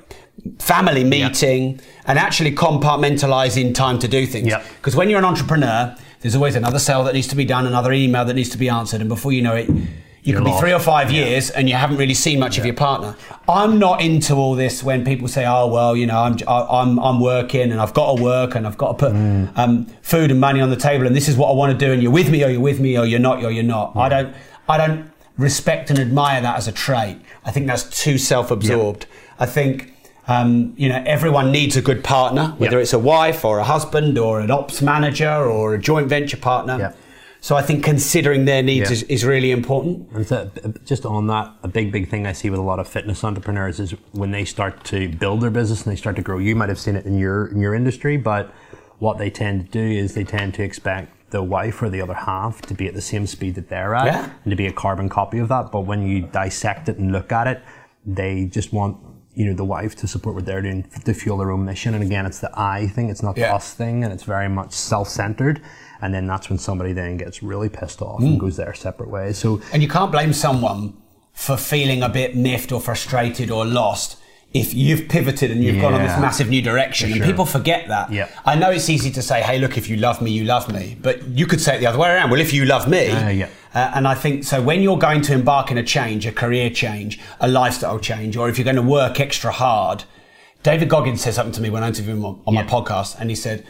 family 0.60 1.04
meeting 1.04 1.80
and 2.06 2.20
actually 2.20 2.52
compartmentalizing 2.52 3.74
time 3.74 3.98
to 4.00 4.08
do 4.08 4.26
things. 4.26 4.48
Yep. 4.48 4.66
Because 4.78 4.96
when 4.96 5.10
you're 5.10 5.20
an 5.20 5.26
entrepreneur, 5.26 5.96
there's 6.22 6.36
always 6.36 6.56
another 6.56 6.80
sale 6.80 7.04
that 7.06 7.14
needs 7.14 7.28
to 7.28 7.36
be 7.36 7.46
done, 7.46 7.66
another 7.66 7.92
email 7.92 8.24
that 8.26 8.36
needs 8.36 8.50
to 8.50 8.58
be 8.58 8.70
answered, 8.70 9.02
and 9.02 9.10
before 9.10 9.32
you 9.32 9.42
know 9.42 9.56
it, 9.56 9.70
you 10.24 10.34
can 10.34 10.44
be 10.44 10.52
three 10.60 10.74
or 10.74 10.80
five 10.80 11.12
years 11.12 11.50
and 11.50 11.68
you 11.70 11.76
haven't 11.76 11.98
really 11.98 12.14
seen 12.14 12.40
much 12.40 12.58
of 12.58 12.66
your 12.66 12.76
partner. 12.76 13.16
I'm 13.48 13.78
not 13.78 14.02
into 14.02 14.36
all 14.36 14.56
this 14.56 14.82
when 14.84 15.04
people 15.04 15.28
say, 15.28 15.46
"Oh 15.46 15.68
well, 15.68 15.96
you 15.96 16.06
know, 16.08 16.18
I'm 16.20 16.38
I'm 16.48 16.98
I'm 17.00 17.20
working 17.20 17.72
and 17.72 17.80
I've 17.82 17.94
got 17.94 18.16
to 18.16 18.24
work 18.24 18.56
and 18.56 18.66
I've 18.66 18.78
got 18.78 18.98
to 18.98 19.06
put 19.06 19.16
um, 19.58 19.86
food 20.02 20.32
and 20.32 20.40
money 20.40 20.62
on 20.62 20.70
the 20.70 20.76
table 20.78 21.06
and 21.06 21.16
this 21.16 21.28
is 21.28 21.36
what 21.36 21.50
I 21.50 21.54
want 21.54 21.78
to 21.78 21.86
do 21.86 21.92
and 21.92 22.02
you're 22.02 22.12
with 22.12 22.30
me 22.30 22.44
or 22.44 22.50
you're 22.50 22.62
with 22.62 22.80
me 22.80 22.98
or 22.98 23.06
you're 23.06 23.20
not 23.20 23.44
or 23.44 23.52
you're 23.52 23.64
not." 23.64 23.96
I 23.96 24.08
don't 24.10 24.34
I 24.70 24.78
don't 24.78 25.12
respect 25.38 25.90
and 25.90 26.00
admire 26.00 26.40
that 26.42 26.58
as 26.58 26.68
a 26.68 26.72
trait. 26.72 27.18
I 27.44 27.52
think 27.52 27.68
that's 27.68 27.84
too 28.04 28.18
self-absorbed. 28.18 29.06
I 29.40 29.46
think. 29.46 29.90
Um, 30.26 30.74
you 30.78 30.88
know, 30.88 31.04
everyone 31.06 31.52
needs 31.52 31.76
a 31.76 31.82
good 31.82 32.02
partner, 32.02 32.56
whether 32.58 32.78
Yeah. 32.78 32.84
it's 32.84 32.94
a 32.94 32.98
wife 32.98 33.44
or 33.44 33.60
a 33.60 33.66
husband 33.66 34.18
or 34.18 34.40
an 34.40 34.52
ops 34.52 34.82
manager 34.82 35.30
or 35.30 35.74
a 35.74 35.78
joint 35.78 36.08
venture 36.08 36.38
partner. 36.38 36.78
Yeah. 36.80 36.92
So 37.44 37.58
I 37.58 37.62
think 37.62 37.84
considering 37.84 38.46
their 38.46 38.64
needs 38.64 38.90
Yeah. 38.90 38.94
is, 38.94 39.04
is 39.04 39.26
really 39.26 39.52
important. 39.52 40.08
And 40.14 40.26
so, 40.26 40.50
uh, 40.64 40.70
just 40.86 41.06
on 41.06 41.28
that, 41.28 41.52
a 41.62 41.68
big, 41.68 41.92
big 41.92 42.08
thing 42.10 42.26
I 42.26 42.32
see 42.32 42.50
with 42.50 42.58
a 42.58 42.64
lot 42.64 42.80
of 42.80 42.88
fitness 42.88 43.22
entrepreneurs 43.22 43.82
is 43.82 43.92
when 44.14 44.32
they 44.32 44.46
start 44.46 44.86
to 44.86 45.10
build 45.10 45.42
their 45.42 45.50
business 45.50 45.84
and 45.84 45.92
they 45.92 45.98
start 45.98 46.16
to 46.16 46.22
grow. 46.22 46.38
You 46.38 46.56
might 46.56 46.70
have 46.70 46.80
seen 46.80 46.96
it 46.96 47.06
in 47.06 47.18
your 47.18 47.48
in 47.48 47.60
your 47.60 47.76
industry, 47.76 48.16
but 48.16 48.54
what 49.00 49.18
they 49.18 49.30
tend 49.30 49.66
to 49.66 49.72
do 49.74 49.86
is 50.02 50.14
they 50.14 50.24
tend 50.24 50.54
to 50.54 50.64
expect 50.64 51.32
the 51.32 51.44
wife 51.44 51.82
or 51.84 51.90
the 51.90 52.00
other 52.02 52.14
half 52.14 52.62
to 52.62 52.74
be 52.74 52.88
at 52.88 52.94
the 52.94 53.02
same 53.02 53.28
speed 53.28 53.56
that 53.56 53.68
they're 53.68 53.94
at 53.94 54.06
Yeah. 54.06 54.30
and 54.46 54.50
to 54.52 54.56
be 54.56 54.68
a 54.68 54.72
carbon 54.72 55.10
copy 55.10 55.40
of 55.40 55.50
that. 55.50 55.70
But 55.70 55.82
when 55.82 56.08
you 56.08 56.22
dissect 56.22 56.88
it 56.88 56.98
and 56.98 57.12
look 57.12 57.34
at 57.34 57.48
it, 57.48 57.62
they 58.06 58.46
just 58.46 58.72
want 58.72 58.96
you 59.36 59.46
know 59.48 59.54
the 59.54 59.66
wife 59.66 59.98
to 59.98 60.08
support 60.08 60.34
what 60.36 60.46
they're 60.46 60.62
doing 60.62 60.86
to 61.04 61.14
fuel 61.14 61.38
their 61.40 61.52
own 61.52 61.66
mission. 61.66 61.94
And 61.94 62.04
again, 62.06 62.26
it's 62.26 62.40
the 62.40 62.52
I 62.58 62.88
thing, 62.88 63.10
it's 63.10 63.22
not 63.28 63.36
the 63.36 63.42
Yeah. 63.42 63.56
us 63.56 63.74
thing, 63.74 64.02
and 64.06 64.14
it's 64.14 64.24
very 64.24 64.48
much 64.48 64.72
self-centered. 64.72 65.60
And 66.04 66.14
then 66.14 66.26
that's 66.28 66.50
when 66.50 66.60
somebody 66.60 66.92
then 66.94 67.18
gets 67.18 67.42
really 67.42 67.70
pissed 67.70 68.02
off 68.02 68.20
Mm. 68.22 68.26
and 68.32 68.40
goes 68.40 68.56
their 68.58 68.74
separate 68.74 69.10
ways. 69.10 69.38
So 69.38 69.62
And 69.74 69.82
you 69.82 69.90
can't 69.90 70.12
blame 70.12 70.34
someone 70.34 70.94
for 71.46 71.56
feeling 71.58 72.04
a 72.04 72.10
bit 72.10 72.36
miffed 72.36 72.72
or 72.72 72.80
frustrated 72.82 73.50
or 73.50 73.66
lost 73.66 74.18
if 74.54 74.74
you've 74.74 75.08
pivoted 75.10 75.50
and 75.50 75.64
you've 75.64 75.82
gone 75.82 75.96
on 75.96 76.04
this 76.04 76.20
massive 76.20 76.48
new 76.48 76.62
direction. 76.62 77.10
For 77.10 77.16
And 77.16 77.26
people 77.26 77.46
forget 77.46 77.88
that. 77.88 78.12
Yeah. 78.12 78.28
I 78.46 78.54
know 78.56 78.70
it's 78.70 78.88
easy 78.96 79.10
to 79.12 79.22
say, 79.24 79.42
hey, 79.42 79.58
look, 79.58 79.78
if 79.82 79.90
you 79.90 79.98
love 79.98 80.22
me, 80.22 80.30
you 80.30 80.44
love 80.44 80.72
me. 80.72 80.96
But 81.02 81.16
you 81.30 81.48
could 81.48 81.60
say 81.60 81.76
it 81.76 81.80
the 81.80 81.88
other 81.88 81.98
way 81.98 82.10
around. 82.10 82.30
Well, 82.32 82.40
if 82.48 82.54
you 82.54 82.66
love 82.66 82.88
me. 82.88 83.10
Uh, 83.10 83.30
yeah. 83.30 83.50
Uh, 83.74 83.92
and 83.96 84.08
I 84.08 84.14
think 84.14 84.44
so 84.44 84.62
when 84.62 84.84
you're 84.84 85.00
going 85.10 85.22
to 85.22 85.34
embark 85.34 85.72
in 85.72 85.78
a 85.80 85.84
change, 85.84 86.28
a 86.28 86.32
career 86.32 86.70
change, 86.70 87.20
a 87.40 87.48
lifestyle 87.48 87.98
change, 87.98 88.38
or 88.38 88.48
if 88.50 88.58
you're 88.60 88.70
going 88.72 88.84
to 88.86 88.90
work 89.00 89.20
extra 89.20 89.52
hard, 89.52 90.04
David 90.62 90.88
Goggins 90.88 91.22
said 91.22 91.34
something 91.34 91.54
to 91.54 91.62
me 91.62 91.70
when 91.72 91.84
I 91.84 91.88
interviewed 91.88 92.18
him 92.18 92.26
on, 92.26 92.40
on 92.46 92.54
my 92.54 92.64
podcast, 92.64 93.20
and 93.20 93.30
he 93.32 93.36
said, 93.36 93.66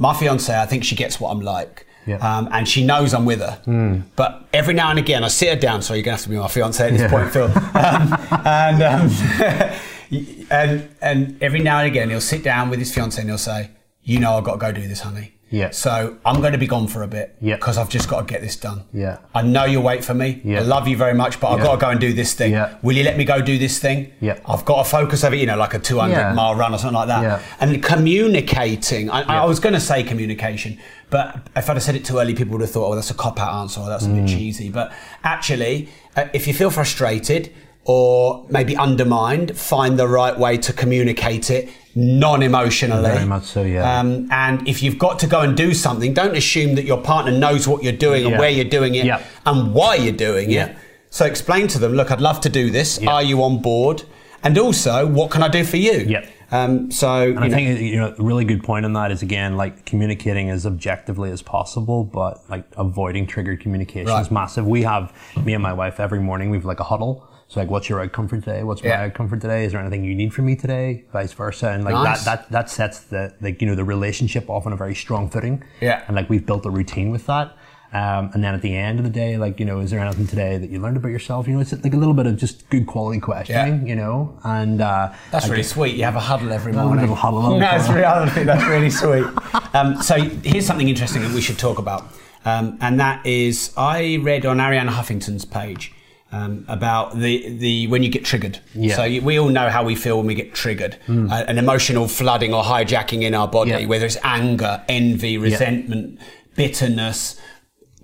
My 0.00 0.14
fiance, 0.14 0.52
I 0.58 0.66
think 0.66 0.82
she 0.82 0.96
gets 0.96 1.20
what 1.20 1.30
I'm 1.30 1.40
like. 1.42 1.86
Yeah. 2.06 2.16
Um, 2.16 2.48
and 2.50 2.66
she 2.66 2.84
knows 2.84 3.12
I'm 3.14 3.26
with 3.26 3.40
her. 3.40 4.02
But 4.16 4.48
every 4.52 4.72
now 4.74 4.88
and 4.90 4.98
again, 4.98 5.22
I 5.22 5.28
sit 5.28 5.50
her 5.54 5.60
down. 5.60 5.82
So 5.82 5.92
you're 5.94 6.02
going 6.02 6.16
to 6.16 6.22
have 6.22 6.22
to 6.22 6.28
be 6.30 6.36
my 6.38 6.48
fiance 6.48 6.84
at 6.84 6.92
this 6.92 7.02
Yeah. 7.02 7.10
point, 7.10 7.30
Phil. 7.30 7.52
Um, 7.74 8.18
and, 8.46 8.82
um, 8.82 9.76
and, 10.50 10.88
and 11.02 11.42
every 11.42 11.60
now 11.60 11.78
and 11.78 11.86
again, 11.86 12.10
he'll 12.10 12.20
sit 12.20 12.42
down 12.42 12.70
with 12.70 12.78
his 12.78 12.92
fiance 12.92 13.20
and 13.20 13.28
he'll 13.30 13.38
say, 13.38 13.70
You 14.02 14.18
know, 14.18 14.36
I've 14.38 14.44
got 14.44 14.52
to 14.52 14.58
go 14.58 14.72
do 14.72 14.88
this, 14.88 15.00
honey. 15.00 15.34
Yeah. 15.50 15.70
So 15.70 16.16
I'm 16.24 16.40
going 16.40 16.52
to 16.52 16.58
be 16.58 16.66
gone 16.68 16.86
for 16.86 17.02
a 17.02 17.08
bit. 17.08 17.36
Yeah. 17.40 17.56
Because 17.56 17.76
I've 17.76 17.88
just 17.88 18.08
got 18.08 18.26
to 18.26 18.32
get 18.32 18.40
this 18.40 18.56
done. 18.56 18.84
Yeah. 18.92 19.18
I 19.34 19.42
know 19.42 19.64
you'll 19.64 19.82
wait 19.82 20.04
for 20.04 20.14
me. 20.14 20.40
Yeah. 20.44 20.60
I 20.60 20.62
love 20.62 20.86
you 20.86 20.96
very 20.96 21.12
much, 21.14 21.40
but 21.40 21.48
I've 21.50 21.58
Yeah. 21.58 21.64
got 21.64 21.74
to 21.74 21.80
go 21.80 21.88
and 21.90 22.00
do 22.00 22.12
this 22.12 22.34
thing. 22.34 22.52
Yeah. 22.52 22.76
Will 22.82 22.96
you 22.96 23.02
let 23.02 23.16
me 23.16 23.24
go 23.24 23.42
do 23.42 23.58
this 23.58 23.78
thing? 23.80 24.12
Yeah. 24.20 24.38
I've 24.46 24.64
got 24.64 24.84
to 24.84 24.88
focus 24.88 25.24
over, 25.24 25.34
you 25.34 25.46
know, 25.46 25.56
like 25.56 25.74
a 25.74 25.78
200 25.80 26.12
Yeah. 26.14 26.32
mile 26.34 26.54
run 26.54 26.72
or 26.72 26.78
something 26.78 26.94
like 26.94 27.08
that. 27.08 27.22
Yeah. 27.22 27.40
And 27.60 27.82
communicating, 27.82 29.10
I. 29.10 29.22
I 29.40 29.44
was 29.44 29.58
going 29.60 29.74
to 29.74 29.80
say 29.80 30.02
communication, 30.02 30.78
but 31.10 31.48
if 31.56 31.68
I'd 31.68 31.74
have 31.74 31.82
said 31.82 31.96
it 31.96 32.04
too 32.04 32.18
early, 32.18 32.34
people 32.34 32.52
would 32.52 32.60
have 32.60 32.70
thought, 32.70 32.92
oh, 32.92 32.94
that's 32.94 33.10
a 33.10 33.14
cop 33.14 33.40
out 33.40 33.52
answer 33.60 33.80
or 33.80 33.88
that's 33.88 34.04
a 34.06 34.08
Mm. 34.08 34.26
bit 34.26 34.28
cheesy. 34.28 34.68
But 34.70 34.92
actually, 35.24 35.88
uh, 36.16 36.26
if 36.32 36.46
you 36.46 36.54
feel 36.54 36.70
frustrated 36.70 37.52
or 37.84 38.44
maybe 38.50 38.76
undermined, 38.76 39.56
find 39.56 39.98
the 39.98 40.06
right 40.06 40.38
way 40.38 40.56
to 40.58 40.72
communicate 40.72 41.50
it 41.50 41.68
non-emotionally. 41.94 43.02
Very 43.10 43.26
much 43.26 43.44
so, 43.44 43.62
yeah. 43.62 43.98
Um, 43.98 44.28
and 44.30 44.66
if 44.68 44.82
you've 44.82 44.98
got 44.98 45.18
to 45.20 45.26
go 45.26 45.40
and 45.40 45.56
do 45.56 45.74
something, 45.74 46.14
don't 46.14 46.36
assume 46.36 46.74
that 46.76 46.84
your 46.84 47.00
partner 47.00 47.32
knows 47.32 47.66
what 47.66 47.82
you're 47.82 47.92
doing 47.92 48.26
and 48.26 48.38
where 48.38 48.50
you're 48.50 48.64
doing 48.64 48.94
it 48.94 49.04
Yeah. 49.06 49.20
and 49.46 49.72
why 49.74 49.96
you're 49.96 50.12
doing 50.12 50.50
Yeah. 50.50 50.66
it. 50.66 50.76
So 51.10 51.24
explain 51.26 51.66
to 51.68 51.78
them, 51.78 51.92
look, 51.94 52.10
I'd 52.10 52.20
love 52.20 52.40
to 52.42 52.48
do 52.48 52.70
this. 52.70 53.00
Yeah. 53.00 53.10
Are 53.10 53.22
you 53.22 53.42
on 53.42 53.60
board? 53.60 54.04
And 54.42 54.56
also, 54.58 55.06
what 55.06 55.30
can 55.30 55.42
I 55.42 55.48
do 55.48 55.64
for 55.64 55.76
you? 55.76 56.04
Yeah. 56.08 56.24
Um, 56.52 56.90
so, 56.90 57.08
And 57.22 57.38
I 57.40 57.46
know- 57.48 57.54
think 57.54 57.80
you 57.80 57.96
know 57.96 58.14
a 58.18 58.22
really 58.22 58.44
good 58.44 58.64
point 58.64 58.84
on 58.84 58.92
that 58.94 59.12
is 59.12 59.22
again 59.22 59.56
like 59.56 59.84
communicating 59.84 60.50
as 60.50 60.66
objectively 60.66 61.30
as 61.30 61.42
possible, 61.42 62.02
but 62.04 62.40
like 62.48 62.64
avoiding 62.76 63.26
triggered 63.26 63.60
communication 63.60 64.08
Right. 64.08 64.20
is 64.20 64.30
massive. 64.32 64.66
We 64.66 64.82
have 64.82 65.12
me 65.44 65.52
and 65.54 65.62
my 65.62 65.72
wife 65.72 66.00
every 66.00 66.18
morning. 66.20 66.50
We've 66.50 66.64
like 66.64 66.80
a 66.80 66.84
huddle. 66.84 67.24
So 67.50 67.58
like, 67.58 67.68
what's 67.68 67.88
your 67.88 68.00
outcome 68.00 68.28
for 68.28 68.36
today? 68.38 68.62
What's 68.62 68.80
Yeah. 68.80 68.98
my 68.98 69.04
outcome 69.06 69.28
for 69.28 69.36
today? 69.36 69.64
Is 69.64 69.72
there 69.72 69.80
anything 69.80 70.04
you 70.04 70.14
need 70.14 70.32
from 70.32 70.46
me 70.46 70.54
today? 70.54 71.02
Vice 71.12 71.32
versa, 71.32 71.70
and 71.70 71.82
like 71.84 71.94
Nice. 71.94 72.24
that 72.24 72.42
that 72.44 72.50
that 72.52 72.70
sets 72.70 73.00
the 73.00 73.34
like 73.40 73.60
you 73.60 73.66
know 73.66 73.74
the 73.74 73.84
relationship 73.84 74.48
off 74.48 74.66
on 74.66 74.72
a 74.72 74.76
very 74.76 74.94
strong 74.94 75.28
footing. 75.28 75.64
Yeah. 75.80 76.02
and 76.06 76.14
like 76.16 76.30
we've 76.30 76.46
built 76.46 76.64
a 76.64 76.70
routine 76.70 77.10
with 77.10 77.26
that. 77.26 77.56
Um, 77.92 78.30
and 78.34 78.44
then 78.44 78.54
at 78.54 78.62
the 78.62 78.76
end 78.76 79.00
of 79.00 79.04
the 79.04 79.10
day, 79.10 79.36
like 79.36 79.58
you 79.58 79.66
know, 79.66 79.80
is 79.80 79.90
there 79.90 79.98
anything 79.98 80.28
today 80.28 80.58
that 80.58 80.70
you 80.70 80.78
learned 80.78 80.96
about 80.96 81.08
yourself? 81.08 81.48
You 81.48 81.54
know, 81.54 81.60
it's 81.60 81.72
like 81.72 81.92
a 81.92 81.96
little 81.96 82.14
bit 82.14 82.26
of 82.28 82.36
just 82.36 82.70
good 82.70 82.86
quality 82.86 83.18
questioning. 83.18 83.88
You 83.88 83.96
know, 83.96 84.38
and 84.44 84.80
uh, 84.80 85.10
That's 85.32 85.46
I 85.46 85.48
really 85.48 85.62
guess- 85.62 85.72
sweet. 85.72 85.96
You 85.96 86.04
have 86.04 86.14
a 86.14 86.20
huddle 86.20 86.52
every 86.52 86.72
morning. 86.72 86.98
a 86.98 87.00
little 87.00 87.16
huddle. 87.16 87.50
really, 87.58 88.04
I 88.04 88.28
think 88.28 88.46
that's 88.46 88.64
really 88.64 88.90
sweet. 89.02 89.26
Um, 89.74 90.00
so 90.00 90.14
here's 90.44 90.66
something 90.66 90.88
interesting 90.88 91.22
that 91.22 91.32
we 91.32 91.40
should 91.40 91.58
talk 91.58 91.80
about, 91.80 92.04
um, 92.44 92.78
and 92.80 93.00
that 93.00 93.26
is 93.26 93.72
I 93.76 94.20
read 94.22 94.46
on 94.46 94.58
Arianna 94.58 94.90
Huffington's 94.90 95.44
page 95.44 95.92
um, 96.32 96.64
about 96.68 97.18
the 97.18 97.48
the 97.58 97.86
when 97.88 98.02
you 98.02 98.08
get 98.08 98.24
triggered. 98.24 98.58
Yeah. 98.74 98.96
So 98.96 99.04
you, 99.04 99.20
we 99.22 99.38
all 99.38 99.48
know 99.48 99.68
how 99.68 99.82
we 99.84 99.94
feel 99.96 100.16
when 100.18 100.26
we 100.26 100.34
get 100.34 100.54
triggered, 100.54 100.96
uh, 101.08 101.44
an 101.48 101.58
emotional 101.58 102.06
flooding 102.08 102.54
or 102.54 102.62
hijacking 102.62 103.22
in 103.22 103.34
our 103.34 103.48
body, 103.48 103.70
Yeah. 103.70 103.86
whether 103.86 104.06
it's 104.06 104.18
anger, 104.22 104.82
envy, 104.88 105.38
resentment, 105.38 106.18
bitterness. 106.56 107.36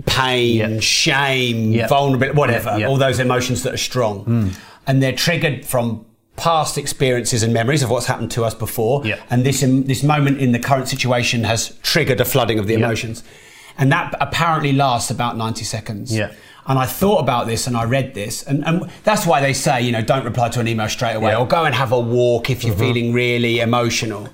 Pain, 0.04 0.56
Yeah. 0.74 0.80
shame, 0.80 1.72
Yeah. 1.72 1.86
vulnerability, 1.88 2.36
whatever, 2.36 2.70
Yeah, 2.72 2.76
yeah. 2.78 2.86
all 2.88 2.98
those 2.98 3.18
emotions 3.18 3.62
that 3.62 3.72
are 3.72 3.78
strong. 3.78 4.52
And 4.86 5.02
they're 5.02 5.12
triggered 5.12 5.64
from 5.64 6.04
past 6.36 6.76
experiences 6.76 7.42
and 7.42 7.54
memories 7.54 7.82
of 7.82 7.88
what's 7.90 8.04
happened 8.04 8.30
to 8.32 8.44
us 8.44 8.52
before. 8.54 9.00
Yeah. 9.06 9.16
And 9.30 9.42
this, 9.46 9.62
in, 9.62 9.84
this 9.84 10.02
moment 10.02 10.38
in 10.38 10.52
the 10.52 10.58
current 10.58 10.86
situation 10.88 11.44
has 11.44 11.72
triggered 11.82 12.20
a 12.20 12.26
flooding 12.26 12.58
of 12.58 12.66
the 12.66 12.74
Yeah. 12.74 12.80
emotions. 12.84 13.22
And 13.78 13.90
that 13.90 14.14
apparently 14.20 14.72
lasts 14.74 15.10
about 15.10 15.38
90 15.38 15.64
seconds. 15.64 16.14
Yeah. 16.14 16.28
And 16.68 16.78
I 16.78 16.86
thought 16.86 17.18
about 17.20 17.46
this 17.46 17.66
and 17.66 17.76
I 17.76 17.84
read 17.84 18.14
this. 18.14 18.42
And, 18.42 18.64
and 18.66 18.90
that's 19.04 19.24
why 19.26 19.40
they 19.40 19.52
say, 19.52 19.82
you 19.82 19.92
know, 19.92 20.02
don't 20.02 20.24
reply 20.24 20.48
to 20.50 20.60
an 20.60 20.66
email 20.68 20.88
straight 20.88 21.14
away 21.14 21.30
Yeah. 21.30 21.38
or 21.38 21.46
go 21.46 21.64
and 21.64 21.74
have 21.74 21.92
a 21.92 22.00
walk 22.00 22.50
if 22.50 22.64
you're 22.64 22.74
Mhm. 22.74 22.78
feeling 22.78 23.12
really 23.12 23.60
emotional. 23.60 24.28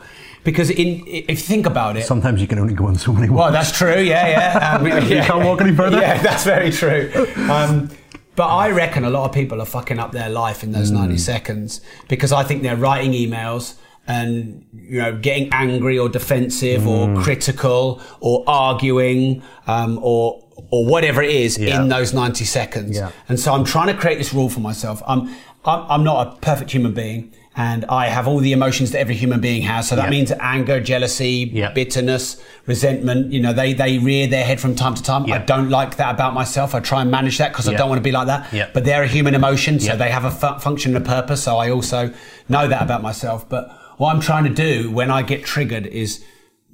Because 0.44 0.70
in, 0.70 1.02
if 1.06 1.28
you 1.28 1.36
think 1.36 1.66
about 1.66 1.96
it, 1.96 2.04
Sometimes 2.04 2.40
you 2.40 2.46
can 2.48 2.58
only 2.58 2.74
go 2.74 2.86
on 2.86 2.96
so 2.96 3.12
many 3.12 3.28
walks. 3.28 3.40
well, 3.42 3.52
that's 3.52 3.76
true. 3.76 4.00
Yeah, 4.00 4.26
yeah. 4.28 4.76
Um, 4.76 4.86
You 4.86 5.20
can't 5.22 5.44
walk 5.44 5.60
any 5.60 5.74
further? 5.76 6.00
Yeah, 6.00 6.20
that's 6.22 6.44
very 6.44 6.70
true. 6.72 7.10
Um, 7.50 7.90
but 8.34 8.48
I 8.48 8.70
reckon 8.70 9.04
a 9.04 9.10
lot 9.10 9.26
of 9.26 9.32
people 9.32 9.60
are 9.60 9.66
fucking 9.66 9.98
up 9.98 10.12
their 10.12 10.30
life 10.30 10.64
in 10.64 10.72
those 10.72 10.90
Mm. 10.90 10.94
90 10.94 11.18
seconds 11.18 11.80
because 12.08 12.32
I 12.32 12.42
think 12.44 12.62
they're 12.62 12.76
writing 12.76 13.12
emails 13.12 13.74
and 14.08 14.64
you 14.74 14.98
know 15.00 15.12
getting 15.16 15.48
angry 15.52 15.96
or 15.96 16.08
defensive 16.08 16.82
Mm. 16.82 17.18
or 17.18 17.22
critical 17.22 18.00
or 18.20 18.42
arguing 18.48 19.42
um, 19.68 20.00
or 20.02 20.40
or 20.70 20.86
whatever 20.86 21.22
it 21.22 21.30
is 21.30 21.58
Yeah. 21.58 21.80
in 21.82 21.88
those 21.88 22.12
90 22.14 22.44
seconds. 22.44 22.96
Yeah. 22.96 23.10
And 23.28 23.38
so 23.38 23.52
I'm 23.54 23.64
trying 23.64 23.88
to 23.88 23.94
create 23.94 24.18
this 24.18 24.32
rule 24.34 24.48
for 24.48 24.60
myself. 24.60 25.02
I'm 25.06 25.28
I'm, 25.64 25.84
I'm 25.90 26.04
not 26.04 26.26
a 26.26 26.30
perfect 26.40 26.70
human 26.72 26.92
being. 26.92 27.32
And 27.54 27.84
I 27.84 28.06
have 28.08 28.26
all 28.26 28.38
the 28.38 28.52
emotions 28.52 28.92
that 28.92 28.98
every 29.00 29.14
human 29.14 29.40
being 29.40 29.60
has. 29.62 29.86
So 29.88 29.94
that 29.96 30.08
means 30.08 30.32
anger, 30.40 30.80
jealousy, 30.80 31.44
bitterness, 31.74 32.42
resentment. 32.66 33.30
You 33.30 33.40
know, 33.40 33.52
they, 33.52 33.74
they 33.74 33.98
rear 33.98 34.26
their 34.26 34.42
head 34.44 34.58
from 34.58 34.74
time 34.74 34.94
to 34.94 35.02
time. 35.02 35.30
I 35.30 35.36
don't 35.38 35.68
like 35.68 35.96
that 35.98 36.14
about 36.14 36.32
myself. 36.34 36.74
I 36.74 36.80
try 36.80 37.02
and 37.02 37.10
manage 37.10 37.36
that 37.38 37.52
because 37.52 37.68
I 37.68 37.74
don't 37.74 37.90
want 37.90 37.98
to 37.98 38.02
be 38.02 38.10
like 38.10 38.26
that. 38.28 38.72
But 38.72 38.84
they're 38.84 39.02
a 39.02 39.06
human 39.06 39.34
emotion, 39.34 39.78
so 39.80 39.96
they 39.96 40.08
have 40.10 40.24
a 40.24 40.30
fu- 40.30 40.58
function 40.60 40.96
and 40.96 41.04
a 41.04 41.08
purpose. 41.08 41.42
So 41.42 41.58
I 41.58 41.70
also 41.70 42.12
know 42.48 42.66
that 42.68 42.80
about 42.82 43.02
myself. 43.02 43.46
But 43.48 43.70
what 43.98 44.14
I'm 44.14 44.20
trying 44.22 44.44
to 44.44 44.50
do 44.54 44.90
when 44.90 45.10
I 45.10 45.20
get 45.22 45.44
triggered 45.44 45.86
is 45.86 46.24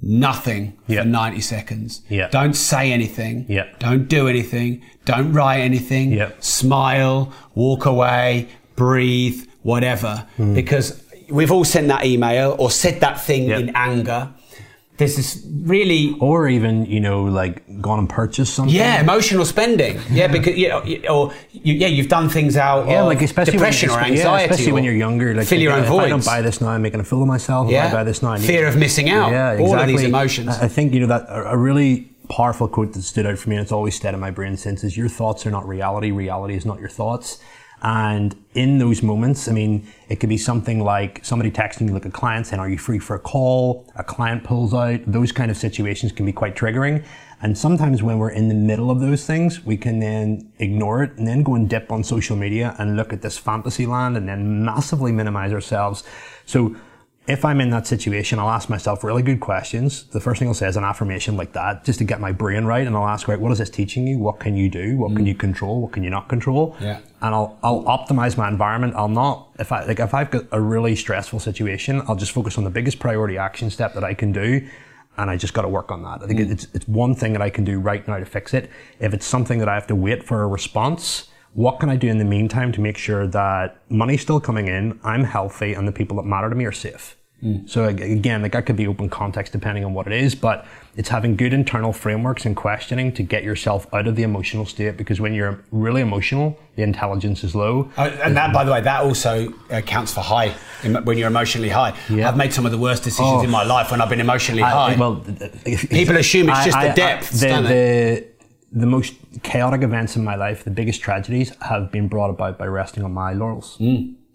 nothing 0.01 0.73
Yeah. 0.87 1.01
for 1.01 1.07
90 1.07 1.41
seconds. 1.41 2.01
Yeah. 2.09 2.29
Don't 2.29 2.53
say 2.55 2.91
anything. 2.91 3.45
Yeah. 3.49 3.65
Don't 3.79 4.07
do 4.07 4.27
anything. 4.27 4.81
Don't 5.05 5.33
write 5.33 5.59
anything. 5.61 6.21
Smile, 6.39 7.31
walk 7.55 7.85
away, 7.85 8.47
breathe, 8.75 9.45
whatever. 9.63 10.25
Hmm. 10.37 10.53
Because 10.53 11.03
we've 11.29 11.51
all 11.51 11.65
sent 11.65 11.87
that 11.89 12.05
email 12.05 12.55
or 12.59 12.71
said 12.71 12.99
that 13.01 13.19
thing 13.21 13.49
in 13.49 13.71
anger. 13.75 14.29
There's 14.99 15.15
this 15.15 15.47
really 15.61 16.15
or 16.19 16.49
even 16.49 16.85
you 16.85 16.99
know 16.99 17.23
like 17.23 17.81
gone 17.81 17.99
and 17.99 18.09
purchased 18.09 18.53
something. 18.53 18.75
yeah, 18.75 18.99
emotional 19.01 19.45
spending. 19.45 19.97
Yeah, 20.11 20.27
because 20.27 20.57
you 20.57 20.67
know, 20.67 20.79
or 21.09 21.33
you, 21.53 21.73
yeah, 21.73 21.87
you've 21.87 22.09
done 22.09 22.27
things 22.27 22.57
out. 22.57 22.85
Yeah, 22.87 23.01
of 23.01 23.07
like 23.07 23.21
especially 23.21 23.53
depression 23.53 23.89
when, 23.89 23.99
or 23.99 24.01
yeah, 24.01 24.07
anxiety, 24.09 24.51
especially 24.51 24.73
when 24.73 24.83
you're 24.83 24.93
younger. 24.93 25.33
Like 25.33 25.47
fill 25.47 25.61
your 25.61 25.71
own 25.71 25.85
if 25.85 25.89
I 25.89 26.09
don't 26.09 26.25
buy 26.25 26.41
this 26.41 26.59
now, 26.59 26.67
I'm 26.67 26.81
making 26.81 26.99
a 26.99 27.05
fool 27.05 27.21
of 27.21 27.29
myself. 27.29 27.71
Yeah. 27.71 27.87
If 27.87 27.93
I 27.93 27.95
buy 27.95 28.03
this 28.03 28.21
now, 28.21 28.33
I 28.33 28.39
Fear 28.39 28.67
of 28.67 28.75
missing 28.75 29.09
out. 29.09 29.31
Yeah, 29.31 29.51
All 29.51 29.55
of 29.55 29.61
exactly. 29.71 29.95
these 29.95 30.05
emotions. 30.05 30.49
I 30.49 30.67
think 30.67 30.93
you 30.93 30.99
know 30.99 31.07
that 31.07 31.23
a 31.29 31.51
a 31.51 31.57
really 31.57 32.09
powerful 32.29 32.67
quote 32.67 32.91
that 32.93 33.01
stood 33.03 33.25
out 33.25 33.39
for 33.39 33.49
me, 33.49 33.55
and 33.55 33.63
it's 33.63 33.71
always 33.71 33.95
stayed 33.95 34.13
in 34.13 34.19
my 34.19 34.31
brain 34.31 34.57
since, 34.57 34.83
is 34.83 34.97
"Your 34.97 35.07
thoughts 35.09 35.45
are 35.47 35.51
not 35.51 35.65
reality. 35.65 36.11
Reality 36.11 36.55
is 36.55 36.65
not 36.65 36.79
your 36.79 36.89
thoughts." 36.89 37.39
And 37.81 38.35
in 38.53 38.77
those 38.77 39.01
moments, 39.01 39.47
I 39.47 39.53
mean, 39.53 39.87
it 40.09 40.19
could 40.19 40.29
be 40.29 40.37
something 40.37 40.83
like 40.83 41.23
somebody 41.23 41.49
texting 41.49 41.87
you, 41.87 41.93
like 41.93 42.05
a 42.05 42.11
client 42.11 42.47
saying, 42.47 42.59
"Are 42.59 42.69
you 42.69 42.77
free 42.77 42.99
for 42.99 43.15
a 43.15 43.19
call?" 43.19 43.85
A 43.95 44.03
client 44.03 44.43
pulls 44.43 44.73
out. 44.73 44.99
Those 45.07 45.31
kind 45.31 45.49
of 45.49 45.57
situations 45.57 46.11
can 46.11 46.25
be 46.25 46.33
quite 46.33 46.55
triggering. 46.55 47.03
And 47.41 47.57
sometimes 47.57 48.03
when 48.03 48.17
we're 48.17 48.31
in 48.31 48.49
the 48.49 48.55
middle 48.55 48.91
of 48.91 48.99
those 48.99 49.25
things, 49.25 49.65
we 49.65 49.77
can 49.77 49.99
then 49.99 50.51
ignore 50.59 51.03
it 51.03 51.17
and 51.17 51.25
then 51.25 51.41
go 51.41 51.55
and 51.55 51.69
dip 51.69 51.89
on 51.89 52.03
social 52.03 52.35
media 52.35 52.75
and 52.77 52.97
look 52.97 53.13
at 53.13 53.21
this 53.21 53.37
fantasy 53.37 53.85
land 53.85 54.17
and 54.17 54.27
then 54.27 54.65
massively 54.65 55.13
minimize 55.13 55.53
ourselves. 55.53 56.03
So 56.45 56.75
if 57.29 57.45
I'm 57.45 57.61
in 57.61 57.69
that 57.69 57.85
situation, 57.85 58.39
I'll 58.39 58.49
ask 58.49 58.69
myself 58.69 59.03
really 59.03 59.21
good 59.21 59.39
questions. 59.39 60.03
The 60.05 60.19
first 60.19 60.39
thing 60.39 60.47
I'll 60.47 60.55
say 60.55 60.67
is 60.67 60.77
an 60.77 60.83
affirmation 60.83 61.37
like 61.37 61.53
that, 61.53 61.85
just 61.85 61.99
to 61.99 62.05
get 62.05 62.19
my 62.19 62.31
brain 62.31 62.65
right. 62.65 62.85
And 62.85 62.95
I'll 62.95 63.07
ask, 63.07 63.27
right, 63.27 63.39
what 63.39 63.51
is 63.51 63.59
this 63.59 63.69
teaching 63.69 64.07
you? 64.07 64.17
What 64.17 64.39
can 64.39 64.55
you 64.55 64.67
do? 64.67 64.97
What 64.97 65.15
can 65.15 65.25
mm. 65.25 65.27
you 65.27 65.35
control? 65.35 65.79
What 65.81 65.91
can 65.91 66.03
you 66.03 66.09
not 66.09 66.27
control? 66.27 66.75
Yeah. 66.81 66.99
And 67.21 67.35
I'll, 67.35 67.59
I'll 67.61 67.83
optimize 67.83 68.35
my 68.35 68.47
environment. 68.47 68.95
I'll 68.95 69.07
not, 69.07 69.49
if 69.59 69.71
I, 69.71 69.85
like, 69.85 69.99
if 69.99 70.13
I've 70.15 70.31
got 70.31 70.45
a 70.51 70.59
really 70.59 70.95
stressful 70.95 71.39
situation, 71.39 72.01
I'll 72.07 72.15
just 72.15 72.31
focus 72.31 72.57
on 72.57 72.63
the 72.63 72.71
biggest 72.71 72.97
priority 72.97 73.37
action 73.37 73.69
step 73.69 73.93
that 73.93 74.03
I 74.03 74.15
can 74.15 74.31
do. 74.31 74.67
And 75.17 75.29
I 75.29 75.37
just 75.37 75.53
got 75.53 75.61
to 75.61 75.69
work 75.69 75.91
on 75.91 76.01
that. 76.01 76.23
I 76.23 76.27
think 76.27 76.39
mm. 76.39 76.51
it's, 76.51 76.67
it's 76.73 76.87
one 76.87 77.13
thing 77.13 77.33
that 77.33 77.43
I 77.43 77.51
can 77.51 77.63
do 77.63 77.79
right 77.79 78.07
now 78.07 78.17
to 78.17 78.25
fix 78.25 78.55
it. 78.55 78.71
If 78.99 79.13
it's 79.13 79.25
something 79.25 79.59
that 79.59 79.69
I 79.69 79.75
have 79.75 79.85
to 79.87 79.95
wait 79.95 80.23
for 80.23 80.41
a 80.41 80.47
response, 80.47 81.27
what 81.53 81.79
can 81.79 81.89
I 81.89 81.95
do 81.95 82.07
in 82.07 82.17
the 82.17 82.25
meantime 82.25 82.71
to 82.71 82.81
make 82.81 82.97
sure 82.97 83.27
that 83.27 83.81
money's 83.89 84.21
still 84.21 84.39
coming 84.39 84.67
in, 84.67 84.99
I'm 85.03 85.25
healthy, 85.25 85.73
and 85.73 85.87
the 85.87 85.91
people 85.91 86.17
that 86.17 86.23
matter 86.23 86.49
to 86.49 86.55
me 86.55 86.65
are 86.65 86.71
safe? 86.71 87.17
So 87.67 87.85
again, 87.85 88.41
like 88.41 88.51
that 88.51 88.65
could 88.65 88.75
be 88.75 88.85
open 88.87 89.09
context 89.09 89.53
depending 89.53 89.85
on 89.85 89.93
what 89.93 90.07
it 90.07 90.13
is, 90.13 90.35
but 90.35 90.65
it's 90.97 91.07
having 91.07 91.37
good 91.37 91.53
internal 91.53 91.93
frameworks 91.93 92.45
and 92.45 92.53
questioning 92.55 93.13
to 93.13 93.23
get 93.23 93.43
yourself 93.43 93.87
out 93.93 94.07
of 94.07 94.17
the 94.17 94.23
emotional 94.23 94.65
state 94.65 94.97
because 94.97 95.21
when 95.21 95.33
you're 95.33 95.63
really 95.71 96.01
emotional, 96.01 96.59
the 96.75 96.83
intelligence 96.83 97.43
is 97.45 97.55
low. 97.55 97.89
Uh, 97.97 98.11
and 98.23 98.35
that, 98.35 98.53
by 98.53 98.65
the 98.65 98.71
way, 98.71 98.81
that 98.81 99.03
also 99.03 99.53
uh, 99.71 99.79
counts 99.81 100.13
for 100.13 100.19
high 100.19 100.49
when 100.83 101.17
you're 101.17 101.27
emotionally 101.29 101.69
high. 101.69 101.95
Yeah. 102.09 102.27
I've 102.27 102.35
made 102.35 102.51
some 102.53 102.65
of 102.65 102.73
the 102.73 102.77
worst 102.77 103.03
decisions 103.03 103.41
Oh. 103.41 103.43
in 103.43 103.49
my 103.49 103.63
life 103.63 103.91
when 103.91 104.01
I've 104.01 104.09
been 104.09 104.19
emotionally 104.19 104.63
I- 104.63 104.69
high. 104.93 104.95
well, 104.97 105.23
People 105.65 106.17
assume 106.17 106.49
it's 106.49 106.65
just 106.65 106.79
the 106.79 106.93
depths, 106.93 107.39
the, 107.39 107.47
don't 107.47 107.63
the, 107.63 108.27
the 108.73 108.85
most 108.85 109.13
chaotic 109.43 109.81
events 109.83 110.17
in 110.17 110.25
my 110.25 110.35
life, 110.35 110.65
the 110.65 110.71
biggest 110.71 111.01
tragedies, 111.01 111.53
have 111.61 111.89
been 111.91 112.09
brought 112.09 112.29
about 112.31 112.57
by 112.57 112.65
resting 112.65 113.03
on 113.05 113.13
my 113.13 113.31
laurels. 113.31 113.77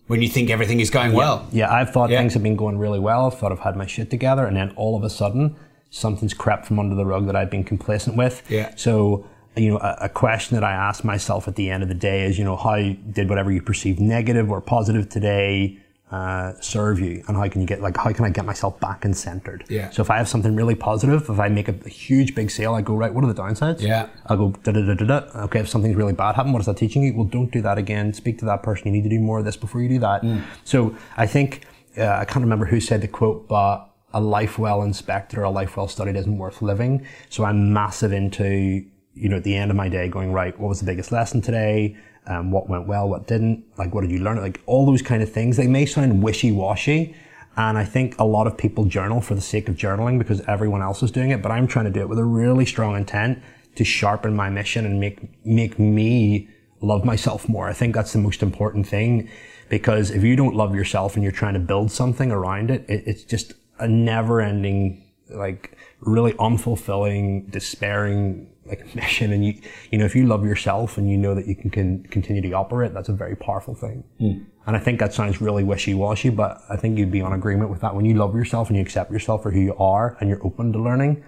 When 0.06 0.20
you 0.22 0.28
think 0.28 0.50
everything 0.50 0.80
is 0.80 0.90
going 0.90 1.12
well. 1.12 1.46
Yeah, 1.52 1.72
I've 1.72 1.90
thought 1.90 2.10
Yeah. 2.10 2.18
things 2.18 2.34
have 2.34 2.42
been 2.42 2.56
going 2.56 2.78
really 2.78 3.00
well. 3.00 3.26
I've 3.26 3.38
thought 3.38 3.52
I've 3.52 3.60
had 3.60 3.76
my 3.76 3.86
shit 3.86 4.10
together, 4.10 4.46
and 4.46 4.56
then 4.56 4.72
all 4.76 4.96
of 4.96 5.02
a 5.02 5.10
sudden, 5.10 5.56
something's 5.90 6.34
crept 6.34 6.66
from 6.66 6.78
under 6.78 6.94
the 6.94 7.06
rug 7.06 7.26
that 7.26 7.36
I've 7.36 7.50
been 7.50 7.64
complacent 7.64 8.16
with. 8.16 8.42
Yeah. 8.50 8.72
So, 8.76 9.24
you 9.56 9.70
know, 9.70 9.78
a, 9.78 9.96
a 10.02 10.08
question 10.08 10.56
that 10.56 10.64
I 10.64 10.72
ask 10.72 11.04
myself 11.04 11.46
at 11.48 11.54
the 11.54 11.70
end 11.70 11.82
of 11.82 11.88
the 11.88 11.94
day 11.94 12.24
is, 12.24 12.38
you 12.38 12.44
know, 12.44 12.56
how 12.56 12.76
did 12.76 13.28
whatever 13.28 13.52
you 13.52 13.62
perceived 13.62 14.00
negative 14.00 14.50
or 14.50 14.60
positive 14.60 15.08
today 15.08 15.78
uh, 16.14 16.52
serve 16.60 17.00
you 17.00 17.24
and 17.26 17.36
how 17.36 17.48
can 17.48 17.60
you 17.60 17.66
get 17.66 17.80
like 17.80 17.96
how 17.96 18.12
can 18.12 18.24
I 18.24 18.30
get 18.30 18.44
myself 18.44 18.78
back 18.78 19.04
and 19.04 19.16
centered? 19.16 19.64
Yeah. 19.68 19.90
So 19.90 20.00
if 20.00 20.10
I 20.10 20.16
have 20.16 20.28
something 20.28 20.54
really 20.54 20.76
positive, 20.76 21.28
if 21.28 21.40
I 21.40 21.48
make 21.48 21.68
a, 21.68 21.74
a 21.84 21.88
huge 21.88 22.34
big 22.36 22.50
sale, 22.52 22.74
I 22.74 22.82
go 22.82 22.94
right. 22.94 23.12
What 23.12 23.24
are 23.24 23.32
the 23.32 23.42
downsides? 23.42 23.80
Yeah. 23.80 24.08
I 24.26 24.36
go 24.36 24.50
da 24.62 24.70
da 24.72 24.82
da 24.82 24.94
da 24.94 25.04
da. 25.04 25.44
Okay, 25.46 25.60
if 25.60 25.68
something's 25.68 25.96
really 25.96 26.12
bad 26.12 26.36
happened, 26.36 26.54
what 26.54 26.60
is 26.60 26.66
that 26.66 26.76
teaching 26.76 27.02
you? 27.02 27.14
Well, 27.14 27.24
don't 27.24 27.50
do 27.50 27.60
that 27.62 27.78
again. 27.78 28.12
Speak 28.12 28.38
to 28.38 28.44
that 28.44 28.62
person. 28.62 28.86
You 28.86 28.92
need 28.92 29.02
to 29.02 29.08
do 29.08 29.18
more 29.18 29.40
of 29.40 29.44
this 29.44 29.56
before 29.56 29.80
you 29.80 29.88
do 29.88 29.98
that. 30.00 30.22
So 30.62 30.94
I 31.16 31.26
think 31.26 31.66
uh, 31.98 32.06
I 32.06 32.24
can't 32.24 32.44
remember 32.44 32.66
who 32.66 32.80
said 32.80 33.00
the 33.00 33.08
quote, 33.08 33.48
but 33.48 33.90
a 34.12 34.20
life 34.20 34.56
well 34.56 34.82
inspected 34.82 35.38
or 35.38 35.42
a 35.42 35.50
life 35.50 35.76
well 35.76 35.88
studied 35.88 36.14
isn't 36.14 36.38
worth 36.38 36.62
living. 36.62 37.04
So 37.28 37.44
I'm 37.44 37.72
massive 37.72 38.12
into 38.12 38.84
you 39.14 39.28
know 39.28 39.36
at 39.36 39.44
the 39.44 39.56
end 39.56 39.70
of 39.72 39.76
my 39.76 39.88
day 39.88 40.08
going 40.08 40.32
right. 40.32 40.58
What 40.60 40.68
was 40.68 40.78
the 40.78 40.86
biggest 40.86 41.10
lesson 41.10 41.40
today? 41.40 41.96
Um, 42.26 42.50
what 42.50 42.68
went 42.68 42.86
well? 42.86 43.08
What 43.08 43.26
didn't? 43.26 43.64
Like 43.76 43.94
what 43.94 44.00
did 44.00 44.10
you 44.10 44.20
learn? 44.20 44.40
Like 44.40 44.60
all 44.66 44.86
those 44.86 45.02
kind 45.02 45.22
of 45.22 45.30
things. 45.30 45.56
They 45.56 45.66
may 45.66 45.86
sound 45.86 46.22
wishy 46.22 46.52
washy. 46.52 47.14
And 47.56 47.78
I 47.78 47.84
think 47.84 48.18
a 48.18 48.24
lot 48.24 48.46
of 48.46 48.56
people 48.56 48.84
journal 48.84 49.20
for 49.20 49.34
the 49.34 49.40
sake 49.40 49.68
of 49.68 49.76
journaling 49.76 50.18
because 50.18 50.40
everyone 50.42 50.82
else 50.82 51.02
is 51.02 51.10
doing 51.10 51.30
it, 51.30 51.40
but 51.40 51.52
I'm 51.52 51.68
trying 51.68 51.84
to 51.84 51.90
do 51.90 52.00
it 52.00 52.08
with 52.08 52.18
a 52.18 52.24
really 52.24 52.66
strong 52.66 52.96
intent 52.96 53.40
to 53.76 53.84
sharpen 53.84 54.34
my 54.34 54.48
mission 54.48 54.84
and 54.86 54.98
make 54.98 55.44
make 55.44 55.78
me 55.78 56.48
love 56.80 57.04
myself 57.04 57.48
more. 57.48 57.68
I 57.68 57.72
think 57.72 57.94
that's 57.94 58.12
the 58.12 58.18
most 58.18 58.42
important 58.42 58.86
thing 58.86 59.28
because 59.68 60.10
if 60.10 60.22
you 60.22 60.36
don't 60.36 60.54
love 60.54 60.74
yourself 60.74 61.14
and 61.14 61.22
you're 61.22 61.32
trying 61.32 61.54
to 61.54 61.60
build 61.60 61.90
something 61.90 62.30
around 62.30 62.70
it, 62.70 62.84
it 62.88 63.04
it's 63.06 63.22
just 63.22 63.54
a 63.78 63.88
never 63.88 64.40
ending, 64.40 65.04
like 65.30 65.76
really 66.00 66.32
unfulfilling, 66.34 67.50
despairing 67.50 68.48
like 68.66 68.80
a 68.82 68.96
mission. 68.96 69.32
And 69.32 69.44
you, 69.44 69.54
you 69.90 69.98
know, 69.98 70.04
if 70.04 70.14
you 70.14 70.26
love 70.26 70.44
yourself 70.44 70.98
and 70.98 71.10
you 71.10 71.16
know 71.16 71.34
that 71.34 71.46
you 71.46 71.54
can, 71.54 71.70
can 71.70 72.02
continue 72.04 72.42
to 72.42 72.52
operate, 72.52 72.94
that's 72.94 73.08
a 73.08 73.12
very 73.12 73.36
powerful 73.36 73.74
thing. 73.74 74.04
Hmm. 74.18 74.44
And 74.66 74.76
I 74.76 74.78
think 74.78 74.98
that 75.00 75.12
sounds 75.12 75.40
really 75.40 75.62
wishy-washy, 75.64 76.30
but 76.30 76.62
I 76.70 76.76
think 76.76 76.98
you'd 76.98 77.12
be 77.12 77.20
on 77.20 77.32
agreement 77.34 77.70
with 77.70 77.80
that. 77.82 77.94
When 77.94 78.04
you 78.06 78.14
love 78.14 78.34
yourself 78.34 78.68
and 78.68 78.76
you 78.76 78.82
accept 78.82 79.10
yourself 79.10 79.42
for 79.42 79.50
who 79.50 79.60
you 79.60 79.76
are 79.76 80.16
and 80.20 80.30
you're 80.30 80.44
open 80.44 80.72
to 80.72 80.78
learning, 80.82 81.22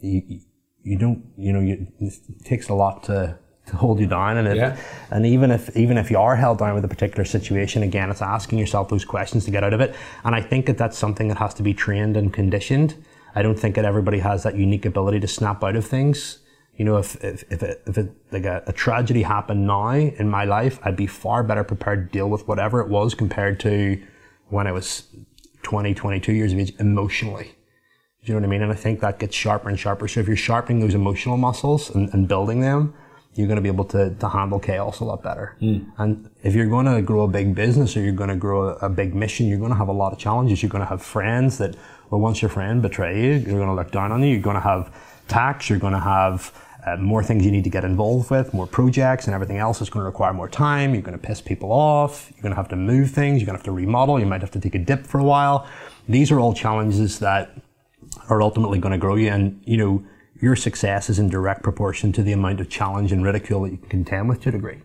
you, 0.00 0.22
you- 0.26 0.40
you 0.88 0.96
don't, 0.96 1.24
you 1.36 1.52
know, 1.52 1.58
you, 1.58 1.84
it 1.98 2.14
takes 2.44 2.68
a 2.68 2.72
lot 2.74 3.02
to, 3.02 3.36
to 3.66 3.76
hold 3.76 3.98
you 3.98 4.06
down. 4.06 4.36
And 4.36 4.46
it, 4.46 4.56
Yeah. 4.56 4.76
and 5.10 5.26
even 5.26 5.50
if, 5.50 5.76
even 5.76 5.98
if 5.98 6.12
you 6.12 6.18
are 6.20 6.36
held 6.36 6.58
down 6.58 6.76
with 6.76 6.84
a 6.84 6.88
particular 6.88 7.24
situation, 7.24 7.82
again, 7.82 8.08
it's 8.08 8.22
asking 8.22 8.60
yourself 8.60 8.88
those 8.88 9.04
questions 9.04 9.44
to 9.46 9.50
get 9.50 9.64
out 9.64 9.72
of 9.72 9.80
it. 9.80 9.96
And 10.22 10.32
I 10.36 10.40
think 10.40 10.66
that 10.66 10.78
that's 10.78 10.96
something 10.96 11.26
that 11.26 11.38
has 11.38 11.54
to 11.54 11.64
be 11.64 11.74
trained 11.74 12.16
and 12.16 12.32
conditioned. 12.32 12.94
I 13.34 13.42
don't 13.42 13.58
think 13.58 13.74
that 13.74 13.84
everybody 13.84 14.20
has 14.20 14.44
that 14.44 14.54
unique 14.54 14.86
ability 14.86 15.18
to 15.18 15.26
snap 15.26 15.64
out 15.64 15.74
of 15.74 15.84
things. 15.84 16.38
You 16.76 16.84
know, 16.84 16.98
if, 16.98 17.22
if, 17.24 17.44
if 17.50 17.62
it, 17.62 17.82
if 17.86 17.96
it, 17.98 18.12
like 18.30 18.44
a, 18.44 18.62
a 18.66 18.72
tragedy 18.72 19.22
happened 19.22 19.66
now 19.66 19.90
in 19.90 20.28
my 20.28 20.44
life, 20.44 20.78
I'd 20.82 20.96
be 20.96 21.06
far 21.06 21.42
better 21.42 21.64
prepared 21.64 22.08
to 22.08 22.18
deal 22.18 22.28
with 22.28 22.46
whatever 22.46 22.80
it 22.80 22.88
was 22.88 23.14
compared 23.14 23.58
to 23.60 24.02
when 24.48 24.66
I 24.66 24.72
was 24.72 25.04
20, 25.62 25.94
22 25.94 26.32
years 26.32 26.52
of 26.52 26.58
age 26.58 26.74
emotionally. 26.78 27.56
Do 28.24 28.32
you 28.32 28.34
know 28.34 28.40
what 28.40 28.46
I 28.46 28.50
mean? 28.50 28.62
And 28.62 28.72
I 28.72 28.74
think 28.74 29.00
that 29.00 29.18
gets 29.18 29.34
sharper 29.34 29.68
and 29.68 29.78
sharper. 29.78 30.08
So 30.08 30.20
if 30.20 30.26
you're 30.26 30.36
sharpening 30.36 30.80
those 30.80 30.94
emotional 30.94 31.36
muscles 31.36 31.90
and, 31.90 32.12
and 32.12 32.28
building 32.28 32.60
them, 32.60 32.94
you're 33.34 33.46
going 33.46 33.56
to 33.56 33.62
be 33.62 33.68
able 33.68 33.84
to, 33.84 34.14
to 34.14 34.28
handle 34.28 34.58
chaos 34.58 35.00
a 35.00 35.04
lot 35.04 35.22
better. 35.22 35.56
Hmm. 35.60 35.78
And 35.98 36.30
if 36.42 36.54
you're 36.54 36.66
going 36.66 36.86
to 36.86 37.02
grow 37.02 37.22
a 37.22 37.28
big 37.28 37.54
business 37.54 37.96
or 37.96 38.00
you're 38.00 38.12
going 38.12 38.30
to 38.30 38.36
grow 38.36 38.70
a, 38.70 38.86
a 38.86 38.88
big 38.88 39.14
mission, 39.14 39.46
you're 39.46 39.58
going 39.58 39.70
to 39.70 39.76
have 39.76 39.88
a 39.88 39.92
lot 39.92 40.12
of 40.12 40.18
challenges. 40.18 40.62
You're 40.62 40.70
going 40.70 40.82
to 40.82 40.88
have 40.88 41.02
friends 41.02 41.58
that, 41.58 41.76
well, 42.10 42.20
once 42.20 42.42
your 42.42 42.48
friend 42.48 42.82
betray 42.82 43.22
you, 43.22 43.32
you're 43.34 43.58
going 43.58 43.68
to 43.68 43.74
look 43.74 43.90
down 43.90 44.10
on 44.10 44.22
you. 44.22 44.30
You're 44.30 44.40
going 44.40 44.56
to 44.56 44.60
have 44.60 44.92
tax. 45.28 45.68
You're 45.68 45.78
going 45.78 45.92
to 45.92 46.00
have 46.00 46.52
uh, 46.86 46.96
more 46.96 47.22
things 47.22 47.44
you 47.44 47.50
need 47.50 47.64
to 47.64 47.70
get 47.70 47.84
involved 47.84 48.30
with, 48.30 48.54
more 48.54 48.66
projects, 48.66 49.26
and 49.26 49.34
everything 49.34 49.58
else 49.58 49.80
is 49.80 49.90
going 49.90 50.02
to 50.02 50.06
require 50.06 50.32
more 50.32 50.48
time. 50.48 50.94
You're 50.94 51.02
going 51.02 51.18
to 51.18 51.26
piss 51.26 51.40
people 51.40 51.72
off. 51.72 52.30
You're 52.34 52.42
going 52.42 52.52
to 52.52 52.56
have 52.56 52.68
to 52.68 52.76
move 52.76 53.10
things. 53.10 53.40
You're 53.40 53.46
going 53.46 53.58
to 53.58 53.60
have 53.60 53.64
to 53.64 53.72
remodel. 53.72 54.20
You 54.20 54.26
might 54.26 54.40
have 54.40 54.52
to 54.52 54.60
take 54.60 54.76
a 54.76 54.78
dip 54.78 55.04
for 55.04 55.18
a 55.18 55.24
while. 55.24 55.68
These 56.08 56.30
are 56.30 56.38
all 56.38 56.54
challenges 56.54 57.18
that 57.18 57.50
are 58.28 58.40
ultimately 58.40 58.78
going 58.78 58.92
to 58.92 58.98
grow 58.98 59.16
you. 59.16 59.28
And, 59.30 59.60
you 59.64 59.76
know, 59.76 60.04
your 60.40 60.54
success 60.54 61.10
is 61.10 61.18
in 61.18 61.28
direct 61.28 61.64
proportion 61.64 62.12
to 62.12 62.22
the 62.22 62.32
amount 62.32 62.60
of 62.60 62.68
challenge 62.68 63.10
and 63.10 63.24
ridicule 63.24 63.62
that 63.62 63.72
you 63.72 63.78
can 63.78 63.88
contend 63.88 64.28
with 64.28 64.42
to 64.42 64.50
a 64.50 64.52
degree. 64.52 64.82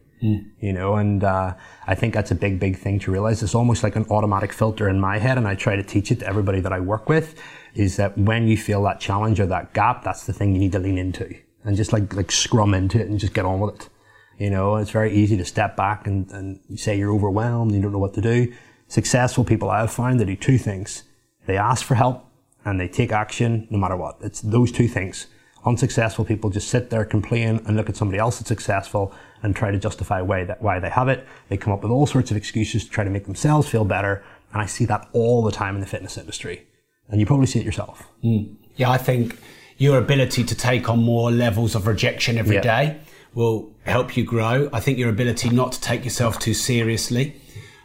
You 0.60 0.72
know, 0.74 0.96
and 0.96 1.24
uh, 1.24 1.56
I 1.88 1.96
think 1.96 2.14
that's 2.14 2.30
a 2.30 2.36
big, 2.36 2.60
big 2.60 2.78
thing 2.78 3.00
to 3.00 3.12
realize. 3.12 3.42
It's 3.42 3.56
almost 3.56 3.82
like 3.82 3.96
an 3.96 4.06
automatic 4.12 4.54
filter 4.54 4.88
in 4.88 5.00
my 5.00 5.18
head, 5.18 5.38
and 5.38 5.48
I 5.48 5.56
try 5.56 5.76
to 5.76 5.84
teach 5.84 6.12
it 6.12 6.20
to 6.20 6.28
everybody 6.28 6.60
that 6.60 6.72
I 6.72 6.80
work 6.80 7.10
with. 7.10 7.42
Is 7.74 7.98
that 7.98 8.18
when 8.18 8.48
you 8.48 8.56
feel 8.56 8.84
that 8.84 9.00
challenge 9.00 9.40
or 9.40 9.48
that 9.48 9.74
gap, 9.74 10.04
that's 10.04 10.26
the 10.26 10.34
thing 10.34 10.54
you 10.54 10.60
need 10.60 10.74
to 10.74 10.80
lean 10.80 11.00
into 11.00 11.36
and 11.64 11.78
just 11.78 11.94
like 11.94 12.14
like 12.14 12.32
scrum 12.32 12.74
into 12.74 13.00
it 13.00 13.08
and 13.08 13.20
just 13.20 13.34
get 13.34 13.46
on 13.46 13.60
with 13.60 13.76
it. 13.76 13.90
You 14.38 14.50
know, 14.50 14.78
it's 14.78 14.92
very 14.92 15.14
easy 15.14 15.38
to 15.38 15.46
step 15.46 15.76
back 15.76 16.08
and, 16.08 16.30
and 16.32 16.60
say 16.80 16.98
you're 16.98 17.14
overwhelmed, 17.14 17.74
you 17.74 17.82
don't 17.82 17.92
know 17.92 18.00
what 18.00 18.16
to 18.16 18.22
do. 18.22 18.52
Successful 18.88 19.44
people 19.44 19.70
I've 19.70 19.92
found 19.92 20.20
they 20.20 20.26
do 20.26 20.36
two 20.36 20.58
things. 20.58 21.04
They 21.46 21.58
ask 21.58 21.86
for 21.86 21.96
help 21.96 22.26
and 22.66 22.80
they 22.80 22.88
take 22.88 23.12
action 23.12 23.68
no 23.70 23.78
matter 23.78 23.96
what. 23.96 24.18
It's 24.22 24.42
those 24.42 24.72
two 24.72 24.88
things. 24.88 25.28
Unsuccessful 25.64 26.26
people 26.26 26.50
just 26.50 26.70
sit 26.70 26.90
there, 26.90 27.06
complain, 27.06 27.62
and 27.68 27.78
look 27.78 27.88
at 27.88 27.96
somebody 27.96 28.18
else 28.18 28.40
that's 28.40 28.48
successful 28.48 29.14
and 29.44 29.56
try 29.56 29.70
to 29.70 29.78
justify 29.78 30.22
why, 30.22 30.44
that, 30.44 30.62
why 30.62 30.80
they 30.80 30.90
have 30.90 31.08
it. 31.08 31.28
They 31.50 31.58
come 31.58 31.72
up 31.72 31.84
with 31.84 31.92
all 31.92 32.08
sorts 32.08 32.32
of 32.32 32.38
excuses 32.38 32.84
to 32.84 32.90
try 32.90 33.04
to 33.04 33.12
make 33.12 33.26
themselves 33.26 33.68
feel 33.68 33.86
better. 33.86 34.24
And 34.54 34.62
I 34.62 34.66
see 34.66 34.86
that 34.86 35.08
all 35.14 35.44
the 35.44 35.52
time 35.52 35.76
in 35.76 35.82
the 35.82 35.88
fitness 35.88 36.18
industry. 36.18 36.68
And 37.10 37.20
you 37.20 37.28
probably 37.28 37.46
see 37.46 37.60
it 37.60 37.66
yourself. 37.66 38.08
Hmm. 38.24 38.54
Yeah, 38.76 38.90
I 38.90 38.98
think 38.98 39.38
your 39.82 39.98
ability 39.98 40.44
to 40.44 40.54
take 40.54 40.88
on 40.90 41.00
more 41.02 41.32
levels 41.32 41.74
of 41.74 41.88
rejection 41.88 42.38
every 42.38 42.62
day 42.62 43.00
will 43.34 43.74
help 43.84 44.16
you 44.16 44.24
grow. 44.24 44.70
I 44.72 44.80
think 44.80 45.00
your 45.00 45.10
ability 45.10 45.50
not 45.50 45.72
to 45.72 45.82
take 45.82 46.04
yourself 46.04 46.38
too 46.38 46.54
seriously. 46.54 47.42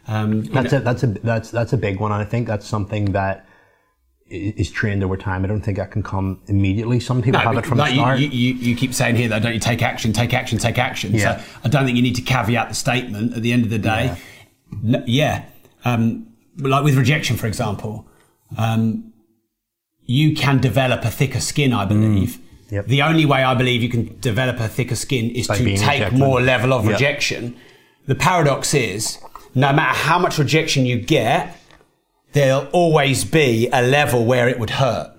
Um, 0.07 0.43
that's 0.43 0.71
know- 0.71 0.77
a, 0.77 0.81
that's 0.81 1.01
a 1.03 1.07
that's 1.07 1.49
that's 1.49 1.73
a 1.73 1.77
big 1.77 1.99
one, 1.99 2.11
and 2.11 2.21
I 2.21 2.25
think 2.25 2.47
that's 2.47 2.67
something 2.67 3.13
that 3.13 3.47
is 4.29 4.69
trained 4.69 5.03
over 5.03 5.17
time. 5.17 5.43
I 5.43 5.47
don't 5.47 5.61
think 5.61 5.77
that 5.77 5.89
can 5.89 6.03
come 6.03 6.39
immediately. 6.45 6.99
Some 6.99 7.23
people 7.23 7.39
No, 7.39 7.47
have 7.47 7.57
it 7.57 7.65
from 7.65 7.79
like 7.79 7.93
the 7.93 7.97
start. 7.97 8.19
you, 8.19 8.27
you, 8.27 8.53
you 8.53 8.75
keep 8.75 8.93
saying 8.93 9.15
here, 9.15 9.29
though, 9.29 9.39
don't 9.39 9.53
you 9.53 9.59
take 9.59 9.81
action, 9.81 10.13
take 10.13 10.33
action, 10.33 10.59
take 10.59 10.77
action. 10.77 11.13
Yeah. 11.13 11.37
So 11.37 11.43
I 11.63 11.69
don't 11.69 11.85
think 11.85 11.95
you 11.95 12.03
need 12.03 12.17
to 12.17 12.21
caveat 12.21 12.67
the 12.69 12.75
statement 12.75 13.35
at 13.35 13.41
the 13.41 13.53
end 13.53 13.63
of 13.63 13.69
the 13.69 13.79
day. 13.79 14.17
Yeah. 14.83 15.03
yeah. 15.07 15.45
Um, 15.85 16.27
like 16.57 16.83
with 16.83 16.95
rejection, 16.95 17.37
for 17.37 17.47
example, 17.47 18.05
um, 18.57 19.13
you 20.07 20.33
can 20.33 20.59
develop 20.59 21.05
a 21.05 21.11
thicker 21.11 21.39
skin, 21.39 21.71
I 21.73 21.85
believe. 21.85 22.29
Mm. 22.37 22.71
Yep. 22.71 22.87
The 22.87 23.01
only 23.03 23.25
way 23.25 23.43
I 23.43 23.53
believe 23.53 23.81
you 23.83 23.89
can 23.89 24.17
develop 24.19 24.59
a 24.59 24.67
thicker 24.67 24.95
skin 24.95 25.29
is 25.31 25.47
By 25.47 25.57
to 25.57 25.63
take 25.63 25.79
rejected. 25.79 26.19
more 26.19 26.41
level 26.41 26.73
of 26.73 26.83
Yep. 26.85 26.93
rejection. 26.93 27.55
The 28.07 28.15
paradox 28.15 28.73
is, 28.73 29.19
no 29.55 29.71
matter 29.71 29.97
how 29.97 30.17
much 30.19 30.37
rejection 30.37 30.85
you 30.85 30.97
get, 30.99 31.55
there'll 32.33 32.67
always 32.71 33.23
be 33.25 33.69
a 33.71 33.81
level 33.81 34.25
where 34.25 34.47
it 34.49 34.59
would 34.59 34.71
hurt. 34.71 35.11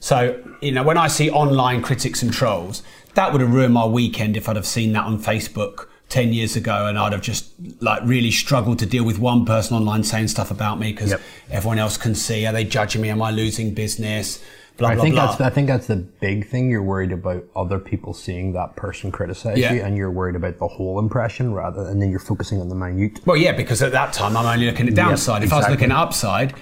So, 0.00 0.36
you 0.60 0.72
know, 0.72 0.82
when 0.82 0.96
I 0.98 1.08
see 1.08 1.30
online 1.30 1.80
critics 1.82 2.22
and 2.22 2.32
trolls, 2.32 2.82
that 3.14 3.32
would 3.32 3.40
have 3.40 3.52
ruined 3.52 3.74
my 3.74 3.86
weekend 3.86 4.36
if 4.36 4.48
I'd 4.48 4.56
have 4.56 4.66
seen 4.66 4.92
that 4.92 5.04
on 5.04 5.18
Facebook 5.18 5.86
10 6.08 6.32
years 6.32 6.54
ago 6.54 6.86
and 6.86 6.96
I'd 6.98 7.12
have 7.12 7.20
just 7.22 7.50
like 7.80 8.00
really 8.04 8.30
struggled 8.30 8.78
to 8.78 8.86
deal 8.86 9.04
with 9.04 9.18
one 9.18 9.44
person 9.44 9.76
online 9.76 10.04
saying 10.04 10.28
stuff 10.28 10.50
about 10.52 10.78
me 10.78 10.92
because 10.92 11.10
Yep. 11.10 11.20
everyone 11.50 11.78
else 11.80 11.96
can 11.96 12.14
see. 12.14 12.46
Are 12.46 12.52
they 12.52 12.62
judging 12.64 13.02
me? 13.02 13.10
Am 13.10 13.20
I 13.20 13.30
losing 13.32 13.74
business? 13.74 14.40
Blah, 14.76 14.90
I 14.90 14.94
blah, 14.94 15.02
think 15.04 15.14
blah. 15.16 15.26
that's 15.26 15.40
I 15.40 15.50
think 15.50 15.66
that's 15.68 15.86
the 15.86 15.96
big 15.96 16.46
thing. 16.48 16.70
You're 16.70 16.82
worried 16.82 17.10
about 17.10 17.44
other 17.56 17.78
people 17.78 18.12
seeing 18.14 18.52
that 18.52 18.76
person 18.76 19.10
criticize 19.10 19.58
Yeah. 19.58 19.72
you, 19.72 19.82
and 19.82 19.96
you're 19.96 20.10
worried 20.10 20.36
about 20.36 20.58
the 20.58 20.68
whole 20.68 20.98
impression 20.98 21.52
rather, 21.54 21.80
and 21.88 22.00
then 22.00 22.10
you're 22.10 22.20
focusing 22.20 22.60
on 22.60 22.68
the 22.68 22.74
minute. 22.74 23.20
Well, 23.26 23.38
yeah, 23.38 23.52
because 23.52 23.82
at 23.82 23.92
that 23.92 24.12
time 24.12 24.36
I'm 24.36 24.44
only 24.46 24.66
looking 24.66 24.86
at 24.86 24.94
downside. 24.94 25.42
if 25.42 25.52
I 25.52 25.56
was 25.56 25.68
looking 25.70 25.90
at 25.90 25.96
upside, 25.96 26.52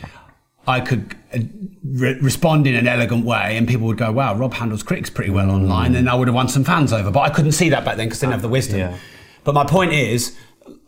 I 0.67 0.81
could 0.81 1.15
uh, 1.35 1.41
re- 1.85 2.19
respond 2.23 2.67
in 2.69 2.77
an 2.77 2.87
elegant 2.87 3.27
way, 3.27 3.57
and 3.59 3.67
people 3.69 3.87
would 3.89 3.99
go, 3.99 4.11
"Wow, 4.13 4.35
Rob 4.37 4.55
handles 4.55 4.83
critics 4.85 5.11
pretty 5.11 5.31
well 5.33 5.51
online," 5.51 5.95
and 5.97 6.09
I 6.09 6.15
would 6.15 6.29
have 6.29 6.35
won 6.37 6.49
some 6.49 6.63
fans 6.65 6.93
over. 6.93 7.11
But 7.11 7.21
I 7.21 7.31
couldn't 7.31 7.53
see 7.53 7.69
that 7.71 7.85
back 7.85 7.97
then 7.97 8.07
because 8.07 8.23
I 8.23 8.27
didn't 8.27 8.35
have 8.35 8.43
the 8.43 8.49
wisdom. 8.49 8.79
Yeah. 8.79 8.97
But 9.45 9.55
my 9.55 9.65
point 9.65 9.93
is, 9.93 10.37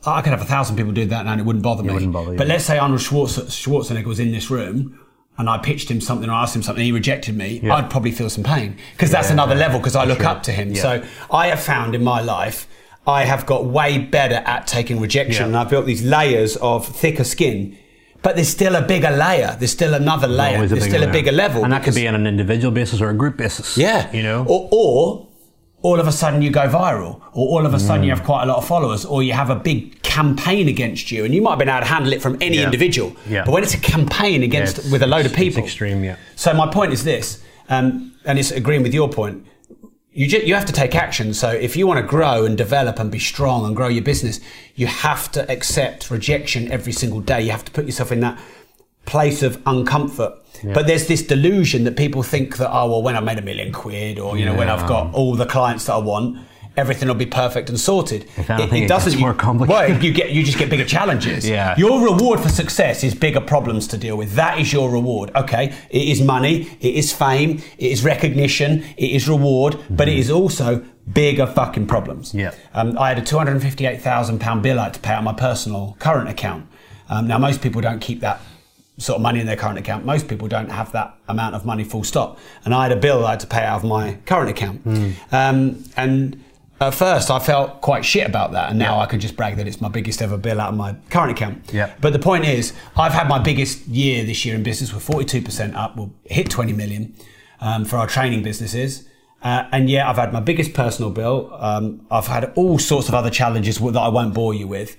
I 0.07 0.23
could 0.23 0.31
have 0.31 0.43
a 0.43 0.47
thousand 0.47 0.77
people 0.77 0.93
do 0.93 1.05
that, 1.07 1.27
and 1.27 1.41
it 1.41 1.45
wouldn't 1.45 1.63
bother 1.63 1.83
me. 1.83 1.93
wouldn't 1.93 2.13
bother 2.13 2.33
you. 2.33 2.39
But 2.39 2.47
let's 2.49 2.65
say 2.65 2.79
Arnold 2.79 3.01
Schwarzenegger 3.01 4.05
was 4.07 4.19
in 4.21 4.33
this 4.33 4.51
room. 4.51 5.01
And 5.39 5.51
I 5.51 5.59
pitched 5.59 5.91
him 5.91 6.01
something 6.01 6.31
or 6.31 6.33
asked 6.33 6.57
him 6.57 6.63
something, 6.63 6.81
and 6.81 6.87
he 6.87 6.93
rejected 6.93 7.37
me. 7.37 7.61
Yeah. 7.63 7.75
I'd 7.75 7.91
probably 7.91 8.11
feel 8.11 8.31
some 8.31 8.43
pain 8.43 8.79
because 8.93 9.11
that's 9.11 9.29
Yeah, 9.29 9.35
another 9.35 9.55
level 9.55 9.79
because 9.79 9.95
I 9.95 10.05
look 10.07 10.21
sure. 10.21 10.29
up 10.29 10.43
to 10.45 10.51
him. 10.51 10.73
Yeah. 10.73 10.81
So 10.81 11.05
I 11.31 11.49
have 11.49 11.61
found 11.61 11.95
in 11.95 12.03
my 12.03 12.23
life, 12.23 12.67
I 13.07 13.25
have 13.27 13.45
got 13.45 13.67
way 13.67 13.99
better 13.99 14.37
at 14.37 14.67
taking 14.67 14.99
rejection, 14.99 15.43
Yeah. 15.43 15.47
and 15.49 15.57
I've 15.59 15.69
built 15.69 15.85
these 15.85 16.03
layers 16.03 16.57
of 16.57 16.87
thicker 16.87 17.23
skin. 17.23 17.77
But 18.23 18.37
there's 18.37 18.49
still 18.49 18.75
a 18.77 18.81
bigger 18.81 19.11
layer. 19.11 19.55
There's 19.59 19.73
still 19.73 19.93
another 19.93 20.27
layer. 20.27 20.67
There's 20.67 20.85
still 20.87 21.03
a 21.03 21.13
bigger 21.13 21.33
level. 21.33 21.65
and 21.65 21.71
that 21.75 21.85
could 21.85 21.95
be 21.95 22.09
on 22.09 22.15
an 22.15 22.27
individual 22.27 22.73
basis 22.73 23.03
or 23.03 23.11
a 23.11 23.15
group 23.15 23.37
basis. 23.37 23.77
yeah, 23.77 24.11
you 24.17 24.23
know. 24.23 24.43
or, 24.49 24.69
or 24.73 25.29
all 25.87 25.99
of 26.01 26.07
a 26.09 26.13
sudden 26.13 26.43
you 26.43 26.51
go 26.51 26.67
viral, 26.69 27.13
or 27.39 27.45
all 27.55 27.65
of 27.67 27.73
a 27.75 27.81
sudden 27.81 28.03
you 28.05 28.13
Mm. 28.13 28.17
have 28.17 28.25
quite 28.31 28.43
a 28.45 28.47
lot 28.53 28.59
of 28.63 28.67
followers, 28.67 29.05
or 29.13 29.19
you 29.23 29.35
have 29.43 29.51
a 29.51 29.55
big 29.71 29.79
campaign 30.03 30.67
against 30.69 31.11
you, 31.13 31.25
and 31.25 31.33
you 31.35 31.43
might 31.43 31.51
have 31.55 31.59
been 31.65 31.69
able 31.69 31.81
to 31.89 31.93
handle 31.97 32.13
it 32.13 32.21
from 32.23 32.35
any 32.41 32.57
Yeah. 32.59 32.65
individual. 32.69 33.11
Yeah. 33.29 33.45
But 33.45 33.53
when 33.55 33.63
it's 33.63 33.75
a 33.75 33.85
campaign 33.95 34.43
against 34.43 34.75
it's- 34.79 34.93
with 34.93 35.03
a 35.03 35.07
load 35.07 35.27
of 35.27 35.33
it's- 35.33 35.41
it's 35.41 35.45
people, 35.55 35.63
extreme, 35.65 36.01
yeah. 36.09 36.17
So 36.35 36.49
my 36.55 36.67
point 36.79 36.93
is 36.93 37.05
this, 37.05 37.39
um, 37.69 38.13
and 38.25 38.39
it's 38.41 38.51
agreeing 38.51 38.83
with 38.83 38.95
your 39.01 39.09
point. 39.09 39.39
you 40.23 40.27
ju- 40.27 40.43
you 40.49 40.55
have 40.55 40.65
to 40.65 40.73
take 40.73 40.95
action. 41.07 41.35
So 41.35 41.49
if 41.51 41.77
you 41.77 41.87
want 41.87 41.99
to 42.01 42.07
grow 42.17 42.47
and 42.47 42.57
develop 42.57 42.99
and 42.99 43.11
be 43.11 43.19
strong 43.19 43.67
and 43.67 43.77
grow 43.77 43.89
your 43.89 44.03
business, 44.13 44.41
you 44.75 44.87
have 44.87 45.31
to 45.33 45.41
accept 45.55 46.11
rejection 46.11 46.73
every 46.73 46.95
single 47.03 47.21
day. 47.21 47.41
You 47.43 47.51
have 47.51 47.67
to 47.67 47.71
put 47.71 47.85
yourself 47.85 48.11
in 48.11 48.21
that 48.21 48.39
place 49.07 49.43
of 49.43 49.57
uncomfort. 49.65 50.39
But 50.75 50.87
there's 50.87 51.07
this 51.07 51.23
delusion 51.23 51.85
that 51.85 51.97
people 51.97 52.23
think 52.23 52.57
that 52.57 52.71
oh 52.73 52.89
well 52.91 53.03
when 53.03 53.15
I've 53.17 53.25
made 53.25 53.39
a 53.39 53.43
million 53.43 53.73
quid 53.73 54.19
or 54.19 54.37
you 54.39 54.45
know 54.45 54.55
when 54.55 54.69
I've 54.69 54.87
got 54.89 55.15
all 55.15 55.35
the 55.35 55.47
clients 55.47 55.85
that 55.87 55.95
I 55.95 55.99
want 55.99 56.39
everything 56.77 57.09
will 57.09 57.15
be 57.15 57.25
perfect 57.27 57.71
and 57.71 57.81
sorted. 57.81 58.25
If 58.37 58.51
anything, 58.51 58.83
it 58.83 58.89
gets 58.89 59.15
you- 59.15 59.19
more 59.21 59.33
complicated. 59.35 59.97
Well, 59.97 60.05
you 60.05 60.13
get 60.13 60.31
you 60.31 60.43
just 60.43 60.59
get 60.59 60.69
bigger 60.71 60.85
challenges. 60.85 61.49
Yeah. 61.57 61.75
Your 61.79 62.05
reward 62.05 62.41
for 62.41 62.49
success 62.51 63.03
is 63.05 63.15
bigger 63.15 63.41
problems 63.41 63.87
to 63.89 63.97
deal 63.97 64.17
with. 64.17 64.33
That 64.35 64.59
is 64.61 64.73
your 64.73 64.91
reward. 64.91 65.31
Okay. 65.35 65.73
It 65.91 66.09
is 66.09 66.21
money. 66.21 66.69
It 66.81 66.95
is 66.97 67.13
fame. 67.13 67.63
It 67.79 67.93
is 67.93 68.05
recognition. 68.05 68.85
It 68.97 69.11
is 69.13 69.27
reward. 69.29 69.79
But 69.89 70.09
it 70.09 70.19
is 70.19 70.31
also 70.31 70.85
bigger 71.11 71.47
fucking 71.47 71.87
problems. 71.87 72.35
Yeah. 72.35 72.53
Um, 72.75 72.99
I 72.99 73.09
had 73.09 73.19
a 73.19 73.23
two 73.23 73.39
hundred 73.39 73.53
and 73.53 73.63
fifty-eight 73.63 74.03
thousand 74.03 74.41
pound 74.41 74.63
bill 74.63 74.79
I 74.81 74.85
had 74.85 74.95
to 74.95 75.01
pay 75.01 75.15
on 75.15 75.25
my 75.25 75.33
personal 75.33 75.97
current 75.99 76.29
account. 76.29 76.67
Um, 77.09 77.27
now 77.29 77.39
most 77.39 77.63
people 77.63 77.81
don't 77.81 78.01
keep 78.01 78.21
that 78.21 78.41
sort 78.99 79.17
of 79.17 79.23
money 79.23 79.41
in 79.41 79.47
their 79.47 79.57
current 79.57 79.79
account. 79.79 80.05
Most 80.05 80.29
people 80.29 80.49
don't 80.49 80.71
have 80.71 80.93
that 80.93 81.19
amount 81.29 81.55
of 81.55 81.67
money 81.67 81.85
full 81.85 82.05
stop. 82.05 82.39
And 82.65 82.75
I 82.75 82.85
had 82.85 82.93
a 82.93 82.97
bill 82.97 83.27
I 83.27 83.33
had 83.33 83.41
to 83.41 83.47
pay 83.47 83.63
out 83.63 83.77
of 83.79 83.85
my 83.85 84.19
current 84.25 84.51
account. 84.51 84.87
Um, 85.33 85.85
and 85.97 86.43
at 86.81 86.95
first 86.95 87.31
I 87.31 87.39
felt 87.39 87.81
quite 87.83 88.05
shit 88.05 88.27
about 88.27 88.53
that. 88.53 88.71
And 88.71 88.79
now 88.79 88.99
I 88.99 89.07
can 89.07 89.21
just 89.21 89.37
brag 89.37 89.57
that 89.57 89.67
it's 89.67 89.81
my 89.81 89.89
biggest 89.89 90.23
ever 90.23 90.39
bill 90.39 90.61
out 90.61 90.71
of 90.71 90.77
my 90.77 90.97
current 91.11 91.33
account. 91.33 91.73
Yeah. 91.73 91.93
But 92.01 92.13
the 92.15 92.19
point 92.19 92.47
is, 92.47 92.73
I've 92.97 93.13
had 93.13 93.29
my 93.29 93.39
biggest 93.39 93.87
year 93.87 94.25
this 94.25 94.45
year 94.45 94.55
in 94.55 94.63
business. 94.63 94.93
We're 94.93 95.01
42% 95.01 95.75
up. 95.75 95.97
We'll 95.97 96.13
hit 96.25 96.49
20 96.49 96.73
million 96.73 97.15
um, 97.61 97.85
for 97.85 97.97
our 97.97 98.07
training 98.07 98.43
businesses. 98.43 99.07
Uh, 99.43 99.69
and 99.71 99.89
yeah, 99.89 100.09
I've 100.09 100.17
had 100.17 100.33
my 100.33 100.41
biggest 100.41 100.73
personal 100.75 101.11
bill. 101.11 101.55
Um, 101.61 102.05
I've 102.11 102.27
had 102.27 102.53
all 102.57 102.79
sorts 102.79 103.09
of 103.09 103.15
other 103.15 103.31
challenges 103.31 103.79
that 103.79 103.97
I 103.97 104.09
won't 104.09 104.35
bore 104.35 104.55
you 104.55 104.67
with. 104.67 104.97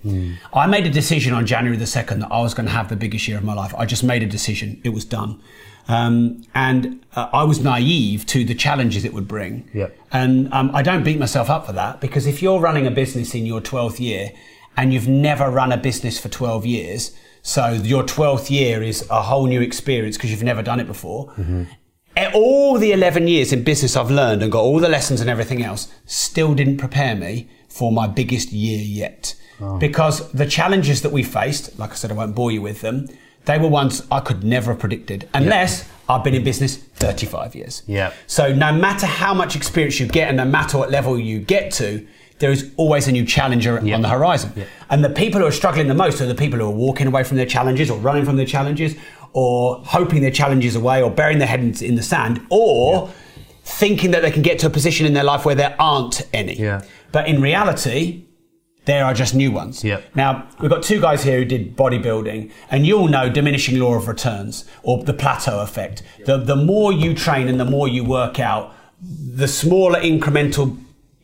I 0.54 0.68
made 0.68 0.86
a 0.86 0.90
decision 0.90 1.34
on 1.34 1.46
January 1.46 1.76
the 1.78 1.86
2nd 1.86 2.20
that 2.22 2.32
I 2.32 2.42
was 2.42 2.54
going 2.54 2.68
to 2.68 2.72
have 2.72 2.88
the 2.88 2.96
biggest 2.96 3.28
year 3.28 3.38
of 3.38 3.44
my 3.44 3.54
life. 3.54 3.74
I 3.76 3.86
just 3.86 4.04
made 4.04 4.24
a 4.24 4.28
decision. 4.28 4.80
It 4.84 4.90
was 4.90 5.04
done. 5.06 5.42
Um, 5.90 6.44
and 6.54 7.04
uh, 7.16 7.30
I 7.34 7.44
was 7.44 7.62
naive 7.62 8.26
to 8.28 8.44
the 8.46 8.56
challenges 8.56 9.06
it 9.06 9.14
would 9.14 9.28
bring. 9.28 9.70
Yep. 9.74 9.98
And 10.12 10.54
um, 10.54 10.72
I 10.74 10.82
don't 10.82 11.04
beat 11.04 11.18
myself 11.20 11.50
up 11.50 11.66
for 11.66 11.74
that 11.74 12.02
because 12.02 12.28
if 12.28 12.42
you're 12.42 12.60
running 12.60 12.86
a 12.86 12.92
business 12.92 13.34
in 13.34 13.46
your 13.46 13.62
12th 13.62 14.00
year 14.00 14.32
and 14.76 14.94
you've 14.94 15.08
never 15.08 15.50
run 15.50 15.72
a 15.72 15.78
business 15.78 16.20
for 16.20 16.30
12 16.30 16.66
years, 16.66 17.12
so 17.42 17.70
your 17.70 18.04
12th 18.04 18.50
year 18.50 18.84
is 18.84 19.08
a 19.10 19.22
whole 19.22 19.48
new 19.48 19.62
experience 19.62 20.18
because 20.18 20.32
you've 20.32 20.44
never 20.44 20.62
done 20.62 20.80
it 20.80 20.88
before. 20.88 21.34
Eh, 21.40 21.66
All 22.34 22.78
the 22.78 22.92
11 22.92 23.28
years 23.28 23.54
in 23.54 23.64
business 23.64 23.96
I've 23.96 24.12
learned 24.12 24.42
and 24.42 24.52
got 24.52 24.62
all 24.62 24.80
the 24.80 24.90
lessons 24.90 25.22
and 25.22 25.30
everything 25.30 25.64
else 25.64 25.88
still 26.06 26.56
didn't 26.56 26.78
prepare 26.78 27.16
me 27.16 27.48
for 27.68 27.92
my 27.92 28.08
biggest 28.08 28.52
year 28.52 28.80
yet. 28.80 29.36
Oh. 29.60 29.78
Because 29.78 30.32
the 30.32 30.46
challenges 30.46 31.02
that 31.02 31.12
we 31.12 31.24
faced, 31.24 31.78
like 31.80 31.92
I 31.92 31.96
said, 31.96 32.12
I 32.12 32.16
won't 32.16 32.36
bore 32.36 32.52
you 32.52 32.62
with 32.62 32.82
them, 32.82 33.08
they 33.46 33.58
were 33.58 33.68
ones 33.68 34.06
I 34.12 34.20
could 34.20 34.44
never 34.44 34.72
have 34.72 34.80
predicted 34.80 35.30
unless 35.34 35.88
I've 36.10 36.24
been 36.24 36.34
in 36.36 36.44
business 36.44 36.76
35 36.76 37.56
years. 37.56 37.84
Yeah. 37.88 38.14
So 38.28 38.54
no 38.54 38.74
matter 38.74 39.06
how 39.06 39.34
much 39.34 39.56
experience 39.56 40.00
you 40.00 40.08
get 40.08 40.28
and 40.28 40.38
no 40.38 40.46
matter 40.46 40.78
what 40.78 40.92
level 40.92 41.18
you 41.18 41.40
get 41.40 41.72
to, 41.74 42.06
there 42.40 42.52
is 42.52 42.72
always 42.78 43.08
a 43.08 43.12
new 43.12 43.26
challenger 43.26 43.80
on 43.80 44.02
the 44.02 44.10
horizon. 44.10 44.52
And 44.90 45.04
the 45.04 45.10
people 45.10 45.42
who 45.42 45.48
are 45.48 45.52
struggling 45.52 45.88
the 45.88 45.96
most 45.96 46.22
are 46.22 46.28
the 46.28 46.36
people 46.36 46.60
who 46.60 46.66
are 46.66 46.72
walking 46.72 47.08
away 47.08 47.24
from 47.24 47.38
their 47.38 47.46
challenges 47.46 47.90
or 47.90 47.98
running 47.98 48.26
from 48.26 48.36
their 48.38 48.46
challenges 48.46 48.96
or 49.38 49.84
hoping 49.86 50.24
their 50.24 50.32
challenges 50.32 50.76
away 50.76 51.00
or 51.00 51.12
burying 51.12 51.38
their 51.38 51.48
head 51.48 51.60
in, 51.60 51.94
the 51.94 52.02
sand 52.02 52.44
or 52.50 53.08
thinking 53.62 54.10
that 54.10 54.24
they 54.24 54.32
can 54.32 54.42
get 54.42 54.58
to 54.58 54.66
a 54.66 54.70
position 54.72 55.06
in 55.06 55.14
their 55.14 55.24
life 55.24 55.46
where 55.46 55.54
there 55.54 55.76
aren't 55.78 56.28
any. 56.34 56.56
Yeah. 56.56 56.82
But 57.12 57.28
in 57.28 57.40
reality, 57.40 58.26
there 58.86 59.06
are 59.06 59.14
just 59.14 59.36
new 59.36 59.52
ones. 59.52 59.84
Yep. 59.84 60.16
Now, 60.16 60.50
we've 60.60 60.72
got 60.72 60.82
two 60.82 61.00
guys 61.00 61.24
here 61.24 61.38
who 61.38 61.46
did 61.46 61.78
bodybuilding, 61.78 62.52
and 62.72 62.88
you'll 62.88 63.10
know 63.10 63.30
diminishing 63.30 63.78
law 63.78 63.94
of 63.94 64.08
returns 64.08 64.66
or 64.82 65.04
the 65.04 65.14
plateau 65.14 65.60
effect. 65.60 66.02
The, 66.26 66.38
the 66.38 66.56
more 66.56 66.92
you 66.92 67.14
train 67.14 67.48
and 67.48 67.60
the 67.60 67.66
more 67.66 67.88
you 67.88 68.04
work 68.04 68.40
out, 68.40 68.74
the 69.00 69.48
smaller 69.48 70.00
incremental 70.00 70.76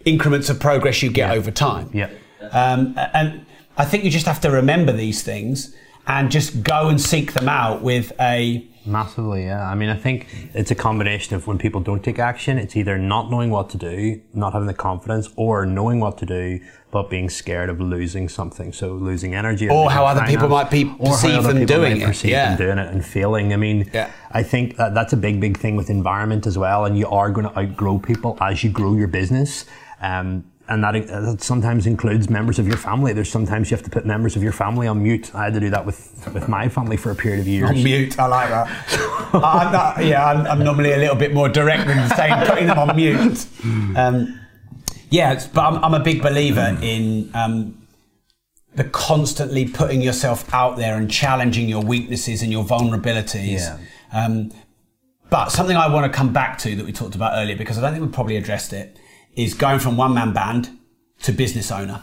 increments 0.06 0.52
of 0.52 0.60
progress 0.60 1.02
you 1.02 1.10
get 1.10 1.32
over 1.32 1.50
time. 1.50 1.90
Yeah. 1.92 2.12
Um, 2.52 2.94
and 3.16 3.48
I 3.76 3.86
think 3.86 4.04
you 4.04 4.12
just 4.12 4.28
have 4.28 4.42
to 4.42 4.52
remember 4.52 4.92
these 4.92 5.24
things 5.24 5.76
and 6.08 6.32
just 6.32 6.64
go 6.64 6.90
and 6.90 7.00
seek 7.00 7.34
them 7.34 7.50
out 7.50 7.82
with 7.82 8.12
a 8.20 8.68
Massively, 8.86 9.46
yeah. 9.46 9.66
I 9.66 9.76
mean, 9.76 9.88
I 9.88 9.96
think 9.96 10.28
it's 10.54 10.70
a 10.70 10.76
combination 10.76 11.36
of 11.36 11.48
when 11.48 11.58
people 11.58 11.80
don't 11.80 12.04
take 12.04 12.20
action, 12.20 12.58
it's 12.58 12.76
either 12.76 12.98
not 12.98 13.32
knowing 13.32 13.50
what 13.50 13.70
to 13.70 13.78
do, 13.78 14.20
not 14.34 14.52
having 14.52 14.68
the 14.68 14.74
confidence, 14.74 15.30
or 15.38 15.66
knowing 15.66 16.02
what 16.02 16.18
to 16.18 16.26
do, 16.26 16.60
but 16.92 17.10
being 17.10 17.30
scared 17.30 17.70
of 17.70 17.80
losing 17.80 18.28
something. 18.28 18.74
So 18.74 18.92
losing 18.94 19.36
energy. 19.36 19.70
Or 19.70 19.84
losing 19.86 19.90
how 19.92 20.06
other 20.06 20.26
people 20.26 20.50
might 20.50 20.70
be- 20.70 20.94
or 21.00 21.12
perceive 21.12 21.44
them 21.44 21.66
doing 21.66 22.02
it, 22.02 22.06
perceive 22.06 22.32
yeah. 22.32 22.56
them 22.56 22.58
doing 22.58 22.78
it 22.78 22.92
and 22.92 23.06
failing. 23.06 23.54
I 23.54 23.58
mean, 23.58 23.90
Yeah. 23.94 24.12
I 24.32 24.44
think 24.44 24.76
that 24.76 24.94
that's 24.94 25.14
a 25.14 25.18
big, 25.18 25.40
big 25.40 25.58
thing 25.58 25.78
with 25.78 25.90
environment 25.90 26.46
as 26.46 26.58
well. 26.58 26.84
And 26.84 26.98
you 26.98 27.08
are 27.08 27.32
going 27.32 27.48
to 27.48 27.58
outgrow 27.58 28.00
people 28.00 28.38
as 28.42 28.66
you 28.66 28.70
grow 28.70 28.96
your 28.96 29.08
business. 29.08 29.66
Um, 30.02 30.44
and 30.70 30.84
that, 30.84 30.92
that 31.08 31.42
sometimes 31.42 31.86
includes 31.86 32.30
members 32.30 32.58
of 32.58 32.68
your 32.68 32.78
family. 32.78 33.12
There's 33.14 33.30
sometimes 33.32 33.70
you 33.70 33.76
have 33.78 33.84
to 33.84 33.90
put 33.90 34.06
members 34.06 34.36
of 34.38 34.44
your 34.44 34.54
family 34.54 34.88
on 34.88 35.04
mute. 35.04 35.34
I 35.36 35.44
had 35.46 35.54
to 35.56 35.60
do 35.60 35.70
that 35.72 35.86
with, 35.86 36.30
with 36.34 36.48
my 36.48 36.70
family 36.70 36.96
for 36.96 37.12
a 37.12 37.16
period 37.16 37.42
of 37.42 37.48
years. 37.48 37.70
on 37.70 37.84
mute. 37.84 38.18
I 38.18 38.28
like 38.28 38.50
that. 38.50 39.30
I'm 39.34 39.72
not, 39.74 40.06
yeah, 40.06 40.26
I'm, 40.26 40.48
I'm 40.48 40.64
normally 40.64 40.94
a 40.94 40.98
little 40.98 41.16
bit 41.18 41.34
more 41.34 41.50
direct 41.50 41.86
than 41.88 42.10
saying 42.16 42.46
putting 42.48 42.68
them 42.68 42.80
on 42.80 42.96
mute. 42.96 43.46
Um, 43.98 44.40
yeah, 45.10 45.32
it's- 45.32 45.48
but 45.48 45.62
I'm, 45.66 45.84
I'm 45.84 45.94
a 45.94 46.04
big 46.04 46.22
believer 46.22 46.78
in 46.82 47.30
um, 47.36 47.86
the 48.76 48.86
constantly 48.86 49.68
putting 49.68 50.02
yourself 50.02 50.52
out 50.54 50.78
there 50.78 50.96
and 50.96 51.12
challenging 51.12 51.68
your 51.68 51.84
weaknesses 51.84 52.42
and 52.42 52.52
your 52.52 52.64
vulnerabilities. 52.64 53.60
Yeah. 53.60 53.78
Um, 54.14 54.52
but 55.30 55.50
something 55.50 55.76
I 55.76 55.92
want 55.92 56.12
to 56.12 56.16
come 56.16 56.32
back 56.32 56.58
to 56.60 56.76
that 56.76 56.86
we 56.86 56.92
talked 56.94 57.16
about 57.16 57.34
earlier, 57.36 57.56
because 57.58 57.78
I 57.78 57.82
don't 57.82 57.94
think 57.94 58.06
we 58.06 58.12
probably 58.12 58.38
addressed 58.38 58.72
it, 58.72 58.98
is 59.36 59.54
going 59.54 59.80
from 59.80 59.98
one 59.98 60.14
man 60.14 60.34
band 60.34 60.70
to 61.24 61.32
business 61.32 61.72
owner. 61.72 62.00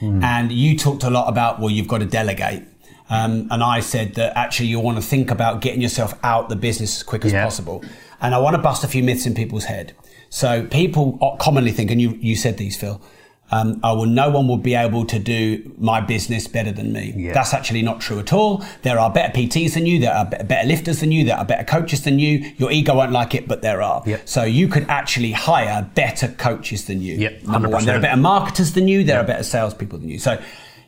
And 0.00 0.52
you 0.52 0.78
talked 0.78 1.02
a 1.02 1.10
lot 1.10 1.28
about, 1.28 1.58
well, 1.58 1.70
you've 1.70 1.88
got 1.88 1.98
to 1.98 2.06
delegate. 2.06 2.62
Um, 3.10 3.48
and 3.50 3.64
I 3.64 3.80
said 3.80 4.14
that 4.14 4.36
actually 4.38 4.66
you 4.68 4.78
want 4.78 4.96
to 4.96 5.02
think 5.02 5.30
about 5.32 5.60
getting 5.60 5.80
yourself 5.80 6.16
out 6.22 6.48
the 6.50 6.54
business 6.56 6.98
as 6.98 7.02
quick 7.02 7.24
as 7.24 7.32
Yeah. 7.32 7.42
possible. 7.42 7.82
And 8.20 8.32
I 8.32 8.38
want 8.38 8.54
to 8.54 8.62
bust 8.62 8.84
a 8.84 8.88
few 8.88 9.02
myths 9.02 9.26
in 9.26 9.34
people's 9.34 9.64
head. 9.64 9.94
So 10.30 10.66
people 10.66 11.18
commonly 11.40 11.72
think, 11.72 11.90
and 11.90 12.00
you, 12.00 12.16
you 12.20 12.36
said 12.36 12.58
these, 12.58 12.76
Phil, 12.76 13.00
um, 13.50 13.80
oh, 13.82 13.98
well, 13.98 14.06
no 14.06 14.28
one 14.30 14.46
will 14.46 14.58
be 14.58 14.74
able 14.74 15.06
to 15.06 15.18
do 15.18 15.74
my 15.78 16.00
business 16.00 16.46
better 16.46 16.70
than 16.70 16.92
me. 16.92 17.14
Yeah. 17.16 17.32
That's 17.32 17.54
actually 17.54 17.82
not 17.82 18.00
true 18.00 18.18
at 18.18 18.32
all. 18.32 18.64
There 18.82 18.98
are 18.98 19.10
better 19.10 19.32
PTs 19.32 19.74
than 19.74 19.86
you. 19.86 19.98
There 20.00 20.12
are 20.12 20.26
better 20.26 20.66
lifters 20.66 21.00
than 21.00 21.12
you. 21.12 21.24
There 21.24 21.36
are 21.36 21.44
better 21.44 21.64
coaches 21.64 22.04
than 22.04 22.18
you. 22.18 22.52
Your 22.58 22.70
ego 22.70 22.94
won't 22.94 23.12
like 23.12 23.34
it, 23.34 23.48
but 23.48 23.62
there 23.62 23.80
are. 23.80 24.02
Yep. 24.04 24.28
So 24.28 24.44
you 24.44 24.68
could 24.68 24.84
actually 24.88 25.32
hire 25.32 25.88
better 25.94 26.28
coaches 26.28 26.86
than 26.86 27.00
you. 27.00 27.14
Yep, 27.16 27.44
Number 27.44 27.68
one, 27.68 27.84
there 27.86 27.96
are 27.96 28.00
better 28.00 28.20
marketers 28.20 28.72
than 28.72 28.86
you. 28.86 29.02
There 29.02 29.18
are 29.18 29.24
better 29.24 29.42
salespeople 29.44 29.98
than 29.98 30.10
you. 30.10 30.18
So 30.18 30.40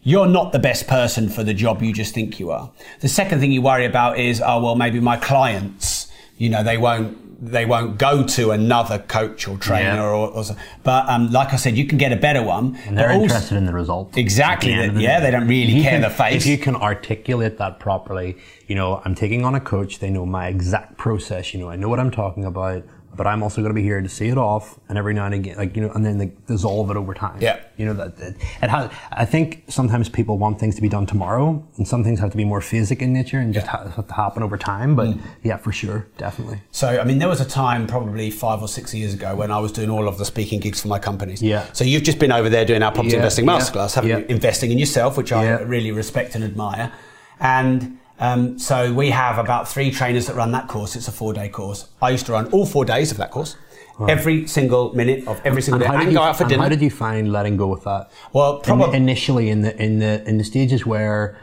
you're 0.02 0.26
not 0.26 0.52
the 0.52 0.58
best 0.58 0.86
person 0.86 1.28
for 1.28 1.42
the 1.42 1.54
job 1.54 1.82
you 1.82 1.92
just 1.92 2.14
think 2.14 2.38
you 2.38 2.50
are. 2.50 2.70
The 3.00 3.08
second 3.08 3.40
thing 3.40 3.52
you 3.52 3.62
worry 3.62 3.86
about 3.86 4.18
is, 4.18 4.42
oh 4.44 4.62
well, 4.62 4.74
maybe 4.74 5.00
my 5.00 5.16
clients, 5.16 6.10
you 6.36 6.50
know, 6.50 6.62
they 6.62 6.78
won't 6.78 7.29
they 7.42 7.64
won't 7.64 7.96
go 7.98 8.22
to 8.22 8.50
another 8.50 8.98
coach 8.98 9.48
or 9.48 9.56
trainer 9.56 9.94
Yeah. 9.96 10.10
or, 10.10 10.28
or 10.28 10.44
but 10.82 11.08
um, 11.08 11.32
like 11.32 11.52
I 11.54 11.56
said, 11.56 11.76
you 11.76 11.86
can 11.86 11.96
get 11.96 12.12
a 12.12 12.16
better 12.16 12.42
one. 12.42 12.76
And 12.86 12.98
they're 12.98 13.10
also- 13.12 13.22
interested 13.22 13.56
in 13.56 13.64
the 13.66 13.72
result. 13.72 14.16
Exactly. 14.18 14.74
The 14.76 14.92
the 14.92 15.00
Yeah, 15.00 15.20
day. 15.20 15.26
they 15.26 15.30
don't 15.30 15.48
really 15.48 15.80
care 15.82 15.92
can- 15.92 16.02
the 16.02 16.10
face. 16.10 16.42
If 16.42 16.46
you 16.46 16.58
can 16.58 16.76
articulate 16.76 17.56
that 17.58 17.80
properly, 17.80 18.36
you 18.66 18.74
know, 18.74 19.00
I'm 19.04 19.14
taking 19.14 19.44
on 19.44 19.54
a 19.54 19.60
coach, 19.60 20.00
they 20.00 20.10
know 20.10 20.26
my 20.26 20.48
exact 20.48 20.98
process, 20.98 21.54
you 21.54 21.60
know, 21.60 21.70
I 21.70 21.76
know 21.76 21.88
what 21.88 21.98
I'm 21.98 22.10
talking 22.10 22.44
about, 22.44 22.84
but 23.14 23.26
I'm 23.26 23.42
also 23.42 23.60
going 23.60 23.70
to 23.70 23.74
be 23.74 23.82
here 23.82 24.00
to 24.00 24.08
see 24.08 24.28
it 24.28 24.38
off 24.38 24.78
and 24.88 24.96
every 24.96 25.12
now 25.14 25.26
and 25.26 25.34
again, 25.34 25.56
like, 25.56 25.74
you 25.76 25.82
know, 25.82 25.90
and 25.90 26.04
then 26.06 26.18
like, 26.18 26.46
dissolve 26.46 26.90
it 26.90 26.96
over 26.96 27.12
time. 27.12 27.38
Yeah. 27.40 27.58
You 27.76 27.86
know, 27.86 27.92
that, 27.94 28.16
that 28.18 28.34
it 28.62 28.70
has, 28.70 28.90
I 29.12 29.24
think 29.24 29.64
sometimes 29.68 30.08
people 30.08 30.38
want 30.38 30.58
things 30.60 30.74
to 30.76 30.82
be 30.82 30.88
done 30.88 31.06
tomorrow 31.06 31.66
and 31.76 31.86
some 31.86 32.04
things 32.04 32.20
have 32.20 32.30
to 32.30 32.36
be 32.36 32.44
more 32.44 32.60
phasic 32.60 33.00
in 33.02 33.12
nature 33.12 33.38
and 33.38 33.52
just 33.52 33.66
ha- 33.66 33.88
have 33.88 34.06
to 34.06 34.14
happen 34.14 34.42
over 34.42 34.56
time. 34.56 34.94
But 34.96 35.08
Mm. 35.08 35.20
yeah, 35.42 35.56
for 35.56 35.72
sure. 35.72 36.06
Definitely. 36.18 36.60
So, 36.70 37.00
I 37.00 37.04
mean, 37.04 37.18
there 37.18 37.28
was 37.28 37.40
a 37.40 37.44
time 37.48 37.86
probably 37.86 38.30
five 38.30 38.62
or 38.62 38.68
six 38.68 38.94
years 38.94 39.12
ago 39.14 39.34
when 39.34 39.50
I 39.50 39.58
was 39.58 39.72
doing 39.72 39.90
all 39.90 40.06
of 40.08 40.18
the 40.18 40.24
speaking 40.24 40.60
gigs 40.60 40.80
for 40.80 40.88
my 40.88 40.98
companies. 40.98 41.42
Yeah. 41.42 41.66
So 41.72 41.84
you've 41.84 42.02
just 42.04 42.18
been 42.18 42.32
over 42.32 42.48
there 42.48 42.64
doing 42.64 42.82
our 42.82 42.92
property 42.92 43.10
Yeah, 43.12 43.20
investing 43.20 43.44
yeah, 43.46 43.58
masterclass, 43.58 43.94
haven't 43.94 44.10
yeah. 44.10 44.18
you? 44.18 44.26
Investing 44.28 44.70
in 44.70 44.78
yourself, 44.78 45.16
which 45.16 45.32
I 45.32 45.60
really 45.60 45.90
respect 45.92 46.34
and 46.34 46.44
admire. 46.44 46.92
And 47.40 47.98
um, 48.20 48.58
so 48.58 48.92
we 48.92 49.10
have 49.10 49.38
about 49.38 49.68
three 49.68 49.90
trainers 49.90 50.26
that 50.26 50.36
run 50.36 50.52
that 50.52 50.68
course. 50.68 50.94
It's 50.96 51.08
a 51.08 51.12
four-day 51.12 51.48
course. 51.48 51.88
I 52.02 52.10
used 52.10 52.26
to 52.26 52.32
run 52.32 52.46
all 52.52 52.66
four 52.66 52.84
days 52.84 53.10
of 53.10 53.16
that 53.16 53.30
course, 53.30 53.56
every 54.08 54.46
single 54.46 54.94
minute 54.94 55.26
of 55.26 55.40
every 55.44 55.62
single 55.62 55.80
day, 55.80 55.86
how 55.86 55.94
and 55.94 56.04
did, 56.06 56.14
go 56.14 56.20
you, 56.22 56.26
out 56.28 56.36
for 56.36 56.44
and 56.44 56.50
dinner. 56.50 56.62
how 56.62 56.68
did 56.68 56.80
you 56.82 56.90
find 56.90 57.32
letting 57.32 57.56
go 57.56 57.66
with 57.66 57.84
that? 57.84 58.10
Well, 58.32 58.60
In- 58.66 58.94
initially 58.94 59.48
in 59.50 59.62
the 59.62 59.76
in 59.82 59.98
the 59.98 60.22
in 60.28 60.38
the 60.38 60.44
stages 60.44 60.86
where, 60.86 61.38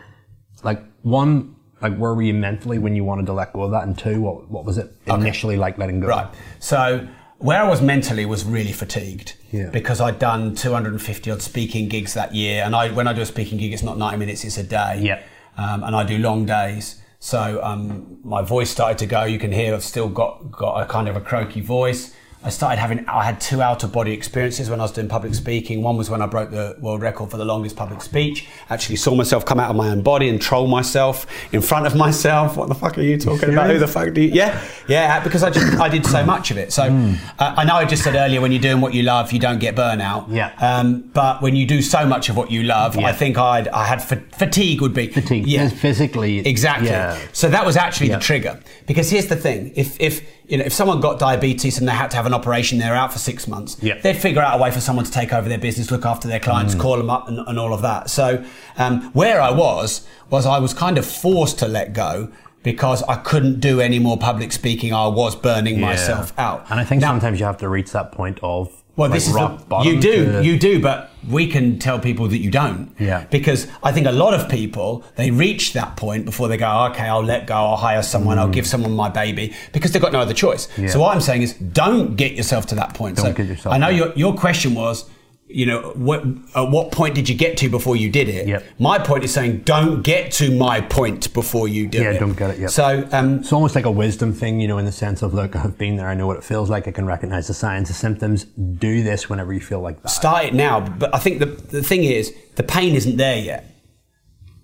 like 0.64 0.82
one, 1.04 1.56
like 1.82 1.96
where 1.98 2.14
were 2.16 2.22
you 2.24 2.34
mentally 2.34 2.80
when 2.80 2.96
you 2.96 3.04
wanted 3.04 3.26
to 3.28 3.34
let 3.34 3.54
go 3.54 3.62
of 3.64 3.72
that, 3.72 3.84
and 3.84 3.98
two, 3.98 4.22
what 4.22 4.50
what 4.50 4.66
was 4.66 4.78
it 4.78 4.92
initially 5.08 5.58
like 5.58 5.78
letting 5.78 6.00
go? 6.00 6.08
Right. 6.08 6.28
So 6.60 7.08
where 7.40 7.62
I 7.64 7.68
was 7.70 7.82
mentally 7.84 8.26
was 8.26 8.44
really 8.44 8.72
fatigued 8.72 9.36
Yeah. 9.52 9.70
because 9.70 10.02
I'd 10.02 10.18
done 10.18 10.56
250 10.56 11.30
odd 11.30 11.42
speaking 11.44 11.88
gigs 11.88 12.16
that 12.16 12.34
year, 12.34 12.64
and 12.64 12.76
I 12.76 12.90
when 12.92 13.08
I 13.08 13.14
do 13.14 13.22
a 13.22 13.26
speaking 13.28 13.60
gig, 13.60 13.74
it's 13.74 13.84
not 13.84 13.98
90 14.00 14.18
minutes; 14.18 14.44
it's 14.44 14.58
a 14.58 14.64
day. 14.64 15.00
Yeah. 15.04 15.22
Um, 15.58 15.84
and 15.84 15.96
I 15.96 16.04
do 16.04 16.18
long 16.20 16.46
days, 16.46 17.02
so 17.20 17.62
um, 17.64 18.20
my 18.24 18.42
voice 18.44 18.70
started 18.70 18.98
to 19.00 19.08
go. 19.08 19.24
You 19.24 19.40
can 19.40 19.52
hear 19.52 19.74
I've 19.74 19.84
still 19.84 20.08
got 20.08 20.52
got 20.52 20.82
a 20.82 20.86
kind 20.86 21.08
of 21.08 21.16
a 21.16 21.22
croaky 21.22 21.62
voice. 21.62 22.14
I 22.44 22.50
started 22.50 22.80
having 22.80 23.04
I 23.10 23.24
had 23.24 23.42
two 23.42 23.62
out 23.62 23.84
of 23.84 23.92
body 23.92 24.14
experiences 24.14 24.70
when 24.70 24.80
I 24.80 24.84
was 24.84 24.92
doing 24.92 25.10
public 25.10 25.34
speaking. 25.34 25.82
One 25.82 25.98
was 25.98 26.10
when 26.10 26.22
I 26.22 26.28
broke 26.28 26.52
the 26.52 26.78
world 26.80 27.02
record 27.02 27.32
for 27.32 27.38
the 27.38 27.44
longest 27.44 27.76
public 27.76 28.02
speech. 28.02 28.48
Actually 28.70 28.98
saw 28.98 29.16
myself 29.16 29.44
come 29.46 29.60
out 29.60 29.70
of 29.72 29.76
my 29.76 29.90
own 29.90 30.02
body 30.02 30.30
and 30.30 30.40
troll 30.42 30.68
myself 30.68 31.26
in 31.52 31.62
front 31.62 31.88
of 31.88 31.96
myself. 31.96 32.56
What 32.56 32.70
the 32.70 32.76
fuck 32.76 32.98
are 32.98 33.02
you 33.02 33.18
talking 33.18 33.50
about? 33.50 33.70
Who 33.72 33.80
the 33.80 33.88
fuck 33.88 34.14
do 34.14 34.22
you? 34.22 34.32
Yeah, 34.32 34.64
yeah. 34.88 35.20
Because 35.24 35.42
I 35.44 35.50
just 35.50 35.80
I 35.80 35.90
did 35.90 36.06
so 36.06 36.24
much 36.26 36.52
of 36.52 36.58
it. 36.58 36.72
So 36.72 36.84
uh, 36.84 37.56
I 37.58 37.66
know 37.66 37.74
I 37.76 37.86
just 37.86 38.04
said 38.04 38.16
earlier 38.16 38.40
when 38.40 38.52
you're 38.52 38.62
doing 38.62 38.82
what 38.82 38.94
you 38.94 39.02
love, 39.04 39.32
you 39.34 39.40
don't 39.40 39.60
get 39.60 39.76
burnout. 39.76 40.32
Yeah. 40.32 40.54
Um, 40.60 41.02
but 41.14 41.42
when 41.42 41.56
you 41.56 41.66
do 41.66 41.82
so 41.82 42.06
much 42.06 42.30
of 42.30 42.38
what 42.38 42.52
you 42.52 42.64
love, 42.64 42.96
Yeah. 42.96 43.08
I 43.08 43.14
think 43.14 43.38
I'd 43.38 43.68
I 43.70 43.86
had 43.86 44.02
fa- 44.02 44.24
fatigue 44.32 44.82
would 44.82 44.94
be 44.94 45.08
Fatigue. 45.08 45.48
Yeah. 45.48 45.70
Physically. 45.70 46.48
Exactly. 46.48 46.90
Yeah. 46.90 47.18
So 47.34 47.50
that 47.50 47.66
was 47.66 47.76
actually 47.76 48.10
Yeah. 48.10 48.18
the 48.18 48.24
trigger. 48.24 48.60
Because 48.86 49.10
here's 49.10 49.26
the 49.28 49.36
thing: 49.36 49.74
if 49.76 50.00
if 50.00 50.22
you 50.48 50.58
know 50.58 50.64
if 50.66 50.74
someone 50.74 51.00
got 51.02 51.20
diabetes 51.20 51.78
and 51.78 51.88
they 51.88 51.92
had 51.92 52.10
to 52.12 52.18
have 52.18 52.26
an 52.26 52.34
operation, 52.34 52.78
they're 52.80 52.96
out 52.96 53.12
for 53.14 53.20
six 53.20 53.48
months. 53.48 53.78
Yeah. 53.82 54.00
They'd 54.00 54.16
figure 54.18 54.42
out 54.42 54.60
a 54.60 54.62
way 54.64 54.72
for 54.72 54.80
someone 54.82 55.06
to 55.06 55.12
take 55.12 55.34
over 55.34 55.48
their 55.50 55.58
business, 55.58 55.92
look 55.92 56.06
after 56.06 56.28
their 56.28 56.40
clients, 56.40 56.74
Mm. 56.76 56.80
call 56.80 56.98
them 56.98 57.10
up, 57.10 57.28
and, 57.28 57.40
and 57.40 57.60
all 57.60 57.74
of 57.74 57.82
that. 57.82 58.10
So 58.10 58.44
um, 58.78 59.12
where 59.14 59.42
I 59.42 59.52
was 59.52 60.08
was 60.30 60.46
I 60.46 60.60
was 60.60 60.74
kind 60.74 60.98
of 60.98 61.06
forced 61.06 61.60
to 61.60 61.68
let 61.68 61.94
go. 61.94 62.30
Because 62.64 63.02
I 63.04 63.16
couldn't 63.16 63.62
do 63.62 63.80
any 63.80 63.98
more 63.98 64.18
public 64.18 64.52
speaking, 64.52 64.92
I 64.94 65.08
was 65.08 65.38
burning 65.38 65.76
Yeah. 65.76 65.86
myself 65.86 66.34
out. 66.38 66.66
And 66.70 66.82
I 66.82 66.84
think 66.84 67.00
Now- 67.02 67.10
sometimes 67.12 67.40
you 67.40 67.46
have 67.46 67.60
to 67.60 67.70
reach 67.70 67.92
that 67.92 68.12
point 68.12 68.40
of 68.44 68.70
well, 68.98 69.10
like 69.10 69.18
this 69.18 69.28
is 69.28 69.34
the, 69.34 69.82
you 69.84 70.00
do, 70.00 70.42
you 70.44 70.60
do, 70.60 70.82
but 70.82 71.12
we 71.30 71.48
can 71.48 71.78
tell 71.78 72.00
people 72.00 72.28
that 72.28 72.40
you 72.40 72.50
don't. 72.50 72.94
Yeah. 73.00 73.26
Because 73.30 73.68
I 73.84 73.92
think 73.92 74.08
a 74.08 74.12
lot 74.12 74.34
of 74.34 74.50
people 74.50 75.04
they 75.16 75.30
reach 75.32 75.74
that 75.74 75.96
point 75.96 76.26
before 76.26 76.48
they 76.48 76.58
go, 76.58 76.86
okay, 76.92 77.08
I'll 77.08 77.24
let 77.24 77.48
go, 77.48 77.54
I'll 77.54 77.78
hire 77.78 78.02
someone, 78.02 78.40
I'll 78.40 78.50
give 78.50 78.66
someone 78.66 78.94
my 78.94 79.10
baby, 79.10 79.54
because 79.72 79.92
they've 79.92 80.02
got 80.02 80.12
no 80.14 80.20
other 80.20 80.34
choice. 80.34 80.68
Mm. 80.68 80.84
Yeah. 80.84 80.90
So 80.90 81.00
what 81.00 81.14
I'm 81.14 81.22
saying 81.22 81.44
is, 81.44 81.54
don't 81.54 82.16
get 82.16 82.34
yourself 82.34 82.66
to 82.68 82.76
that 82.76 82.96
point. 82.96 83.18
Don't 83.18 83.28
so 83.28 83.34
get 83.34 83.48
yourself 83.48 83.74
I 83.74 83.78
know 83.78 83.88
there. 83.88 83.98
your 83.98 84.14
your 84.16 84.36
question 84.36 84.74
was. 84.74 85.10
You 85.50 85.66
know, 85.66 85.82
what, 85.96 86.26
at 86.56 86.70
what 86.70 86.92
point 86.92 87.16
did 87.16 87.30
you 87.30 87.36
get 87.36 87.56
to 87.58 87.70
before 87.70 87.96
you 87.96 88.10
did 88.10 88.28
it? 88.28 88.48
Yep. 88.48 88.66
My 88.80 89.00
point 89.00 89.24
is 89.24 89.34
saying, 89.34 89.60
don't 89.60 90.02
get 90.02 90.32
to 90.34 90.52
my 90.52 90.82
point 90.82 91.34
before 91.34 91.70
you 91.70 91.88
do 91.88 92.00
it. 92.00 92.04
Yeah, 92.04 92.12
it. 92.12 92.20
don't 92.20 92.38
get 92.38 92.50
it, 92.50 92.60
yep. 92.60 92.70
So, 92.70 93.08
um, 93.14 93.40
It's 93.40 93.54
almost 93.54 93.74
like 93.74 93.86
a 93.86 93.92
wisdom 93.92 94.34
thing, 94.34 94.60
you 94.60 94.68
know, 94.68 94.78
in 94.78 94.84
the 94.84 94.92
sense 94.92 95.22
of, 95.22 95.34
look, 95.34 95.56
I've 95.56 95.78
been 95.78 95.96
there, 95.96 96.08
I 96.08 96.16
know 96.16 96.28
what 96.28 96.36
it 96.36 96.44
feels 96.44 96.70
like, 96.70 96.88
I 96.88 96.92
can 96.92 97.06
recognize 97.06 97.48
the 97.48 97.54
signs, 97.54 97.88
the 97.88 97.94
symptoms. 97.94 98.44
Do 98.44 99.04
this 99.04 99.30
whenever 99.30 99.54
you 99.54 99.62
feel 99.62 99.80
like 99.80 100.02
that. 100.04 100.10
start 100.10 100.46
it 100.46 100.54
now. 100.54 100.82
But 100.82 101.16
I 101.16 101.20
think 101.20 101.40
the, 101.40 101.46
the 101.46 101.82
thing 101.82 102.04
is, 102.04 102.36
the 102.56 102.64
pain 102.64 102.96
isn't 102.96 103.16
there 103.16 103.38
yet. 103.38 103.77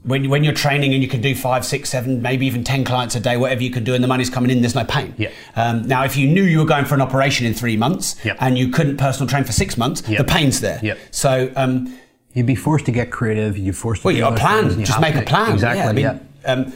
When, 0.04 0.30
when 0.30 0.44
you're 0.44 0.54
training 0.54 0.94
and 0.94 1.02
you 1.02 1.08
can 1.08 1.22
do 1.22 1.34
five, 1.34 1.64
six, 1.66 1.90
seven, 1.90 2.22
maybe 2.22 2.46
even 2.46 2.64
10 2.66 2.84
clients 2.84 3.16
a 3.16 3.22
day, 3.22 3.38
whatever 3.38 3.64
you 3.64 3.72
can 3.72 3.84
do, 3.86 3.94
and 3.94 4.04
the 4.04 4.08
money's 4.08 4.30
coming 4.30 4.52
in, 4.52 4.60
there's 4.62 4.76
no 4.76 4.84
pain. 4.84 5.14
Yeah. 5.18 5.30
Um, 5.56 5.88
now, 5.88 6.04
if 6.04 6.18
you 6.18 6.28
knew 6.28 6.44
you 6.44 6.60
were 6.60 6.66
going 6.66 6.84
for 6.84 6.94
an 6.96 7.02
operation 7.02 7.46
in 7.46 7.54
three 7.54 7.78
months 7.78 8.18
Yep. 8.26 8.38
and 8.42 8.58
you 8.58 8.68
couldn't 8.68 8.98
personal 8.98 9.30
train 9.30 9.46
for 9.46 9.54
six 9.54 9.78
months, 9.78 10.04
Yep. 10.08 10.18
the 10.18 10.24
pain's 10.26 10.60
there. 10.60 10.80
Yep. 10.84 10.98
So, 11.12 11.52
um, 11.56 11.98
You'd 12.36 12.48
be 12.48 12.56
forced 12.56 12.86
to 12.88 12.92
get 12.92 13.12
creative, 13.12 13.58
you're 13.60 13.76
forced 13.76 14.02
to 14.02 14.08
well, 14.08 14.16
you 14.16 14.22
got 14.22 14.34
a 14.34 14.38
plan. 14.38 14.64
things, 14.64 14.78
you 14.80 14.86
Just 14.88 15.00
have 15.00 15.02
make 15.02 15.14
a 15.16 15.26
plan. 15.26 15.52
Exactly, 15.54 15.80
Yeah, 15.80 15.90
I 15.90 15.94
mean, 15.94 16.22
yeah. 16.44 16.52
Um, 16.52 16.74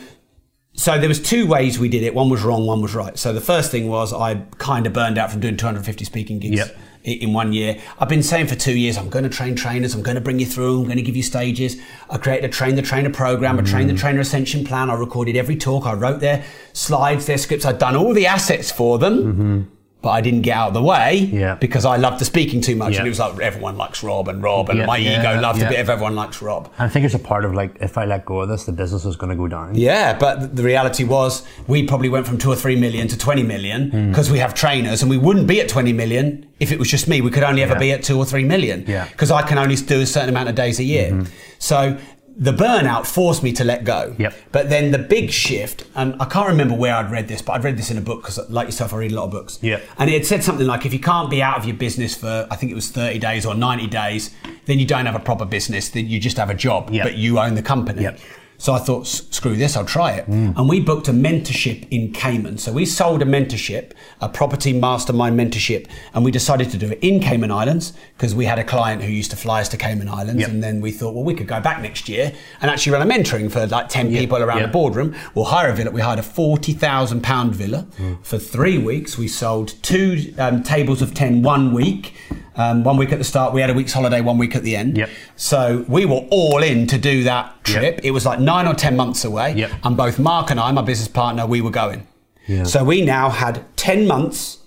so 0.76 1.00
there 1.00 1.10
was 1.10 1.20
two 1.20 1.48
ways 1.48 1.80
we 1.80 1.90
did 1.90 2.04
it. 2.04 2.14
One 2.14 2.30
was 2.30 2.44
wrong, 2.44 2.68
one 2.68 2.80
was 2.82 2.94
right. 2.94 3.18
So 3.18 3.34
the 3.34 3.42
first 3.42 3.72
thing 3.72 3.88
was 3.90 4.14
I 4.14 4.36
kind 4.60 4.86
of 4.86 4.94
burned 4.94 5.18
out 5.18 5.32
from 5.32 5.40
doing 5.42 5.58
250 5.58 6.06
speaking 6.06 6.38
gigs 6.38 6.58
Yep. 6.58 6.78
In 7.12 7.34
one 7.34 7.54
year. 7.54 7.80
I've 8.00 8.10
been 8.10 8.24
saying 8.24 8.48
for 8.48 8.56
two 8.56 8.78
years, 8.78 8.98
I'm 8.98 9.10
going 9.10 9.24
to 9.24 9.30
train 9.30 9.56
trainers. 9.56 9.96
I'm 9.96 10.02
going 10.04 10.16
to 10.16 10.22
bring 10.22 10.40
you 10.40 10.46
through. 10.46 10.80
I'm 10.82 10.86
going 10.86 10.98
to 10.98 11.02
give 11.04 11.16
you 11.16 11.24
stages. 11.24 11.78
I 12.10 12.18
created 12.18 12.46
a 12.46 12.54
train 12.54 12.76
the 12.76 12.82
trainer 12.82 13.10
program, 13.10 13.58
a 13.60 13.64
train 13.64 13.88
the 13.88 13.94
Mm. 13.94 14.00
trainer 14.00 14.20
ascension 14.20 14.66
plan. 14.66 14.90
I 14.90 14.94
recorded 14.96 15.36
every 15.36 15.56
talk. 15.56 15.86
I 15.86 15.94
wrote 15.94 16.20
their 16.20 16.44
slides, 16.74 17.26
their 17.26 17.38
scripts. 17.38 17.66
I'd 17.66 17.80
done 17.80 17.96
all 17.96 18.14
the 18.14 18.28
assets 18.28 18.72
for 18.72 19.00
them. 19.00 19.72
But 20.08 20.14
I 20.14 20.22
didn't 20.22 20.44
get 20.44 20.56
out 20.56 20.70
of 20.70 20.74
the 20.74 20.82
way 20.82 21.12
Mm-hmm. 21.28 21.38
Yeah. 21.38 21.56
because 21.56 21.84
I 21.94 21.98
loved 21.98 22.20
the 22.22 22.26
speaking 22.26 22.62
too 22.62 22.76
much. 22.78 22.94
Yeah. 22.94 23.00
And 23.00 23.08
it 23.08 23.10
was 23.16 23.20
like 23.20 23.40
everyone 23.42 23.76
likes 23.76 24.02
Rob 24.04 24.30
and 24.30 24.42
Rob, 24.42 24.70
and 24.70 24.80
Yeah, 24.80 24.86
my 24.86 24.98
ego 25.00 25.32
loved 25.42 25.62
a 25.62 25.68
bit 25.68 25.80
of 25.82 25.90
everyone 25.90 26.16
likes 26.16 26.42
Rob. 26.42 26.72
I 26.80 26.88
think 26.88 27.06
it's 27.06 27.14
a 27.14 27.20
part 27.32 27.44
of 27.44 27.54
like, 27.54 27.72
if 27.82 27.98
I 27.98 28.06
let 28.06 28.26
go 28.26 28.36
of 28.42 28.48
this, 28.48 28.64
the 28.64 28.72
business 28.72 29.04
is 29.06 29.16
going 29.18 29.32
to 29.32 29.36
go 29.36 29.48
down. 29.50 29.76
Yeah, 29.76 30.18
but 30.18 30.56
the 30.56 30.64
reality 30.64 31.04
was 31.04 31.44
we 31.68 31.86
probably 31.92 32.10
went 32.10 32.26
from 32.26 32.38
two 32.38 32.50
or 32.52 32.56
three 32.56 32.78
million 32.86 33.08
to 33.10 33.18
20 33.18 33.44
million 33.44 33.92
Hmm. 33.92 34.10
because 34.10 34.32
we 34.32 34.40
have 34.40 34.54
trainers 34.54 35.02
and 35.02 35.10
we 35.10 35.18
wouldn't 35.18 35.48
be 35.48 35.60
at 35.60 35.68
20 35.68 35.92
million 35.94 36.46
if 36.60 36.72
it 36.72 36.80
was 36.80 36.90
just 36.90 37.08
me. 37.10 37.20
We 37.22 37.30
could 37.32 37.44
only 37.44 37.62
ever 37.64 37.76
be 37.78 37.92
at 37.92 38.02
two 38.04 38.18
or 38.18 38.26
three 38.26 38.46
million 38.46 38.86
Yeah. 38.88 39.04
Mm-hmm. 39.04 39.12
because 39.12 39.32
I 39.32 39.42
can 39.42 39.58
only 39.58 39.76
do 39.76 40.00
a 40.02 40.06
certain 40.06 40.30
amount 40.30 40.48
of 40.50 40.56
days 40.56 40.80
a 40.80 40.84
year. 40.84 41.26
So 41.60 41.98
the 42.40 42.52
burnout 42.52 43.08
forced 43.08 43.42
me 43.42 43.52
to 43.54 43.64
let 43.64 43.84
go. 43.84 44.16
Yep. 44.20 44.34
But 44.52 44.70
then 44.70 44.92
the 44.92 45.00
big 45.00 45.32
shift, 45.32 45.86
and 45.96 46.16
I 46.22 46.26
can't 46.26 46.48
remember 46.48 46.76
where 46.76 46.94
I'd 46.96 47.10
read 47.10 47.28
this, 47.28 47.42
but 47.42 47.54
I'd 47.54 47.64
read 47.64 47.78
this 47.78 47.90
in 47.90 47.98
a 47.98 48.02
book 48.02 48.22
because, 48.22 48.38
like 48.50 48.68
yourself, 48.68 48.94
I 48.94 48.98
read 48.98 49.12
a 49.12 49.16
lot 49.16 49.26
of 49.26 49.32
books. 49.32 49.58
Yep. 49.64 49.84
And 49.98 50.10
it 50.10 50.14
had 50.14 50.26
said 50.26 50.44
something 50.44 50.68
like 50.68 50.86
if 50.86 50.94
you 50.94 51.00
can't 51.00 51.32
be 51.32 51.42
out 51.42 51.58
of 51.58 51.66
your 51.66 51.76
business 51.76 52.16
for, 52.16 52.48
I 52.52 52.56
think 52.56 52.72
it 52.72 52.76
was 52.76 52.90
30 52.92 53.18
days 53.18 53.46
or 53.46 53.56
90 53.56 53.88
days, 53.88 54.30
then 54.66 54.78
you 54.78 54.86
don't 54.86 55.08
have 55.08 55.16
a 55.16 55.20
proper 55.20 55.46
business, 55.46 55.90
then 55.90 56.08
you 56.08 56.20
just 56.20 56.38
have 56.38 56.50
a 56.52 56.54
job, 56.54 56.92
Yep. 56.92 57.04
but 57.04 57.16
you 57.16 57.40
own 57.40 57.56
the 57.56 57.64
company. 57.64 58.04
Yep. 58.04 58.20
So 58.60 58.74
I 58.74 58.80
thought, 58.80 59.06
screw 59.06 59.56
this, 59.56 59.78
I'll 59.78 59.86
try 59.86 60.14
it. 60.14 60.28
And 60.28 60.68
we 60.68 60.80
booked 60.80 61.08
a 61.08 61.12
mentorship 61.12 61.88
in 61.92 62.12
Cayman. 62.12 62.58
So 62.58 62.74
we 62.74 62.86
sold 62.86 63.22
a 63.22 63.26
mentorship, 63.26 63.92
a 64.20 64.28
property 64.28 64.74
mastermind 64.74 65.40
mentorship, 65.40 65.88
and 66.16 66.26
we 66.26 66.32
decided 66.32 66.72
to 66.72 66.78
do 66.78 66.88
it 66.92 67.00
in 67.04 67.20
Cayman 67.20 67.52
Islands 67.52 67.94
because 68.18 68.34
we 68.34 68.46
had 68.46 68.58
a 68.58 68.64
client 68.64 69.04
who 69.04 69.12
used 69.12 69.30
to 69.30 69.38
fly 69.38 69.62
us 69.62 69.70
to 69.70 69.78
Cayman 69.78 70.10
Islands. 70.10 70.42
Yep. 70.42 70.50
And 70.50 70.64
then 70.64 70.82
we 70.82 70.92
thought, 70.92 71.14
well, 71.14 71.24
we 71.24 71.36
could 71.36 71.48
go 71.48 71.62
back 71.62 71.82
next 71.82 72.10
year 72.10 72.34
and 72.60 72.72
actually 72.72 72.94
run 72.94 73.10
a 73.10 73.14
mentoring 73.14 73.52
for 73.52 73.66
like 73.68 73.90
10 73.90 74.10
Yep. 74.10 74.20
people 74.22 74.38
around 74.40 74.58
Yep. 74.62 74.68
the 74.70 74.74
boardroom. 74.74 75.16
We'll 75.36 75.46
hire 75.46 75.70
a 75.70 75.76
villa. 75.76 75.92
We 75.92 76.02
hired 76.02 76.20
a 76.20 76.24
£40,000 76.24 77.52
villa. 77.52 77.86
For 78.24 78.40
three 78.40 78.78
weeks, 78.80 79.18
we 79.20 79.28
sold 79.28 79.76
two 79.84 80.34
um, 80.40 80.64
tables 80.64 81.02
of 81.04 81.14
10 81.14 81.44
one 81.44 81.74
week. 81.74 82.14
Um, 82.58 82.84
one 82.84 82.98
week 82.98 83.12
at 83.12 83.20
the 83.20 83.24
start, 83.24 83.54
we 83.54 83.62
had 83.62 83.70
a 83.70 83.74
week's 83.74 83.94
holiday, 83.94 84.20
one 84.22 84.38
week 84.40 84.56
at 84.56 84.64
the 84.64 84.76
end. 84.76 84.98
Yep. 84.98 85.10
So 85.36 85.86
we 85.88 86.06
were 86.06 86.26
all 86.32 86.64
in 86.64 86.88
to 86.88 86.98
do 86.98 87.24
that 87.24 87.64
trip. 87.64 88.00
It 88.04 88.12
was 88.12 88.26
like 88.26 88.40
nine 88.40 88.68
or 88.68 88.74
10 88.74 88.96
months 88.96 89.24
away. 89.24 89.54
Yep. 89.54 89.72
And 89.84 89.96
both 89.96 90.18
Mark 90.20 90.50
and 90.50 90.60
I, 90.60 90.72
my 90.72 90.82
business 90.82 91.08
partner, 91.08 91.46
we 91.46 91.62
were 91.62 91.70
going. 91.72 92.08
Yeah. 92.48 92.64
So 92.64 92.84
we 92.84 93.04
now 93.06 93.30
had 93.30 93.64
10 93.78 94.08
months 94.08 94.58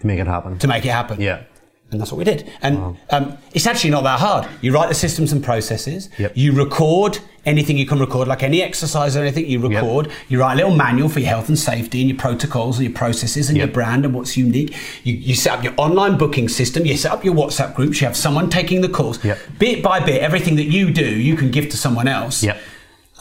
To 0.00 0.06
make 0.06 0.20
it 0.20 0.26
happen. 0.28 0.58
to 0.58 0.68
make 0.68 0.84
it 0.86 0.90
happen. 0.90 1.20
Yeah. 1.20 1.42
And 1.90 2.00
that's 2.00 2.10
what 2.10 2.18
we 2.18 2.24
did. 2.24 2.50
And 2.60 2.96
um, 3.10 3.38
it's 3.52 3.68
actually 3.68 3.90
not 3.90 4.02
that 4.02 4.18
hard. 4.18 4.48
You 4.62 4.72
write 4.72 4.88
the 4.88 4.94
systems 4.96 5.30
and 5.30 5.44
processes. 5.44 6.08
Yep. 6.18 6.32
You 6.34 6.52
record 6.52 7.20
anything 7.46 7.78
you 7.78 7.86
can 7.86 8.00
record, 8.00 8.26
like 8.26 8.42
any 8.42 8.62
exercise 8.62 9.16
or 9.16 9.20
anything 9.20 9.46
you 9.46 9.60
record. 9.60 10.10
You 10.28 10.40
write 10.40 10.54
a 10.54 10.56
little 10.56 10.74
manual 10.74 11.08
for 11.08 11.20
your 11.20 11.28
health 11.28 11.48
and 11.48 11.56
safety 11.58 12.00
and 12.00 12.10
your 12.10 12.18
protocols 12.18 12.78
and 12.78 12.88
your 12.88 12.96
processes 12.96 13.48
and 13.48 13.56
Yep. 13.56 13.66
your 13.66 13.72
brand 13.74 14.04
and 14.04 14.12
what's 14.14 14.36
unique. 14.36 14.74
You, 15.04 15.14
you 15.14 15.34
set 15.36 15.58
up 15.58 15.62
your 15.62 15.74
online 15.76 16.18
booking 16.18 16.48
system. 16.48 16.84
You 16.84 16.96
set 16.96 17.12
up 17.12 17.24
your 17.24 17.34
WhatsApp 17.34 17.74
groups. 17.76 18.00
You 18.00 18.08
have 18.08 18.16
someone 18.16 18.50
taking 18.50 18.80
the 18.80 18.88
calls. 18.88 19.22
Yep. 19.24 19.38
Bit 19.60 19.82
by 19.82 20.00
bit, 20.00 20.20
everything 20.20 20.56
that 20.56 20.64
you 20.64 20.90
do, 20.90 21.04
you 21.04 21.36
can 21.36 21.52
give 21.52 21.68
to 21.68 21.76
someone 21.76 22.08
else. 22.08 22.42
Yep. 22.42 22.58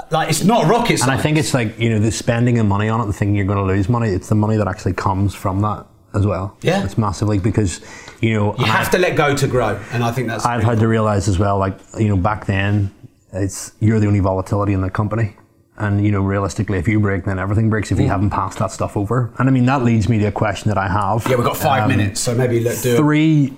Like 0.10 0.30
it's 0.30 0.44
not 0.44 0.66
rocket 0.68 1.00
And. 1.02 1.12
I 1.12 1.18
think 1.18 1.38
it's 1.38 1.54
like, 1.54 1.78
you 1.80 1.90
know, 1.92 2.00
the 2.00 2.12
spending 2.12 2.58
of 2.58 2.66
money 2.66 2.90
on 2.90 3.02
it 3.02 3.04
and 3.04 3.16
thinking 3.16 3.36
you're 3.36 3.46
going 3.46 3.60
to 3.60 3.72
lose 3.72 3.88
money, 3.88 4.10
it's 4.10 4.30
the 4.30 4.36
money 4.36 4.58
that 4.58 4.68
actually 4.68 4.94
comes 4.94 5.36
from 5.36 5.62
that 5.62 5.86
as 6.14 6.26
well. 6.26 6.56
Yeah. 6.62 6.84
It's 6.84 6.98
massively 6.98 7.40
because, 7.40 7.82
you 8.22 8.34
know, 8.34 8.46
you 8.54 8.64
and 8.64 8.68
have 8.68 8.88
I- 8.88 8.92
to 8.92 8.98
let 9.00 9.16
go 9.16 9.36
to 9.36 9.48
grow. 9.48 9.80
And 9.92 10.04
I 10.04 10.12
think 10.12 10.28
that's. 10.28 10.46
I've 10.46 10.64
had 10.64 10.80
to 10.80 10.88
realize 10.88 11.28
as 11.28 11.40
well, 11.40 11.58
like, 11.58 11.78
you 12.00 12.08
know, 12.10 12.18
back 12.18 12.46
then, 12.46 12.92
it's 13.32 13.74
you're 13.80 14.00
the 14.00 14.08
only 14.08 14.20
volatility 14.20 14.74
in 14.74 14.82
the 14.82 14.90
company. 14.90 15.36
And, 15.78 16.06
you 16.06 16.12
know, 16.12 16.22
realistically, 16.22 16.78
if 16.78 16.88
you 16.88 17.00
break, 17.00 17.26
then 17.26 17.40
everything 17.40 17.68
breaks 17.72 17.92
if 17.92 18.00
you 18.00 18.08
haven't 18.08 18.30
passed 18.30 18.60
that 18.60 18.70
stuff 18.72 18.96
over. 18.96 19.32
And 19.40 19.50
I 19.50 19.52
mean, 19.52 19.66
that 19.66 19.84
leads 19.84 20.08
me 20.08 20.20
to 20.20 20.26
a 20.26 20.32
question 20.32 20.70
that 20.70 20.78
I 20.78 20.88
have. 20.88 21.26
yeah, 21.28 21.36
we've 21.36 21.46
got 21.46 21.58
five 21.58 21.84
Um, 21.84 21.90
minutes, 21.90 22.22
so 22.22 22.36
maybe 22.36 22.60
let's 22.60 22.84
do 22.84 22.94
it. 22.94 22.98
Three, 22.98 23.54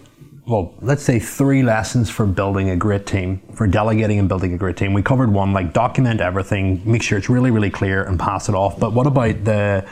well, 0.47 0.73
let's 0.81 1.03
say 1.03 1.19
three 1.19 1.61
lessons 1.61 2.09
for 2.09 2.25
building 2.25 2.69
a 2.69 2.77
great 2.77 3.05
team, 3.05 3.41
for 3.53 3.67
delegating 3.67 4.17
and 4.17 4.29
building 4.29 4.53
a 4.53 4.57
great 4.57 4.77
team. 4.77 4.93
We 4.93 5.01
covered 5.01 5.29
one, 5.33 5.51
like 5.51 5.73
document 5.73 6.21
everything, 6.21 6.81
make 6.89 7.03
sure 7.03 7.17
it's 7.17 7.29
really, 7.29 7.51
really 7.51 7.69
clear 7.69 8.05
and 8.05 8.17
pass 8.17 8.47
it 8.47 8.55
off. 8.55 8.79
But 8.79 8.93
what 8.93 9.07
about 9.07 9.43
the, 9.43 9.85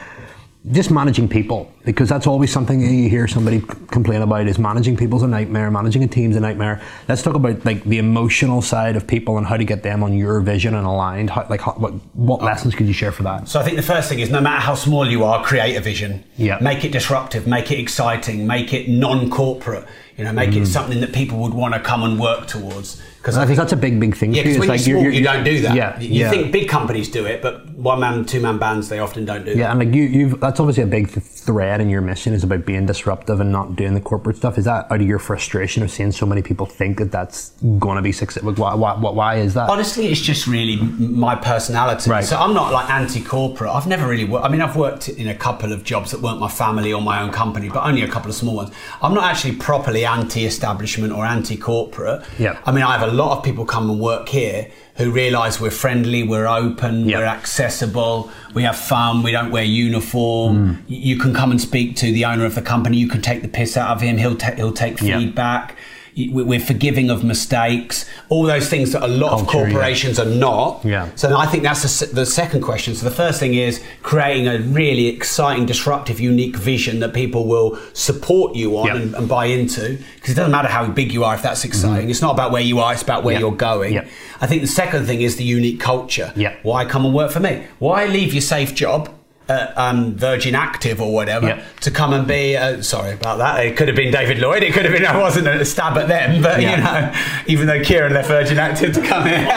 just 0.72 0.92
managing 0.92 1.28
people 1.28 1.74
because 1.86 2.08
that's 2.08 2.28
always 2.28 2.52
something 2.52 2.80
that 2.80 2.88
you 2.94 3.10
hear 3.10 3.28
somebody 3.28 3.60
complain 3.92 4.22
about 4.22 4.48
is 4.48 4.58
managing 4.58 4.96
people's 4.96 5.22
a 5.24 5.28
nightmare 5.28 5.70
managing 5.70 6.04
a 6.04 6.08
team's 6.08 6.36
a 6.36 6.40
nightmare 6.40 6.82
let's 7.08 7.22
talk 7.22 7.36
about 7.36 7.64
like 7.66 7.84
the 7.84 7.98
emotional 7.98 8.62
side 8.62 8.96
of 8.96 9.06
people 9.06 9.38
and 9.38 9.46
how 9.48 9.58
to 9.58 9.66
get 9.66 9.84
them 9.84 10.04
on 10.04 10.14
your 10.14 10.40
vision 10.40 10.76
and 10.76 10.86
aligned 10.88 11.30
how, 11.30 11.46
like 11.50 11.62
how, 11.62 11.74
what, 11.74 11.94
what 12.16 12.42
lessons 12.42 12.74
could 12.76 12.88
you 12.88 12.94
share 12.94 13.12
for 13.12 13.24
that 13.24 13.48
So 13.48 13.60
I 13.60 13.64
think 13.64 13.76
the 13.76 13.84
first 13.84 14.08
thing 14.10 14.20
is 14.20 14.30
no 14.30 14.42
matter 14.42 14.62
how 14.62 14.76
small 14.76 15.08
you 15.10 15.24
are, 15.24 15.44
create 15.44 15.76
a 15.76 15.82
vision. 15.82 16.24
Yeah. 16.38 16.58
Make 16.62 16.84
it 16.86 16.92
disruptive, 16.92 17.48
make 17.48 17.72
it 17.72 17.80
exciting, 17.80 18.48
make 18.48 18.74
it 18.74 18.88
non-corporate. 18.90 19.86
You 20.18 20.26
know, 20.26 20.32
make 20.32 20.52
it 20.52 20.62
mm. 20.62 20.68
something 20.68 21.02
that 21.02 21.12
people 21.12 21.40
would 21.40 21.56
want 21.56 21.74
to 21.74 21.80
come 21.80 22.04
and 22.04 22.20
work 22.20 22.46
towards. 22.46 23.02
Because 23.18 23.36
I 23.36 23.46
think 23.48 23.58
that's 23.58 23.74
a 23.74 23.78
big 23.78 24.00
big 24.00 24.16
thing 24.16 24.34
yeah, 24.34 24.44
because 24.44 24.60
when 24.60 24.70
It's 24.70 24.86
you're 24.86 24.98
small, 24.98 25.04
you're- 25.06 25.16
you 25.18 25.24
you're- 25.24 25.34
don't 25.34 25.44
do 25.44 25.62
that. 25.62 25.76
yeah 25.76 26.00
You 26.00 26.22
yeah. 26.22 26.30
think 26.30 26.52
big 26.52 26.70
companies 26.70 27.10
do 27.10 27.26
it, 27.26 27.42
but 27.42 27.68
one 27.74 28.00
man, 28.00 28.24
two 28.26 28.40
man 28.40 28.60
bands, 28.60 28.90
they 28.90 29.00
often 29.00 29.26
don't 29.26 29.44
do 29.44 29.52
Yeah, 29.52 29.58
that. 29.58 29.72
and 29.72 29.80
like 29.80 29.96
you, 29.96 30.04
you've 30.04 30.40
that's 30.40 30.60
obviously 30.60 30.84
a 30.84 30.88
big 30.88 31.12
th- 31.12 31.26
thread 31.26 31.73
cred 31.74 31.82
and 31.82 31.92
your 31.92 32.02
mission 32.02 32.34
is 32.34 32.44
about 32.44 32.66
being 32.66 32.86
disruptive 32.86 33.40
and 33.40 33.52
not 33.52 33.76
doing 33.76 33.94
the 33.94 34.02
corporate 34.02 34.38
stuff. 34.38 34.58
Is 34.58 34.66
that 34.66 34.92
out 34.92 35.02
of 35.02 35.08
your 35.08 35.20
frustration 35.20 35.84
of 35.84 35.92
seeing 35.92 36.12
so 36.12 36.26
many 36.26 36.42
people 36.42 36.66
think 36.66 36.98
that 37.00 37.12
that's 37.12 37.52
going 37.80 37.96
to 37.96 38.02
be 38.02 38.12
successful? 38.12 38.54
Why, 38.54 38.74
why, 38.74 38.96
why, 38.96 39.12
why 39.12 39.36
is 39.36 39.54
that? 39.56 39.70
Honestly, 39.70 40.08
it's 40.08 40.22
just 40.22 40.48
really 40.48 40.78
my 40.78 41.36
personality. 41.36 42.10
Right. 42.10 42.24
So 42.24 42.38
I'm 42.38 42.54
not 42.54 42.72
like 42.72 42.90
anti-corporate. 42.90 43.70
I've 43.70 43.88
never 43.88 44.08
really 44.08 44.26
worked. 44.26 44.46
I 44.46 44.50
mean, 44.50 44.62
I've 44.62 44.76
worked 44.76 45.10
in 45.10 45.28
a 45.28 45.36
couple 45.36 45.72
of 45.72 45.84
jobs 45.84 46.12
that 46.12 46.22
weren't 46.22 46.40
my 46.40 46.50
family 46.50 46.94
or 46.94 47.02
my 47.02 47.22
own 47.22 47.32
company, 47.32 47.70
but 47.70 47.86
only 47.86 48.02
a 48.02 48.08
couple 48.08 48.30
of 48.30 48.36
small 48.36 48.56
ones. 48.56 48.72
I'm 49.02 49.14
not 49.14 49.24
actually 49.24 49.56
properly 49.56 50.06
anti-establishment 50.06 51.14
or 51.14 51.26
anti-corporate. 51.26 52.24
Yeah. 52.40 52.60
I 52.66 52.72
mean, 52.72 52.84
I 52.84 52.98
have 52.98 53.08
a 53.08 53.12
lot 53.12 53.38
of 53.38 53.44
people 53.44 53.66
come 53.66 53.90
and 53.90 54.00
work 54.00 54.30
here 54.30 54.70
who 54.96 55.10
realise 55.12 55.60
we're 55.60 55.72
friendly, 55.72 56.22
we're 56.24 56.48
open, 56.48 57.10
Yeah. 57.10 57.18
we're 57.20 57.26
accessible, 57.26 58.30
we 58.54 58.64
have 58.64 58.76
fun, 58.78 59.24
we 59.24 59.32
don't 59.32 59.50
wear 59.52 59.64
uniform. 59.64 60.58
Mm. 60.58 60.78
You 60.88 61.18
can 61.18 61.34
come 61.34 61.50
and 61.52 61.60
speak 61.60 61.96
to 61.98 62.12
the 62.12 62.26
owner 62.26 62.46
of 62.46 62.54
the 62.56 62.62
company. 62.62 62.98
You 62.98 63.08
can 63.08 63.22
take 63.22 63.42
the 63.42 63.48
piss 63.48 63.76
out 63.76 63.90
of 63.90 64.02
him. 64.02 64.18
He'll 64.18 64.36
take 64.36 64.56
he'll 64.56 64.72
take 64.72 65.00
feedback. 65.00 65.70
Y- 65.70 65.76
we- 65.76 65.84
We're 66.16 66.60
forgiving 66.60 67.10
of 67.10 67.24
mistakes. 67.24 68.06
All 68.30 68.44
those 68.44 68.70
things 68.70 68.92
that 68.92 69.04
a 69.04 69.08
lot 69.08 69.32
of 69.34 69.48
Culture, 69.48 69.58
yeah. 69.68 69.74
corporations 69.74 70.20
are 70.20 70.26
not. 70.26 70.84
Yeah. 70.86 71.10
So 71.16 71.36
I 71.38 71.46
think 71.48 71.64
that's 71.64 72.00
the, 72.00 72.06
the 72.14 72.26
second 72.26 72.62
question. 72.62 72.96
So 72.96 73.04
the 73.08 73.16
first 73.16 73.40
thing 73.40 73.56
is 73.56 73.84
creating 74.04 74.48
a 74.48 74.60
really 74.60 75.08
exciting, 75.08 75.66
disruptive, 75.66 76.20
unique 76.20 76.56
vision 76.56 77.00
that 77.00 77.14
people 77.14 77.48
will 77.48 77.78
support 77.94 78.56
you 78.56 78.78
on 78.78 78.88
Yeah. 78.88 78.96
and, 78.98 79.16
and 79.16 79.28
buy 79.28 79.46
into. 79.46 79.98
Because 80.16 80.32
it 80.32 80.36
doesn't 80.36 80.52
matter 80.52 80.68
how 80.68 80.88
big 80.88 81.12
you 81.12 81.24
are 81.24 81.36
if 81.36 81.42
that's 81.42 81.66
exciting. 81.66 82.10
It's 82.10 82.22
not 82.22 82.34
about 82.34 82.52
where 82.52 82.62
you 82.62 82.80
are. 82.80 82.94
It's 82.94 83.02
about 83.02 83.24
where 83.24 83.34
Mm-hmm. 83.36 83.42
Yeah. 83.44 83.50
you're 83.50 83.58
going. 83.58 83.94
Yeah. 83.94 84.08
I 84.42 84.48
think 84.48 84.62
the 84.62 84.68
second 84.68 85.06
thing 85.06 85.22
is 85.22 85.38
the 85.38 85.44
unique 85.44 85.80
culture. 85.80 86.32
Yeah. 86.36 86.56
Why 86.64 86.86
come 86.86 87.06
and 87.06 87.14
work 87.14 87.32
for 87.32 87.40
me? 87.40 87.66
Why 87.80 88.06
leave 88.06 88.34
your 88.34 88.42
safe 88.42 88.76
job? 88.76 89.10
At, 89.50 89.78
um, 89.78 90.16
Virgin 90.16 90.56
Active 90.56 91.02
or 91.02 91.14
whatever 91.14 91.48
Yeah. 91.48 91.64
to 91.82 91.92
come 91.92 92.14
and 92.14 92.26
be 92.26 92.56
uh, 92.56 92.82
sorry 92.82 93.12
about 93.14 93.40
that 93.40 93.66
it 93.66 93.76
could 93.76 93.88
have 93.90 93.98
been 93.98 94.12
David 94.12 94.40
Lloyd 94.40 94.64
it 94.64 94.74
could 94.74 94.86
have 94.86 94.94
been 94.94 95.06
I 95.06 95.18
wasn't 95.20 95.48
a 95.48 95.66
stab 95.66 95.98
at 95.98 96.08
them 96.08 96.42
but 96.42 96.62
Yeah. 96.62 96.72
you 96.78 96.84
know 96.84 97.44
even 97.48 97.68
though 97.68 97.84
Kieran 97.84 98.14
left 98.14 98.30
Virgin 98.30 98.58
Active 98.58 98.94
to 98.94 99.02
come 99.02 99.26
here 99.28 99.42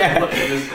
yeah 0.00 0.24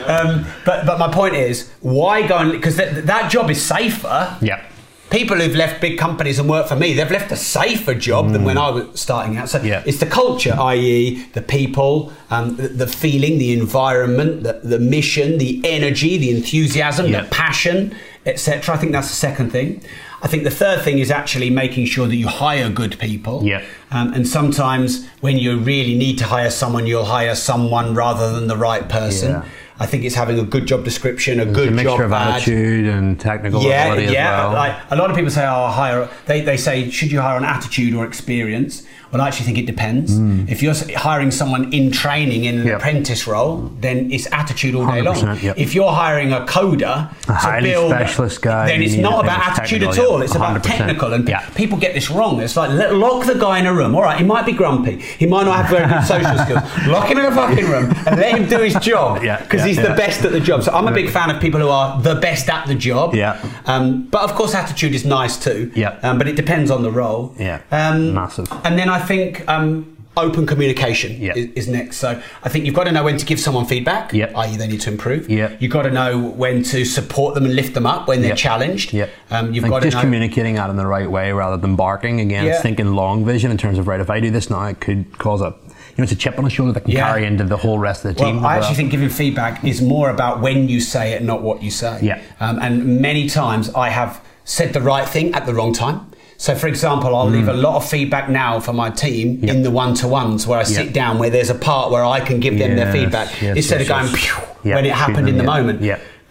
um, 0.06 0.46
but 0.64 0.86
but 0.86 0.98
my 0.98 1.08
point 1.12 1.34
is 1.34 1.70
why 1.80 2.26
go 2.26 2.36
and 2.38 2.52
because 2.52 2.76
that, 2.76 3.06
that 3.06 3.30
job 3.30 3.50
is 3.50 3.60
safer 3.60 4.36
yeah. 4.40 4.62
people 5.10 5.36
who've 5.36 5.56
left 5.56 5.80
big 5.80 5.98
companies 5.98 6.38
and 6.38 6.48
worked 6.48 6.68
for 6.68 6.76
me, 6.76 6.92
they've 6.94 7.10
left 7.10 7.32
a 7.32 7.36
safer 7.36 7.94
job 7.94 8.30
than 8.30 8.44
when 8.44 8.56
I 8.56 8.70
was 8.70 9.00
starting 9.00 9.36
out. 9.36 9.48
So 9.48 9.58
Mm. 9.58 9.64
Yeah. 9.66 9.82
it's 9.84 9.98
the 9.98 10.06
culture, 10.06 10.54
i.e., 10.72 11.26
the 11.32 11.42
people, 11.42 12.12
um, 12.30 12.54
the, 12.56 12.68
the 12.68 12.86
feeling, 12.86 13.38
the 13.38 13.52
environment, 13.52 14.44
the, 14.44 14.60
the 14.62 14.78
mission, 14.78 15.38
the 15.38 15.60
energy, 15.64 16.16
the 16.18 16.30
enthusiasm, 16.30 17.10
the 17.10 17.26
passion, 17.32 17.92
etc. 18.26 18.74
I 18.74 18.78
think 18.78 18.92
that's 18.92 19.08
the 19.08 19.14
second 19.14 19.50
thing. 19.50 19.82
I 20.22 20.28
think 20.28 20.44
the 20.44 20.50
third 20.50 20.82
thing 20.82 20.98
is 20.98 21.10
actually 21.10 21.48
making 21.50 21.86
sure 21.86 22.06
that 22.06 22.16
you 22.16 22.28
hire 22.28 22.68
good 22.68 22.98
people. 22.98 23.42
Yeah. 23.42 23.64
Um, 23.90 24.12
and 24.12 24.28
sometimes 24.28 25.08
when 25.20 25.38
you 25.38 25.58
really 25.58 25.96
need 25.96 26.18
to 26.18 26.24
hire 26.26 26.50
someone, 26.50 26.86
you'll 26.86 27.06
hire 27.06 27.34
someone 27.34 27.94
rather 27.94 28.32
than 28.32 28.46
the 28.46 28.56
right 28.56 28.86
person. 28.88 29.30
Yeah. 29.32 29.44
I 29.78 29.86
think 29.86 30.04
it's 30.04 30.14
having 30.14 30.38
a 30.38 30.42
good 30.44 30.66
job 30.66 30.84
description, 30.84 31.40
a 31.40 31.44
It's 31.44 31.52
good 31.54 31.68
a 31.68 31.70
mixture 31.70 31.96
job 31.96 32.00
of 32.02 32.12
ad. 32.12 32.34
attitude 32.34 32.86
and 32.86 33.18
technical 33.18 33.62
Yeah, 33.62 33.94
yeah. 33.94 34.42
well. 34.42 34.52
Like 34.52 34.76
a 34.90 34.96
lot 34.96 35.08
of 35.08 35.16
people 35.16 35.30
say, 35.30 35.46
"Oh, 35.46 35.68
hire." 35.68 36.06
They, 36.26 36.42
they 36.42 36.58
say, 36.58 36.90
"Should 36.90 37.10
you 37.10 37.22
hire 37.22 37.36
on 37.36 37.46
attitude 37.46 37.94
or 37.94 38.04
experience?" 38.04 38.82
Well, 39.12 39.20
I 39.22 39.28
actually 39.28 39.46
think 39.46 39.58
it 39.58 39.66
depends. 39.66 40.18
If 40.50 40.62
you're 40.62 40.74
hiring 40.96 41.30
someone 41.30 41.72
in 41.72 41.90
training 41.90 42.44
in 42.44 42.60
an. 42.60 42.66
Yep. 42.70 42.76
apprentice 42.80 43.26
role, 43.26 43.70
then 43.80 44.10
it's 44.12 44.26
attitude 44.32 44.74
all 44.74 44.86
day 44.86 45.02
long. 45.02 45.38
yep. 45.40 45.58
If 45.58 45.74
you're 45.74 45.90
hiring 45.92 46.32
a 46.32 46.40
coder, 46.46 47.10
A 47.10 47.26
to 47.26 47.32
highly 47.32 47.70
build, 47.70 47.90
specialist 47.90 48.40
guy, 48.42 48.66
then 48.66 48.82
it's 48.82 48.94
not 48.94 49.24
about 49.24 49.40
attitude 49.58 49.82
at 49.82 49.98
all. 49.98 50.18
yeah. 50.18 50.24
It's 50.24 50.34
about 50.34 50.62
technical, 50.62 51.12
and 51.12 51.28
people 51.56 51.76
get 51.78 51.94
this 51.94 52.10
wrong. 52.10 52.40
It's 52.40 52.56
like 52.56 52.70
lock 52.92 53.26
the 53.26 53.34
guy 53.34 53.58
in 53.58 53.66
a 53.66 53.74
room. 53.74 53.94
All 53.96 54.02
right, 54.02 54.18
he 54.18 54.24
might 54.24 54.46
be 54.46 54.52
grumpy. 54.52 55.00
He 55.00 55.26
might 55.26 55.44
not 55.44 55.56
have 55.64 55.68
very 55.70 55.88
good 55.88 56.04
social 56.14 56.38
skills. 56.44 56.62
Lock 56.86 57.08
him 57.10 57.18
in 57.18 57.24
a 57.26 57.32
fucking 57.34 57.66
room 57.66 57.92
and 58.06 58.16
let 58.20 58.38
him 58.38 58.48
do 58.48 58.58
his 58.58 58.74
job. 58.76 59.22
Yeah, 59.30 59.42
because 59.42 59.64
he's 59.64 59.76
the 59.76 59.94
best 59.96 60.24
at 60.24 60.32
the 60.32 60.40
job. 60.40 60.62
So 60.62 60.72
I'm 60.72 60.86
a 60.86 60.92
big 60.92 61.10
fan 61.10 61.30
of 61.30 61.40
people 61.42 61.60
who 61.60 61.68
are 61.68 62.00
the 62.00 62.14
best 62.16 62.48
at 62.48 62.66
the 62.68 62.74
job. 62.74 63.14
Yeah. 63.14 63.40
Um, 63.66 64.06
but 64.08 64.22
of 64.22 64.32
course, 64.34 64.54
attitude 64.54 64.94
is 64.94 65.04
nice 65.04 65.36
too. 65.42 65.70
Yeah. 65.74 65.98
Um, 66.02 66.16
but 66.18 66.28
it 66.28 66.36
depends 66.36 66.70
on 66.70 66.82
the 66.82 66.90
role. 66.90 67.34
Yeah. 67.38 67.60
Um, 67.72 68.14
Massive. 68.14 68.48
And 68.64 68.78
then 68.78 68.88
I 68.88 68.99
think 69.00 69.46
um, 69.48 69.96
open 70.16 70.46
communication 70.46 71.20
Yeah. 71.20 71.32
is, 71.34 71.50
is 71.54 71.68
next. 71.68 71.96
So 71.98 72.20
I 72.42 72.48
think 72.48 72.66
you've 72.66 72.74
got 72.74 72.84
to 72.84 72.92
know 72.92 73.04
when 73.04 73.16
to 73.16 73.24
give 73.26 73.38
someone 73.40 73.64
feedback, 73.66 74.12
Yeah. 74.12 74.32
i.e., 74.36 74.56
they 74.56 74.66
need 74.66 74.80
to 74.82 74.90
improve. 74.90 75.30
Yeah. 75.30 75.56
You've 75.60 75.72
got 75.72 75.82
to 75.82 75.90
know 75.90 76.18
when 76.18 76.62
to 76.64 76.84
support 76.84 77.34
them 77.34 77.44
and 77.44 77.54
lift 77.54 77.74
them 77.74 77.86
up 77.86 78.08
when 78.08 78.20
they're 78.20 78.30
Yeah. 78.30 78.34
challenged. 78.36 78.92
Yeah. 78.92 79.06
Um, 79.30 79.52
you've 79.54 79.64
got 79.68 79.80
to 79.80 79.86
just 79.86 79.96
know. 79.96 80.00
communicating 80.02 80.54
that 80.56 80.68
in 80.70 80.76
the 80.76 80.86
right 80.86 81.10
way 81.10 81.32
rather 81.32 81.56
than 81.56 81.76
barking. 81.76 82.20
Again, 82.20 82.44
Yeah. 82.46 82.60
thinking 82.60 82.94
long 82.94 83.24
vision 83.24 83.50
in 83.50 83.56
terms 83.58 83.78
of 83.78 83.86
right. 83.88 84.00
If 84.00 84.10
I 84.10 84.20
do 84.20 84.30
this 84.30 84.50
now, 84.50 84.64
it 84.66 84.80
could 84.80 85.18
cause 85.18 85.40
a 85.40 85.54
you 85.90 86.02
know 86.02 86.04
it's 86.04 86.12
a 86.12 86.16
chip 86.16 86.38
on 86.38 86.44
the 86.44 86.50
shoulder 86.50 86.72
that 86.72 86.82
can 86.82 86.92
Yeah. 86.92 87.06
carry 87.08 87.26
into 87.26 87.44
the 87.44 87.56
whole 87.56 87.78
rest 87.78 88.04
of 88.04 88.14
the 88.14 88.22
team. 88.24 88.36
Well, 88.36 88.46
I 88.46 88.58
actually 88.58 88.76
think 88.76 88.90
giving 88.90 89.08
feedback 89.08 89.64
is 89.64 89.82
more 89.82 90.08
about 90.10 90.40
when 90.40 90.68
you 90.68 90.80
say 90.80 91.12
it, 91.12 91.22
not 91.24 91.42
what 91.42 91.62
you 91.62 91.70
say. 91.70 91.98
Yeah. 92.02 92.20
Um, 92.40 92.58
and 92.60 93.00
many 93.00 93.28
times 93.28 93.70
I 93.74 93.90
have 93.90 94.20
said 94.44 94.72
the 94.72 94.80
right 94.80 95.06
thing 95.08 95.34
at 95.34 95.46
the 95.46 95.54
wrong 95.54 95.72
time. 95.72 96.00
So, 96.40 96.54
for 96.54 96.68
example, 96.68 97.14
I'll 97.14 97.28
leave 97.28 97.48
a 97.48 97.52
lot 97.52 97.76
of 97.76 97.86
feedback 97.86 98.30
now 98.30 98.60
for 98.60 98.72
my 98.72 98.88
team 98.88 99.36
Mm. 99.36 99.46
Yeah. 99.46 99.52
in 99.52 99.62
the 99.62 99.70
one-to-ones 99.70 100.46
where 100.46 100.58
I 100.58 100.62
sit 100.62 100.94
down, 100.94 101.18
where 101.18 101.28
there's 101.28 101.50
a 101.50 101.54
part 101.54 101.90
where 101.90 102.02
I 102.02 102.20
can 102.20 102.40
give 102.40 102.58
them 102.58 102.76
their 102.76 102.90
feedback 102.90 103.28
yes, 103.42 103.58
instead 103.58 103.80
yes, 103.80 103.90
of 103.90 103.94
going 103.94 104.12
yes. 104.14 104.40
Yeah, 104.64 104.74
when 104.76 104.86
it 104.86 104.92
happened 104.94 105.28
in 105.28 105.36
the 105.36 105.44
moment. 105.44 105.82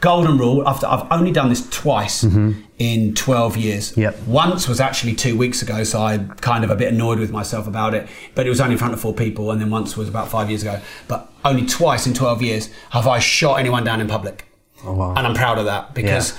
Golden 0.01 0.39
rule. 0.39 0.67
I've, 0.67 0.83
I've 0.83 1.05
only 1.11 1.31
done 1.31 1.49
this 1.49 1.69
twice 1.69 2.23
in 2.23 3.13
12 3.13 3.57
years. 3.57 3.91
Mm-hmm. 3.91 4.01
Yep. 4.01 4.21
Once 4.25 4.67
was 4.67 4.79
actually 4.79 5.13
two 5.13 5.37
weeks 5.37 5.61
ago, 5.61 5.83
so 5.83 6.01
I'm 6.01 6.29
kind 6.41 6.63
of 6.63 6.71
a 6.71 6.75
bit 6.75 6.91
annoyed 6.91 7.19
with 7.19 7.31
myself 7.31 7.67
about 7.67 7.93
it. 7.93 8.07
But 8.33 8.47
it 8.47 8.49
was 8.49 8.59
only 8.59 8.73
in 8.73 8.79
front 8.79 8.93
of 8.95 8.99
four 8.99 9.13
people, 9.13 9.51
and 9.51 9.61
then 9.61 9.69
once 9.69 9.95
was 9.95 10.09
about 10.09 10.27
five 10.29 10.49
years 10.49 10.63
ago. 10.63 10.79
But 11.07 11.31
only 11.45 11.67
twice 11.67 12.07
in 12.07 12.15
12 12.15 12.41
years 12.41 12.69
have 12.89 13.05
I 13.05 13.19
shot 13.19 13.59
anyone 13.59 13.83
down 13.83 14.01
in 14.01 14.07
public. 14.07 14.45
Oh, 14.83 14.93
wow. 14.93 15.13
And 15.15 15.27
I'm 15.27 15.35
proud 15.35 15.59
of 15.59 15.65
that 15.65 15.93
because. 15.93 16.31
Yeah. 16.31 16.37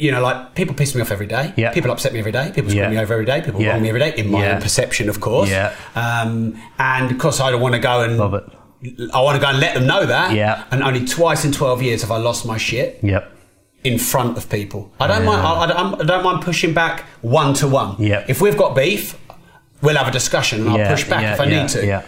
You 0.00 0.10
know, 0.12 0.22
like 0.22 0.54
people 0.54 0.74
piss 0.74 0.94
me 0.94 1.02
off 1.02 1.10
every 1.10 1.26
day. 1.26 1.52
Yeah. 1.56 1.72
People 1.72 1.90
upset 1.90 2.12
me 2.14 2.18
every 2.20 2.32
day. 2.32 2.50
People 2.54 2.70
screw 2.70 2.80
Yeah. 2.82 2.88
me 2.90 2.98
over 2.98 3.12
every 3.12 3.26
day. 3.26 3.42
People 3.42 3.60
Yeah. 3.60 3.72
wrong 3.72 3.82
me 3.82 3.88
every 3.90 4.00
day. 4.00 4.14
In 4.16 4.30
my 4.30 4.42
Yeah. 4.42 4.54
own 4.54 4.62
perception, 4.62 5.08
of 5.10 5.20
course. 5.20 5.50
Yeah. 5.50 5.72
Um, 5.94 6.60
and 6.78 7.10
of 7.10 7.18
course, 7.18 7.38
I 7.40 7.50
don't 7.50 7.60
want 7.60 7.74
to 7.74 7.80
go 7.80 8.00
and 8.00 8.16
Love 8.16 8.34
it. 8.34 8.44
I 9.12 9.20
want 9.20 9.36
to 9.38 9.40
go 9.42 9.48
and 9.50 9.60
let 9.60 9.74
them 9.74 9.86
know 9.86 10.06
that. 10.06 10.32
Yeah. 10.32 10.62
And 10.70 10.82
only 10.82 11.04
twice 11.04 11.44
in 11.44 11.52
12 11.52 11.82
years 11.82 12.00
have 12.00 12.10
I 12.10 12.16
lost 12.16 12.46
my 12.46 12.56
shit 12.56 12.98
Yep. 13.02 13.30
in 13.84 13.98
front 13.98 14.38
of 14.38 14.48
people. 14.48 14.90
I 14.98 15.06
don't 15.06 15.24
Yeah. 15.24 15.30
mind. 15.36 15.42
I, 15.46 15.64
I 16.00 16.04
don't, 16.04 16.24
mind 16.24 16.40
pushing 16.42 16.72
back 16.72 17.04
one 17.20 17.52
to 17.60 17.68
one. 17.68 17.96
Yeah. 17.98 18.24
If 18.26 18.40
we've 18.40 18.56
got 18.56 18.74
beef, 18.74 19.16
we'll 19.82 19.96
have 19.98 20.08
a 20.08 20.10
discussion 20.10 20.66
and 20.66 20.70
I'll 20.70 20.88
push 20.90 21.04
back 21.04 21.20
yeah, 21.22 21.34
if 21.34 21.40
I 21.40 21.44
yeah, 21.44 21.60
need 21.60 21.68
to. 21.70 21.86
yeah. 21.86 22.02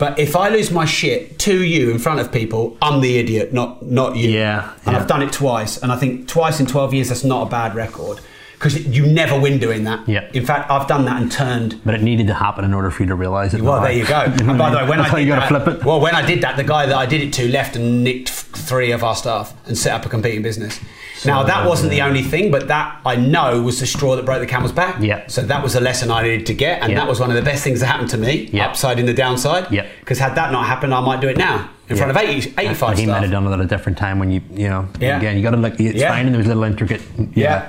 But 0.00 0.18
if 0.18 0.34
I 0.34 0.48
lose 0.48 0.70
my 0.70 0.86
shit 0.86 1.38
to 1.40 1.62
you 1.62 1.90
in 1.90 1.98
front 1.98 2.20
of 2.20 2.32
people, 2.32 2.76
I'm 2.80 3.02
the 3.02 3.18
idiot, 3.18 3.52
not 3.52 3.82
not 3.84 4.16
you. 4.16 4.30
Yeah, 4.30 4.72
And 4.86 4.94
yeah. 4.94 4.98
I've 5.00 5.06
done 5.06 5.22
it 5.22 5.30
twice, 5.32 5.76
and 5.76 5.92
I 5.92 5.96
think 5.96 6.26
twice 6.26 6.58
in 6.58 6.64
12 6.66 6.94
years 6.94 7.08
that's 7.10 7.22
not 7.22 7.46
a 7.46 7.50
bad 7.50 7.74
record 7.74 8.18
because 8.54 8.86
you 8.86 9.06
never 9.06 9.38
win 9.38 9.58
doing 9.58 9.84
that. 9.84 10.06
Yeah. 10.08 10.28
In 10.34 10.44
fact, 10.44 10.70
I've 10.70 10.86
done 10.88 11.04
that 11.04 11.20
and 11.20 11.30
turned 11.30 11.80
But 11.84 11.94
it 11.94 12.02
needed 12.02 12.26
to 12.28 12.34
happen 12.34 12.64
in 12.64 12.72
order 12.74 12.90
for 12.90 13.02
you 13.02 13.08
to 13.08 13.14
realise 13.14 13.52
it. 13.54 13.60
well, 13.62 13.80
there 13.82 13.92
you 13.92 14.06
go. 14.06 14.20
and 14.20 14.58
by 14.58 14.70
the 14.70 14.76
way, 14.78 14.88
when 14.88 14.98
That's 14.98 15.12
I 15.14 15.18
did 15.18 15.26
you 15.28 15.34
got 15.34 15.48
to 15.48 15.54
that, 15.54 15.64
flip 15.64 15.80
it. 15.80 15.84
well, 15.84 16.00
when 16.00 16.14
I 16.14 16.24
did 16.26 16.42
that, 16.42 16.56
the 16.56 16.64
guy 16.64 16.86
that 16.86 16.96
I 16.96 17.06
did 17.06 17.20
it 17.20 17.32
to 17.34 17.48
left 17.50 17.76
and 17.76 18.02
nicked 18.04 18.28
three 18.30 18.92
of 18.92 19.02
our 19.04 19.14
staff 19.16 19.54
and 19.66 19.76
set 19.78 19.92
up 19.94 20.04
a 20.06 20.08
competing 20.08 20.42
business. 20.42 20.80
Now 21.24 21.42
that 21.42 21.66
wasn't 21.68 21.90
the 21.90 22.02
only 22.02 22.22
thing, 22.22 22.50
but 22.50 22.68
that 22.68 23.00
I 23.04 23.16
know 23.16 23.60
was 23.62 23.80
the 23.80 23.86
straw 23.86 24.16
that 24.16 24.24
broke 24.24 24.40
the 24.40 24.46
camel's 24.46 24.72
back. 24.72 24.96
Yeah. 25.00 25.26
So 25.26 25.42
that 25.42 25.62
was 25.62 25.74
a 25.74 25.80
lesson 25.80 26.10
I 26.10 26.22
needed 26.22 26.46
to 26.46 26.54
get, 26.54 26.82
and 26.82 26.92
Yeah. 26.92 27.00
that 27.00 27.08
was 27.08 27.20
one 27.20 27.30
of 27.30 27.36
the 27.36 27.42
best 27.42 27.62
things 27.64 27.80
that 27.80 27.86
happened 27.86 28.10
to 28.10 28.18
me. 28.18 28.48
Yeah. 28.52 28.66
Upside 28.68 28.98
in 28.98 29.06
the 29.06 29.14
downside. 29.14 29.66
Yeah. 29.70 29.86
Because 30.00 30.18
had 30.18 30.34
that 30.36 30.52
not 30.52 30.66
happened, 30.66 30.94
I 30.94 31.00
might 31.00 31.20
do 31.20 31.28
it 31.28 31.36
now 31.36 31.68
in 31.88 31.96
front 31.96 32.10
of 32.10 32.16
80, 32.16 32.54
85 32.58 32.90
And 32.90 32.98
he 32.98 33.04
staff. 33.04 33.14
might 33.16 33.22
have 33.22 33.30
done 33.32 33.46
it 33.46 33.52
at 33.52 33.60
a 33.60 33.66
different 33.66 33.98
time 33.98 34.18
when 34.18 34.30
you, 34.30 34.40
you 34.54 34.68
know, 34.68 34.86
Yeah. 35.00 35.18
again, 35.18 35.36
you 35.36 35.42
got 35.42 35.50
to 35.50 35.56
look, 35.56 35.78
it's 35.80 35.98
Yeah. 35.98 36.10
fine 36.10 36.26
and 36.26 36.34
there's 36.34 36.46
little 36.46 36.64
intricate. 36.64 37.02
Yeah. 37.34 37.66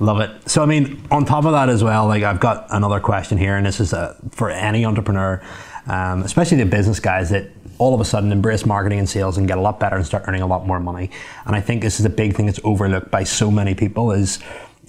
Love 0.00 0.20
it. 0.20 0.30
So, 0.46 0.62
I 0.62 0.66
mean, 0.66 1.02
on 1.10 1.24
top 1.24 1.44
of 1.44 1.52
that 1.52 1.68
as 1.68 1.82
well, 1.82 2.06
like 2.06 2.22
I've 2.22 2.38
got 2.40 2.66
another 2.70 3.00
question 3.00 3.36
here, 3.36 3.56
and 3.56 3.66
this 3.66 3.80
is 3.80 3.92
uh 3.92 4.14
for 4.30 4.48
any 4.48 4.84
entrepreneur, 4.86 5.42
um, 5.88 6.22
especially 6.22 6.58
the 6.58 6.66
business 6.66 7.00
guys 7.00 7.30
that 7.30 7.50
all 7.78 7.94
of 7.94 8.00
a 8.00 8.04
sudden 8.04 8.32
embrace 8.32 8.66
marketing 8.66 8.98
and 8.98 9.08
sales 9.08 9.38
and 9.38 9.48
get 9.48 9.58
a 9.58 9.60
lot 9.60 9.80
better 9.80 9.96
and 9.96 10.04
start 10.04 10.24
earning 10.26 10.42
a 10.42 10.46
lot 10.46 10.66
more 10.66 10.80
money. 10.80 11.10
And 11.46 11.56
I 11.56 11.60
think 11.60 11.82
this 11.82 11.98
is 12.00 12.06
a 12.06 12.10
big 12.10 12.34
thing 12.34 12.46
that's 12.46 12.60
overlooked 12.64 13.10
by 13.10 13.24
so 13.24 13.50
many 13.50 13.74
people 13.74 14.12
is, 14.12 14.38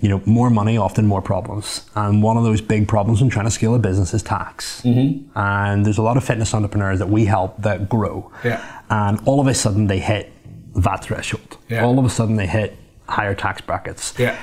you 0.02 0.10
know, 0.10 0.22
more 0.26 0.50
money, 0.50 0.78
often 0.78 1.06
more 1.06 1.22
problems. 1.22 1.90
And 1.96 2.24
one 2.24 2.38
of 2.38 2.44
those 2.44 2.62
big 2.62 2.88
problems 2.88 3.22
when 3.22 3.30
trying 3.30 3.46
to 3.46 3.52
scale 3.52 3.76
a 3.76 3.80
business 3.80 4.14
is 4.14 4.24
tax. 4.24 4.82
Mm-hmm. 4.82 5.38
And 5.38 5.86
there's 5.86 5.98
a 5.98 6.02
lot 6.02 6.18
of 6.18 6.24
fitness 6.24 6.54
entrepreneurs 6.54 7.00
that 7.00 7.10
we 7.10 7.26
help 7.26 7.62
that 7.62 7.90
grow. 7.90 8.32
Yeah. 8.44 8.82
And 8.90 9.20
all 9.26 9.40
of 9.40 9.48
a 9.48 9.54
sudden 9.54 9.88
they 9.88 10.00
hit 10.00 10.32
that 10.76 11.04
threshold. 11.04 11.58
Yeah. 11.70 11.84
All 11.84 12.00
of 12.00 12.06
a 12.06 12.10
sudden 12.10 12.38
they 12.38 12.48
hit 12.48 12.78
higher 13.08 13.36
tax 13.36 13.62
brackets. 13.62 14.14
Yeah. 14.18 14.38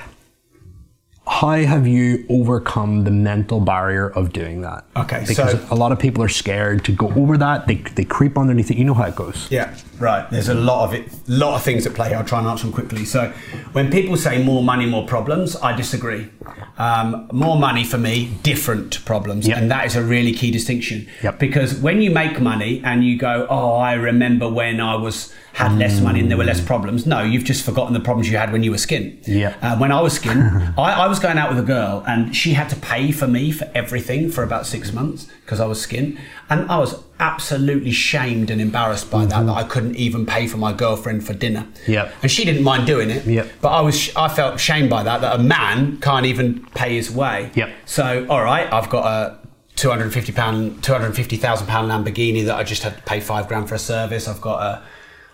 How 1.29 1.57
have 1.57 1.89
you 1.89 2.24
overcome 2.29 3.03
the 3.03 3.11
mental 3.11 3.59
barrier 3.61 4.09
of 4.11 4.33
doing 4.33 4.61
that? 4.61 4.85
Okay, 4.97 5.24
because 5.27 5.53
so- 5.53 5.66
a 5.70 5.74
lot 5.74 5.91
of 5.91 5.99
people 5.99 6.22
are 6.22 6.29
scared 6.29 6.85
to 6.85 6.93
go 6.93 7.09
over 7.14 7.37
that. 7.37 7.66
They, 7.66 7.77
they 7.77 8.05
creep 8.05 8.39
underneath 8.39 8.70
it. 8.70 8.77
You 8.77 8.85
know 8.85 8.95
how 8.95 9.07
it 9.07 9.16
goes. 9.16 9.49
Yeah, 9.51 9.74
right. 9.99 10.29
There's 10.31 10.49
a 10.49 10.55
lot 10.55 10.85
of 10.85 10.95
it, 10.95 11.11
lot 11.29 11.57
of 11.57 11.63
things 11.63 11.87
at 11.87 11.95
play. 11.95 12.09
Here, 12.09 12.19
I'll 12.19 12.25
try 12.25 12.39
and 12.39 12.49
answer 12.49 12.65
them 12.65 12.73
quickly. 12.73 13.05
So, 13.05 13.33
when 13.73 13.91
people 13.91 14.17
say 14.17 14.43
more 14.43 14.63
money, 14.63 14.87
more 14.87 15.07
problems, 15.07 15.57
I 15.57 15.75
disagree. 15.77 16.29
Um, 16.79 17.29
more 17.33 17.59
money 17.59 17.85
for 17.85 17.99
me, 17.99 18.31
different 18.43 19.05
problems, 19.05 19.49
and 19.49 19.71
that 19.71 19.87
is 19.87 19.97
a 19.97 20.03
really 20.03 20.33
key 20.33 20.51
distinction. 20.51 21.07
Because 21.39 21.75
when 21.81 22.03
you 22.03 22.11
make 22.11 22.41
money 22.41 22.83
and 22.85 23.05
you 23.05 23.17
go, 23.19 23.47
"Oh, 23.49 23.75
I 23.77 23.95
remember 23.95 24.49
when 24.49 24.81
I 24.81 24.95
was 24.97 25.33
had 25.55 25.79
less 25.79 26.01
money 26.03 26.21
and 26.21 26.31
there 26.31 26.37
were 26.37 26.45
less 26.45 26.61
problems," 26.61 27.07
no, 27.07 27.23
you've 27.23 27.45
just 27.45 27.65
forgotten 27.65 27.95
the 27.95 28.01
problems 28.01 28.31
you 28.31 28.37
had 28.37 28.53
when 28.53 28.63
you 28.63 28.71
were 28.71 28.79
skin. 28.79 29.19
Yeah. 29.27 29.55
Uh, 29.63 29.77
when 29.79 29.91
I 29.91 30.01
was 30.03 30.13
skin, 30.13 30.39
I, 30.79 31.05
I 31.05 31.07
was 31.07 31.19
going 31.19 31.39
out 31.39 31.49
with 31.49 31.59
a 31.59 31.67
girl 31.67 32.05
and 32.07 32.37
she 32.37 32.53
had 32.53 32.69
to 32.71 32.77
pay 32.77 33.11
for 33.11 33.27
me 33.27 33.51
for 33.51 33.71
everything 33.75 34.31
for 34.31 34.43
about 34.45 34.67
six 34.67 34.93
months 34.93 35.27
because 35.45 35.61
I 35.61 35.67
was 35.67 35.81
skin. 35.81 36.19
And 36.51 36.71
I 36.71 36.79
was 36.79 37.03
absolutely 37.19 37.93
shamed 37.93 38.51
and 38.51 38.61
embarrassed 38.61 39.11
by 39.11 39.25
that, 39.25 39.31
that 39.31 39.41
mm-hmm. 39.41 39.51
I 39.51 39.64
couldn't 39.64 39.97
even 39.97 40.27
pay 40.27 40.47
for 40.47 40.59
my 40.59 40.73
girlfriend 40.73 41.27
for 41.27 41.33
dinner. 41.33 41.67
Yeah. 41.87 42.12
And 42.23 42.31
she 42.31 42.45
didn't 42.45 42.62
mind 42.62 42.87
doing 42.87 43.11
it. 43.11 43.27
Yep. 43.27 43.53
But 43.61 43.69
I 43.69 43.81
was, 43.81 44.14
I 44.17 44.29
felt 44.29 44.61
shamed 44.61 44.91
by 44.91 45.03
that, 45.03 45.21
that 45.23 45.39
a 45.39 45.43
man 45.43 45.99
can't 45.99 46.27
even 46.27 46.67
pay 46.75 46.95
his 46.95 47.11
way. 47.11 47.51
Yep. 47.55 47.71
So, 47.87 48.27
all 48.29 48.43
right, 48.43 48.71
I've 48.73 48.91
got 48.91 49.07
a 49.07 49.39
250 49.77 50.33
pound, 50.33 50.83
250,000 50.83 51.67
pound 51.67 51.91
Lamborghini 51.91 52.45
that 52.45 52.57
I 52.57 52.64
just 52.64 52.83
had 52.83 52.97
to 52.97 53.03
pay 53.03 53.21
five 53.21 53.49
grand 53.49 53.69
for 53.69 53.75
a 53.75 53.79
service. 53.79 54.29
I've 54.29 54.41
got 54.41 54.62
a 54.62 54.83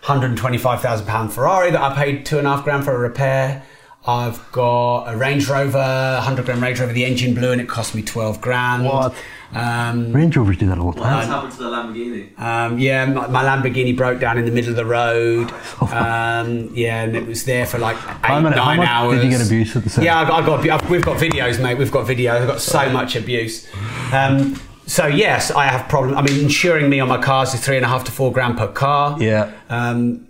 125,000 0.05 1.05
pound 1.05 1.33
Ferrari 1.33 1.71
that 1.71 1.81
I 1.81 1.95
paid 1.95 2.25
two 2.25 2.37
and 2.37 2.47
a 2.47 2.55
half 2.55 2.63
grand 2.63 2.83
for 2.83 2.93
a 2.93 2.99
repair. 2.99 3.63
I've 4.05 4.51
got 4.51 5.05
a 5.13 5.15
Range 5.17 5.47
Rover, 5.47 5.77
100 5.77 6.45
grand 6.45 6.61
Range 6.61 6.79
Rover. 6.79 6.91
The 6.93 7.05
engine 7.05 7.33
blew 7.33 7.51
and 7.53 7.61
it 7.61 7.69
cost 7.69 7.95
me 7.95 8.01
12 8.01 8.41
grand. 8.41 8.83
What? 8.85 9.15
Um, 9.53 10.11
Range 10.11 10.35
Rovers 10.35 10.57
do 10.57 10.67
that 10.67 10.77
all 10.79 10.91
the 10.91 10.99
What 10.99 11.09
has 11.09 11.25
time. 11.27 11.33
happened 11.35 11.53
to 11.53 11.57
the 11.59 11.69
Lamborghini? 11.69 12.39
um, 12.39 12.79
yeah, 12.79 13.05
my, 13.05 13.27
my 13.27 13.43
Lamborghini 13.43 13.95
broke 13.95 14.19
down 14.19 14.37
in 14.37 14.45
the 14.45 14.51
middle 14.51 14.71
of 14.71 14.75
the 14.75 14.85
road. 14.85 15.51
Um, 15.81 16.69
yeah, 16.73 17.03
and 17.03 17.15
it 17.15 17.25
was 17.27 17.45
there 17.45 17.65
for 17.65 17.77
like 17.77 17.95
eight, 17.95 18.25
How 18.25 18.39
many- 18.41 18.55
how 18.57 18.65
nine 18.65 18.77
much 18.77 18.87
hours. 18.89 19.21
did 19.21 19.31
you 19.31 19.37
get 19.37 19.45
abuse 19.45 19.75
at 19.75 19.83
the 19.83 19.89
same- 19.89 20.05
Yeah, 20.05 20.21
I, 20.21 20.37
I 20.37 20.45
got. 20.45 20.67
I've, 20.69 20.89
we've 20.89 21.05
got 21.05 21.17
videos, 21.17 21.61
mate. 21.61 21.77
We've 21.77 21.91
got 21.91 22.05
videos. 22.07 22.41
I've 22.41 22.47
got 22.47 22.61
so 22.61 22.89
much 22.89 23.15
abuse. 23.15 23.67
Um, 24.11 24.59
so 24.85 25.05
yes, 25.07 25.49
I 25.51 25.65
have 25.67 25.87
problems. 25.87 26.17
I 26.17 26.23
mean, 26.23 26.43
insuring 26.43 26.89
me 26.89 26.99
on 26.99 27.07
my 27.07 27.21
cars 27.21 27.53
is 27.53 27.63
three 27.63 27.77
and 27.77 27.85
a 27.85 27.89
half 27.89 28.03
to 28.05 28.11
four 28.11 28.33
grand 28.33 28.57
per 28.57 28.67
car. 28.67 29.21
Yeah. 29.21 29.51
Um, 29.69 30.27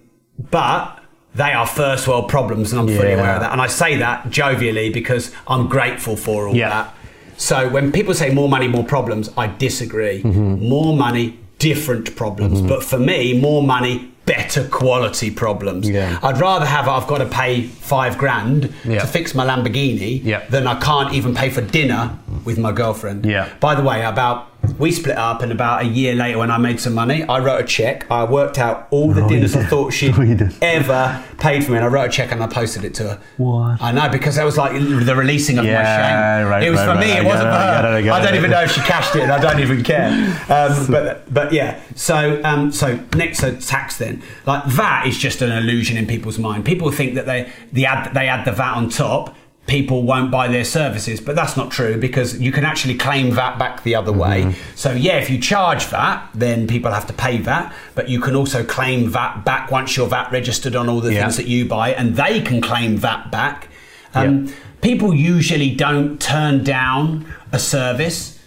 but 0.51 0.99
they 1.35 1.51
are 1.51 1.65
first 1.65 2.07
world 2.07 2.29
problems, 2.29 2.71
and 2.71 2.79
I'm 2.81 2.87
fully 2.87 3.13
aware 3.13 3.33
of 3.35 3.41
that. 3.41 3.51
And 3.51 3.61
I 3.61 3.67
say 3.67 3.97
that 3.97 4.25
jovially 4.29 4.93
because 4.93 5.31
I'm 5.47 5.67
grateful 5.67 6.15
for 6.15 6.47
all 6.47 6.55
Yeah. 6.55 6.69
that. 6.69 6.93
So 7.37 7.67
when 7.69 7.91
people 7.91 8.13
say 8.13 8.29
more 8.33 8.47
money, 8.47 8.67
more 8.67 8.83
problems, 8.83 9.29
I 9.35 9.47
disagree. 9.47 10.21
Mm-hmm. 10.21 10.67
More 10.69 10.95
money, 10.95 11.39
different 11.59 12.15
problems. 12.15 12.61
But 12.61 12.83
for 12.83 12.99
me, 12.99 13.39
more 13.39 13.63
money, 13.63 14.09
better 14.25 14.65
quality 14.69 15.29
problems. 15.31 15.89
Yeah. 15.89 16.17
I'd 16.23 16.39
rather 16.39 16.65
have 16.65 16.87
I've 16.87 17.07
got 17.07 17.17
to 17.17 17.25
pay 17.25 17.63
five 17.63 18.17
grand 18.17 18.71
Yeah. 18.85 18.99
to 18.99 19.07
fix 19.07 19.33
my 19.35 19.45
Lamborghini 19.45 20.21
Yeah. 20.23 20.43
than 20.49 20.67
I 20.67 20.75
can't 20.79 21.13
even 21.13 21.33
pay 21.35 21.49
for 21.49 21.61
dinner 21.61 22.11
with 22.45 22.57
my 22.57 22.71
girlfriend. 22.71 23.25
Yeah. 23.25 23.49
By 23.59 23.75
the 23.75 23.81
way, 23.83 24.05
about 24.05 24.47
we 24.79 24.91
split 24.91 25.17
up, 25.17 25.41
and 25.41 25.51
about 25.51 25.83
a 25.83 25.85
year 25.85 26.15
later, 26.15 26.37
when 26.39 26.49
I 26.49 26.57
made 26.57 26.79
some 26.79 26.93
money, 26.93 27.23
I 27.23 27.39
wrote 27.39 27.61
a 27.61 27.63
check. 27.65 28.09
I 28.09 28.23
worked 28.23 28.57
out 28.57 28.87
all 28.91 29.11
the 29.11 29.21
you 29.23 29.27
dinners 29.27 29.55
I 29.55 29.65
thought 29.65 30.01
you 30.01 30.11
did. 30.35 30.55
ever 30.61 31.23
paid 31.37 31.65
for 31.65 31.71
me, 31.71 31.77
and 31.77 31.85
I 31.85 31.89
wrote 31.89 32.05
a 32.05 32.11
check 32.11 32.31
and 32.31 32.41
I 32.41 32.47
posted 32.47 32.85
it 32.85 32.93
to 32.95 33.03
her. 33.03 33.21
What? 33.37 33.81
I 33.81 33.91
know 33.91 34.09
because 34.09 34.35
that 34.35 34.45
was 34.45 34.57
like 34.57 34.73
the 34.73 35.15
releasing 35.15 35.57
of 35.57 35.65
my 35.65 35.71
shame. 35.71 36.47
right, 36.47 36.63
it 36.63 36.69
was 36.69 36.79
right, 36.79 36.85
for 36.85 36.93
right. 36.95 37.07
me. 37.07 37.11
I 37.11 37.17
It 37.19 37.25
wasn't 37.25 37.47
it, 37.47 37.51
for 37.51 37.57
I 37.57 37.65
her. 37.65 37.81
get 37.81 37.85
it, 37.85 38.11
I 38.11 38.19
get 38.19 38.25
don't 38.25 38.35
even 38.37 38.51
know 38.51 38.61
if 38.61 38.71
she 38.71 38.81
cashed 38.81 39.15
it, 39.15 39.23
and 39.23 39.31
I 39.31 39.39
don't 39.39 39.59
even 39.59 39.83
care. 39.83 40.09
Um, 40.49 40.87
but 40.89 41.33
but 41.33 41.51
yeah. 41.51 41.81
So 41.95 42.41
um, 42.43 42.71
so 42.71 42.99
next 43.15 43.39
so 43.39 43.55
tax 43.57 43.97
then 43.97 44.23
like 44.45 44.65
VAT 44.65 45.07
is 45.07 45.17
just 45.17 45.41
an 45.41 45.51
illusion 45.51 45.97
in 45.97 46.07
people's 46.07 46.39
mind. 46.39 46.65
People 46.65 46.89
think 46.91 47.15
that 47.15 47.25
they 47.25 47.51
the 47.71 47.85
add 47.85 48.13
they 48.13 48.27
add 48.27 48.45
the 48.45 48.51
VAT 48.53 48.75
on 48.75 48.89
top. 48.89 49.35
People 49.65 50.03
won't 50.03 50.29
buy 50.29 50.49
their 50.49 50.65
services, 50.65 51.21
but 51.21 51.35
that's 51.37 51.55
not 51.55 51.71
true 51.71 51.97
because 51.97 52.39
you 52.39 52.51
can 52.51 52.65
actually 52.65 52.95
claim 52.95 53.31
VAT 53.31 53.57
back 53.57 53.83
the 53.83 53.95
other 53.95 54.11
Mm-hmm. 54.11 54.49
way. 54.49 54.55
So 54.75 54.91
yeah, 54.91 55.17
if 55.19 55.29
you 55.29 55.39
charge 55.39 55.85
VAT, 55.85 56.27
then 56.33 56.67
people 56.67 56.91
have 56.91 57.07
to 57.07 57.13
pay 57.13 57.37
VAT, 57.37 57.73
but 57.95 58.09
you 58.09 58.19
can 58.19 58.35
also 58.35 58.63
claim 58.65 59.07
VAT 59.09 59.45
back 59.45 59.71
once 59.71 59.95
you're 59.95 60.07
VAT 60.07 60.31
registered 60.33 60.75
on 60.75 60.89
all 60.89 60.99
the 60.99 61.13
Yeah. 61.13 61.21
things 61.21 61.37
that 61.37 61.47
you 61.47 61.65
buy, 61.65 61.93
and 61.93 62.15
they 62.17 62.41
can 62.41 62.59
claim 62.61 62.97
that 62.97 63.31
back. 63.31 63.69
Um, 64.13 64.53
People 64.81 65.13
usually 65.15 65.73
don't 65.73 66.19
turn 66.21 66.61
down 66.65 67.25
a 67.53 67.57
service 67.57 68.37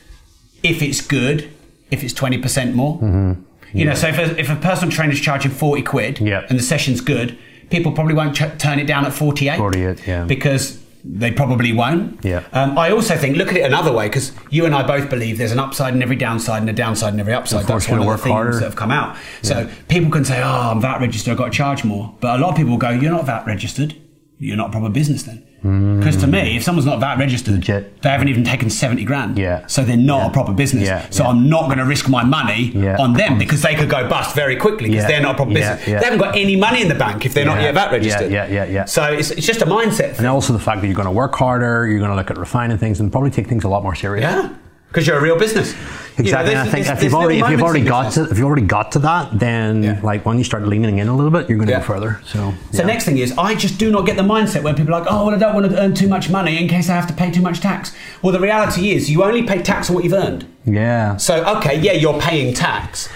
if 0.62 0.82
it's 0.82 1.00
good, 1.00 1.48
if 1.90 2.04
it's 2.04 2.12
20% 2.12 2.74
more. 2.74 2.98
You 3.72 3.86
know, 3.86 3.94
so 3.94 4.08
if 4.08 4.18
a, 4.18 4.38
if 4.38 4.50
a 4.50 4.56
personal 4.56 4.92
trainer 4.92 5.12
is 5.14 5.20
charging 5.20 5.50
40 5.50 5.80
quid 5.82 6.20
Yeah. 6.20 6.44
and 6.50 6.58
the 6.58 6.62
session's 6.62 7.00
good, 7.00 7.38
people 7.70 7.92
probably 7.92 8.12
won't 8.12 8.36
ch- 8.36 8.58
turn 8.58 8.78
it 8.78 8.86
down 8.86 9.06
at 9.06 9.14
48. 9.14 9.56
48, 9.56 10.06
yeah. 10.06 10.24
Because 10.24 10.78
they 11.08 11.30
probably 11.30 11.72
won't. 11.72 12.24
Yeah. 12.24 12.44
Um, 12.52 12.76
I 12.76 12.90
also 12.90 13.16
think, 13.16 13.36
look 13.36 13.48
at 13.48 13.56
it 13.56 13.62
another 13.64 13.92
way, 13.92 14.08
because 14.08 14.32
you 14.50 14.64
and 14.66 14.74
I 14.74 14.82
both 14.86 15.08
believe 15.08 15.38
there's 15.38 15.52
an 15.52 15.58
upside 15.60 15.94
in 15.94 16.02
every 16.02 16.16
downside 16.16 16.60
and 16.62 16.68
a 16.68 16.72
downside 16.72 17.14
in 17.14 17.20
every 17.20 17.32
upside. 17.32 17.60
Of 17.62 17.66
course, 17.66 17.84
That's 17.84 17.90
one 17.92 18.00
of 18.00 18.04
the 18.04 18.08
work 18.08 18.20
themes 18.20 18.32
harder. 18.32 18.52
that 18.58 18.64
have 18.64 18.76
come 18.76 18.90
out. 18.90 19.16
So 19.42 19.70
people 19.88 20.10
can 20.10 20.24
say, 20.24 20.42
oh, 20.42 20.70
I'm 20.72 20.80
VAT 20.80 21.00
registered, 21.00 21.32
I've 21.32 21.38
got 21.38 21.46
to 21.46 21.50
charge 21.52 21.84
more. 21.84 22.14
But 22.20 22.38
a 22.38 22.42
lot 22.42 22.50
of 22.50 22.56
people 22.56 22.76
go, 22.76 22.90
you're 22.90 23.12
not 23.12 23.24
VAT 23.26 23.46
registered. 23.46 23.94
You're 24.38 24.56
not 24.56 24.68
a 24.68 24.72
proper 24.72 24.90
business 24.90 25.22
then. 25.22 25.46
Because 25.98 26.16
to 26.18 26.26
me, 26.26 26.56
if 26.56 26.62
someone's 26.62 26.86
not 26.86 27.00
VAT 27.00 27.18
registered, 27.18 27.54
Mm. 27.54 27.58
Legit. 27.58 28.02
they 28.02 28.08
haven't 28.10 28.28
even 28.28 28.44
taken 28.44 28.70
70 28.70 29.04
grand. 29.04 29.38
Yeah. 29.38 29.66
So 29.66 29.82
they're 29.84 29.96
not 29.96 30.28
a 30.28 30.32
proper 30.32 30.52
business. 30.52 30.84
Yeah, 30.84 31.06
So 31.10 31.24
yeah. 31.24 31.30
I'm 31.30 31.48
not 31.48 31.66
going 31.66 31.78
to 31.78 31.84
risk 31.84 32.08
my 32.08 32.22
money 32.24 32.70
Yeah. 32.74 32.96
on 32.98 33.14
them 33.14 33.38
because 33.38 33.62
they 33.62 33.74
could 33.74 33.88
go 33.88 34.08
bust 34.08 34.34
very 34.36 34.56
quickly 34.56 34.90
because 34.90 35.04
Yeah. 35.04 35.08
they're 35.08 35.20
not 35.20 35.32
a 35.32 35.36
proper 35.36 35.54
business. 35.54 35.86
yeah. 35.86 35.98
They 35.98 36.04
haven't 36.04 36.20
got 36.20 36.36
any 36.36 36.56
money 36.56 36.82
in 36.82 36.88
the 36.88 36.94
bank 36.94 37.24
if 37.26 37.34
they're 37.34 37.44
not 37.46 37.56
Yeah. 37.58 37.64
yet 37.64 37.74
VAT 37.74 37.92
registered. 37.92 38.30
yeah, 38.32 38.46
yeah, 38.48 38.64
yeah. 38.64 38.84
So 38.84 39.04
it's, 39.04 39.30
it's 39.30 39.46
just 39.46 39.62
a 39.62 39.66
mindset 39.66 40.10
Thing. 40.12 40.18
And 40.18 40.26
also 40.28 40.52
the 40.52 40.58
fact 40.58 40.80
that 40.80 40.86
you're 40.86 40.96
going 40.96 41.06
to 41.06 41.12
work 41.12 41.34
harder, 41.34 41.86
you're 41.88 41.98
going 41.98 42.10
to 42.10 42.16
look 42.16 42.30
at 42.30 42.38
refining 42.38 42.78
things, 42.78 43.00
and 43.00 43.10
probably 43.10 43.30
take 43.30 43.46
things 43.48 43.64
a 43.64 43.68
lot 43.68 43.82
more 43.82 43.94
serious. 43.94 44.22
Yeah. 44.24 44.48
Because 44.88 45.06
you're 45.06 45.18
a 45.18 45.22
real 45.22 45.38
business. 45.38 45.74
You 46.26 46.32
know, 46.32 46.38
Exactly. 46.40 46.54
and 46.54 46.60
I 46.60 46.72
think 46.72 46.86
there's- 46.86 46.98
if 46.98 47.04
you've 47.04 47.14
already 47.14 47.40
if 47.40 47.50
you've 47.50 47.62
already 47.62 47.84
got 47.84 48.12
to 48.12 48.24
if 48.30 48.38
you've 48.38 48.46
already 48.46 48.66
got 48.66 48.92
to 48.92 48.98
that, 49.00 49.38
then 49.38 49.82
Yeah. 49.82 50.00
like 50.02 50.24
when 50.24 50.38
you 50.38 50.44
start 50.44 50.66
leaning 50.66 50.98
in 50.98 51.08
a 51.08 51.14
little 51.14 51.30
bit, 51.30 51.48
you're 51.48 51.58
going 51.58 51.66
to 51.68 51.72
Yeah. 51.74 51.80
go 51.80 51.84
further. 51.84 52.20
So 52.26 52.54
So 52.72 52.84
next 52.84 53.04
thing 53.04 53.18
is, 53.18 53.34
I 53.36 53.54
just 53.54 53.78
do 53.78 53.90
not 53.90 54.06
get 54.06 54.16
the 54.16 54.22
mindset 54.22 54.62
where 54.62 54.72
people 54.74 54.94
are 54.94 55.00
like, 55.00 55.08
oh, 55.12 55.26
well, 55.26 55.34
I 55.34 55.38
don't 55.38 55.54
want 55.54 55.70
to 55.70 55.78
earn 55.78 55.94
too 55.94 56.08
much 56.08 56.30
money 56.30 56.58
in 56.60 56.68
case 56.68 56.88
I 56.88 56.94
have 56.94 57.06
to 57.08 57.12
pay 57.14 57.30
too 57.30 57.42
much 57.42 57.60
tax. 57.60 57.92
Well, 58.22 58.32
the 58.32 58.40
reality 58.40 58.92
is, 58.92 59.10
you 59.10 59.22
only 59.24 59.42
pay 59.42 59.60
tax 59.62 59.90
on 59.90 59.94
what 59.94 60.04
you've 60.04 60.14
earned. 60.14 60.46
yeah. 60.64 61.16
So, 61.18 61.44
okay, 61.58 61.78
yeah, 61.80 61.92
you're 61.92 62.18
paying 62.20 62.54
tax. 62.54 63.08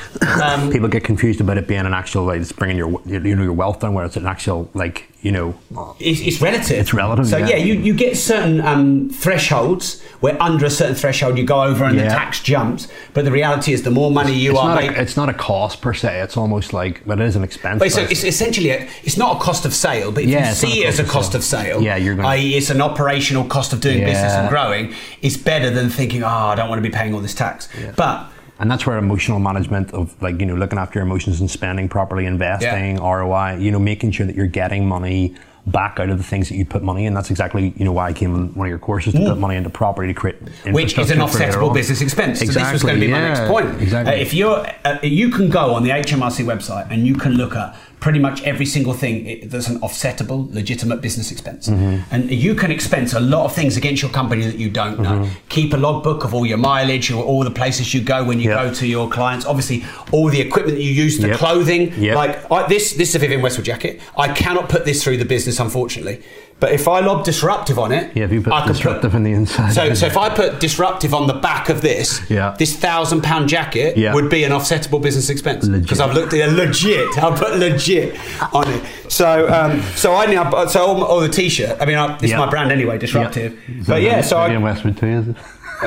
Um, 0.42 0.70
People 0.74 0.88
get 0.88 1.03
confused 1.03 1.40
about 1.40 1.57
it 1.59 1.66
being 1.66 1.86
an 1.86 1.94
actual 1.94 2.24
like 2.24 2.40
it's 2.42 2.53
bringing 2.53 2.76
your 2.76 3.01
you 3.07 3.34
know 3.34 3.42
your 3.42 3.53
wealth 3.55 3.80
down, 3.80 3.94
where 3.94 4.05
it's 4.05 4.16
an 4.16 4.26
actual 4.26 4.68
like 4.74 5.09
you 5.22 5.32
know 5.32 5.55
it's, 5.98 6.20
it's 6.20 6.40
relative. 6.42 6.78
It's 6.78 6.92
relative, 6.94 7.26
So 7.26 7.38
yeah. 7.38 7.48
yeah, 7.48 7.57
you, 7.57 7.74
you 7.74 7.94
get 7.94 8.16
certain 8.16 8.61
um, 8.61 9.11
thresholds 9.11 10.01
where 10.20 10.40
under 10.42 10.66
a 10.66 10.70
certain 10.70 10.94
threshold 10.94 11.38
you 11.38 11.44
go 11.44 11.62
over 11.62 11.84
and 11.84 11.98
the 11.98 12.05
tax 12.05 12.40
jumps. 12.40 12.86
But 13.14 13.24
the 13.24 13.30
reality 13.32 13.72
is, 13.72 13.82
the 13.82 13.91
more 13.91 14.11
money 14.11 14.32
you 14.34 14.51
it's 14.53 14.61
are 14.61 14.74
not 14.74 14.84
a, 14.84 15.01
it's 15.01 15.16
not 15.16 15.28
a 15.28 15.34
cost 15.34 15.80
per 15.80 15.93
se. 15.95 16.20
It's 16.20 16.36
almost 16.36 16.72
like 16.72 17.05
but 17.07 17.20
it 17.20 17.26
is 17.26 17.36
an 17.36 17.43
expense. 17.45 17.78
But 17.78 17.86
it's, 17.88 17.97
it's 17.97 18.24
essentially 18.24 18.70
a, 18.70 18.88
it's 19.03 19.16
not 19.16 19.36
a 19.36 19.41
cost 19.41 19.64
of 19.64 19.74
sale, 19.74 20.12
but 20.12 20.24
if 20.24 20.30
Yeah, 20.30 20.49
you 20.49 20.55
see 20.55 20.84
it 20.84 20.88
as 20.88 20.99
a 20.99 21.05
cost 21.05 21.34
of 21.34 21.41
of 21.41 21.45
sale. 21.45 21.76
sale, 21.78 21.82
Yeah, 21.82 21.97
you're 21.97 22.14
gonna- 22.14 22.28
i.e., 22.28 22.57
it's 22.57 22.70
an 22.70 22.80
operational 22.80 23.45
cost 23.45 23.72
of 23.72 23.80
doing 23.80 24.05
business 24.05 24.32
and 24.32 24.49
growing. 24.49 24.95
It's 25.22 25.36
better 25.36 25.70
than 25.70 25.88
thinking, 25.91 26.22
oh, 26.22 26.28
I 26.28 26.55
don't 26.55 26.68
want 26.68 26.82
to 26.82 26.88
be 26.88 26.95
paying 26.95 27.14
all 27.14 27.20
this 27.20 27.34
tax. 27.34 27.68
But 27.97 28.26
and 28.59 28.70
that's 28.70 28.86
where 28.86 28.99
emotional 28.99 29.38
management 29.38 29.93
of 29.95 30.20
like 30.22 30.38
you 30.38 30.47
know 30.47 30.55
looking 30.55 30.78
after 30.78 30.99
your 30.99 31.07
emotions 31.07 31.41
and 31.41 31.51
spending 31.51 31.88
properly, 31.88 32.26
investing, 32.26 32.99
ROI, 33.01 33.57
you 33.59 33.70
know, 33.70 33.78
making 33.78 34.11
sure 34.12 34.26
that 34.26 34.36
you're 34.36 34.47
getting 34.47 34.86
money 34.86 35.34
back 35.66 36.00
out 36.00 36.08
of 36.11 36.18
the 36.18 36.24
things 36.24 36.48
that 36.48 36.56
you 36.56 36.64
put 36.64 36.82
money 36.82 37.06
in. 37.06 37.14
That's 37.14 37.30
exactly 37.30 37.74
you 37.76 37.84
know 37.84 37.92
why 37.92 38.08
I 38.08 38.12
came 38.12 38.34
in 38.34 38.54
one 38.54 38.66
of 38.66 38.70
your 38.70 38.78
courses 38.78 39.12
to 39.14 39.20
Mm. 39.20 39.26
put 39.28 39.38
money 39.38 39.56
into 39.56 39.70
property 39.70 40.08
to 40.08 40.14
create 40.18 40.36
which 40.72 40.98
is 40.98 41.11
an 41.11 41.18
offsetable 41.18 41.72
business 41.74 42.00
expense. 42.00 42.40
Exactly. 42.40 42.62
So 42.64 42.64
this 42.64 42.72
was 42.72 42.82
going 42.82 43.00
to 43.00 43.06
be 43.06 43.12
my 43.12 43.20
next 43.20 43.40
point. 43.48 43.80
Exactly. 43.80 44.14
Uh, 44.14 44.16
if 44.16 44.32
you're, 44.34 44.66
uh, 44.84 44.98
you 45.02 45.30
can 45.30 45.48
go 45.50 45.74
on 45.74 45.82
the 45.84 45.90
HMRC 45.90 46.44
website 46.44 46.86
and 46.90 47.06
you 47.06 47.14
can 47.14 47.32
look 47.34 47.54
at 47.54 47.76
pretty 48.01 48.18
much 48.18 48.42
every 48.44 48.64
single 48.66 48.94
thing 48.94 49.46
that's 49.48 49.68
an 49.68 49.78
offsettable, 49.80 50.53
legitimate 50.55 51.01
business 51.03 51.30
expense, 51.30 51.68
Mm-hmm. 51.68 52.14
and 52.14 52.30
you 52.30 52.55
can 52.55 52.70
expense 52.70 53.12
a 53.12 53.20
lot 53.20 53.44
of 53.44 53.55
things 53.55 53.76
against 53.76 54.01
your 54.03 54.11
company 54.11 54.44
that 54.46 54.57
you 54.59 54.70
don't 54.70 54.98
know. 55.01 55.11
Mm-hmm. 55.20 55.34
Keep 55.51 55.74
a 55.74 55.76
logbook 55.76 56.24
of 56.24 56.32
all 56.34 56.46
your 56.46 56.57
mileage, 56.59 57.11
or 57.12 57.22
all 57.22 57.44
the 57.44 57.51
places 57.51 57.92
you 57.94 58.01
go 58.03 58.24
when 58.24 58.40
you 58.40 58.48
go 58.48 58.72
to 58.72 58.86
your 58.86 59.09
clients. 59.11 59.44
Obviously, 59.46 59.84
all 60.12 60.28
the 60.30 60.40
equipment 60.40 60.76
that 60.78 60.82
you 60.82 60.92
use, 60.92 61.18
the 61.18 61.28
Yep. 61.28 61.38
clothing. 61.38 61.92
Yep. 61.98 62.16
Like 62.16 62.51
I, 62.51 62.66
this, 62.68 62.94
this 62.94 63.11
is 63.11 63.14
a 63.16 63.18
Vivienne 63.18 63.42
Westwood 63.42 63.66
jacket. 63.66 64.01
I 64.16 64.32
cannot 64.32 64.68
put 64.68 64.84
this 64.86 65.05
through 65.05 65.18
the 65.18 65.24
business, 65.26 65.61
unfortunately. 65.61 66.22
But 66.61 66.72
if 66.72 66.86
I 66.86 67.00
lob 67.00 67.24
disruptive 67.24 67.78
on 67.78 67.90
it, 67.90 68.14
yeah, 68.14 68.24
if 68.24 68.32
you 68.32 68.42
put 68.42 68.52
I 68.52 68.66
disruptive 68.66 69.14
in 69.14 69.22
the 69.22 69.32
inside. 69.32 69.72
so, 69.72 69.94
so 69.94 70.06
if 70.06 70.16
I 70.18 70.28
put 70.28 70.61
disruptive 70.61 71.14
on 71.14 71.26
the 71.26 71.32
back 71.32 71.70
of 71.70 71.80
this, 71.80 72.20
Yeah. 72.30 72.54
this 72.58 72.76
thousand 72.76 73.22
pound 73.22 73.48
jacket 73.48 73.96
Yeah. 73.96 74.12
would 74.14 74.28
be 74.28 74.44
an 74.44 74.52
offsettable 74.52 75.00
business 75.02 75.30
expense 75.30 75.66
because 75.66 76.00
I've 76.00 76.12
looked 76.14 76.34
at 76.34 76.40
it 76.48 76.52
legit. 76.52 77.08
I 77.18 77.34
put 77.34 77.56
legit 77.56 78.14
on 78.52 78.68
it. 78.70 78.82
So, 79.08 79.48
um, 79.52 79.80
so 79.96 80.14
I 80.14 80.26
now, 80.26 80.66
so 80.66 80.84
all, 80.86 81.02
all 81.02 81.20
the 81.20 81.28
t-shirt. 81.30 81.78
I 81.80 81.86
mean, 81.86 81.96
I, 81.96 82.14
it's 82.16 82.24
Yeah. 82.24 82.38
my 82.38 82.48
brand 82.50 82.70
anyway, 82.70 82.98
disruptive. 82.98 83.58
But 83.86 84.02
yeah, 84.02 84.20
so 84.20 84.36
I, 84.38 84.56
Westwood 84.58 84.98
too, 84.98 85.06
is 85.06 85.28
it? 85.28 85.36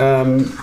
um, 0.01 0.57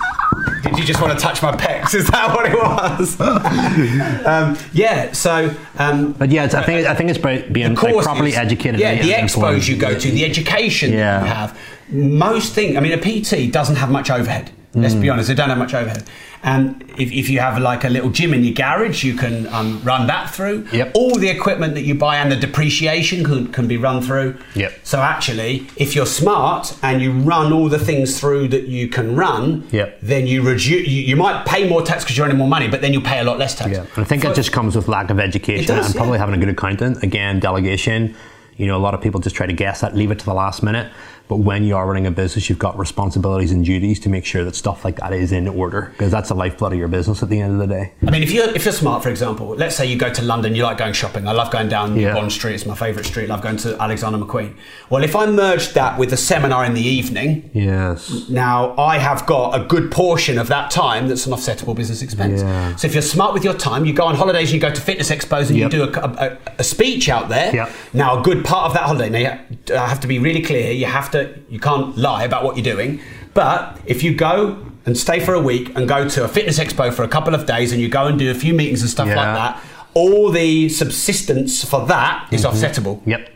you 0.81 0.87
just 0.87 1.01
want 1.01 1.17
to 1.17 1.23
touch 1.23 1.41
my 1.41 1.51
pecs? 1.53 1.93
Is 1.95 2.07
that 2.07 2.33
what 2.35 2.45
it 2.45 2.55
was? 2.55 3.19
um, 4.25 4.57
yeah. 4.73 5.11
So, 5.13 5.53
um, 5.77 6.13
But 6.13 6.29
yeah, 6.31 6.45
it's, 6.45 6.53
I 6.53 6.63
think 6.63 6.87
I 6.87 6.95
think 6.95 7.09
it's 7.09 7.19
about 7.19 7.51
being 7.53 7.69
like, 7.69 7.77
courses- 7.77 8.05
properly 8.05 8.35
educated. 8.35 8.79
Yeah, 8.79 9.01
the 9.01 9.19
informed. 9.19 9.57
expos 9.61 9.67
you 9.69 9.77
go 9.77 9.97
to, 9.97 10.11
the 10.11 10.25
education 10.25 10.91
Yeah. 10.93 11.19
that 11.19 11.25
you 11.27 11.33
have. 11.33 11.57
Most 11.89 12.53
things. 12.53 12.77
I 12.77 12.79
mean, 12.79 12.93
a 12.93 12.97
PT 12.97 13.51
doesn't 13.51 13.75
have 13.75 13.89
much 13.91 14.09
overhead. 14.09 14.51
Let's 14.73 14.93
be 14.93 15.07
Mm. 15.07 15.13
honest, 15.13 15.27
they 15.27 15.35
don't 15.35 15.49
have 15.49 15.57
much 15.57 15.73
overhead. 15.73 16.03
And 16.43 16.83
if, 16.97 17.11
if 17.11 17.29
you 17.29 17.39
have 17.39 17.61
like 17.61 17.83
a 17.83 17.89
little 17.89 18.09
gym 18.09 18.33
in 18.33 18.43
your 18.43 18.53
garage, 18.53 19.03
you 19.03 19.13
can 19.13 19.47
um, 19.47 19.81
run 19.83 20.07
that 20.07 20.29
through. 20.31 20.67
Yep. 20.71 20.93
All 20.95 21.15
the 21.15 21.29
equipment 21.29 21.75
that 21.75 21.83
you 21.83 21.93
buy 21.93 22.17
and 22.17 22.31
the 22.31 22.35
depreciation 22.35 23.23
can, 23.23 23.51
can 23.51 23.67
be 23.67 23.77
run 23.77 24.01
through. 24.01 24.37
Yep. 24.55 24.79
So 24.83 24.99
actually, 24.99 25.67
if 25.77 25.95
you're 25.95 26.07
smart 26.07 26.75
and 26.81 27.01
you 27.01 27.11
run 27.11 27.53
all 27.53 27.69
the 27.69 27.77
things 27.77 28.19
through 28.19 28.47
that 28.49 28.63
you 28.63 28.87
can 28.87 29.15
run, 29.15 29.67
Yep. 29.71 29.99
then 30.01 30.25
you 30.25 30.41
reduce. 30.41 30.65
You, 30.65 30.79
you 30.79 31.15
might 31.15 31.45
pay 31.45 31.69
more 31.69 31.83
tax 31.83 32.03
because 32.03 32.17
you're 32.17 32.25
earning 32.25 32.39
more 32.39 32.47
money, 32.47 32.67
but 32.67 32.81
then 32.81 32.93
you 32.93 33.01
pay 33.01 33.19
a 33.19 33.23
lot 33.23 33.37
less 33.37 33.55
tax. 33.55 33.71
Yeah, 33.71 33.81
and 33.95 33.99
I 33.99 34.03
think 34.03 34.23
that 34.23 34.35
just 34.35 34.51
comes 34.51 34.75
with 34.75 34.87
lack 34.87 35.11
of 35.11 35.19
education 35.19 35.75
does, 35.75 35.85
and 35.87 35.95
probably 35.95 36.13
yeah. 36.13 36.19
having 36.25 36.35
a 36.35 36.39
good 36.39 36.49
accountant. 36.49 37.03
Again, 37.03 37.39
delegation. 37.39 38.15
You 38.57 38.67
know, 38.67 38.77
a 38.77 38.83
lot 38.83 38.93
of 38.93 39.01
people 39.01 39.19
just 39.19 39.35
try 39.35 39.47
to 39.47 39.53
guess 39.53 39.81
that, 39.81 39.95
leave 39.95 40.11
it 40.11 40.19
to 40.19 40.25
the 40.25 40.33
last 40.33 40.61
minute. 40.61 40.91
But 41.31 41.37
when 41.37 41.63
you 41.63 41.77
are 41.77 41.87
running 41.87 42.05
a 42.07 42.11
business, 42.11 42.49
you've 42.49 42.59
got 42.59 42.77
responsibilities 42.77 43.53
and 43.53 43.63
duties 43.63 44.01
to 44.01 44.09
make 44.09 44.25
sure 44.25 44.43
that 44.43 44.53
stuff 44.53 44.83
like 44.83 44.97
that 44.97 45.13
is 45.13 45.31
in 45.31 45.47
order 45.47 45.83
because 45.93 46.11
that's 46.11 46.27
the 46.27 46.35
lifeblood 46.35 46.73
of 46.73 46.77
your 46.77 46.89
business 46.89 47.23
at 47.23 47.29
the 47.29 47.39
end 47.39 47.53
of 47.53 47.59
the 47.69 47.73
day. 47.73 47.93
I 48.05 48.11
mean, 48.11 48.21
if 48.21 48.31
you're 48.33 48.49
if 48.53 48.65
you're 48.65 48.73
smart, 48.73 49.01
for 49.01 49.07
example, 49.07 49.47
let's 49.55 49.77
say 49.77 49.85
you 49.85 49.97
go 49.97 50.11
to 50.11 50.21
London, 50.23 50.55
you 50.55 50.63
like 50.63 50.77
going 50.77 50.91
shopping. 50.91 51.29
I 51.29 51.31
love 51.31 51.49
going 51.49 51.69
down 51.69 51.97
Yeah. 51.97 52.15
Bond 52.15 52.33
Street; 52.33 52.55
it's 52.55 52.65
my 52.65 52.75
favourite 52.75 53.05
street. 53.05 53.29
I 53.29 53.35
love 53.35 53.41
going 53.41 53.55
to 53.59 53.81
Alexander 53.81 54.17
McQueen. 54.19 54.55
Well, 54.89 55.05
if 55.05 55.15
I 55.15 55.25
merged 55.25 55.73
that 55.75 55.97
with 55.97 56.11
a 56.11 56.17
seminar 56.17 56.65
in 56.65 56.73
the 56.73 56.81
evening, 56.81 57.49
Yes. 57.53 58.27
now 58.27 58.75
I 58.77 58.97
have 58.97 59.25
got 59.25 59.57
a 59.57 59.63
good 59.63 59.89
portion 59.89 60.37
of 60.37 60.49
that 60.49 60.69
time 60.69 61.07
that's 61.07 61.25
an 61.27 61.31
offsettable 61.31 61.77
business 61.77 62.01
expense. 62.01 62.41
Yeah. 62.41 62.75
So 62.75 62.87
if 62.87 62.93
you're 62.93 63.01
smart 63.01 63.33
with 63.33 63.45
your 63.45 63.53
time, 63.53 63.85
you 63.85 63.93
go 63.93 64.03
on 64.03 64.15
holidays, 64.15 64.49
and 64.51 64.55
you 64.55 64.59
go 64.59 64.69
to 64.73 64.81
fitness 64.81 65.09
expos, 65.09 65.47
and 65.47 65.57
Yep. 65.57 65.71
you 65.71 65.85
do 65.85 65.93
a, 65.93 66.01
a, 66.01 66.37
a 66.59 66.63
speech 66.65 67.07
out 67.07 67.29
there. 67.29 67.55
Yep. 67.55 67.71
Now, 67.93 68.19
a 68.19 68.21
good 68.21 68.43
part 68.43 68.65
of 68.65 68.73
that 68.73 68.83
holiday. 68.83 69.09
Now, 69.09 69.19
you- 69.19 69.75
I 69.77 69.87
have 69.87 70.01
to 70.01 70.07
be 70.07 70.19
really 70.19 70.41
clear. 70.41 70.73
You 70.73 70.87
have 70.87 71.09
to. 71.11 71.20
You 71.49 71.59
can't 71.59 71.97
lie 71.97 72.23
about 72.23 72.43
what 72.43 72.55
you're 72.57 72.63
doing. 72.75 72.99
But 73.33 73.79
if 73.85 74.03
you 74.03 74.13
go 74.15 74.65
and 74.85 74.97
stay 74.97 75.19
for 75.19 75.33
a 75.33 75.39
week 75.41 75.75
and 75.75 75.87
go 75.87 76.07
to 76.09 76.23
a 76.23 76.27
fitness 76.27 76.59
expo 76.59 76.91
for 76.93 77.03
a 77.03 77.07
couple 77.07 77.33
of 77.35 77.45
days, 77.45 77.71
and 77.71 77.81
you 77.81 77.87
go 77.89 78.07
and 78.07 78.17
do 78.19 78.29
a 78.31 78.33
few 78.33 78.53
meetings 78.53 78.81
and 78.81 78.89
stuff 78.89 79.07
like 79.07 79.15
that, 79.15 79.61
all 79.93 80.29
the 80.31 80.69
subsistence 80.69 81.63
for 81.63 81.85
that 81.87 82.27
is 82.31 82.45
offsettable 82.45 83.01
Yep. 83.05 83.29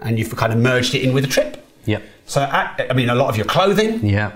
and 0.00 0.18
you've 0.18 0.34
kind 0.36 0.52
of 0.52 0.58
merged 0.58 0.94
it 0.94 1.02
in 1.02 1.12
with 1.12 1.24
a 1.24 1.28
trip. 1.28 1.64
Yep. 1.86 2.02
So, 2.26 2.42
I, 2.42 2.86
I 2.90 2.92
mean, 2.94 3.08
a 3.10 3.14
lot 3.14 3.28
of 3.28 3.36
your 3.36 3.46
clothing. 3.46 4.04
Yeah. 4.06 4.32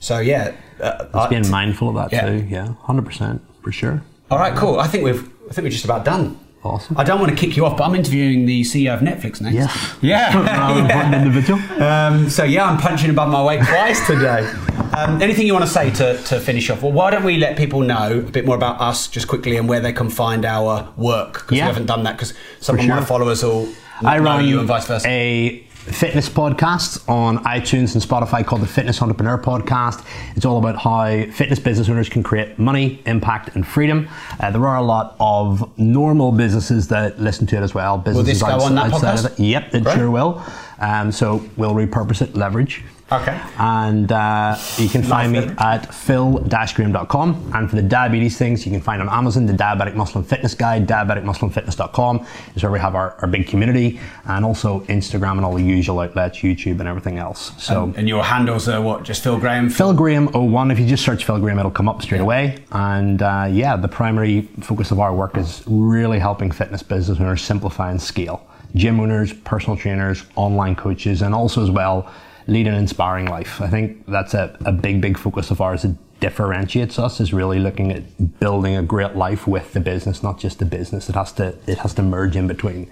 So, 0.00 0.18
yeah. 0.18 0.52
Uh, 0.80 1.04
Just 1.12 1.30
being 1.30 1.50
mindful 1.50 1.88
of 1.90 1.94
that 1.96 2.12
Yeah. 2.12 2.28
too. 2.28 2.46
Yeah. 2.48 2.74
Hundred 2.82 3.04
percent 3.06 3.42
for 3.62 3.70
sure. 3.72 4.02
all 4.30 4.38
right, 4.38 4.54
cool. 4.56 4.78
I 4.80 4.86
think 4.88 5.04
we've. 5.04 5.28
I 5.48 5.52
think 5.52 5.64
we're 5.64 5.70
just 5.70 5.84
about 5.84 6.04
done. 6.04 6.38
Awesome. 6.64 6.96
I 6.98 7.04
don't 7.04 7.20
want 7.20 7.30
to 7.30 7.36
kick 7.36 7.56
you 7.56 7.66
off, 7.66 7.76
but 7.76 7.84
I'm 7.84 7.94
interviewing 7.94 8.46
the 8.46 8.62
CEO 8.62 8.94
of 8.94 9.00
Netflix 9.00 9.40
next. 9.40 9.54
Yes. 9.54 9.94
Yeah. 10.00 10.34
Rather 10.46 10.80
important 10.80 11.14
individual. 11.14 11.60
Um, 11.82 12.30
so 12.30 12.42
yeah, 12.44 12.64
I'm 12.64 12.78
punching 12.78 13.10
above 13.10 13.28
my 13.30 13.44
weight 13.44 13.60
twice 13.60 14.06
today. 14.06 14.50
Um, 14.96 15.20
anything 15.20 15.46
you 15.46 15.52
want 15.52 15.64
to 15.66 15.70
say 15.70 15.90
to, 15.90 16.16
to 16.22 16.40
finish 16.40 16.70
off? 16.70 16.82
Well, 16.82 16.92
why 16.92 17.10
don't 17.10 17.24
we 17.24 17.36
let 17.36 17.56
people 17.58 17.80
know 17.82 18.18
a 18.20 18.30
bit 18.30 18.46
more 18.46 18.56
about 18.56 18.80
us 18.80 19.08
just 19.08 19.28
quickly 19.28 19.56
and 19.56 19.68
where 19.68 19.80
they 19.80 19.92
can 19.92 20.08
find 20.08 20.44
our 20.46 20.90
work? 20.96 21.34
Because 21.34 21.58
Yeah. 21.58 21.64
we 21.64 21.66
haven't 21.66 21.86
done 21.86 22.02
that 22.04 22.12
because 22.16 22.32
some 22.60 22.76
For 22.76 22.82
of 22.82 22.88
my 22.88 23.04
followers 23.04 23.42
will 23.42 23.68
I 24.02 24.16
know 24.18 24.24
run 24.24 24.44
you 24.46 24.58
and 24.60 24.66
vice 24.68 24.86
versa. 24.86 25.06
a 25.08 25.66
fitness 25.84 26.30
podcast 26.30 27.06
on 27.08 27.38
iTunes 27.44 27.94
and 27.94 28.02
Spotify 28.02 28.44
called 28.44 28.62
the 28.62 28.66
Fitness 28.66 29.02
Entrepreneur 29.02 29.36
Podcast. 29.36 30.04
It's 30.34 30.46
all 30.46 30.58
about 30.58 30.76
how 30.76 31.30
fitness 31.30 31.58
business 31.58 31.90
owners 31.90 32.08
can 32.08 32.22
create 32.22 32.58
money, 32.58 33.02
impact, 33.04 33.54
and 33.54 33.66
freedom. 33.66 34.08
Uh, 34.40 34.50
there 34.50 34.66
are 34.66 34.76
a 34.76 34.82
lot 34.82 35.14
of 35.20 35.76
normal 35.78 36.32
businesses 36.32 36.88
that 36.88 37.20
listen 37.20 37.46
to 37.48 37.56
it 37.56 37.62
as 37.62 37.74
well. 37.74 37.98
Businesses 37.98 38.40
this 38.40 38.42
go 38.42 38.60
on 38.62 38.74
that 38.76 38.92
podcast? 38.92 39.26
of 39.26 39.32
it. 39.32 39.42
Yep, 39.42 39.74
it 39.74 39.84
Great. 39.84 39.94
sure 39.96 40.10
will. 40.10 40.42
Um, 40.78 41.12
so 41.12 41.44
we'll 41.56 41.74
repurpose 41.74 42.22
it, 42.22 42.34
leverage. 42.34 42.82
Okay. 43.12 43.38
And 43.58 44.10
uh, 44.10 44.56
you 44.78 44.88
can 44.88 45.02
find 45.02 45.30
me 45.32 45.40
leverage. 45.40 45.58
at 45.60 45.94
phil-graham.com. 45.94 47.52
And 47.54 47.68
for 47.68 47.76
the 47.76 47.82
diabetes 47.82 48.38
things, 48.38 48.64
you 48.64 48.72
can 48.72 48.80
find 48.80 49.02
on 49.02 49.08
Amazon 49.08 49.46
the 49.46 49.52
Diabetic 49.52 49.94
Muscle 49.94 50.20
and 50.20 50.28
Fitness 50.28 50.54
Guide, 50.54 50.88
diabeticmuscleandfitness.com 50.88 52.26
is 52.56 52.62
where 52.62 52.72
we 52.72 52.78
have 52.80 52.94
our, 52.94 53.14
our 53.20 53.28
big 53.28 53.46
community, 53.46 54.00
and 54.24 54.44
also 54.44 54.80
Instagram 54.80 55.32
and 55.32 55.44
all 55.44 55.54
the 55.54 55.62
usual 55.62 56.00
outlets, 56.00 56.38
YouTube 56.38 56.80
and 56.80 56.88
everything 56.88 57.18
else. 57.18 57.52
So 57.62 57.92
and 57.96 58.08
your 58.08 58.24
handles 58.24 58.68
are 58.68 58.80
what? 58.80 59.02
Just 59.02 59.22
Phil 59.22 59.38
Graham. 59.38 59.68
Phil 59.68 59.92
Graham 59.92 60.28
01, 60.28 60.70
if 60.70 60.78
you 60.78 60.86
just 60.86 61.04
search 61.04 61.24
Phil 61.24 61.38
Graham, 61.38 61.58
it'll 61.58 61.70
come 61.70 61.88
up 61.88 62.02
straight 62.02 62.22
away. 62.22 62.58
And 62.72 63.22
uh, 63.22 63.48
yeah, 63.50 63.76
the 63.76 63.88
primary 63.88 64.42
focus 64.60 64.90
of 64.90 64.98
our 64.98 65.14
work 65.14 65.36
is 65.36 65.62
really 65.66 66.18
helping 66.18 66.50
fitness 66.50 66.82
business 66.82 67.20
owners 67.20 67.42
simplify 67.42 67.90
and 67.90 68.00
scale. 68.00 68.46
Gym 68.74 68.98
owners, 69.00 69.32
personal 69.32 69.76
trainers, 69.76 70.24
online 70.36 70.74
coaches, 70.76 71.22
and 71.22 71.34
also 71.34 71.62
as 71.62 71.70
well, 71.70 72.10
lead 72.46 72.66
an 72.66 72.74
inspiring 72.74 73.26
life. 73.26 73.60
I 73.60 73.68
think 73.68 74.04
that's 74.06 74.34
a, 74.34 74.56
a 74.64 74.72
big, 74.72 75.00
big 75.00 75.16
focus 75.16 75.50
of 75.50 75.60
ours. 75.60 75.84
It 75.84 75.96
differentiates 76.20 76.98
us 76.98 77.20
is 77.20 77.32
really 77.34 77.58
looking 77.58 77.92
at 77.92 78.40
building 78.40 78.76
a 78.76 78.82
great 78.82 79.14
life 79.14 79.46
with 79.46 79.72
the 79.74 79.80
business, 79.80 80.22
not 80.22 80.38
just 80.38 80.58
the 80.58 80.64
business. 80.64 81.08
It 81.08 81.14
has 81.14 81.32
to 81.32 81.54
it 81.66 81.78
has 81.78 81.92
to 81.94 82.02
merge 82.02 82.34
in 82.36 82.46
between. 82.46 82.90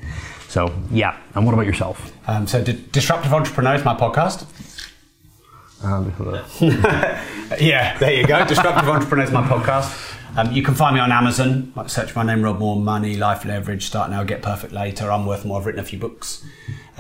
So 0.48 0.72
yeah. 0.90 1.16
And 1.34 1.46
what 1.46 1.54
about 1.54 1.66
yourself? 1.66 2.12
Um, 2.28 2.46
so, 2.46 2.62
D- 2.62 2.84
Disruptive 2.92 3.32
Entrepreneurs, 3.32 3.84
my 3.84 3.94
podcast. 3.94 4.44
Um, 5.82 6.12
Yeah, 7.60 7.98
there 7.98 8.12
you 8.12 8.26
go. 8.26 8.46
Disruptive 8.46 8.88
Entrepreneurs, 8.96 9.30
my 9.30 9.42
podcast. 9.42 10.14
Um, 10.34 10.50
you 10.50 10.62
can 10.62 10.74
find 10.74 10.94
me 10.94 11.00
on 11.00 11.12
Amazon. 11.12 11.72
Like 11.76 11.90
search 11.90 12.16
my 12.16 12.22
name, 12.22 12.42
Rob 12.42 12.58
Moore, 12.58 12.76
Money, 12.76 13.16
Life 13.16 13.44
Leverage, 13.44 13.84
Start 13.84 14.10
Now, 14.10 14.24
Get 14.24 14.40
Perfect 14.40 14.72
Later. 14.72 15.10
I'm 15.10 15.26
worth 15.26 15.44
more. 15.44 15.60
I've 15.60 15.66
written 15.66 15.80
a 15.80 15.84
few 15.84 15.98
books. 15.98 16.44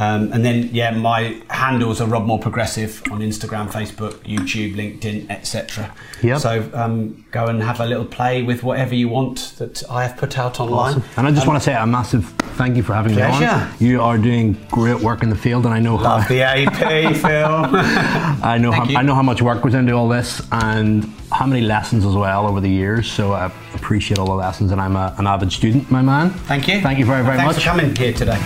Um, 0.02 0.32
and 0.32 0.44
then, 0.44 0.68
yeah, 0.72 0.90
my 0.90 1.40
handles 1.50 2.00
are 2.00 2.08
Rob 2.08 2.24
Moore 2.26 2.38
Progressive 2.40 3.02
on 3.12 3.20
Instagram, 3.20 3.70
Facebook, 3.70 4.14
YouTube, 4.34 4.74
LinkedIn, 4.74 5.30
etc. 5.30 5.94
Yep. 6.22 6.38
So 6.40 6.68
um, 6.74 7.24
go 7.30 7.46
and 7.46 7.62
have 7.62 7.78
a 7.80 7.86
little 7.86 8.04
play 8.04 8.42
with 8.42 8.62
whatever 8.64 8.94
you 8.94 9.08
want 9.08 9.54
that 9.58 9.82
I 9.88 10.02
have 10.06 10.16
put 10.16 10.38
out 10.38 10.58
online. 10.60 10.94
Awesome. 10.94 11.04
And 11.16 11.26
I 11.26 11.30
just 11.30 11.42
Um, 11.42 11.48
want 11.52 11.62
to 11.62 11.64
say 11.64 11.74
a 11.74 11.86
massive 11.86 12.24
thank 12.60 12.76
you 12.76 12.82
for 12.82 12.94
having 12.94 13.12
me 13.14 13.18
Pleasure. 13.22 13.46
on. 13.48 13.72
You 13.78 14.02
are 14.02 14.18
doing 14.18 14.56
great 14.70 15.00
work 15.00 15.22
in 15.22 15.30
the 15.30 15.36
field, 15.36 15.66
and 15.66 15.74
I 15.74 15.78
know 15.78 15.94
Love 15.96 16.22
how 16.22 16.28
the 16.28 16.42
AP, 16.42 17.16
Phil. 17.16 17.54
I 18.54 18.58
know 18.58 18.72
Thank 18.72 18.84
how, 18.84 18.90
you. 18.90 18.96
I 18.98 19.02
know 19.02 19.14
how 19.14 19.22
much 19.22 19.40
work 19.40 19.62
was 19.64 19.74
into 19.74 19.92
all 19.92 20.08
this, 20.08 20.42
and 20.50 21.04
how 21.30 21.46
many 21.46 21.60
lessons 21.62 22.04
as 22.04 22.14
well 22.14 22.48
over 22.48 22.60
the 22.60 22.68
years. 22.70 23.10
So 23.10 23.32
I 23.34 23.46
appreciate 23.74 24.18
all 24.18 24.26
the 24.26 24.34
lessons, 24.46 24.72
and 24.72 24.80
I'm 24.80 24.96
a, 24.96 25.14
an 25.18 25.26
avid 25.26 25.52
student, 25.52 25.90
my 25.90 26.02
man. 26.02 26.30
Thank 26.50 26.66
you. 26.68 26.80
Thank 26.80 26.98
you 26.98 27.04
very 27.06 27.22
very 27.24 27.36
Thanks 27.36 27.54
much. 27.56 27.64
for 27.64 27.70
coming 27.70 27.94
here 27.94 28.12
today. 28.12 28.38